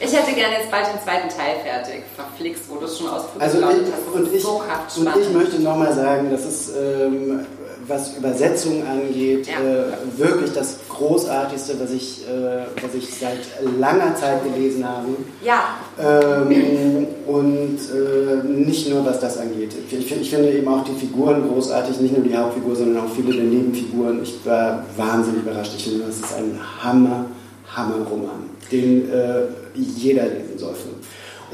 Ich 0.00 0.12
hätte 0.12 0.32
gerne 0.32 0.56
jetzt 0.58 0.70
bald 0.70 0.86
den 0.86 1.00
zweiten 1.00 1.28
Teil 1.28 1.60
fertig. 1.62 2.02
Verflixt, 2.16 2.64
wo 2.68 2.76
du 2.76 2.86
es 2.86 2.98
schon 2.98 3.08
ausdrückst. 3.08 3.40
Also 3.40 3.58
ich, 3.58 3.64
Das 3.64 4.14
und, 4.14 4.34
ich, 4.34 4.42
so 4.42 4.62
und 4.96 5.16
ich 5.22 5.30
möchte 5.30 5.60
nochmal 5.62 5.94
sagen, 5.94 6.30
dass 6.30 6.44
es, 6.44 6.70
ähm, 6.76 7.46
was 7.86 8.16
Übersetzung 8.16 8.82
angeht, 8.86 9.46
Ja. 9.46 9.54
äh, 9.60 10.18
wirklich 10.18 10.52
das 10.52 10.78
Großartigste, 10.88 11.74
was 11.80 11.90
ich, 11.92 12.22
äh, 12.28 12.64
was 12.82 12.94
ich 12.94 13.12
seit 13.14 13.40
langer 13.78 14.14
Zeit 14.14 14.40
gelesen 14.44 14.88
habe. 14.88 15.08
Ja, 15.44 15.76
Ähm, 15.98 17.06
und 17.26 17.78
äh, 17.78 18.46
nicht 18.48 18.88
nur 18.90 19.04
was 19.04 19.20
das 19.20 19.38
angeht. 19.38 19.72
Ich, 19.90 20.12
ich 20.20 20.30
finde 20.30 20.50
eben 20.52 20.68
auch 20.68 20.84
die 20.84 20.92
Figuren 20.94 21.48
großartig, 21.48 22.00
nicht 22.00 22.16
nur 22.16 22.26
die 22.26 22.36
Hauptfigur, 22.36 22.74
sondern 22.76 23.04
auch 23.04 23.10
viele 23.14 23.34
der 23.34 23.44
Nebenfiguren. 23.44 24.22
Ich 24.22 24.38
war 24.44 24.84
wahnsinnig 24.96 25.42
überrascht. 25.42 25.72
Ich 25.76 25.84
finde, 25.84 26.04
das 26.06 26.16
ist 26.16 26.34
ein 26.36 26.58
Hammer, 26.82 27.26
Hammer-Roman, 27.74 28.50
den 28.70 29.10
äh, 29.10 29.42
jeder 29.74 30.24
lesen 30.24 30.56
sollte. 30.58 30.93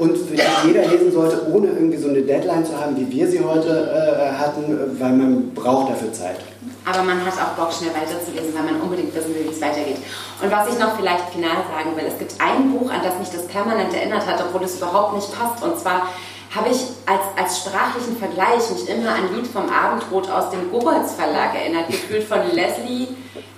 Und 0.01 0.17
jeder 0.65 0.87
lesen 0.87 1.11
sollte, 1.11 1.45
ohne 1.53 1.67
irgendwie 1.67 1.97
so 1.97 2.09
eine 2.09 2.23
Deadline 2.23 2.65
zu 2.65 2.75
haben, 2.75 2.97
wie 2.97 3.07
wir 3.07 3.29
sie 3.29 3.39
heute 3.39 3.69
äh, 3.69 4.33
hatten, 4.35 4.97
weil 4.97 5.13
man 5.13 5.53
braucht 5.53 5.91
dafür 5.91 6.11
Zeit. 6.11 6.37
aber 6.83 7.03
man 7.03 7.23
hat 7.23 7.33
auch 7.35 7.53
Bock, 7.53 7.71
schnell 7.71 7.93
weiterzulesen, 7.93 8.49
weil 8.55 8.63
man 8.63 8.81
unbedingt 8.81 9.13
wissen 9.13 9.35
will, 9.35 9.45
wie 9.45 9.53
es 9.53 9.61
weitergeht. 9.61 9.97
Und 10.41 10.51
was 10.51 10.73
ich 10.73 10.79
noch 10.79 10.97
vielleicht 10.97 11.29
final 11.29 11.61
sagen 11.69 11.95
will, 11.95 12.05
es 12.07 12.17
gibt 12.17 12.33
ein 12.41 12.71
Buch, 12.71 12.89
an 12.89 13.01
das 13.03 13.19
mich 13.19 13.29
das 13.29 13.45
permanent 13.45 13.93
erinnert 13.93 14.25
hat, 14.25 14.41
obwohl 14.41 14.63
es 14.63 14.77
überhaupt 14.77 15.13
nicht 15.13 15.29
passt. 15.37 15.61
Und 15.63 15.77
zwar 15.77 16.07
habe 16.53 16.69
ich 16.69 16.81
als, 17.05 17.21
als 17.37 17.57
sprachlichen 17.59 18.17
Vergleich 18.17 18.69
mich 18.71 18.89
immer 18.89 19.15
an 19.15 19.33
Lied 19.35 19.47
vom 19.47 19.69
Abendrot 19.69 20.29
aus 20.29 20.49
dem 20.49 20.69
Gobolds 20.69 21.13
Verlag 21.13 21.55
erinnert, 21.55 21.87
gefühlt 21.87 22.25
von 22.25 22.39
Leslie, 22.53 23.07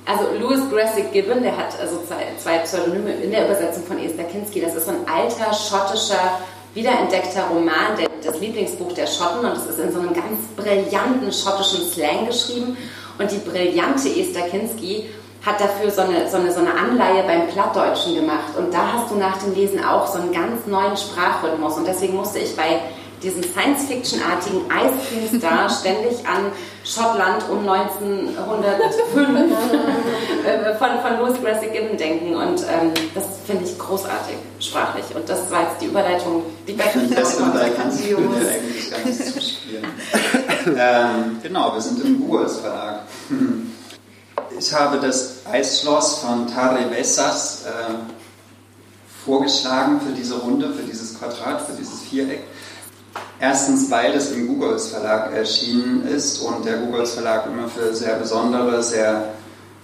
also 0.06 0.26
Louis 0.40 0.60
Grassic 0.70 1.12
Gibbon, 1.12 1.42
der 1.42 1.56
hat 1.56 1.80
also 1.80 2.02
zwei, 2.08 2.28
zwei 2.38 2.60
Pseudonyme 2.60 3.14
in 3.14 3.32
der 3.32 3.46
Übersetzung 3.46 3.84
von 3.86 3.98
Esther 3.98 4.26
Kinski. 4.26 4.60
Das 4.62 4.76
ist 4.76 4.86
so 4.86 4.92
ein 4.92 5.08
alter 5.08 5.54
schottischer, 5.54 6.40
wiederentdeckter 6.74 7.46
Roman, 7.46 7.96
der, 7.98 8.10
das 8.24 8.40
Lieblingsbuch 8.40 8.92
der 8.94 9.08
Schotten 9.08 9.46
und 9.46 9.58
es 9.58 9.66
ist 9.66 9.80
in 9.80 9.94
so 9.94 10.00
einem 10.00 10.14
ganz 10.14 10.42
brillanten 10.56 11.32
schottischen 11.32 11.90
Slang 11.90 12.28
geschrieben. 12.28 12.78
Und 13.18 13.32
die 13.32 13.38
brillante 13.38 14.10
Esther 14.10 14.50
Kinski 14.50 15.10
hat 15.46 15.60
dafür 15.60 15.92
so 15.92 16.02
eine, 16.02 16.30
so, 16.30 16.38
eine, 16.38 16.52
so 16.52 16.60
eine 16.60 16.74
Anleihe 16.74 17.24
beim 17.24 17.48
Plattdeutschen 17.48 18.16
gemacht. 18.16 18.56
Und 18.58 18.74
da 18.74 18.94
hast 18.94 19.12
du 19.12 19.16
nach 19.16 19.38
dem 19.38 19.54
Lesen 19.54 19.84
auch 19.84 20.08
so 20.08 20.20
einen 20.20 20.32
ganz 20.32 20.66
neuen 20.66 20.96
Sprachrhythmus. 20.96 21.78
Und 21.78 21.86
deswegen 21.86 22.16
musste 22.16 22.40
ich 22.40 22.56
bei 22.56 22.80
diesem 23.22 23.44
Science-Fiction-artigen 23.44 24.62
Ice 24.68 24.98
Cream 25.08 25.40
Star 25.40 25.70
ständig 25.80 26.26
an 26.26 26.52
Schottland 26.86 27.44
um 27.50 27.68
1905 27.68 28.38
äh, 30.46 30.76
von, 30.78 30.90
von 31.02 31.20
Louis 31.20 31.42
Grassic 31.42 31.74
Gibbon 31.74 31.98
denken. 31.98 32.36
Und 32.36 32.62
ähm, 32.62 32.94
das 33.14 33.26
finde 33.46 33.66
ich 33.66 33.78
großartig, 33.78 34.36
sprachlich. 34.60 35.06
Und 35.16 35.28
das 35.28 35.50
war 35.52 35.64
jetzt 35.64 35.82
die 35.82 35.88
Überleitung, 35.88 36.44
die 36.68 36.76
kannst 36.76 37.40
du 37.40 37.46
mir 37.46 37.54
eigentlich 37.60 39.06
nicht 39.06 39.34
zuspielen. 39.34 39.86
ähm, 40.78 41.40
genau, 41.42 41.74
wir 41.74 41.82
sind 41.82 42.04
im 42.04 42.28
Guas 42.28 42.60
Verlag. 42.60 43.02
Ich 44.58 44.74
habe 44.74 45.00
das 45.00 45.46
Eisschloss 45.52 46.20
von 46.20 46.48
Tare 46.48 46.86
Bessas 46.86 47.66
äh, 47.66 47.94
vorgeschlagen 49.26 50.02
für 50.02 50.14
diese 50.14 50.36
Runde, 50.36 50.72
für 50.74 50.84
dieses 50.84 51.18
Quadrat, 51.18 51.62
für 51.62 51.74
dieses 51.74 52.02
Viereck. 52.02 52.44
Erstens, 53.40 53.90
weil 53.92 54.14
es 54.14 54.32
im 54.32 54.48
Googles 54.48 54.88
Verlag 54.88 55.34
erschienen 55.34 56.08
ist 56.08 56.40
und 56.40 56.66
der 56.66 56.78
Googles 56.78 57.14
Verlag 57.14 57.46
immer 57.48 57.68
für 57.68 57.94
sehr 57.94 58.16
besondere, 58.16 58.82
sehr 58.82 59.34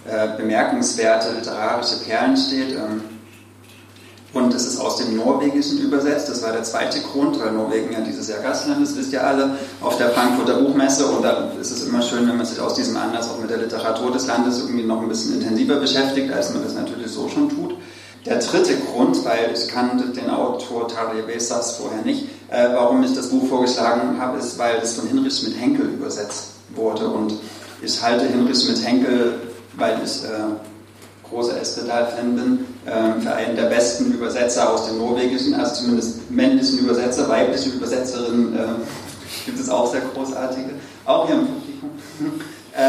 äh, 0.05 0.37
bemerkenswerte 0.37 1.31
literarische 1.33 1.97
Perlen 2.05 2.37
steht. 2.37 2.71
Ähm, 2.71 3.18
und 4.33 4.53
es 4.53 4.67
ist 4.67 4.79
aus 4.79 4.97
dem 4.97 5.15
Norwegischen 5.15 5.79
übersetzt. 5.79 6.29
Das 6.29 6.43
war 6.43 6.51
der 6.51 6.63
zweite 6.63 6.99
Grund, 7.01 7.39
weil 7.39 7.51
Norwegen 7.51 7.91
ja 7.91 8.01
dieses 8.01 8.27
Jahr 8.27 8.39
Gastland 8.39 8.83
ist, 8.83 8.95
wisst 8.95 9.11
ihr 9.11 9.25
alle, 9.25 9.57
auf 9.81 9.97
der 9.97 10.11
Frankfurter 10.11 10.55
Buchmesse. 10.55 11.07
Und 11.07 11.23
da 11.23 11.51
ist 11.59 11.71
es 11.71 11.87
immer 11.87 12.01
schön, 12.01 12.27
wenn 12.27 12.37
man 12.37 12.45
sich 12.45 12.59
aus 12.59 12.75
diesem 12.75 12.95
Anlass 12.97 13.29
auch 13.29 13.39
mit 13.39 13.49
der 13.49 13.57
Literatur 13.57 14.11
des 14.11 14.27
Landes 14.27 14.59
irgendwie 14.59 14.83
noch 14.83 15.01
ein 15.01 15.09
bisschen 15.09 15.33
intensiver 15.33 15.77
beschäftigt, 15.77 16.31
als 16.31 16.53
man 16.53 16.63
das 16.63 16.75
natürlich 16.75 17.11
so 17.11 17.27
schon 17.27 17.49
tut. 17.49 17.75
Der 18.25 18.37
dritte 18.37 18.75
Grund, 18.77 19.23
weil 19.25 19.51
ich 19.53 19.67
kannte 19.67 20.09
den 20.09 20.29
Autor 20.29 20.87
Tarje 20.87 21.23
Besas 21.23 21.77
vorher 21.77 22.03
nicht, 22.03 22.25
äh, 22.49 22.67
warum 22.73 23.01
ich 23.01 23.15
das 23.15 23.29
Buch 23.29 23.47
vorgeschlagen 23.47 24.19
habe, 24.19 24.37
ist, 24.37 24.59
weil 24.59 24.75
es 24.83 24.93
von 24.93 25.07
Hinrich 25.07 25.41
mit 25.43 25.59
Henkel 25.59 25.87
übersetzt 25.87 26.49
wurde. 26.75 27.07
Und 27.07 27.33
ich 27.81 27.99
halte 28.01 28.27
Hinrich 28.27 28.67
mit 28.67 28.85
Henkel, 28.85 29.39
weil 29.77 30.01
ich 30.03 30.23
äh, 30.25 30.27
großer 31.29 31.59
Espedal-Fan 31.61 32.35
bin, 32.35 32.65
äh, 32.85 33.21
für 33.21 33.33
einen 33.33 33.55
der 33.55 33.63
besten 33.63 34.11
Übersetzer 34.11 34.73
aus 34.73 34.87
dem 34.87 34.97
Norwegischen, 34.97 35.53
also 35.55 35.75
zumindest 35.75 36.29
männlichen 36.31 36.79
Übersetzer, 36.79 37.29
weibliche 37.29 37.69
Übersetzerinnen 37.69 38.55
äh, 38.55 38.65
gibt 39.45 39.59
es 39.59 39.69
auch 39.69 39.91
sehr 39.91 40.01
großartige, 40.01 40.71
auch 41.05 41.27
hier 41.27 41.35
im 41.35 41.47
Publikum. 41.47 41.91
Äh, 42.77 42.81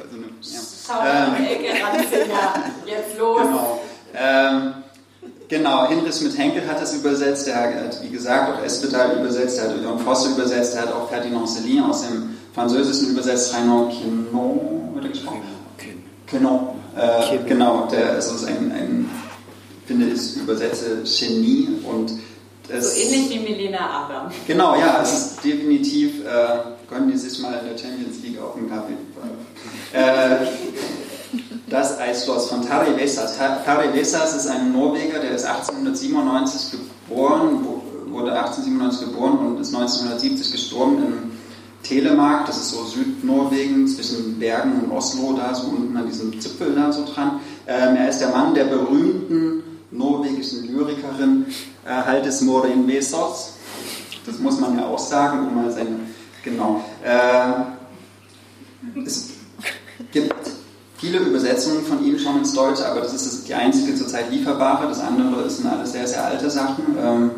also 0.00 0.16
eine, 0.16 0.26
ja. 0.40 0.60
Schau 0.86 1.00
ähm, 1.04 1.44
Ecke 1.44 1.84
Ranzinger. 1.84 2.54
Jetzt 2.86 3.18
los. 3.18 3.42
Genau. 3.42 3.80
Ähm, 4.16 4.74
genau, 5.48 5.88
Hinrichs 5.88 6.20
mit 6.22 6.36
Henkel 6.38 6.66
hat 6.66 6.82
es 6.82 6.94
übersetzt, 6.94 7.46
er 7.48 7.84
hat, 7.84 8.02
wie 8.02 8.08
gesagt, 8.08 8.54
auch 8.58 8.64
Espedal 8.64 9.18
übersetzt, 9.18 9.58
er 9.58 9.68
hat 9.68 9.76
Leon 9.76 9.98
Fosse 9.98 10.30
übersetzt, 10.30 10.74
er 10.74 10.82
hat 10.82 10.92
auch 10.92 11.08
Ferdinand 11.10 11.48
Céline 11.48 11.88
aus 11.88 12.02
dem 12.08 12.36
Französischen 12.54 13.10
übersetzt, 13.10 13.52
Rainer 13.54 13.90
Quenon, 13.90 14.94
wird 14.94 15.04
er 15.04 15.10
gesprochen? 15.10 15.42
Quenon. 16.26 16.68
Äh, 16.96 17.38
genau, 17.48 17.88
der 17.90 18.18
ist 18.18 18.30
also 18.30 18.46
ein, 18.46 18.70
ein, 18.70 19.10
finde 19.86 20.06
ich, 20.06 20.36
übersetze 20.36 21.02
Genie 21.02 21.68
und 21.82 22.10
So 22.68 22.96
ähnlich 22.96 23.30
wie 23.30 23.40
Melina 23.40 24.04
Adam. 24.04 24.32
Genau, 24.46 24.76
ja, 24.76 25.00
es 25.02 25.12
ist 25.12 25.44
definitiv, 25.44 26.24
äh, 26.24 26.88
gönnen 26.88 27.10
die 27.10 27.18
sich 27.18 27.40
mal 27.40 27.60
in 27.60 27.68
der 27.68 27.76
Champions 27.76 28.22
League 28.22 28.40
auf 28.40 28.54
dem 28.54 28.70
Kaffee. 28.70 28.94
Äh, 29.92 30.46
das 31.68 31.98
Eisschloss 31.98 32.48
von 32.48 32.66
Tari 32.66 32.96
Vesas. 32.96 33.36
Tari 33.36 33.92
Vesas 33.92 34.36
ist 34.36 34.46
ein 34.46 34.72
Norweger, 34.72 35.18
der 35.18 35.32
ist 35.32 35.44
1897 35.44 36.78
geboren, 37.08 37.66
wurde 38.06 38.32
1897 38.32 39.08
geboren 39.08 39.38
und 39.38 39.60
ist 39.60 39.74
1970 39.74 40.52
gestorben 40.52 40.98
in 40.98 41.33
Telemark, 41.84 42.46
das 42.46 42.56
ist 42.56 42.70
so 42.70 42.84
Südnorwegen, 42.84 43.86
zwischen 43.86 44.38
Bergen 44.38 44.80
und 44.80 44.90
Oslo, 44.90 45.34
da 45.34 45.54
so 45.54 45.68
unten 45.68 45.96
an 45.96 46.06
diesem 46.06 46.40
Zipfel 46.40 46.74
da 46.74 46.90
so 46.90 47.04
dran. 47.04 47.40
Ähm, 47.66 47.96
er 47.96 48.08
ist 48.08 48.18
der 48.18 48.30
Mann 48.30 48.54
der 48.54 48.64
berühmten 48.64 49.62
norwegischen 49.92 50.66
Lyrikerin 50.66 51.46
äh, 51.84 51.90
Haldes 51.90 52.40
Morin 52.40 52.88
Vesos. 52.88 53.54
Das 54.26 54.38
muss 54.38 54.58
man 54.58 54.76
ja 54.78 54.86
auch 54.86 54.98
sagen, 54.98 55.46
um 55.46 55.54
mal 55.54 55.70
seine. 55.70 56.00
Genau. 56.42 56.84
Äh, 57.02 57.52
es 59.04 59.30
gibt 60.12 60.34
viele 60.98 61.18
Übersetzungen 61.18 61.84
von 61.84 62.04
ihm 62.04 62.18
schon 62.18 62.38
ins 62.38 62.52
Deutsche, 62.52 62.86
aber 62.86 63.00
das 63.00 63.14
ist 63.14 63.48
die 63.48 63.54
einzige 63.54 63.94
zurzeit 63.94 64.30
lieferbare. 64.30 64.88
Das 64.88 65.00
andere 65.00 65.48
sind 65.48 65.66
alles 65.66 65.92
sehr, 65.92 66.06
sehr 66.06 66.24
alte 66.24 66.50
Sachen. 66.50 66.84
Ähm, 66.98 67.30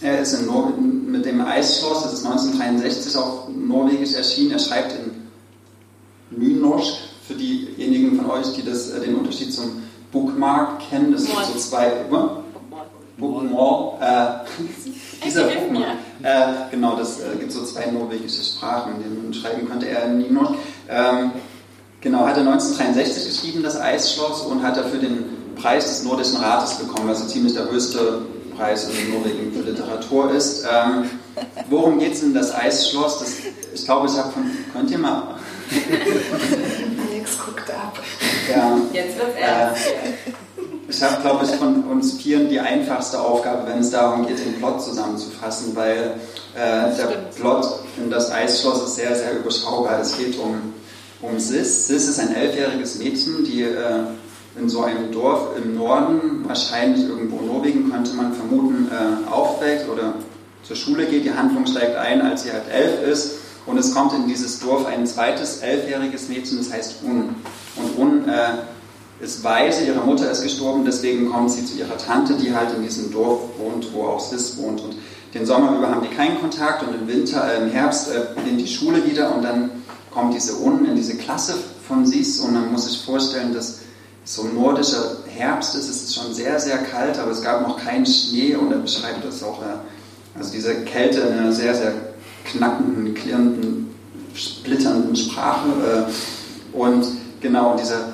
er 0.00 0.20
ist 0.20 0.34
in 0.34 0.46
Nor 0.46 0.72
mit 1.10 1.24
dem 1.24 1.40
Eisschloss, 1.40 2.02
das 2.02 2.14
ist 2.14 2.26
1963 2.26 3.16
auf 3.16 3.48
Norwegisch 3.48 4.14
erschienen. 4.14 4.52
Er 4.52 4.58
schreibt 4.58 4.92
in 4.92 5.28
Nynorsk, 6.38 6.94
für 7.26 7.34
diejenigen 7.34 8.16
von 8.16 8.30
euch, 8.30 8.52
die 8.54 8.64
das, 8.64 8.90
äh, 8.90 9.00
den 9.00 9.16
Unterschied 9.16 9.52
zum 9.52 9.82
Bookmark 10.12 10.88
kennen. 10.88 11.12
Das 11.12 11.24
sind 11.24 11.34
so 11.34 11.58
zwei. 11.58 11.90
Bookmark. 12.08 12.38
Äh, 14.00 15.24
dieser 15.26 15.44
Bookmark. 15.44 15.96
Äh, 16.22 16.70
genau, 16.70 16.96
das 16.96 17.20
äh, 17.20 17.36
gibt 17.38 17.52
so 17.52 17.64
zwei 17.64 17.86
norwegische 17.86 18.42
Sprachen, 18.42 18.96
in 18.96 19.02
denen 19.02 19.24
man 19.24 19.34
schreiben 19.34 19.68
könnte. 19.68 19.88
Er 19.88 20.06
in 20.06 20.18
Nynorsk. 20.18 20.54
Ähm, 20.88 21.32
genau, 22.00 22.20
hat 22.20 22.36
er 22.36 22.48
1963 22.48 23.26
geschrieben, 23.26 23.62
das 23.62 23.78
Eisschloss, 23.78 24.42
und 24.42 24.62
hat 24.62 24.76
dafür 24.76 25.00
den 25.00 25.24
Preis 25.56 25.86
des 25.88 26.04
Nordischen 26.04 26.38
Rates 26.38 26.76
bekommen, 26.76 27.08
was 27.08 27.20
so 27.20 27.26
ziemlich 27.26 27.54
der 27.54 27.70
höchste 27.70 28.22
Preis 28.58 28.88
in 28.88 29.10
Norwegen 29.14 29.52
für 29.52 29.70
Literatur 29.70 30.32
ist. 30.32 30.64
Ähm, 30.64 31.08
worum 31.70 31.98
geht 32.00 32.14
es 32.14 32.22
in 32.22 32.34
das 32.34 32.52
Eisschloss? 32.52 33.20
Das, 33.20 33.32
ich 33.72 33.84
glaube, 33.84 34.08
ich 34.08 34.18
habe 34.18 34.32
von. 34.32 34.50
Könnt 34.72 34.90
ihr 34.90 34.98
mal. 34.98 35.36
Alex 35.70 37.38
guckt 37.38 37.70
ab. 37.70 37.98
Ja, 38.50 38.76
Jetzt 38.92 39.16
wird's 39.16 39.36
äh, 39.36 39.42
ernst. 39.42 39.82
ich 40.88 41.02
habe, 41.02 41.22
glaube 41.22 41.44
ich, 41.44 41.50
von 41.52 41.84
uns 41.84 42.14
Vieren 42.14 42.48
die 42.48 42.58
einfachste 42.58 43.20
Aufgabe, 43.20 43.70
wenn 43.70 43.78
es 43.78 43.90
darum 43.90 44.26
geht, 44.26 44.38
den 44.38 44.56
Plot 44.56 44.82
zusammenzufassen, 44.82 45.76
weil 45.76 46.14
äh, 46.56 46.96
der 46.96 47.06
Plot 47.36 47.80
in 47.96 48.10
das 48.10 48.32
Eisschloss 48.32 48.82
ist 48.82 48.96
sehr, 48.96 49.14
sehr 49.14 49.38
überschaubar. 49.38 50.00
Es 50.00 50.16
geht 50.16 50.36
um, 50.38 50.74
um 51.22 51.38
Sis. 51.38 51.86
Sis 51.86 52.08
ist 52.08 52.18
ein 52.18 52.34
elfjähriges 52.34 52.98
Mädchen, 52.98 53.44
die 53.44 53.62
äh, 53.62 54.04
in 54.60 54.68
so 54.68 54.82
einem 54.82 55.12
Dorf 55.12 55.56
im 55.56 55.76
Norden, 55.76 56.44
wahrscheinlich 56.46 57.08
irgendwo 57.08 57.38
in 57.38 57.46
Norwegen, 57.46 57.90
könnte 57.90 58.14
man 58.14 58.32
vermuten, 58.32 58.88
äh, 58.90 59.30
aufwächst 59.30 59.88
oder 59.88 60.14
zur 60.62 60.76
Schule 60.76 61.06
geht. 61.06 61.24
Die 61.24 61.32
Handlung 61.32 61.66
steigt 61.66 61.96
ein, 61.96 62.20
als 62.22 62.42
sie 62.42 62.52
halt 62.52 62.68
elf 62.70 63.06
ist. 63.06 63.38
Und 63.66 63.78
es 63.78 63.94
kommt 63.94 64.12
in 64.14 64.26
dieses 64.26 64.60
Dorf 64.60 64.86
ein 64.86 65.06
zweites 65.06 65.58
elfjähriges 65.58 66.28
Mädchen, 66.28 66.58
das 66.58 66.72
heißt 66.72 67.02
Un. 67.04 67.34
Und 67.76 67.98
Un 67.98 68.28
äh, 68.28 69.24
ist 69.24 69.42
weise, 69.44 69.84
ihre 69.84 70.00
Mutter 70.00 70.30
ist 70.30 70.42
gestorben, 70.42 70.84
deswegen 70.84 71.30
kommt 71.30 71.50
sie 71.50 71.64
zu 71.64 71.76
ihrer 71.76 71.98
Tante, 71.98 72.34
die 72.34 72.54
halt 72.54 72.74
in 72.74 72.82
diesem 72.82 73.12
Dorf 73.12 73.40
wohnt, 73.58 73.92
wo 73.92 74.04
auch 74.04 74.20
Sis 74.20 74.56
wohnt. 74.58 74.80
Und 74.80 74.96
den 75.34 75.44
Sommer 75.44 75.76
über 75.76 75.90
haben 75.90 76.06
die 76.08 76.14
keinen 76.14 76.40
Kontakt 76.40 76.82
und 76.82 76.94
im 76.94 77.06
Winter, 77.08 77.44
äh, 77.52 77.62
im 77.62 77.70
Herbst 77.70 78.10
äh, 78.10 78.26
die 78.50 78.66
Schule 78.66 79.04
wieder 79.04 79.34
und 79.34 79.42
dann 79.42 79.70
kommt 80.10 80.34
diese 80.34 80.58
Un 80.60 80.84
in 80.86 80.96
diese 80.96 81.16
Klasse 81.16 81.54
von 81.86 82.06
Sis 82.06 82.40
und 82.40 82.54
man 82.54 82.72
muss 82.72 82.86
sich 82.86 83.00
vorstellen, 83.04 83.52
dass 83.52 83.80
so 84.28 84.42
ein 84.42 84.54
nordischer 84.54 85.16
Herbst 85.26 85.74
ist, 85.74 85.88
es 85.88 86.02
ist 86.02 86.14
schon 86.14 86.34
sehr, 86.34 86.60
sehr 86.60 86.76
kalt, 86.76 87.18
aber 87.18 87.30
es 87.30 87.40
gab 87.40 87.66
noch 87.66 87.82
keinen 87.82 88.04
Schnee 88.04 88.54
und 88.54 88.70
er 88.70 88.78
beschreibt 88.78 89.24
das 89.24 89.42
auch, 89.42 89.62
also 90.38 90.52
diese 90.52 90.82
Kälte 90.82 91.20
in 91.20 91.38
einer 91.38 91.52
sehr, 91.52 91.74
sehr 91.74 91.94
knackenden, 92.44 93.14
klirrenden, 93.14 93.88
splitternden 94.34 95.16
Sprache 95.16 95.68
äh, 96.06 96.76
und 96.76 97.06
genau 97.40 97.74
dieser 97.78 98.12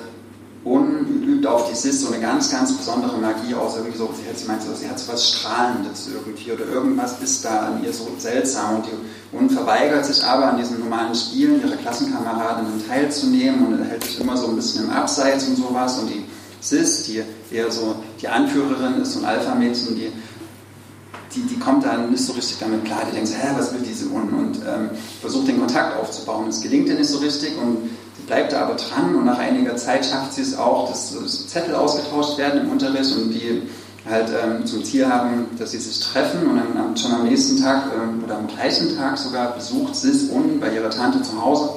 unübt 0.65 1.45
auf 1.45 1.69
die 1.69 1.75
Sis 1.75 2.01
so 2.01 2.07
eine 2.11 2.19
ganz, 2.19 2.51
ganz 2.51 2.75
besondere 2.75 3.17
Magie 3.17 3.53
aus. 3.53 3.77
Irgendwie 3.77 3.97
so, 3.97 4.09
sie 4.19 4.27
hat, 4.27 4.37
sie 4.37 4.45
meint 4.47 4.63
so, 4.63 4.73
sie 4.73 4.89
hat 4.89 4.99
so 4.99 5.13
was 5.13 5.29
Strahlendes 5.29 6.09
irgendwie 6.11 6.51
oder 6.51 6.65
irgendwas 6.65 7.21
ist 7.21 7.45
da 7.45 7.67
an 7.67 7.83
ihr 7.85 7.93
so 7.93 8.07
seltsam 8.17 8.77
und 8.77 8.85
die 8.87 9.37
Un 9.37 9.49
verweigert 9.49 10.05
sich 10.05 10.23
aber 10.23 10.47
an 10.47 10.57
diesen 10.57 10.79
normalen 10.79 11.13
Spielen 11.13 11.61
ihrer 11.61 11.75
Klassenkameradinnen 11.75 12.87
teilzunehmen 12.87 13.67
und 13.67 13.83
hält 13.83 14.03
sich 14.03 14.19
immer 14.19 14.35
so 14.35 14.47
ein 14.47 14.55
bisschen 14.55 14.85
im 14.85 14.89
Abseits 14.89 15.47
und 15.47 15.55
sowas 15.55 15.99
und 15.99 16.09
die 16.09 16.25
Sis, 16.61 17.03
die 17.03 17.21
eher 17.51 17.71
so 17.71 17.95
die 18.19 18.27
Anführerin 18.27 19.01
ist, 19.01 19.13
so 19.13 19.19
ein 19.19 19.25
Alpha-Mädchen, 19.25 19.95
die 19.95 20.11
die, 21.35 21.41
die 21.41 21.59
kommt 21.59 21.83
dann 21.83 22.11
nicht 22.11 22.23
so 22.23 22.31
richtig 22.31 22.57
damit 22.59 22.85
klar. 22.85 23.01
Die 23.09 23.13
denkt 23.13 23.27
so, 23.27 23.35
hä, 23.35 23.49
was 23.57 23.73
will 23.73 23.81
diese 23.81 24.05
Un? 24.07 24.29
Und 24.29 24.57
ähm, 24.65 24.89
versucht 25.19 25.49
den 25.49 25.59
Kontakt 25.59 25.97
aufzubauen. 25.97 26.47
Es 26.47 26.61
gelingt 26.61 26.87
ihr 26.87 26.95
nicht 26.95 27.09
so 27.09 27.17
richtig 27.17 27.57
und 27.57 27.89
bleibt 28.27 28.53
da 28.53 28.61
aber 28.61 28.75
dran 28.75 29.15
und 29.15 29.25
nach 29.25 29.39
einiger 29.39 29.75
Zeit 29.75 30.05
schafft 30.05 30.33
sie 30.33 30.41
es 30.41 30.57
auch, 30.57 30.89
dass 30.89 31.13
Zettel 31.47 31.75
ausgetauscht 31.75 32.37
werden 32.37 32.61
im 32.61 32.71
Unterricht 32.71 33.15
und 33.15 33.31
die 33.31 33.63
halt 34.09 34.29
ähm, 34.29 34.65
zum 34.65 34.83
Ziel 34.83 35.07
haben, 35.07 35.47
dass 35.57 35.71
sie 35.71 35.79
sich 35.79 35.99
treffen 35.99 36.47
und 36.47 36.57
dann 36.57 36.95
schon 36.95 37.11
am 37.11 37.27
nächsten 37.27 37.61
Tag 37.61 37.91
ähm, 37.95 38.23
oder 38.23 38.37
am 38.37 38.47
gleichen 38.47 38.95
Tag 38.95 39.17
sogar 39.17 39.55
besucht 39.55 39.95
Sis 39.95 40.29
unten 40.29 40.59
bei 40.59 40.73
ihrer 40.73 40.91
Tante 40.91 41.21
zu 41.21 41.41
Hause 41.43 41.71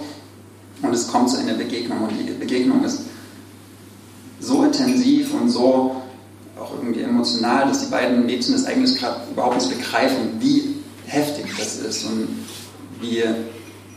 und 0.83 0.95
es 0.95 1.09
kommt 1.09 1.31
zu 1.31 1.39
einer 1.39 1.55
Begegnung 1.55 2.03
und 2.03 2.11
die 2.11 2.31
Begegnung 2.33 2.85
ist 2.85 3.01
so 4.41 4.63
intensiv 4.63 5.33
und 5.35 5.49
so 5.49 6.03
auch 6.61 6.73
irgendwie 6.77 7.03
emotional, 7.03 7.69
dass 7.69 7.81
die 7.81 7.91
beiden 7.91 8.27
Mädchen 8.27 8.53
das 8.53 8.67
eigentlich 8.67 8.99
gerade 8.99 9.21
überhaupt 9.31 9.57
nicht 9.57 9.71
begreifen, 9.71 10.37
wie 10.41 10.75
heftig 11.07 11.47
das 11.59 11.77
ist 11.77 12.05
und 12.05 12.29
wie 13.01 13.23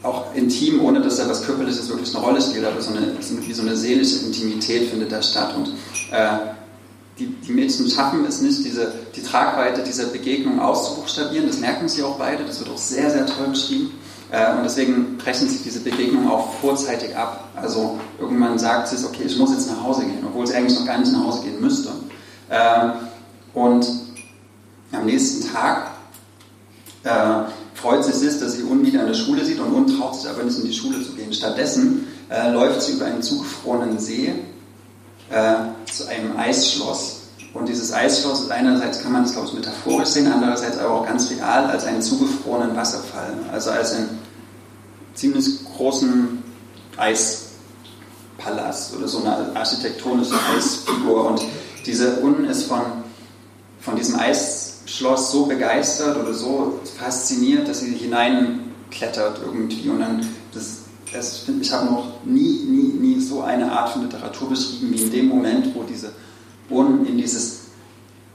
auch 0.03 0.33
intim, 0.33 0.81
ohne 0.81 1.01
dass 1.01 1.17
da 1.17 1.29
was 1.29 1.45
Körperliches 1.45 1.87
wirklich 1.89 2.13
eine 2.15 2.25
Rolle 2.25 2.41
spielt, 2.41 2.65
aber 2.65 2.81
so 2.81 2.91
eine, 2.91 3.13
wie 3.19 3.53
so 3.53 3.61
eine 3.61 3.75
seelische 3.75 4.25
Intimität 4.25 4.89
findet 4.89 5.11
da 5.11 5.21
statt. 5.21 5.55
Und 5.55 5.69
äh, 6.11 6.37
die, 7.19 7.27
die 7.27 7.51
Mädchen 7.51 7.87
schaffen 7.87 8.25
es 8.25 8.41
nicht, 8.41 8.65
diese, 8.65 8.91
die 9.15 9.21
Tragweite 9.21 9.83
dieser 9.83 10.05
Begegnung 10.05 10.59
auszubuchstabieren. 10.59 11.47
Das 11.47 11.59
merken 11.59 11.87
sie 11.87 12.01
auch 12.01 12.17
beide, 12.17 12.43
das 12.43 12.59
wird 12.59 12.71
auch 12.71 12.77
sehr, 12.77 13.11
sehr 13.11 13.27
toll 13.27 13.47
beschrieben. 13.49 13.91
Äh, 14.31 14.55
und 14.55 14.63
deswegen 14.63 15.17
brechen 15.17 15.47
sie 15.47 15.59
diese 15.63 15.81
Begegnung 15.81 16.31
auch 16.31 16.53
vorzeitig 16.55 17.15
ab. 17.15 17.49
Also 17.55 17.99
irgendwann 18.19 18.57
sagt 18.57 18.87
sie, 18.87 19.05
okay, 19.05 19.23
ich 19.25 19.37
muss 19.37 19.51
jetzt 19.51 19.69
nach 19.69 19.83
Hause 19.83 20.01
gehen, 20.01 20.25
obwohl 20.25 20.47
sie 20.47 20.55
eigentlich 20.55 20.79
noch 20.79 20.87
gar 20.87 20.97
nicht 20.97 21.11
nach 21.11 21.25
Hause 21.25 21.43
gehen 21.43 21.61
müsste. 21.61 21.89
Äh, 22.49 22.89
und 23.53 23.85
am 24.91 25.05
nächsten 25.05 25.53
Tag 25.53 25.91
freut 27.81 28.03
sich 28.03 28.15
Sis, 28.15 28.39
dass 28.39 28.53
sie 28.53 28.63
Un 28.63 28.85
wieder 28.85 29.01
in 29.01 29.07
der 29.07 29.13
Schule 29.13 29.43
sieht 29.43 29.59
und 29.59 29.73
Un 29.73 29.87
traut 29.87 30.15
sich 30.15 30.29
aber 30.29 30.43
nicht 30.43 30.57
in 30.57 30.65
die 30.65 30.73
Schule 30.73 31.03
zu 31.03 31.13
gehen. 31.13 31.33
Stattdessen 31.33 32.07
äh, 32.29 32.51
läuft 32.51 32.81
sie 32.81 32.93
über 32.93 33.05
einen 33.05 33.21
zugefrorenen 33.21 33.99
See 33.99 34.33
äh, 35.29 35.55
zu 35.91 36.07
einem 36.07 36.37
Eisschloss. 36.37 37.21
Und 37.53 37.67
dieses 37.67 37.91
Eisschloss 37.91 38.41
ist 38.41 38.51
einerseits, 38.51 39.01
kann 39.01 39.11
man 39.11 39.23
das 39.23 39.33
glaube 39.33 39.49
ich 39.49 39.53
metaphorisch 39.55 40.09
sehen, 40.09 40.31
andererseits 40.31 40.77
aber 40.77 40.91
auch 40.91 41.05
ganz 41.05 41.29
real 41.31 41.65
als 41.65 41.85
einen 41.85 42.01
zugefrorenen 42.01 42.75
Wasserfall. 42.75 43.33
Also 43.51 43.71
als 43.71 43.93
einen 43.93 44.19
ziemlich 45.15 45.45
großen 45.75 46.41
Eispalast 46.97 48.95
oder 48.95 49.07
so 49.07 49.19
eine 49.19 49.55
architektonische 49.55 50.35
Eisfigur. 50.55 51.25
Und 51.25 51.41
diese 51.85 52.21
Un 52.21 52.45
ist 52.45 52.63
von, 52.63 52.81
von 53.81 53.95
diesem 53.95 54.19
Eis 54.19 54.60
Schloss 54.91 55.31
so 55.31 55.45
begeistert 55.45 56.17
oder 56.17 56.33
so 56.33 56.79
fasziniert, 56.97 57.67
dass 57.67 57.79
sie 57.79 57.93
hineinklettert 57.93 59.39
irgendwie. 59.45 59.89
Und 59.89 60.01
dann, 60.01 60.27
das, 60.53 60.79
das, 61.13 61.43
ich 61.61 61.71
habe 61.71 61.85
noch 61.85 62.25
nie, 62.25 62.65
nie, 62.67 62.93
nie 62.99 63.19
so 63.21 63.41
eine 63.41 63.71
Art 63.71 63.91
von 63.91 64.03
Literatur 64.03 64.49
beschrieben, 64.49 64.91
wie 64.91 65.01
in 65.01 65.11
dem 65.11 65.27
Moment, 65.29 65.73
wo 65.75 65.83
diese 65.83 66.11
Brunnen 66.67 67.05
in 67.05 67.17
dieses 67.17 67.61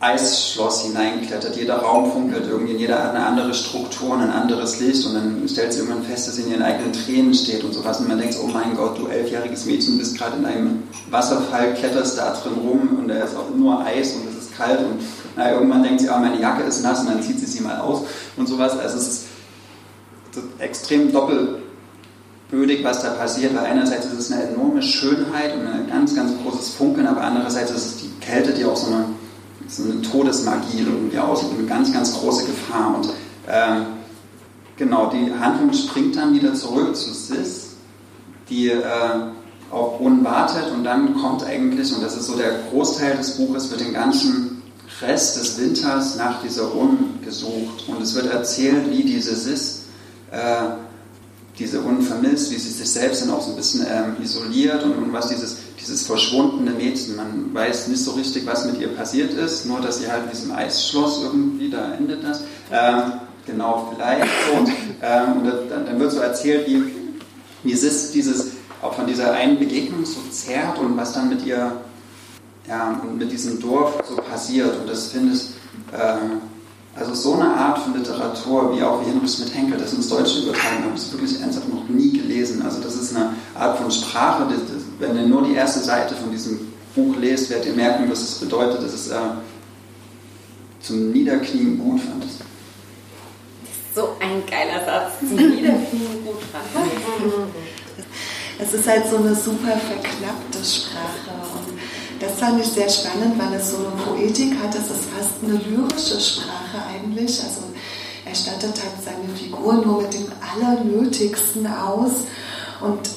Eisschloss 0.01 0.83
hineinklettert. 0.83 1.57
Jeder 1.57 1.77
Raum 1.77 2.11
funkelt 2.11 2.47
irgendwie, 2.47 2.75
jeder 2.75 3.03
hat 3.03 3.15
eine 3.15 3.25
andere 3.25 3.53
Struktur, 3.53 4.17
ein 4.17 4.31
anderes 4.31 4.81
Licht 4.81 5.07
und 5.07 5.15
dann 5.15 5.49
stellt 5.49 5.73
sie 5.73 5.81
irgendwann 5.81 6.05
fest, 6.05 6.29
dass 6.29 6.37
sie 6.37 6.43
in 6.43 6.53
ihren 6.53 6.63
eigenen 6.63 6.93
Tränen 6.93 7.35
steht 7.35 7.65
und 7.65 7.73
sowas. 7.73 8.01
Und 8.01 8.09
man 8.09 8.19
denkt, 8.19 8.37
oh 8.43 8.47
mein 8.47 8.77
Gott, 8.77 8.99
du 8.99 9.09
elfjähriges 9.09 9.67
Mädchen 9.67 9.99
bist 9.99 10.17
gerade 10.17 10.37
in 10.37 10.45
einem 10.45 10.83
Wasserfall, 11.11 11.75
kletterst 11.75 12.19
da 12.19 12.33
drin 12.35 12.55
rum 12.55 12.99
und 12.99 13.09
da 13.09 13.25
ist 13.25 13.37
auch 13.37 13.55
nur 13.55 13.85
Eis 13.85 14.15
und 14.15 14.29
es 14.29 14.45
ist 14.45 14.57
kalt 14.57 14.81
und 14.81 15.01
na, 15.37 15.53
irgendwann 15.53 15.83
denkt 15.83 16.01
sie, 16.01 16.09
ah, 16.09 16.19
meine 16.19 16.41
Jacke 16.41 16.63
ist 16.63 16.83
nass 16.83 17.01
und 17.01 17.11
dann 17.11 17.23
zieht 17.23 17.39
sie 17.39 17.47
sie 17.47 17.61
mal 17.61 17.79
aus 17.79 18.03
und 18.37 18.49
sowas. 18.49 18.79
Also 18.79 18.97
es 18.97 19.07
ist 19.07 19.25
extrem 20.59 21.13
doppelbödig, 21.13 22.83
was 22.83 23.03
da 23.03 23.11
passiert, 23.11 23.55
weil 23.55 23.67
einerseits 23.67 24.07
ist 24.07 24.19
es 24.19 24.33
eine 24.33 24.45
enorme 24.45 24.83
Schönheit 24.83 25.55
und 25.55 25.67
ein 25.67 25.87
ganz, 25.89 26.15
ganz 26.15 26.33
großes 26.43 26.71
Funkeln, 26.71 27.07
aber 27.07 27.21
andererseits 27.21 27.71
ist 27.71 27.87
es 27.87 27.97
die 27.99 28.11
Kälte, 28.21 28.53
die 28.53 28.65
auch 28.65 28.77
so 28.77 28.87
eine, 28.87 29.05
so 29.69 29.85
eine 29.85 30.01
Todesmagie 30.01 30.81
irgendwie 30.87 31.19
aus 31.19 31.43
und 31.43 31.59
eine 31.59 31.69
ganz, 31.69 31.93
ganz 31.93 32.15
große 32.15 32.47
Gefahr. 32.47 32.97
Und 32.97 33.09
ähm, 33.49 33.87
genau, 34.77 35.11
die 35.11 35.33
Handlung 35.39 35.73
springt 35.73 36.17
dann 36.17 36.35
wieder 36.35 36.55
zurück 36.55 36.97
zu 36.97 37.13
Sis, 37.13 37.77
die 38.49 38.69
äh, 38.69 38.83
auf 39.71 39.99
Brunnen 39.99 40.25
und 40.75 40.85
dann 40.85 41.17
kommt 41.17 41.45
eigentlich, 41.45 41.93
und 41.93 42.03
das 42.03 42.17
ist 42.17 42.27
so 42.27 42.37
der 42.37 42.53
Großteil 42.71 43.17
des 43.17 43.37
Buches, 43.37 43.71
wird 43.71 43.81
den 43.81 43.93
ganzen 43.93 44.46
Rest 45.01 45.37
des 45.37 45.59
Winters 45.59 46.17
nach 46.17 46.43
dieser 46.43 46.75
Un 46.75 47.21
gesucht. 47.25 47.85
Und 47.89 48.03
es 48.03 48.15
wird 48.15 48.33
erzählt, 48.33 48.91
wie 48.91 49.03
diese 49.03 49.35
Sis 49.37 49.83
äh, 50.31 50.37
diese 51.59 51.81
Un 51.83 52.03
vermisst, 52.03 52.51
wie 52.51 52.57
sie 52.57 52.71
sich 52.71 52.91
selbst 52.91 53.23
dann 53.23 53.31
auch 53.31 53.41
so 53.41 53.51
ein 53.51 53.57
bisschen 53.57 53.87
ähm, 53.91 54.17
isoliert 54.23 54.83
und, 54.83 54.93
und, 54.93 55.13
was 55.13 55.29
dieses, 55.29 55.57
dieses 55.81 56.07
verschwundene 56.07 56.73
Mädchen, 56.73 57.17
man 57.17 57.55
weiß 57.55 57.89
nicht 57.89 58.03
so 58.03 58.13
richtig, 58.13 58.47
was 58.47 58.67
mit 58.67 58.79
ihr 58.79 58.89
passiert 58.89 59.33
ist, 59.33 59.65
nur 59.67 59.81
dass 59.81 59.99
sie 59.99 60.11
halt 60.11 60.25
in 60.25 60.31
diesem 60.31 60.53
Eisschloss 60.53 61.23
irgendwie, 61.23 61.71
da 61.71 61.95
endet 61.95 62.23
das. 62.25 62.43
Ähm, 62.71 63.13
genau, 63.47 63.95
vielleicht. 63.95 64.29
Und, 64.55 64.69
ähm, 65.03 65.39
und 65.39 65.71
dann, 65.71 65.87
dann, 65.87 65.99
wird 65.99 66.13
so 66.13 66.21
erzählt, 66.21 66.67
wie, 66.69 66.83
wie 67.63 67.75
Sis 67.75 68.11
dieses, 68.11 68.49
auch 68.83 68.95
von 68.95 69.07
dieser 69.07 69.33
einen 69.33 69.59
Begegnung 69.59 70.05
so 70.05 70.21
zerrt 70.31 70.79
und 70.79 70.97
was 70.97 71.15
dann 71.15 71.31
mit 71.31 71.45
ihr 71.47 71.73
ja, 72.69 73.01
und 73.03 73.19
mit 73.19 73.31
diesem 73.31 73.61
Dorf 73.61 74.03
so 74.09 74.17
passiert. 74.17 74.77
Und 74.81 74.89
das 74.89 75.09
finde 75.09 75.35
ich, 75.35 75.51
äh, 75.93 76.99
also 76.99 77.15
so 77.15 77.35
eine 77.35 77.49
Art 77.49 77.79
von 77.79 77.95
Literatur, 77.95 78.77
wie 78.77 78.83
auch 78.83 79.03
wie 79.03 79.11
Henry 79.11 79.29
Schmidt 79.29 79.55
Henkel 79.55 79.79
das 79.79 79.93
ins 79.93 80.09
Deutsche 80.09 80.41
übertragen 80.41 80.85
habe 80.85 80.97
ich 80.97 81.13
wirklich 81.13 81.41
ernsthaft 81.41 81.69
noch 81.69 81.89
nie 81.89 82.13
gelesen. 82.13 82.63
Also 82.63 82.81
das 82.81 82.97
ist 82.97 83.15
eine 83.15 83.35
Art 83.55 83.79
von 83.79 83.91
Sprache, 83.91 84.47
das, 84.49 84.61
das, 84.61 84.83
wenn 84.99 85.17
ihr 85.17 85.27
nur 85.27 85.43
die 85.43 85.55
erste 85.55 85.81
Seite 85.81 86.15
von 86.15 86.31
diesem 86.31 86.73
Buch 86.95 87.17
lest, 87.17 87.51
werdet 87.51 87.67
ihr 87.67 87.75
merken, 87.75 88.11
was 88.11 88.21
es 88.21 88.35
bedeutet. 88.37 88.83
Das 88.83 88.95
ist 88.95 89.11
äh, 89.11 89.19
zum 90.81 91.13
Niederknien 91.13 91.79
gut, 91.79 92.01
fand 92.01 92.25
ich. 92.25 92.31
So 93.95 94.09
ein 94.21 94.43
geiler 94.51 94.85
Satz. 94.85 95.19
Zum 95.21 95.37
Niederknien 95.37 96.25
gut 96.25 96.41
fand 96.51 96.87
Es 98.59 98.73
ist 98.73 98.89
halt 98.89 99.07
so 99.11 99.19
eine 99.19 99.35
super 99.35 99.77
verklappte 99.77 100.65
Sprache 100.65 101.37
das 102.21 102.33
fand 102.39 102.61
ich 102.61 102.67
sehr 102.67 102.89
spannend, 102.89 103.39
weil 103.39 103.59
es 103.59 103.71
so 103.71 103.79
eine 103.79 103.89
Poetik 104.05 104.55
hat. 104.63 104.75
Es 104.75 104.91
ist 104.91 105.11
fast 105.17 105.43
eine 105.43 105.55
lyrische 105.55 106.21
Sprache 106.21 106.83
eigentlich. 106.95 107.41
Also 107.43 107.63
er 108.25 108.35
stattet 108.35 108.83
halt 108.83 109.05
seine 109.05 109.37
Figur 109.37 109.75
nur 109.75 110.03
mit 110.03 110.15
dem 110.15 110.27
Allernötigsten 110.55 111.67
aus. 111.67 112.13
Und 112.81 113.09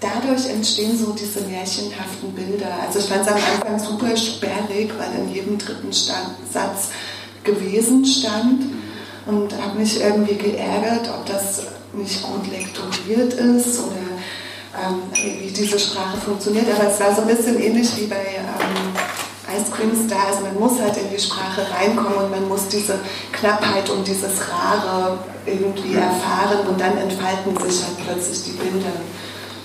dadurch 0.00 0.48
entstehen 0.48 0.98
so 0.98 1.12
diese 1.12 1.40
märchenhaften 1.42 2.32
Bilder. 2.32 2.72
Also 2.86 2.98
ich 2.98 3.06
fand 3.06 3.22
es 3.22 3.28
am 3.28 3.34
Anfang 3.34 3.78
super 3.78 4.16
sperrig, 4.16 4.90
weil 4.98 5.24
in 5.24 5.34
jedem 5.34 5.58
dritten 5.58 5.92
Stand, 5.92 6.36
Satz 6.52 6.88
gewesen 7.44 8.04
stand 8.04 8.64
und 9.26 9.52
habe 9.62 9.78
mich 9.78 10.00
irgendwie 10.00 10.34
geärgert, 10.34 11.08
ob 11.08 11.26
das 11.26 11.62
nicht 11.92 12.22
gut 12.22 12.50
lektoriert 12.50 13.34
ist 13.34 13.78
oder 13.78 14.09
ähm, 14.76 15.02
wie 15.12 15.50
diese 15.50 15.78
Sprache 15.78 16.16
funktioniert. 16.18 16.66
Aber 16.74 16.88
es 16.90 17.00
war 17.00 17.14
so 17.14 17.22
ein 17.22 17.28
bisschen 17.28 17.60
ähnlich 17.60 17.88
wie 17.96 18.06
bei 18.06 18.36
ähm, 18.38 18.94
Ice 19.56 19.70
Cream 19.70 19.92
Star. 20.06 20.28
Also 20.28 20.40
man 20.42 20.58
muss 20.58 20.80
halt 20.80 20.96
in 20.96 21.10
die 21.10 21.20
Sprache 21.20 21.66
reinkommen 21.70 22.14
und 22.14 22.30
man 22.30 22.48
muss 22.48 22.68
diese 22.68 22.98
Knappheit 23.32 23.88
und 23.90 24.06
dieses 24.06 24.40
Rare 24.48 25.18
irgendwie 25.46 25.94
erfahren 25.94 26.66
und 26.68 26.80
dann 26.80 26.96
entfalten 26.98 27.56
sich 27.56 27.82
halt 27.84 27.96
plötzlich 28.06 28.44
die 28.44 28.52
Bilder. 28.52 28.92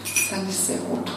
Das 0.04 0.22
fand 0.30 0.50
ich 0.50 0.56
sehr 0.56 0.78
gut. 0.78 1.12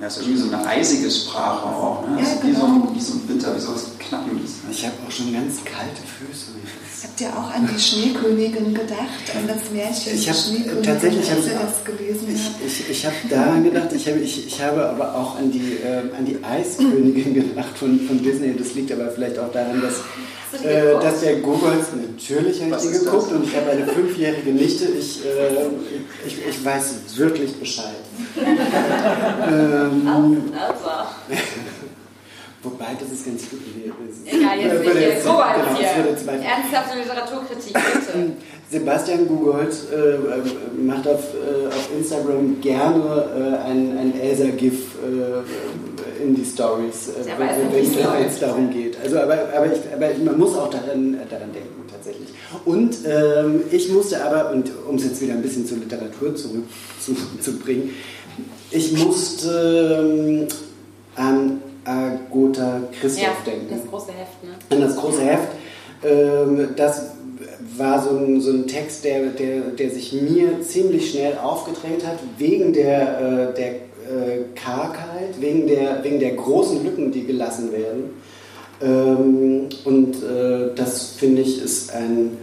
Ja, 0.00 0.06
es 0.06 0.16
ist 0.16 0.22
irgendwie 0.22 0.40
so 0.40 0.54
eine 0.54 0.66
eisige 0.66 1.10
Sprache 1.10 1.66
auch. 1.66 2.08
Ne? 2.08 2.22
Ja, 2.22 2.28
also 2.28 2.40
genau. 2.40 2.88
wie, 2.94 3.00
so, 3.00 3.12
wie 3.12 3.12
so 3.12 3.12
ein 3.12 3.26
Bitter, 3.26 3.54
wie 3.54 3.60
so 3.60 3.74
was 3.74 3.98
Knappendes. 3.98 4.64
Ne? 4.64 4.70
Ich 4.70 4.86
habe 4.86 4.94
auch 5.06 5.10
schon 5.10 5.32
ganz 5.32 5.62
kalte 5.62 6.00
Füße. 6.00 6.52
Habt 7.02 7.18
ihr 7.20 7.28
auch 7.28 7.54
an 7.54 7.66
die 7.72 7.80
Schneekönigin 7.80 8.74
gedacht, 8.74 9.24
an 9.34 9.46
das 9.48 9.70
Märchen 9.72 10.14
Ich 10.14 10.28
hab- 10.28 10.36
Schneekönigin, 10.36 10.82
tatsächlich 10.82 11.30
als 11.30 11.46
ihr 11.46 11.52
das 11.54 11.84
gelesen 11.84 12.28
Ich, 12.34 12.44
habt? 12.44 12.56
ich, 12.66 12.90
ich 12.90 13.06
habe 13.06 13.14
daran 13.30 13.64
gedacht, 13.64 13.88
ich 13.94 14.06
habe, 14.08 14.18
ich, 14.18 14.46
ich 14.46 14.60
habe 14.62 14.86
aber 14.86 15.14
auch 15.14 15.36
an 15.38 15.50
die, 15.50 15.78
ähm, 15.84 16.10
an 16.16 16.26
die 16.26 16.38
Eiskönigin 16.44 17.32
gedacht 17.56 17.78
von, 17.78 17.98
von 18.00 18.22
Disney. 18.22 18.54
Das 18.56 18.74
liegt 18.74 18.92
aber 18.92 19.08
vielleicht 19.12 19.38
auch 19.38 19.50
daran, 19.50 19.80
dass, 19.80 20.00
äh, 20.62 20.92
dass 21.00 21.20
der 21.20 21.36
Googles, 21.36 21.86
natürlich 21.94 22.60
habe 22.62 22.74
ich 22.76 22.82
die 22.82 22.88
ist 22.88 22.96
das? 22.96 23.04
geguckt 23.12 23.32
und 23.32 23.44
ich 23.44 23.56
habe 23.56 23.70
eine 23.70 23.86
fünfjährige 23.86 24.50
Nichte. 24.52 24.84
Ich, 24.86 25.24
äh, 25.24 26.26
ich, 26.26 26.36
ich 26.50 26.64
weiß 26.64 26.94
wirklich 27.16 27.54
Bescheid. 27.54 27.94
ähm, 29.48 30.02
Also. 30.54 30.90
wobei, 32.62 32.86
das 32.98 33.10
ist 33.12 33.24
ganz 33.26 33.42
gut. 33.50 33.60
Egal, 34.26 34.58
jetzt 34.58 34.80
nicht 34.84 34.92
hier. 34.92 35.00
jetzt- 35.10 35.24
So 35.24 35.30
genau, 35.30 35.40
als 35.42 35.56
das 35.68 35.78
hier. 35.78 36.04
weit- 36.26 36.44
Ernsthafte 36.44 36.98
Literaturkritik, 36.98 37.72
bitte. 37.74 38.32
Sebastian 38.70 39.26
Googelt 39.26 39.74
äh, 39.92 39.96
äh, 39.96 40.80
macht 40.80 41.08
auf, 41.08 41.24
äh, 41.34 41.66
auf 41.66 41.88
Instagram 41.98 42.60
gerne 42.60 43.58
äh, 43.64 43.68
ein, 43.68 43.98
ein 43.98 44.20
Elsa-GIF 44.20 44.74
äh, 45.02 46.22
in 46.22 46.36
die 46.36 46.44
Stories, 46.44 47.08
äh, 47.08 47.32
wenn 47.36 48.26
es 48.26 48.38
darum 48.38 48.70
geht. 48.70 48.96
Also, 49.02 49.18
aber, 49.18 49.38
aber, 49.56 49.66
ich, 49.66 49.80
aber 49.92 50.08
man 50.24 50.38
muss 50.38 50.54
auch 50.56 50.70
daran, 50.70 51.18
daran 51.28 51.52
denken, 51.52 51.82
tatsächlich. 51.90 52.28
Und 52.64 52.98
ähm, 53.06 53.62
ich 53.72 53.88
musste 53.90 54.22
aber, 54.22 54.50
und 54.52 54.70
um 54.88 54.94
es 54.96 55.04
jetzt 55.04 55.20
wieder 55.20 55.32
ein 55.32 55.42
bisschen 55.42 55.66
zur 55.66 55.78
Literatur 55.78 56.34
zurückzubringen, 56.36 57.90
ich 58.70 58.92
musste 58.92 59.98
ähm, 60.00 60.46
an 61.16 61.60
Agota 61.84 62.80
Christoph 63.00 63.22
Ja, 63.22 63.30
denken 63.44 63.66
das 63.70 63.90
große 63.90 64.12
Heft, 64.12 64.44
ne? 64.44 64.50
an 64.68 64.80
das 64.80 64.96
große 64.96 65.22
Heft. 65.22 65.48
Ähm, 66.02 66.68
das 66.76 67.12
war 67.76 68.02
so 68.02 68.10
ein, 68.10 68.40
so 68.40 68.50
ein 68.50 68.66
Text, 68.66 69.04
der, 69.04 69.26
der, 69.26 69.60
der 69.78 69.90
sich 69.90 70.12
mir 70.12 70.60
ziemlich 70.62 71.10
schnell 71.10 71.38
aufgedrängt 71.38 72.06
hat, 72.06 72.18
wegen 72.38 72.72
der, 72.72 73.20
äh, 73.20 73.54
der 73.54 73.68
äh, 73.70 74.44
Kargheit, 74.54 75.40
wegen 75.40 75.66
der, 75.66 76.02
wegen 76.02 76.20
der 76.20 76.34
großen 76.34 76.84
Lücken, 76.84 77.12
die 77.12 77.26
gelassen 77.26 77.72
werden. 77.72 78.10
Ähm, 78.82 79.68
und 79.84 80.22
äh, 80.22 80.74
das 80.74 81.12
finde 81.12 81.42
ich 81.42 81.62
ist 81.62 81.92
ein 81.94 82.38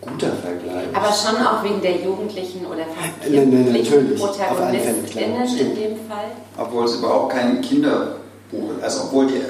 guter 0.00 0.32
Vergleich. 0.32 0.86
Aber 0.92 1.12
schon 1.12 1.36
auch 1.44 1.62
wegen 1.62 1.80
der 1.82 1.96
jugendlichen 1.96 2.64
oder 2.66 2.84
fast 2.84 3.30
Nein, 3.30 3.50
nein, 3.50 3.64
kindlichen 3.64 3.94
natürlich. 3.94 4.22
Auf 4.22 4.60
alle 4.60 4.78
Fälle, 4.78 5.02
klar. 5.02 5.24
ProtagonistInnen 5.24 5.58
in 5.58 5.74
dem 5.74 5.96
Fall. 6.08 6.30
Obwohl 6.58 6.84
es 6.84 6.96
überhaupt 6.96 7.32
kein 7.32 7.60
Kinderbuch 7.60 8.25
ist. 8.52 8.82
Also 8.82 9.04
obwohl 9.04 9.26
die 9.26 9.36
äh, 9.36 9.42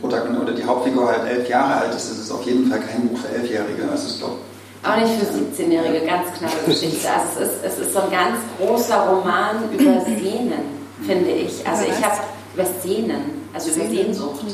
Protagonistin 0.00 0.42
oder 0.42 0.52
die 0.52 0.64
Hauptfigur 0.64 1.08
halt 1.08 1.26
elf 1.28 1.48
Jahre 1.48 1.82
alt 1.82 1.94
ist, 1.94 2.10
ist 2.10 2.18
es 2.18 2.30
auf 2.30 2.44
jeden 2.44 2.70
Fall 2.70 2.80
kein 2.80 3.08
Buch 3.08 3.18
für 3.18 3.28
Elfjährige. 3.34 3.88
Also 3.90 4.08
ich 4.08 4.18
glaube, 4.18 4.36
Auch 4.82 4.96
nicht 4.96 5.12
für 5.14 5.62
17-Jährige, 5.62 6.06
ganz 6.06 6.32
knappe 6.38 6.64
Geschichte. 6.66 7.08
Also 7.10 7.40
es 7.40 7.48
ist, 7.48 7.64
es 7.64 7.86
ist 7.86 7.92
so 7.92 8.00
ein 8.00 8.10
ganz 8.10 8.38
großer 8.58 9.08
Roman 9.08 9.56
über 9.72 10.00
Sehnen, 10.04 10.78
finde 11.06 11.30
ich. 11.30 11.66
Also 11.66 11.84
ich 11.84 12.04
habe 12.04 12.16
über 12.54 12.64
Sehnen, 12.82 13.46
also 13.52 13.70
über. 13.70 13.88
Sehnsucht. 13.88 14.44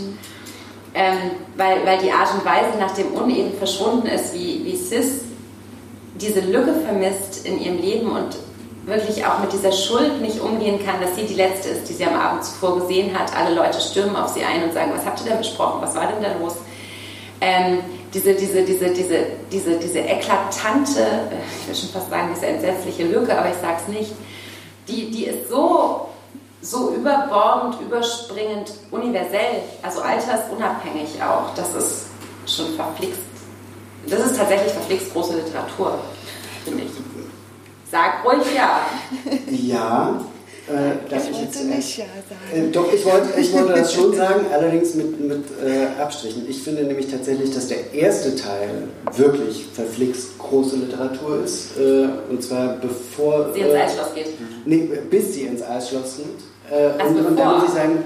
Ähm, 0.96 1.18
weil, 1.56 1.84
weil 1.84 1.98
die 1.98 2.12
Art 2.12 2.32
und 2.34 2.44
Weise, 2.44 2.78
nachdem 2.78 3.08
uneben 3.08 3.52
verschwunden 3.58 4.06
ist, 4.06 4.32
wie, 4.32 4.64
wie 4.64 4.76
Sis 4.76 5.22
diese 6.20 6.40
Lücke 6.40 6.72
vermisst 6.84 7.44
in 7.44 7.60
ihrem 7.60 7.78
Leben 7.78 8.10
und 8.10 8.36
wirklich 8.86 9.24
auch 9.24 9.38
mit 9.38 9.52
dieser 9.52 9.72
Schuld 9.72 10.20
nicht 10.20 10.40
umgehen 10.40 10.84
kann, 10.84 11.00
dass 11.00 11.16
sie 11.16 11.24
die 11.24 11.34
Letzte 11.34 11.70
ist, 11.70 11.88
die 11.88 11.94
sie 11.94 12.04
am 12.04 12.14
Abend 12.14 12.44
zuvor 12.44 12.80
gesehen 12.80 13.18
hat. 13.18 13.34
Alle 13.34 13.54
Leute 13.54 13.80
stürmen 13.80 14.16
auf 14.16 14.28
sie 14.28 14.44
ein 14.44 14.62
und 14.64 14.72
sagen, 14.72 14.92
was 14.94 15.04
habt 15.04 15.20
ihr 15.20 15.30
denn 15.30 15.38
besprochen? 15.38 15.80
Was 15.80 15.94
war 15.94 16.06
denn 16.06 16.22
da 16.22 16.38
los? 16.38 16.56
Ähm, 17.40 17.78
diese, 18.12 18.34
diese, 18.34 18.62
diese, 18.62 18.90
diese, 18.90 19.26
diese, 19.50 19.78
diese 19.78 19.98
eklatante, 19.98 21.00
äh, 21.00 21.60
ich 21.60 21.68
will 21.68 21.74
schon 21.74 21.88
fast 21.88 22.10
sagen, 22.10 22.30
diese 22.34 22.46
entsetzliche 22.46 23.04
Lücke, 23.04 23.36
aber 23.36 23.48
ich 23.48 23.56
sage 23.56 23.76
es 23.82 23.88
nicht, 23.88 24.12
die, 24.86 25.10
die 25.10 25.24
ist 25.24 25.48
so, 25.48 26.08
so 26.60 26.94
überbordend, 26.94 27.80
überspringend, 27.80 28.72
universell, 28.90 29.62
also 29.82 30.00
altersunabhängig 30.00 31.22
auch. 31.22 31.54
Das 31.56 31.74
ist 31.74 32.06
schon 32.46 32.74
verflixt. 32.74 33.20
Das 34.06 34.20
ist 34.20 34.36
tatsächlich 34.36 34.72
verflixt 34.72 35.12
große 35.12 35.34
Literatur, 35.36 35.98
finde 36.64 36.84
ich. 36.84 37.13
Sag 37.94 38.24
ruhig 38.24 38.44
ja. 38.56 38.80
Ja, 39.52 40.20
äh, 40.68 40.72
darf 41.08 41.22
Ich 41.24 41.30
ich 41.30 41.42
jetzt. 41.42 41.56
wollte 41.60 41.76
nicht 41.76 41.98
Ja 41.98 42.04
sagen. 42.28 42.68
Äh, 42.68 42.72
doch, 42.72 42.92
ich 42.92 43.04
wollte, 43.04 43.40
ich 43.40 43.52
wollte 43.52 43.72
das 43.74 43.92
schon 43.94 44.12
sagen, 44.16 44.46
allerdings 44.52 44.94
mit, 44.96 45.20
mit 45.20 45.44
äh, 45.64 46.02
Abstrichen. 46.02 46.44
Ich 46.48 46.60
finde 46.60 46.82
nämlich 46.82 47.06
tatsächlich, 47.08 47.54
dass 47.54 47.68
der 47.68 47.92
erste 47.94 48.34
Teil 48.34 48.88
wirklich 49.16 49.66
verflixt 49.72 50.36
große 50.38 50.74
Literatur 50.76 51.44
ist. 51.44 51.76
Äh, 51.78 52.08
und 52.30 52.42
zwar 52.42 52.78
bevor. 52.80 53.52
Sie 53.54 53.60
ins 53.60 53.72
äh, 53.74 53.78
Eisschloss 53.82 54.14
geht. 54.14 54.26
Nee, 54.64 54.88
bis 55.08 55.34
sie 55.34 55.42
ins 55.42 55.62
Eisschloss 55.62 56.16
geht. 56.16 56.72
Äh, 56.76 57.00
Also 57.00 57.18
und, 57.18 57.26
und 57.26 57.38
da 57.38 57.58
muss 57.58 57.68
ich 57.68 57.74
sagen, 57.74 57.98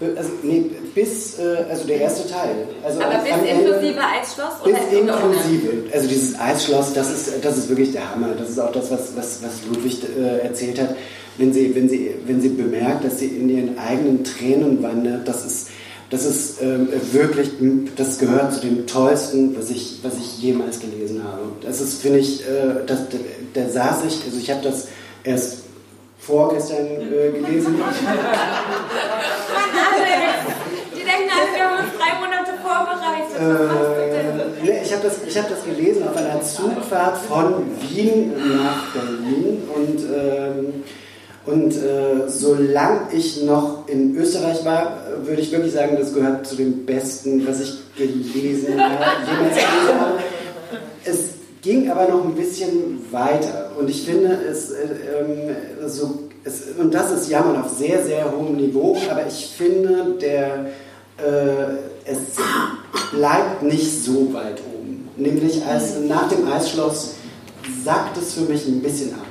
also, 0.00 0.30
nee, 0.42 0.70
bis, 0.94 1.38
äh, 1.38 1.64
also 1.70 1.86
der 1.86 2.00
erste 2.00 2.28
Teil. 2.28 2.66
Also 2.84 3.00
Aber 3.00 3.18
bis 3.18 3.50
inklusive 3.50 4.00
Eisschloss 4.00 4.54
bis 4.64 4.74
oder 4.74 5.14
ohne? 5.22 5.34
inklusive. 5.36 5.72
Also 5.92 6.08
dieses 6.08 6.38
Eisschloss, 6.38 6.92
das 6.94 7.10
ist, 7.12 7.44
das 7.44 7.58
ist 7.58 7.68
wirklich 7.68 7.92
der 7.92 8.10
Hammer. 8.10 8.34
Das 8.36 8.50
ist 8.50 8.58
auch 8.58 8.72
das, 8.72 8.90
was, 8.90 9.16
was, 9.16 9.42
was 9.42 9.52
Ludwig 9.68 10.02
äh, 10.18 10.38
erzählt 10.40 10.80
hat. 10.80 10.96
Wenn 11.38 11.52
sie, 11.52 11.74
wenn, 11.74 11.88
sie, 11.88 12.14
wenn 12.26 12.40
sie 12.40 12.48
bemerkt, 12.48 13.04
dass 13.04 13.18
sie 13.18 13.26
in 13.26 13.48
ihren 13.48 13.78
eigenen 13.78 14.24
Tränen 14.24 14.82
wandert, 14.82 15.26
das 15.26 15.44
ist, 15.44 15.68
das 16.10 16.26
ist 16.26 16.62
ähm, 16.62 16.88
wirklich, 17.12 17.50
das 17.96 18.18
gehört 18.18 18.54
zu 18.54 18.60
dem 18.60 18.86
Tollsten, 18.86 19.56
was 19.56 19.70
ich, 19.70 19.98
was 20.02 20.14
ich 20.16 20.40
jemals 20.42 20.80
gelesen 20.80 21.24
habe. 21.24 21.42
Das 21.62 21.80
ist, 21.80 22.02
finde 22.02 22.18
ich, 22.18 22.42
äh, 22.42 22.84
das, 22.86 23.08
da, 23.08 23.18
da 23.62 23.68
saß 23.68 24.04
ich, 24.06 24.24
also 24.24 24.38
ich 24.38 24.50
habe 24.50 24.60
das 24.62 24.88
erst 25.24 25.58
vorgestern 26.26 26.86
äh, 26.86 27.30
gelesen. 27.32 27.74
Die 30.94 31.04
denken 31.04 31.30
alle, 31.30 31.48
wir 31.54 31.62
haben 31.64 31.78
uns 31.84 31.92
drei 31.98 32.12
Monate 32.18 32.52
vorbereitet. 32.62 33.36
Äh, 33.38 34.64
nee, 34.64 34.80
ich 34.82 34.92
habe 34.92 35.02
das, 35.02 35.14
ich 35.26 35.36
hab 35.36 35.48
das 35.48 35.64
gelesen 35.64 36.08
auf 36.08 36.16
einer 36.16 36.40
Zugfahrt 36.42 37.18
von 37.18 37.66
Wien 37.80 38.32
nach 38.56 38.92
Berlin 38.92 39.68
und, 39.74 40.00
ähm, 40.14 40.84
und 41.46 41.76
äh, 41.76 42.28
solange 42.28 43.12
ich 43.12 43.42
noch 43.42 43.86
in 43.88 44.16
Österreich 44.16 44.64
war, 44.64 45.02
würde 45.24 45.42
ich 45.42 45.52
wirklich 45.52 45.74
sagen, 45.74 45.96
das 45.98 46.14
gehört 46.14 46.46
zu 46.46 46.56
dem 46.56 46.86
Besten, 46.86 47.46
was 47.46 47.60
ich 47.60 47.74
gelesen 47.96 48.80
habe, 48.80 49.04
jemals 49.30 49.54
gelesen 49.54 50.00
habe. 50.00 50.20
Es 51.04 51.43
ging 51.64 51.90
aber 51.90 52.08
noch 52.08 52.24
ein 52.24 52.34
bisschen 52.34 53.04
weiter 53.10 53.72
und 53.78 53.88
ich 53.88 54.04
finde 54.04 54.38
es 54.50 54.70
äh, 54.70 54.86
ähm, 55.18 55.56
so 55.86 56.20
es, 56.44 56.64
und 56.78 56.92
das 56.92 57.10
ist 57.10 57.30
Jammern 57.30 57.60
auf 57.60 57.70
sehr 57.70 58.04
sehr 58.04 58.30
hohem 58.30 58.56
Niveau, 58.56 58.96
aber 59.10 59.26
ich 59.26 59.54
finde 59.56 60.16
der 60.20 60.66
äh, 61.16 61.76
es 62.04 62.18
bleibt 63.12 63.62
nicht 63.62 64.04
so 64.04 64.32
weit 64.34 64.60
oben. 64.74 65.08
Nämlich 65.16 65.64
als 65.64 65.98
nach 66.00 66.28
dem 66.28 66.46
Eisschloss 66.46 67.14
sackt 67.84 68.16
es 68.18 68.34
für 68.34 68.42
mich 68.42 68.66
ein 68.66 68.82
bisschen 68.82 69.14
ab. 69.14 69.26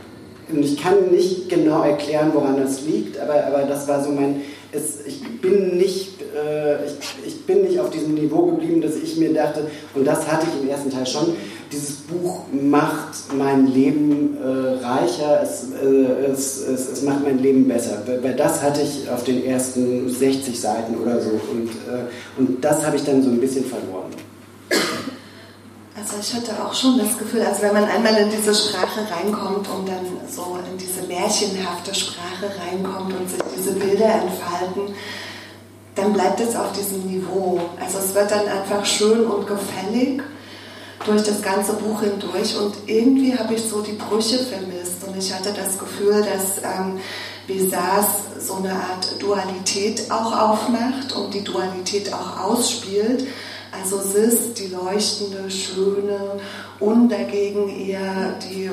Und 0.52 0.64
ich 0.64 0.82
kann 0.82 1.12
nicht 1.12 1.50
genau 1.50 1.84
erklären, 1.84 2.32
woran 2.34 2.58
das 2.58 2.82
liegt, 2.82 3.20
aber, 3.20 3.46
aber 3.46 3.64
das 3.64 3.88
war 3.88 4.04
so 4.04 4.12
mein. 4.12 4.42
Es, 4.72 5.06
ich, 5.06 5.22
bin 5.40 5.78
nicht, 5.78 6.22
äh, 6.36 6.86
ich, 6.86 7.28
ich 7.28 7.46
bin 7.46 7.62
nicht 7.62 7.80
auf 7.80 7.92
diesem 7.92 8.16
Niveau 8.16 8.48
geblieben, 8.48 8.82
dass 8.82 8.96
ich 8.96 9.18
mir 9.18 9.32
dachte, 9.32 9.68
und 9.94 10.06
das 10.06 10.28
hatte 10.32 10.48
ich 10.48 10.64
im 10.64 10.70
ersten 10.70 10.90
Teil 10.90 11.06
schon, 11.06 11.36
dieses 11.74 11.96
Buch 11.96 12.42
macht 12.52 13.34
mein 13.36 13.68
Leben 13.68 14.38
äh, 14.38 14.86
reicher, 14.86 15.42
es, 15.42 15.66
äh, 15.82 16.32
es, 16.32 16.58
es, 16.60 16.90
es 16.90 17.02
macht 17.02 17.24
mein 17.24 17.40
Leben 17.40 17.68
besser. 17.68 18.04
Weil, 18.06 18.36
das 18.36 18.62
hatte 18.62 18.82
ich 18.82 19.10
auf 19.10 19.24
den 19.24 19.44
ersten 19.44 20.10
60 20.10 20.60
Seiten 20.60 20.96
oder 20.96 21.20
so. 21.20 21.30
Und, 21.30 21.70
äh, 21.70 22.06
und 22.38 22.64
das 22.64 22.86
habe 22.86 22.96
ich 22.96 23.04
dann 23.04 23.24
so 23.24 23.30
ein 23.30 23.40
bisschen 23.40 23.66
verloren. 23.66 24.12
Also 25.96 26.16
ich 26.20 26.34
hatte 26.34 26.52
auch 26.64 26.74
schon 26.74 26.98
das 26.98 27.18
Gefühl, 27.18 27.42
also 27.42 27.62
wenn 27.62 27.74
man 27.74 27.86
einmal 27.86 28.16
in 28.18 28.30
diese 28.30 28.54
Sprache 28.54 29.02
reinkommt 29.10 29.68
und 29.70 29.88
dann 29.88 30.06
so 30.30 30.58
in 30.72 30.78
diese 30.78 31.08
märchenhafte 31.08 31.96
Sprache 31.96 32.52
reinkommt 32.60 33.14
und 33.20 33.30
sich 33.30 33.40
diese 33.58 33.72
Bilder 33.72 34.14
entfalten, 34.14 34.94
dann 35.96 36.14
bleibt 36.14 36.40
es 36.40 36.56
auf 36.56 36.72
diesem 36.74 37.06
Niveau. 37.06 37.62
Also 37.80 38.00
es 38.00 38.14
wird 38.14 38.32
dann 38.32 38.48
einfach 38.48 38.86
schön 38.86 39.26
und 39.26 39.48
gefällig 39.48 40.22
durch 41.06 41.24
das 41.24 41.42
ganze 41.42 41.74
Buch 41.74 42.02
hindurch. 42.02 42.58
Und 42.58 42.76
irgendwie 42.88 43.38
habe 43.38 43.54
ich 43.54 43.64
so 43.64 43.82
die 43.82 43.94
Brüche 43.94 44.40
vermisst. 44.40 45.04
Und 45.06 45.18
ich 45.18 45.34
hatte 45.34 45.54
das 45.54 45.78
Gefühl, 45.78 46.24
dass 46.24 46.58
ähm, 46.64 47.00
Besars 47.48 48.08
so 48.40 48.56
eine 48.56 48.74
Art 48.74 49.22
Dualität 49.22 50.10
auch 50.10 50.38
aufmacht 50.38 51.14
und 51.16 51.34
die 51.34 51.44
Dualität 51.44 52.14
auch 52.14 52.40
ausspielt. 52.40 53.28
Also 53.72 54.00
Sis, 54.00 54.54
die 54.54 54.68
leuchtende, 54.68 55.50
schöne 55.50 56.40
und 56.80 57.10
dagegen 57.10 57.70
eher 57.70 58.36
die 58.48 58.70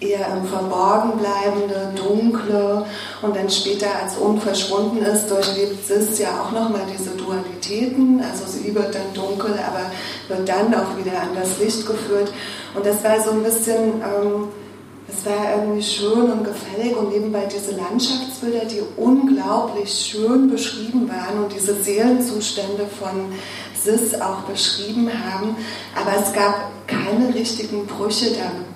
eher 0.00 0.26
im 0.34 0.46
Verborgen 0.46 1.18
bleibende, 1.18 1.92
dunkle 1.94 2.86
und 3.22 3.36
dann 3.36 3.50
später 3.50 3.88
als 4.02 4.16
unverschwunden 4.16 5.02
ist, 5.02 5.30
durchlebt 5.30 5.86
Sis 5.86 6.18
ja 6.18 6.42
auch 6.42 6.52
nochmal 6.52 6.82
diese 6.92 7.10
Dualitäten. 7.10 8.22
Also 8.22 8.44
sie 8.46 8.74
wird 8.74 8.94
dann 8.94 9.12
dunkel, 9.14 9.52
aber 9.52 9.90
wird 10.28 10.48
dann 10.48 10.74
auch 10.74 10.96
wieder 10.96 11.20
an 11.20 11.30
das 11.34 11.58
Licht 11.58 11.86
geführt. 11.86 12.32
Und 12.74 12.86
das 12.86 13.04
war 13.04 13.20
so 13.20 13.30
ein 13.30 13.42
bisschen, 13.42 14.00
ähm, 14.02 14.48
es 15.06 15.26
war 15.26 15.56
irgendwie 15.56 15.82
schön 15.82 16.30
und 16.30 16.44
gefällig 16.44 16.96
und 16.96 17.10
nebenbei 17.10 17.46
diese 17.46 17.72
Landschaftsbilder, 17.72 18.64
die 18.64 18.82
unglaublich 18.96 19.90
schön 19.92 20.50
beschrieben 20.50 21.08
waren 21.08 21.44
und 21.44 21.52
diese 21.52 21.74
Seelenzustände 21.74 22.86
von 22.86 23.32
Sis 23.82 24.14
auch 24.20 24.42
beschrieben 24.42 25.10
haben, 25.10 25.56
aber 25.94 26.22
es 26.22 26.32
gab 26.32 26.70
keine 26.86 27.34
richtigen 27.34 27.86
Brüche 27.86 28.30
darin. 28.30 28.69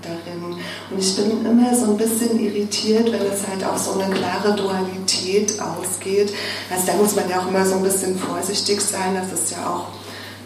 Und 0.90 0.98
ich 0.98 1.16
bin 1.16 1.44
immer 1.44 1.74
so 1.74 1.86
ein 1.86 1.96
bisschen 1.96 2.38
irritiert, 2.38 3.10
wenn 3.10 3.22
es 3.22 3.46
halt 3.48 3.64
auf 3.64 3.78
so 3.78 3.98
eine 3.98 4.14
klare 4.14 4.54
Dualität 4.54 5.58
ausgeht. 5.60 6.32
Also 6.70 6.86
da 6.86 6.92
muss 6.94 7.16
man 7.16 7.28
ja 7.28 7.40
auch 7.40 7.48
immer 7.48 7.64
so 7.64 7.76
ein 7.76 7.82
bisschen 7.82 8.18
vorsichtig 8.18 8.80
sein. 8.80 9.14
Das 9.14 9.32
ist 9.32 9.52
ja 9.52 9.66
auch 9.66 9.86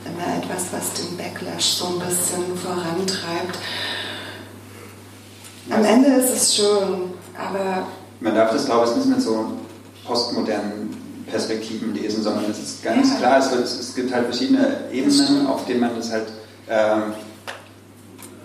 immer 0.07 0.39
etwas, 0.39 0.67
was 0.71 0.93
den 0.95 1.17
Backlash 1.17 1.65
so 1.65 1.87
ein 1.87 1.99
bisschen 1.99 2.57
vorantreibt. 2.57 3.59
Am 5.71 5.85
Ende 5.85 6.09
ist 6.09 6.31
es 6.31 6.57
schön, 6.57 7.13
aber. 7.37 7.87
Man 8.21 8.35
darf 8.35 8.53
das, 8.53 8.65
glaube 8.65 8.89
ich, 8.89 8.97
nicht 8.97 9.09
mit 9.09 9.23
so 9.23 9.53
postmodernen 10.07 10.97
Perspektiven 11.27 11.95
lesen, 11.95 12.23
sondern 12.23 12.51
es 12.51 12.59
ist 12.59 12.83
ganz 12.83 13.11
ja. 13.11 13.17
klar, 13.17 13.39
es, 13.39 13.51
wird, 13.51 13.65
es, 13.65 13.95
gibt 13.95 14.13
halt 14.13 14.25
verschiedene 14.25 14.91
Ebenen, 14.91 15.47
auf 15.47 15.67
denen 15.67 15.81
man 15.81 15.95
das 15.95 16.11
halt, 16.11 16.27
ähm, 16.69 17.13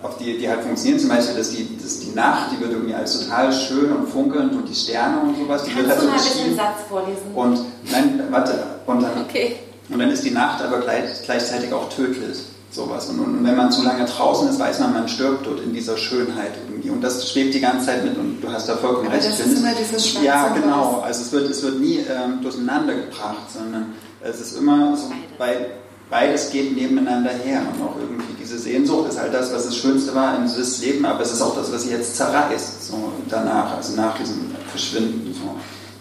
auf 0.04 0.18
die, 0.18 0.36
die 0.36 0.48
halt 0.48 0.60
funktionieren. 0.60 1.00
Zum 1.00 1.08
Beispiel, 1.08 1.36
dass 1.36 1.50
die, 1.50 1.78
dass 1.82 2.00
die 2.00 2.10
Nacht, 2.14 2.52
die 2.52 2.60
wird 2.60 2.72
irgendwie 2.72 2.94
als 2.94 3.18
total 3.18 3.52
schön 3.52 3.90
und 3.90 4.06
funkelnd 4.08 4.52
und 4.52 4.68
die 4.68 4.74
Sterne 4.74 5.20
und 5.20 5.36
sowas, 5.36 5.64
die 5.64 5.70
Kannst 5.70 5.88
wird 5.88 5.98
halt 5.98 6.02
du 6.02 6.18
so 6.18 6.38
mal 6.38 6.44
einen 6.44 6.56
Satz 6.56 6.88
vorlesen? 6.88 7.34
Und, 7.34 7.58
nein, 7.90 8.22
warte, 8.30 8.52
und 8.86 9.02
dann, 9.02 9.24
okay. 9.26 9.56
und 9.88 9.98
dann 9.98 10.10
ist 10.10 10.22
die 10.22 10.30
Nacht 10.30 10.62
aber 10.62 10.80
gleich, 10.80 11.22
gleichzeitig 11.24 11.72
auch 11.72 11.88
tödlich. 11.88 12.38
Sowas. 12.70 13.08
Und, 13.08 13.20
und, 13.20 13.44
wenn 13.44 13.56
man 13.56 13.70
zu 13.70 13.84
lange 13.84 14.04
draußen 14.04 14.48
ist, 14.48 14.58
weiß 14.58 14.80
man, 14.80 14.92
man 14.92 15.08
stirbt 15.08 15.46
dort 15.46 15.60
in 15.60 15.72
dieser 15.72 15.96
Schönheit 15.96 16.50
irgendwie. 16.68 16.90
Und 16.90 17.02
das 17.02 17.30
schwebt 17.30 17.54
die 17.54 17.60
ganze 17.60 17.86
Zeit 17.86 18.04
mit 18.04 18.18
und 18.18 18.40
du 18.40 18.50
hast 18.50 18.68
da 18.68 18.76
vollkommen 18.76 19.06
recht. 19.06 19.28
Das 19.28 19.38
ist 19.38 19.58
immer 19.58 19.72
dieses 19.74 20.08
Schwarze 20.08 20.26
Ja, 20.26 20.48
genau. 20.48 21.00
Also 21.04 21.22
es 21.22 21.30
wird, 21.30 21.48
es 21.48 21.62
wird 21.62 21.78
nie 21.78 21.98
ähm, 21.98 22.42
durcheinander 22.42 22.94
gebracht, 22.94 23.48
sondern 23.56 23.92
es 24.20 24.40
ist 24.40 24.58
immer 24.58 24.96
so, 24.96 25.12
bei, 25.38 25.66
beides 26.14 26.50
geht 26.50 26.76
nebeneinander 26.76 27.32
her. 27.44 27.62
Und 27.72 27.82
auch 27.84 27.96
irgendwie 27.98 28.34
diese 28.40 28.56
Sehnsucht 28.56 29.08
ist 29.08 29.20
halt 29.20 29.34
das, 29.34 29.52
was 29.52 29.64
das 29.64 29.76
Schönste 29.76 30.14
war 30.14 30.36
in 30.36 30.44
dieses 30.44 30.80
Leben, 30.80 31.04
aber 31.04 31.22
es 31.22 31.32
ist 31.32 31.42
auch 31.42 31.56
das, 31.56 31.72
was 31.72 31.82
sie 31.82 31.90
jetzt 31.90 32.16
zerreißt, 32.16 32.86
so 32.86 33.12
danach, 33.28 33.76
also 33.76 33.96
nach 33.96 34.16
diesem 34.16 34.54
Verschwinden. 34.70 35.34
So. 35.34 35.56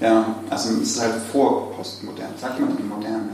Ja, 0.06 0.36
also 0.52 0.70
es 0.82 0.92
ist 0.92 1.02
halt 1.02 1.16
vor 1.32 1.72
postmodern. 1.72 2.30
Sagt 2.40 2.60
man 2.60 2.78
die 2.78 2.84
moderne? 2.84 3.30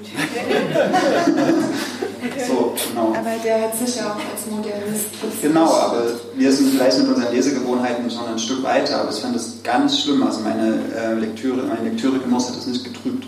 so, 2.48 2.74
genau. 2.88 3.08
Aber 3.08 3.30
der 3.44 3.62
hat 3.62 3.78
sich 3.78 3.96
ja 3.96 4.12
auch 4.12 4.16
als 4.16 4.46
Modernist 4.50 5.06
Genau, 5.42 5.72
aber 5.72 6.04
wir 6.34 6.52
sind 6.52 6.70
vielleicht 6.70 6.98
mit 6.98 7.08
unseren 7.08 7.32
Lesegewohnheiten 7.32 8.10
schon 8.10 8.26
ein 8.26 8.38
Stück 8.38 8.62
weiter, 8.64 9.02
aber 9.02 9.12
ich 9.12 9.20
fand 9.20 9.36
das 9.36 9.62
ganz 9.62 10.00
schlimm. 10.00 10.24
Also 10.24 10.40
meine 10.40 10.80
äh, 10.96 11.14
Lektüre, 11.14 11.62
mein 11.62 11.84
Lektüregenuss 11.84 12.48
hat 12.48 12.56
das 12.56 12.66
nicht 12.66 12.82
getrübt. 12.84 13.24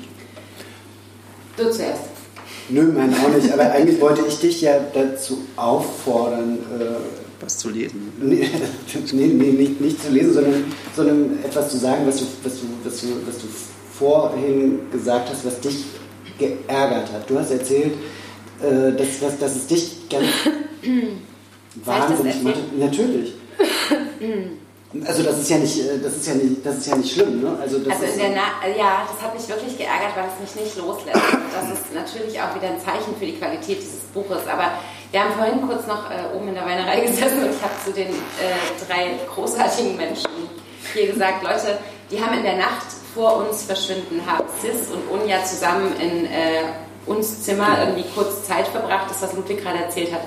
Du 1.56 1.70
zuerst. 1.70 2.09
Nö, 2.68 2.92
mein 2.92 3.12
auch 3.14 3.28
nicht. 3.34 3.52
Aber 3.52 3.70
eigentlich 3.72 4.00
wollte 4.00 4.22
ich 4.28 4.38
dich 4.38 4.60
ja 4.60 4.78
dazu 4.92 5.38
auffordern, 5.56 6.58
äh, 6.78 6.84
was 7.40 7.58
zu 7.58 7.70
lesen. 7.70 8.12
Nee, 8.20 8.48
nee, 9.12 9.26
nee 9.26 9.52
nicht, 9.52 9.80
nicht, 9.80 10.02
zu 10.02 10.10
lesen, 10.10 10.34
sondern, 10.34 10.64
sondern 10.94 11.38
etwas 11.44 11.70
zu 11.70 11.78
sagen, 11.78 12.06
was 12.06 12.18
du, 12.18 12.24
was, 12.44 12.52
du, 12.60 12.66
was, 12.84 13.00
du, 13.00 13.06
was 13.26 13.38
du 13.38 13.46
vorhin 13.98 14.80
gesagt 14.92 15.30
hast, 15.30 15.44
was 15.44 15.60
dich 15.60 15.84
geärgert 16.38 17.12
hat. 17.12 17.28
Du 17.28 17.38
hast 17.38 17.50
erzählt, 17.50 17.94
äh, 18.62 18.92
dass, 18.92 19.20
dass, 19.20 19.38
dass 19.38 19.56
es 19.56 19.66
dich 19.66 20.08
ganz 20.08 20.26
wahnsinnig 21.84 22.42
macht. 22.42 22.78
Natürlich. 22.78 23.34
Also 25.06 25.22
das 25.22 25.38
ist 25.38 25.50
ja 25.50 25.58
nicht, 25.58 25.78
äh, 25.78 25.98
das 26.02 26.16
ist 26.16 26.26
ja 26.26 26.34
nicht, 26.34 26.66
das 26.66 26.78
ist 26.78 26.86
ja 26.88 26.96
nicht 26.96 27.12
schlimm, 27.12 27.42
ne? 27.42 27.56
Also, 27.60 27.76
also 27.76 28.04
in 28.04 28.18
der 28.18 28.30
Na 28.30 28.68
ja, 28.68 29.06
das 29.06 29.22
hat 29.22 29.34
mich 29.34 29.48
wirklich 29.48 29.78
geärgert, 29.78 30.16
weil 30.16 30.26
es 30.26 30.54
mich 30.54 30.64
nicht 30.64 30.76
loslässt. 30.76 31.20
Das 31.54 31.70
ist 31.70 31.94
natürlich 31.94 32.40
auch 32.40 32.54
wieder 32.56 32.74
ein 32.74 32.80
Zeichen 32.80 33.14
für 33.16 33.26
die 33.26 33.38
Qualität 33.38 33.78
dieses 33.78 34.02
Buches. 34.12 34.46
Aber 34.48 34.72
wir 35.12 35.20
haben 35.22 35.32
vorhin 35.34 35.62
kurz 35.66 35.86
noch 35.86 36.10
äh, 36.10 36.36
oben 36.36 36.48
in 36.48 36.54
der 36.54 36.64
Weinerei 36.64 37.00
gesessen 37.06 37.44
und 37.44 37.50
ich 37.50 37.62
habe 37.62 37.74
zu 37.84 37.92
den 37.92 38.08
äh, 38.08 38.84
drei 38.88 39.14
großartigen 39.32 39.96
Menschen 39.96 40.30
hier 40.92 41.06
gesagt, 41.06 41.44
Leute, 41.44 41.78
die 42.10 42.20
haben 42.20 42.36
in 42.38 42.42
der 42.42 42.56
Nacht 42.56 42.86
vor 43.14 43.36
uns 43.36 43.62
verschwinden, 43.62 44.20
haben 44.26 44.44
Sis 44.60 44.88
und 44.90 45.20
Unja 45.20 45.44
zusammen 45.44 45.92
in 46.00 46.26
äh, 46.26 46.64
uns 47.06 47.42
Zimmer 47.42 47.78
irgendwie 47.80 48.04
kurz 48.14 48.44
Zeit 48.44 48.66
verbracht, 48.66 49.08
das 49.08 49.22
was 49.22 49.34
Ludwig 49.34 49.62
gerade 49.62 49.78
erzählt 49.78 50.12
hat. 50.12 50.22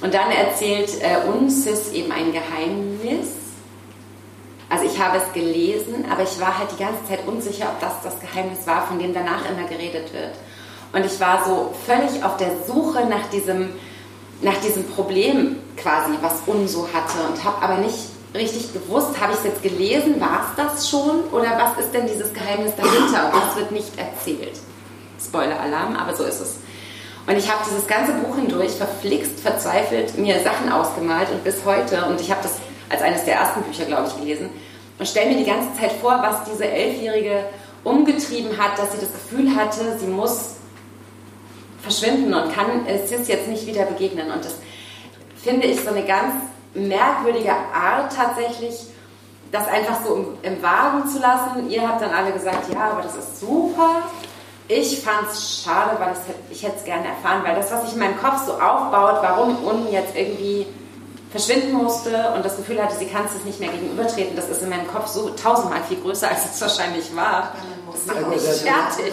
Und 0.00 0.14
dann 0.14 0.30
erzählt 0.30 0.90
äh, 1.00 1.28
uns 1.28 1.64
Sis 1.64 1.92
eben 1.92 2.10
ein 2.10 2.32
Geheimnis. 2.32 3.41
Also 4.72 4.86
ich 4.86 4.98
habe 4.98 5.18
es 5.18 5.32
gelesen, 5.34 6.06
aber 6.10 6.22
ich 6.22 6.40
war 6.40 6.58
halt 6.58 6.70
die 6.72 6.82
ganze 6.82 7.04
Zeit 7.06 7.26
unsicher, 7.26 7.66
ob 7.66 7.80
das 7.80 7.92
das 8.02 8.18
Geheimnis 8.20 8.66
war, 8.66 8.86
von 8.86 8.98
dem 8.98 9.12
danach 9.12 9.44
immer 9.50 9.68
geredet 9.68 10.14
wird. 10.14 10.32
Und 10.94 11.04
ich 11.04 11.20
war 11.20 11.44
so 11.44 11.74
völlig 11.84 12.24
auf 12.24 12.38
der 12.38 12.52
Suche 12.66 13.04
nach 13.04 13.28
diesem, 13.30 13.68
nach 14.40 14.56
diesem 14.64 14.84
Problem 14.88 15.58
quasi, 15.76 16.12
was 16.22 16.40
Unso 16.46 16.88
hatte 16.94 17.18
und 17.30 17.44
habe 17.44 17.60
aber 17.60 17.82
nicht 17.82 17.98
richtig 18.34 18.72
gewusst, 18.72 19.20
habe 19.20 19.34
ich 19.34 19.40
es 19.40 19.44
jetzt 19.44 19.62
gelesen, 19.62 20.18
war 20.18 20.40
es 20.48 20.56
das 20.56 20.88
schon 20.88 21.24
oder 21.32 21.50
was 21.58 21.84
ist 21.84 21.92
denn 21.92 22.06
dieses 22.06 22.32
Geheimnis 22.32 22.72
dahinter 22.74 23.26
und 23.26 23.42
das 23.42 23.56
wird 23.56 23.72
nicht 23.72 23.92
erzählt. 23.98 24.58
Spoiler-Alarm, 25.22 25.96
aber 25.96 26.16
so 26.16 26.24
ist 26.24 26.40
es. 26.40 26.56
Und 27.26 27.36
ich 27.36 27.52
habe 27.52 27.62
dieses 27.68 27.86
ganze 27.86 28.12
Buch 28.14 28.36
hindurch 28.36 28.72
verflixt, 28.72 29.38
verzweifelt, 29.38 30.16
mir 30.16 30.40
Sachen 30.40 30.72
ausgemalt 30.72 31.30
und 31.30 31.44
bis 31.44 31.56
heute, 31.66 32.06
und 32.06 32.18
ich 32.22 32.30
habe 32.30 32.40
das 32.42 32.52
als 32.92 33.02
eines 33.02 33.24
der 33.24 33.36
ersten 33.36 33.62
Bücher, 33.62 33.86
glaube 33.86 34.08
ich, 34.08 34.16
gelesen, 34.16 34.50
und 34.98 35.08
stelle 35.08 35.30
mir 35.30 35.38
die 35.38 35.50
ganze 35.50 35.74
Zeit 35.80 35.92
vor, 35.92 36.22
was 36.22 36.44
diese 36.44 36.64
Elfjährige 36.64 37.46
umgetrieben 37.82 38.56
hat, 38.56 38.78
dass 38.78 38.92
sie 38.92 38.98
das 39.00 39.12
Gefühl 39.12 39.56
hatte, 39.56 39.98
sie 39.98 40.06
muss 40.06 40.56
verschwinden 41.82 42.32
und 42.32 42.54
kann 42.54 42.86
Sis 43.06 43.26
jetzt 43.26 43.48
nicht 43.48 43.66
wieder 43.66 43.84
begegnen. 43.86 44.30
Und 44.30 44.44
das 44.44 44.56
finde 45.42 45.66
ich 45.66 45.80
so 45.80 45.88
eine 45.88 46.04
ganz 46.04 46.34
merkwürdige 46.74 47.52
Art 47.52 48.14
tatsächlich, 48.14 48.74
das 49.50 49.66
einfach 49.66 49.98
so 50.06 50.14
im, 50.14 50.26
im 50.42 50.62
Wagen 50.62 51.08
zu 51.08 51.18
lassen. 51.18 51.68
Ihr 51.68 51.86
habt 51.86 52.00
dann 52.00 52.12
alle 52.12 52.30
gesagt, 52.32 52.72
ja, 52.72 52.90
aber 52.92 53.02
das 53.02 53.16
ist 53.16 53.40
super. 53.40 54.02
Ich 54.68 55.00
fand 55.00 55.28
es 55.30 55.62
schade, 55.64 55.96
weil 55.98 56.14
ich 56.50 56.62
hätte 56.62 56.76
es 56.76 56.84
gerne 56.84 57.08
erfahren, 57.08 57.42
weil 57.44 57.56
das, 57.56 57.72
was 57.72 57.84
sich 57.84 57.94
in 57.94 57.98
meinem 57.98 58.18
Kopf 58.18 58.46
so 58.46 58.52
aufbaut, 58.52 59.18
warum 59.20 59.64
unten 59.64 59.92
jetzt 59.92 60.16
irgendwie 60.16 60.66
verschwinden 61.32 61.72
musste 61.72 62.10
und 62.36 62.44
das 62.44 62.56
Gefühl 62.56 62.80
hatte, 62.80 62.94
sie 62.96 63.06
kann 63.06 63.24
es 63.24 63.44
nicht 63.44 63.58
mehr 63.58 63.70
gegenübertreten, 63.70 64.36
das 64.36 64.48
ist 64.48 64.62
in 64.62 64.68
meinem 64.68 64.86
Kopf 64.86 65.08
so 65.08 65.30
tausendmal 65.30 65.80
viel 65.88 65.98
größer, 65.98 66.28
als 66.28 66.54
es 66.54 66.60
wahrscheinlich 66.60 67.16
war. 67.16 67.54
Das 67.90 68.06
macht 68.06 68.28
mich 68.28 68.42
fertig. 68.42 69.12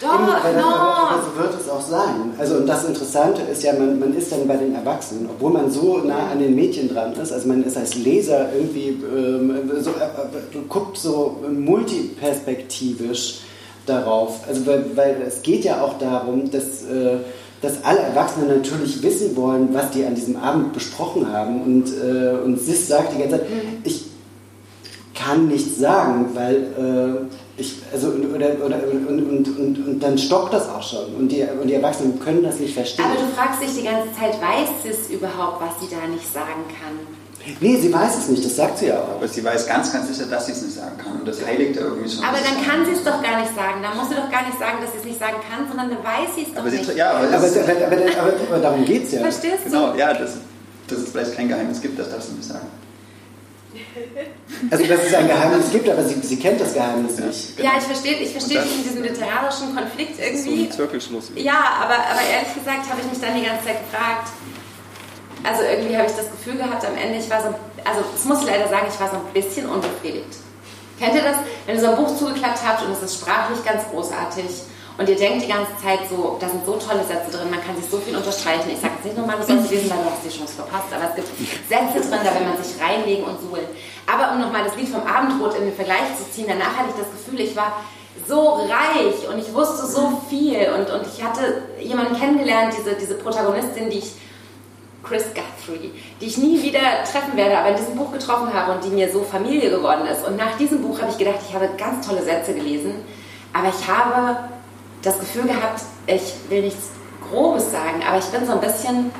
Doch, 0.00 0.14
Eben, 0.14 0.60
no. 0.60 0.68
aber 0.68 1.20
so 1.24 1.42
wird 1.42 1.60
es 1.60 1.68
auch 1.68 1.80
sein. 1.80 2.32
Also 2.38 2.58
und 2.58 2.68
das 2.68 2.84
Interessante 2.84 3.42
ist 3.42 3.64
ja, 3.64 3.72
man, 3.72 3.98
man 3.98 4.16
ist 4.16 4.30
dann 4.30 4.46
bei 4.46 4.56
den 4.56 4.72
Erwachsenen, 4.76 5.28
obwohl 5.28 5.50
man 5.50 5.72
so 5.72 5.98
nah 5.98 6.30
an 6.30 6.38
den 6.38 6.54
Mädchen 6.54 6.88
dran 6.88 7.14
ist, 7.14 7.32
also 7.32 7.48
man 7.48 7.64
ist 7.64 7.76
als 7.76 7.96
Leser 7.96 8.52
irgendwie, 8.52 8.90
ähm, 8.90 9.68
so, 9.80 9.90
äh, 9.90 9.94
äh 9.94 10.60
guckt 10.68 10.98
so 10.98 11.38
multiperspektivisch 11.50 13.40
darauf. 13.86 14.38
Also 14.46 14.64
weil, 14.66 14.84
weil 14.94 15.22
es 15.26 15.42
geht 15.42 15.64
ja 15.64 15.82
auch 15.82 15.98
darum, 15.98 16.48
dass, 16.48 16.84
äh, 16.84 17.18
dass 17.60 17.84
alle 17.84 18.00
Erwachsenen 18.00 18.48
natürlich 18.48 19.02
wissen 19.02 19.36
wollen, 19.36 19.70
was 19.72 19.90
die 19.90 20.04
an 20.04 20.14
diesem 20.14 20.36
Abend 20.36 20.72
besprochen 20.72 21.32
haben. 21.32 21.62
Und, 21.62 21.86
äh, 21.88 22.36
und 22.44 22.58
Sis 22.58 22.88
sagt 22.88 23.14
die 23.14 23.18
ganze 23.18 23.38
Zeit, 23.38 23.50
mhm. 23.50 23.78
ich 23.84 24.04
kann 25.14 25.48
nichts 25.48 25.78
sagen, 25.78 26.26
weil 26.34 26.56
äh, 26.56 27.60
ich, 27.60 27.74
also, 27.92 28.08
oder, 28.08 28.64
oder, 28.64 28.80
und, 28.90 29.06
und, 29.08 29.58
und, 29.58 29.86
und, 29.86 30.00
dann 30.00 30.16
stockt 30.16 30.54
das 30.54 30.68
auch 30.68 30.82
schon. 30.82 31.12
Und 31.18 31.28
die, 31.32 31.42
und 31.60 31.66
die 31.66 31.74
Erwachsenen 31.74 32.20
können 32.20 32.44
das 32.44 32.60
nicht 32.60 32.74
verstehen. 32.74 33.04
Aber 33.04 33.20
du 33.20 33.26
fragst 33.34 33.60
dich 33.60 33.74
die 33.74 33.82
ganze 33.82 34.12
Zeit, 34.12 34.40
weiß 34.40 34.68
sie 34.84 34.88
es 34.90 35.10
überhaupt, 35.10 35.60
was 35.60 35.80
sie 35.80 35.92
da 35.92 36.06
nicht 36.06 36.32
sagen 36.32 36.64
kann? 36.68 37.17
Nee, 37.60 37.76
sie 37.76 37.92
weiß 37.92 38.18
es 38.18 38.28
nicht, 38.28 38.44
das 38.44 38.56
sagt 38.56 38.78
sie 38.78 38.86
ja 38.86 39.00
auch. 39.00 39.16
Aber 39.16 39.28
sie 39.28 39.44
weiß 39.44 39.66
ganz, 39.66 39.92
ganz 39.92 40.08
sicher, 40.08 40.28
dass 40.28 40.46
sie 40.46 40.52
es 40.52 40.62
nicht 40.62 40.74
sagen 40.74 40.96
kann. 41.02 41.20
Und 41.20 41.28
das 41.28 41.44
heiligt 41.44 41.76
irgendwie 41.76 42.08
schon. 42.08 42.24
Aber 42.24 42.38
dann 42.38 42.64
kann 42.64 42.84
sie 42.84 42.92
es 42.92 43.04
doch 43.04 43.22
gar 43.22 43.40
nicht 43.40 43.54
sagen. 43.54 43.82
Dann 43.82 43.96
muss 43.96 44.08
sie 44.08 44.14
doch 44.14 44.30
gar 44.30 44.46
nicht 44.46 44.58
sagen, 44.58 44.78
dass 44.80 44.92
sie 44.92 44.98
es 44.98 45.04
nicht 45.04 45.18
sagen 45.18 45.36
kann, 45.48 45.68
sondern 45.68 45.90
dann 45.90 46.04
weiß 46.04 46.34
sie 46.34 46.42
es 46.42 46.54
doch 46.54 46.60
aber 46.60 46.70
nicht. 46.70 46.84
Sie, 46.84 46.96
ja, 46.96 47.10
aber, 47.10 47.28
aber, 47.28 47.46
aber, 47.46 48.20
aber, 48.20 48.32
aber 48.48 48.58
darum 48.58 48.84
geht 48.84 49.04
es 49.04 49.12
ja. 49.12 49.20
Verstehst 49.20 49.66
du? 49.66 49.70
Genau, 49.70 49.94
ja, 49.94 50.14
dass, 50.14 50.34
dass 50.86 50.98
es 50.98 51.10
vielleicht 51.10 51.34
kein 51.34 51.48
Geheimnis 51.48 51.80
gibt, 51.80 51.98
das 51.98 52.10
darfst 52.10 52.30
du 52.30 52.34
nicht 52.34 52.48
sagen. 52.48 52.66
Also, 54.70 54.84
dass 54.84 55.04
es 55.04 55.14
ein 55.14 55.28
Geheimnis 55.28 55.70
gibt, 55.70 55.88
aber 55.88 56.02
sie, 56.04 56.14
sie 56.20 56.38
kennt 56.38 56.60
das 56.60 56.74
Geheimnis 56.74 57.18
nicht. 57.18 57.58
Ja, 57.60 57.72
ich 57.78 57.84
verstehe 57.84 58.16
ich 58.18 58.30
versteh 58.30 58.58
diesen 58.84 59.02
literarischen 59.02 59.74
Konflikt 59.74 60.18
irgendwie. 60.18 60.60
So 60.60 60.64
ein 60.64 60.72
Zirkelschluss. 60.72 61.32
Ja, 61.36 61.78
aber, 61.82 61.94
aber 61.94 62.20
ehrlich 62.32 62.54
gesagt 62.54 62.88
habe 62.90 63.00
ich 63.00 63.10
mich 63.10 63.20
dann 63.20 63.34
die 63.38 63.46
ganze 63.46 63.66
Zeit 63.66 63.78
gefragt, 63.84 64.28
also 65.44 65.62
irgendwie 65.62 65.96
habe 65.96 66.06
ich 66.06 66.16
das 66.16 66.30
Gefühl 66.30 66.56
gehabt 66.56 66.84
am 66.84 66.96
Ende, 66.96 67.18
ich 67.18 67.30
war 67.30 67.40
so, 67.40 67.48
also 67.84 68.00
das 68.12 68.24
muss 68.24 68.40
ich 68.40 68.46
leider 68.46 68.68
sagen, 68.68 68.86
ich 68.88 69.00
war 69.00 69.10
so 69.10 69.16
ein 69.16 69.32
bisschen 69.32 69.68
unbefriedigt. 69.68 70.38
Kennt 70.98 71.14
ihr 71.14 71.22
das? 71.22 71.36
Wenn 71.66 71.76
ihr 71.76 71.80
so 71.80 71.88
ein 71.88 71.96
Buch 71.96 72.14
zugeklappt 72.16 72.58
habt 72.66 72.82
und 72.84 72.92
es 72.92 73.02
ist 73.02 73.20
sprachlich 73.20 73.64
ganz 73.64 73.84
großartig 73.90 74.50
und 74.98 75.08
ihr 75.08 75.14
denkt 75.14 75.44
die 75.44 75.48
ganze 75.48 75.70
Zeit 75.78 76.00
so, 76.10 76.36
da 76.40 76.48
sind 76.48 76.66
so 76.66 76.74
tolle 76.74 77.06
Sätze 77.06 77.30
drin, 77.30 77.50
man 77.50 77.62
kann 77.62 77.76
sich 77.76 77.88
so 77.88 77.98
viel 77.98 78.16
unterstreichen. 78.16 78.66
Ich 78.70 78.80
sage 78.80 78.94
jetzt 78.98 79.04
nicht 79.04 79.16
nochmal, 79.16 79.38
du 79.38 79.46
sollst 79.46 79.70
lesen, 79.70 79.90
weil 79.90 80.02
du 80.02 80.10
hast 80.10 80.26
die 80.26 80.36
Chance 80.36 80.54
verpasst, 80.58 80.90
aber 80.90 81.06
es 81.10 81.14
gibt 81.14 81.30
Sätze 81.70 82.02
drin, 82.02 82.18
da 82.18 82.34
will 82.34 82.46
man 82.50 82.58
sich 82.58 82.74
reinlegen 82.82 83.24
und 83.24 83.38
suhlen. 83.40 83.66
Aber 84.10 84.34
um 84.34 84.40
nochmal 84.40 84.64
das 84.64 84.74
Lied 84.74 84.88
vom 84.88 85.06
Abendrot 85.06 85.54
in 85.54 85.70
den 85.70 85.74
Vergleich 85.74 86.18
zu 86.18 86.26
ziehen, 86.34 86.46
danach 86.48 86.74
hatte 86.74 86.90
ich 86.90 86.98
das 86.98 87.10
Gefühl, 87.14 87.40
ich 87.46 87.54
war 87.54 87.84
so 88.26 88.66
reich 88.66 89.28
und 89.30 89.38
ich 89.38 89.54
wusste 89.54 89.86
so 89.86 90.20
viel 90.28 90.66
und, 90.74 90.90
und 90.90 91.06
ich 91.06 91.22
hatte 91.22 91.62
jemanden 91.80 92.18
kennengelernt, 92.18 92.74
diese, 92.76 92.94
diese 92.94 93.14
Protagonistin, 93.14 93.90
die 93.90 93.98
ich 93.98 94.12
Chris 95.08 95.24
Guthrie, 95.34 95.92
die 96.20 96.26
ich 96.26 96.36
nie 96.36 96.62
wieder 96.62 96.80
treffen 97.10 97.36
werde, 97.36 97.58
aber 97.58 97.70
in 97.70 97.76
diesem 97.76 97.96
Buch 97.96 98.12
getroffen 98.12 98.52
habe 98.52 98.72
und 98.72 98.84
die 98.84 98.90
mir 98.90 99.10
so 99.10 99.22
Familie 99.22 99.70
geworden 99.70 100.06
ist. 100.06 100.26
Und 100.26 100.36
nach 100.36 100.56
diesem 100.58 100.82
Buch 100.82 101.00
habe 101.00 101.10
ich 101.10 101.18
gedacht, 101.18 101.38
ich 101.48 101.54
habe 101.54 101.68
ganz 101.78 102.06
tolle 102.06 102.22
Sätze 102.22 102.54
gelesen, 102.54 102.94
aber 103.52 103.68
ich 103.68 103.88
habe 103.88 104.36
das 105.02 105.18
Gefühl 105.18 105.44
gehabt, 105.44 105.82
ich 106.06 106.34
will 106.48 106.62
nichts 106.62 106.90
Grobes 107.30 107.70
sagen, 107.70 108.02
aber 108.06 108.18
ich 108.18 108.26
bin 108.26 108.46
so 108.46 108.52
ein 108.52 108.60
bisschen 108.60 109.10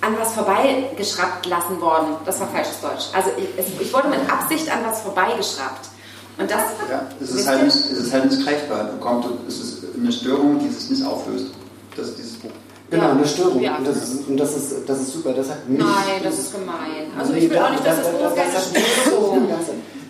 an 0.00 0.14
was 0.18 0.34
vorbeigeschraubt 0.34 1.46
lassen 1.46 1.80
worden. 1.80 2.16
Das 2.24 2.38
war 2.40 2.48
falsches 2.48 2.80
Deutsch. 2.80 3.06
Also 3.12 3.30
ich, 3.36 3.80
ich 3.80 3.92
wurde 3.92 4.08
mit 4.08 4.20
Absicht 4.30 4.70
an 4.70 4.80
was 4.84 5.00
vorbeigeschraubt. 5.00 5.88
Und 6.38 6.50
das, 6.50 6.60
ja, 6.90 7.08
es 7.18 7.30
ist, 7.30 7.48
halt 7.48 7.64
nicht, 7.64 7.76
es 7.76 7.92
ist 7.92 8.12
halt 8.12 8.30
nicht 8.30 8.44
greifbar. 8.44 8.90
Es 9.48 9.58
ist 9.58 9.84
eine 9.96 10.12
Störung, 10.12 10.58
die 10.58 10.68
sich 10.68 10.90
nicht 10.90 11.06
auflöst. 11.06 11.46
Das 11.96 12.08
ist 12.08 12.18
dieses 12.18 12.34
Buch. 12.34 12.50
Genau, 12.90 13.02
Ja. 13.04 13.10
eine 13.12 13.26
Störung. 13.26 13.60
Ja. 13.60 13.76
Und, 13.76 13.86
das 13.86 13.96
ist, 13.96 14.28
und 14.28 14.36
das, 14.36 14.56
ist, 14.56 14.74
das 14.88 14.98
ist 15.00 15.12
super. 15.12 15.32
Das 15.32 15.50
hat 15.50 15.68
mich, 15.68 15.78
nein, 15.78 16.20
das 16.22 16.38
ist 16.38 16.52
gemein. 16.52 17.10
Also 17.18 17.32
Nee, 17.32 17.38
ich 17.40 17.50
will 17.50 17.56
da- 17.56 17.66
auch 17.66 17.70
nicht, 17.72 17.86
dass 17.86 17.96
das 17.96 18.52
das 18.54 18.72
mich 18.72 18.84
stimmt. 18.86 19.06
so. 19.10 19.36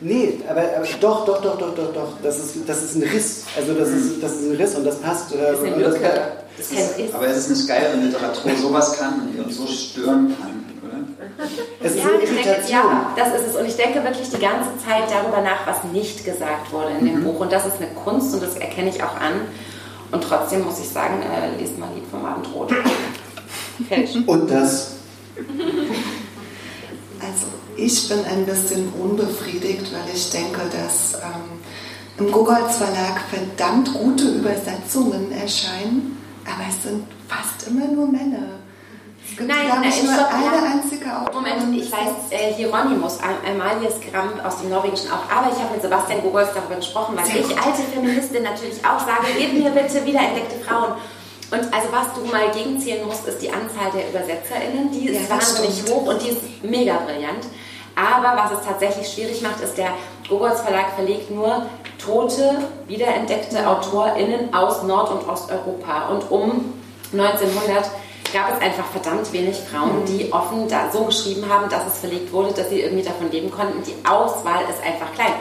Nee, 0.02 0.40
aber, 0.48 0.60
aber 0.60 0.86
doch, 1.00 1.24
doch, 1.24 1.40
doch, 1.40 1.58
doch, 1.58 1.74
doch, 1.74 1.92
doch. 1.94 2.08
Das 2.22 2.38
ist, 2.38 2.56
das 2.66 2.82
ist 2.82 2.96
ein 2.96 3.02
Riss. 3.02 3.44
Also 3.56 3.72
das 3.72 3.88
ist, 3.88 4.22
das 4.22 4.32
ist 4.32 4.50
ein 4.50 4.56
Riss 4.56 4.74
und 4.74 4.84
das 4.84 4.96
passt. 4.96 5.32
Äh, 5.34 5.38
Das 5.38 5.60
ist 5.60 6.02
das. 6.02 6.18
Das 6.58 6.70
ist 6.98 7.14
Aber 7.14 7.26
es 7.26 7.36
ist 7.38 7.50
nicht 7.50 7.68
geil, 7.68 7.88
wenn 7.92 8.04
Literatur 8.06 8.50
sowas 8.56 8.98
kann 8.98 9.28
und 9.42 9.52
so 9.52 9.66
stören 9.66 10.34
kann, 10.38 10.64
oder? 10.82 11.46
es 11.82 11.92
ist 11.94 11.98
Ja, 12.02 12.08
eine 12.10 12.22
ich 12.22 12.30
denke, 12.30 12.60
ja, 12.68 13.10
das 13.16 13.40
ist 13.40 13.48
es. 13.50 13.56
Und 13.56 13.66
ich 13.66 13.76
denke 13.76 14.02
wirklich 14.04 14.28
die 14.30 14.38
ganze 14.38 14.70
Zeit 14.84 15.04
darüber 15.10 15.40
nach, 15.42 15.66
was 15.66 15.82
nicht 15.92 16.24
gesagt 16.24 16.72
wurde 16.72 16.90
in 17.00 17.06
dem 17.06 17.24
Buch. 17.24 17.40
Und 17.40 17.52
das 17.52 17.66
ist 17.66 17.76
eine 17.78 17.88
Kunst 18.04 18.32
und 18.34 18.42
das 18.42 18.54
erkenne 18.56 18.90
ich 18.90 19.02
auch 19.02 19.14
an. 19.16 19.32
Und 20.10 20.22
trotzdem 20.22 20.64
muss 20.64 20.78
ich 20.80 20.88
sagen, 20.88 21.22
äh, 21.22 21.60
lest 21.60 21.78
mal 21.78 21.88
Lied 21.94 22.04
vom 22.10 22.24
Abendrot. 22.24 22.72
Und 24.26 24.50
das, 24.50 24.96
Also 27.20 27.46
ich 27.76 28.08
bin 28.08 28.24
ein 28.24 28.46
bisschen 28.46 28.88
unbefriedigt, 28.92 29.92
weil 29.92 30.14
ich 30.14 30.30
denke, 30.30 30.60
dass 30.70 31.14
ähm, 31.14 31.60
im 32.18 32.32
Gogolz 32.32 32.76
Verlag 32.76 33.20
verdammt 33.30 33.92
gute 33.92 34.24
Übersetzungen 34.28 35.32
erscheinen, 35.32 36.16
aber 36.44 36.64
es 36.68 36.82
sind 36.82 37.04
fast 37.28 37.68
immer 37.68 37.86
nur 37.86 38.06
Männer. 38.06 38.60
Es 39.28 39.36
gibt, 39.36 39.48
Nein, 39.48 39.66
nein, 39.68 39.82
nur 40.04 40.14
stopp, 40.14 40.28
eine 40.32 40.72
einzige 40.72 41.04
Autorin. 41.06 41.34
Moment, 41.58 41.76
ich 41.82 41.90
weiß 41.90 42.30
äh, 42.30 42.52
Hieronymus, 42.54 43.18
Am- 43.20 43.42
Amalie 43.44 43.90
Skram 43.90 44.38
aus 44.44 44.58
dem 44.60 44.70
Norwegischen 44.70 45.10
auch, 45.10 45.24
aber 45.30 45.50
ich 45.52 45.58
habe 45.62 45.72
mit 45.74 45.82
Sebastian 45.82 46.22
Gogolz 46.22 46.48
darüber 46.54 46.76
gesprochen, 46.76 47.16
weil 47.16 47.24
Sehr 47.26 47.40
ich 47.40 47.58
alte 47.58 47.82
Feministin 47.92 48.42
natürlich 48.44 48.78
auch 48.84 49.00
sage, 49.00 49.26
gib 49.36 49.52
mir 49.54 49.70
bitte 49.70 50.04
wiederentdeckte 50.06 50.64
Frauen. 50.64 50.92
Und 51.50 51.60
also 51.74 51.88
was 51.92 52.14
du 52.14 52.24
mal 52.32 52.50
gegenzählen 52.50 53.06
musst, 53.06 53.26
ist 53.26 53.40
die 53.42 53.50
Anzahl 53.50 53.90
der 53.94 54.08
ÜbersetzerInnen, 54.08 54.90
die 54.90 55.08
ist 55.10 55.28
Ja, 55.28 55.36
wahnsinnig 55.36 55.72
stimmt. 55.80 55.90
hoch 55.90 56.06
und 56.08 56.22
die 56.22 56.28
ist 56.30 56.40
mega 56.64 56.94
brillant. 57.04 57.46
Aber 57.94 58.36
was 58.42 58.58
es 58.58 58.64
tatsächlich 58.66 59.08
schwierig 59.08 59.42
macht, 59.42 59.60
ist, 59.60 59.76
der 59.78 59.90
Gogolz 60.28 60.60
Verlag 60.60 60.92
verlegt 60.94 61.30
nur 61.30 61.66
tote, 62.04 62.56
wiederentdeckte 62.86 63.66
AutorInnen 63.66 64.52
aus 64.52 64.82
Nord- 64.82 65.10
und 65.10 65.28
Osteuropa. 65.28 66.08
Und 66.10 66.30
um 66.30 66.74
1900 67.12 67.90
gab 68.32 68.54
es 68.54 68.60
einfach 68.60 68.86
verdammt 68.86 69.32
wenig 69.32 69.56
Frauen, 69.70 70.04
die 70.06 70.32
offen 70.32 70.68
da 70.68 70.90
so 70.92 71.04
geschrieben 71.04 71.44
haben, 71.48 71.68
dass 71.68 71.86
es 71.86 71.98
verlegt 71.98 72.32
wurde, 72.32 72.52
dass 72.52 72.68
sie 72.68 72.80
irgendwie 72.80 73.04
davon 73.04 73.30
leben 73.30 73.50
konnten. 73.50 73.82
Die 73.82 73.94
Auswahl 74.08 74.62
ist 74.70 74.82
einfach 74.82 75.12
klein. 75.14 75.34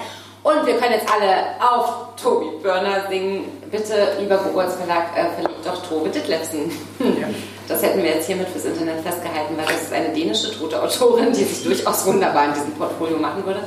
Und 0.44 0.66
wir 0.68 0.78
können 0.78 0.94
jetzt 0.94 1.12
alle 1.12 1.60
auf 1.60 2.16
Tobi 2.22 2.62
Börner 2.62 3.08
singen. 3.10 3.46
Bitte, 3.72 4.16
lieber 4.20 4.38
Gogolz 4.38 4.76
Verlag, 4.76 5.08
äh, 5.16 5.32
verlegt 5.34 5.66
doch 5.66 5.82
Tove 5.88 6.10
Ditlevsen. 6.10 6.72
Das 7.68 7.82
hätten 7.82 8.04
wir 8.04 8.12
jetzt 8.12 8.28
hiermit 8.28 8.48
fürs 8.50 8.66
Internet 8.66 9.02
festgehalten, 9.02 9.58
weil 9.58 9.66
das 9.66 9.82
ist 9.82 9.92
eine 9.92 10.10
dänische 10.10 10.52
tote 10.52 10.80
Autorin, 10.80 11.34
die 11.34 11.44
sich 11.44 11.64
durchaus 11.64 12.06
wunderbar 12.06 12.46
in 12.46 12.54
diesem 12.54 12.72
Portfolio 12.74 13.18
machen 13.18 13.44
würde. 13.44 13.62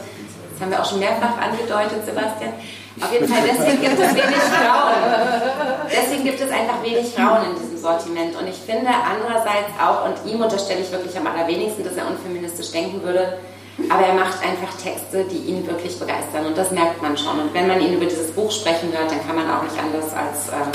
Das 0.52 0.60
haben 0.60 0.70
wir 0.70 0.80
auch 0.80 0.88
schon 0.88 1.00
mehrfach 1.00 1.36
angedeutet, 1.36 2.06
Sebastian. 2.06 2.52
Auf 3.00 3.12
jeden 3.12 3.28
Fall, 3.28 3.42
deswegen 3.46 3.80
gibt 3.80 4.00
es 4.00 4.14
wenig 4.14 4.42
Frauen. 4.50 4.94
Deswegen 5.90 6.24
gibt 6.24 6.40
es 6.40 6.50
einfach 6.50 6.82
wenig 6.82 7.14
Frauen 7.14 7.50
in 7.50 7.60
diesem 7.60 7.78
Sortiment. 7.78 8.36
Und 8.36 8.48
ich 8.48 8.56
finde 8.56 8.90
andererseits 8.90 9.70
auch, 9.80 10.06
und 10.06 10.30
ihm 10.30 10.40
unterstelle 10.40 10.80
ich 10.80 10.90
wirklich 10.90 11.16
am 11.16 11.26
allerwenigsten, 11.26 11.84
dass 11.84 11.96
er 11.96 12.06
unfeministisch 12.06 12.70
denken 12.72 13.02
würde, 13.02 13.38
aber 13.88 14.06
er 14.06 14.14
macht 14.14 14.42
einfach 14.42 14.76
Texte, 14.82 15.24
die 15.24 15.50
ihn 15.50 15.66
wirklich 15.66 15.98
begeistern. 15.98 16.46
Und 16.46 16.58
das 16.58 16.70
merkt 16.72 17.00
man 17.00 17.16
schon. 17.16 17.38
Und 17.38 17.54
wenn 17.54 17.68
man 17.68 17.80
ihn 17.80 17.94
über 17.94 18.06
dieses 18.06 18.32
Buch 18.32 18.50
sprechen 18.50 18.92
hört, 18.92 19.10
dann 19.10 19.24
kann 19.24 19.36
man 19.36 19.48
auch 19.48 19.62
nicht 19.62 19.78
anders 19.78 20.12
als 20.12 20.48
ähm, 20.48 20.72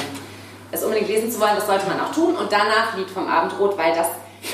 es 0.71 0.83
unbedingt 0.83 1.09
lesen 1.09 1.29
zu 1.29 1.39
wollen. 1.39 1.55
Das 1.55 1.67
sollte 1.67 1.85
man 1.87 1.99
auch 1.99 2.13
tun. 2.13 2.35
Und 2.35 2.51
danach 2.51 2.95
Lied 2.95 3.09
vom 3.09 3.27
Abendrot, 3.27 3.77
weil 3.77 3.93
das 3.93 4.07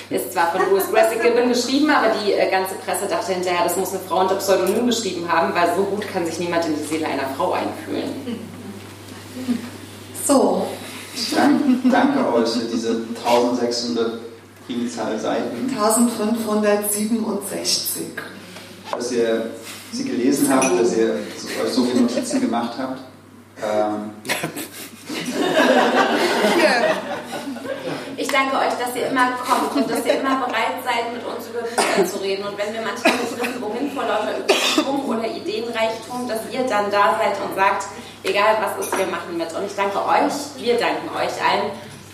ist 0.10 0.34
zwar 0.34 0.52
von 0.52 0.61
Louis 0.70 0.84
Grassic 0.91 1.22
Gibbon 1.22 1.48
geschrieben, 1.49 1.90
aber 1.90 2.07
die 2.24 2.34
äh, 2.34 2.49
ganze 2.52 2.76
Presse 2.76 3.07
dachte 3.10 3.32
hinterher, 3.34 3.64
das 3.64 3.76
muss 3.78 3.91
eine 3.91 3.99
Frau 4.02 4.20
unter 4.22 4.36
Pseudonym 4.36 4.86
geschrieben 4.88 5.32
haben, 5.32 5.53
weil 5.53 5.74
so 5.76 5.84
gut 5.84 6.06
kann 6.11 6.26
sich 6.26 6.40
niemand 6.40 6.66
in 6.66 6.76
die 6.78 6.84
Seele 6.84 7.07
einer 7.07 7.28
Frau 7.38 7.53
einfühlen. 7.53 8.10
So, 10.28 10.68
Ich 11.16 11.34
danke, 11.34 11.64
danke 11.90 12.34
euch 12.34 12.49
für 12.49 12.66
diese 12.66 13.02
1600 13.26 14.20
Primzahl 14.68 15.18
Seiten, 15.20 15.70
1567. 15.76 18.03
dass 18.91 19.11
ihr 19.11 19.49
sie 19.91 20.03
gelesen 20.06 20.48
habt, 20.53 20.80
dass 20.80 20.95
ihr 20.95 21.16
so- 21.38 21.48
euch 21.64 21.74
so 21.74 21.84
viele 21.86 22.02
Notizen 22.02 22.41
gemacht 22.41 22.74
habt. 22.78 22.99
Ähm, 23.61 24.11
Ich 24.24 24.34
danke 28.31 28.57
euch, 28.57 28.73
dass 28.80 28.95
ihr 28.95 29.07
immer 29.07 29.31
kommt 29.45 29.76
und 29.76 29.89
dass 29.89 30.06
ihr 30.06 30.19
immer 30.19 30.38
bereit 30.45 30.84
seid, 30.84 31.14
mit 31.14 31.26
uns 31.26 31.47
über 31.47 31.61
Bücher 31.61 32.06
zu 32.06 32.18
reden. 32.22 32.45
Und 32.45 32.57
wenn 32.57 32.73
wir 32.73 32.81
manchmal 32.81 33.14
nicht 33.14 33.41
wissen, 33.41 33.61
wohin 33.61 33.91
vor 33.91 34.03
lauter 34.03 34.38
Überzeugung 34.38 35.06
oder 35.06 35.27
Ideenreichtum, 35.27 36.27
dass 36.27 36.39
ihr 36.51 36.64
dann 36.64 36.91
da 36.91 37.18
seid 37.18 37.39
und 37.41 37.56
sagt, 37.56 37.85
egal 38.23 38.57
was 38.61 38.85
ist, 38.85 38.97
wir 38.97 39.07
machen 39.07 39.38
mit. 39.38 39.53
Und 39.53 39.65
ich 39.65 39.76
danke 39.76 39.99
euch, 39.99 40.34
wir 40.57 40.77
danken 40.77 41.10
euch 41.15 41.35
allen, 41.41 41.72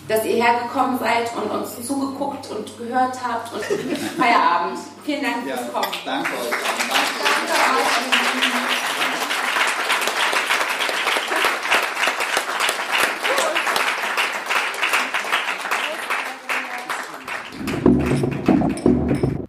dass 0.08 0.24
ihr 0.24 0.42
hergekommen 0.42 0.98
seid 0.98 1.30
und 1.36 1.50
uns 1.50 1.86
zugeguckt 1.86 2.48
und 2.50 2.78
gehört 2.78 3.16
habt 3.26 3.52
und 3.52 3.62
Feierabend. 4.16 4.78
Vielen 5.04 5.22
Dank 5.22 5.44
fürs 5.44 5.72
Kommen. 5.72 5.92
danke 6.04 6.30
euch. 6.30 6.50
Danke. 8.30 8.95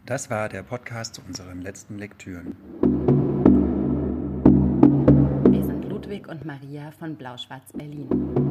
Das 0.07 0.29
war 0.29 0.47
der 0.47 0.63
Podcast 0.63 1.15
zu 1.15 1.21
unseren 1.27 1.61
letzten 1.61 1.97
Lektüren. 1.97 2.55
Wir 5.51 5.65
sind 5.65 5.83
Ludwig 5.83 6.29
und 6.29 6.45
Maria 6.45 6.91
von 6.97 7.17
Blau-Schwarz 7.17 7.73
Berlin. 7.73 8.46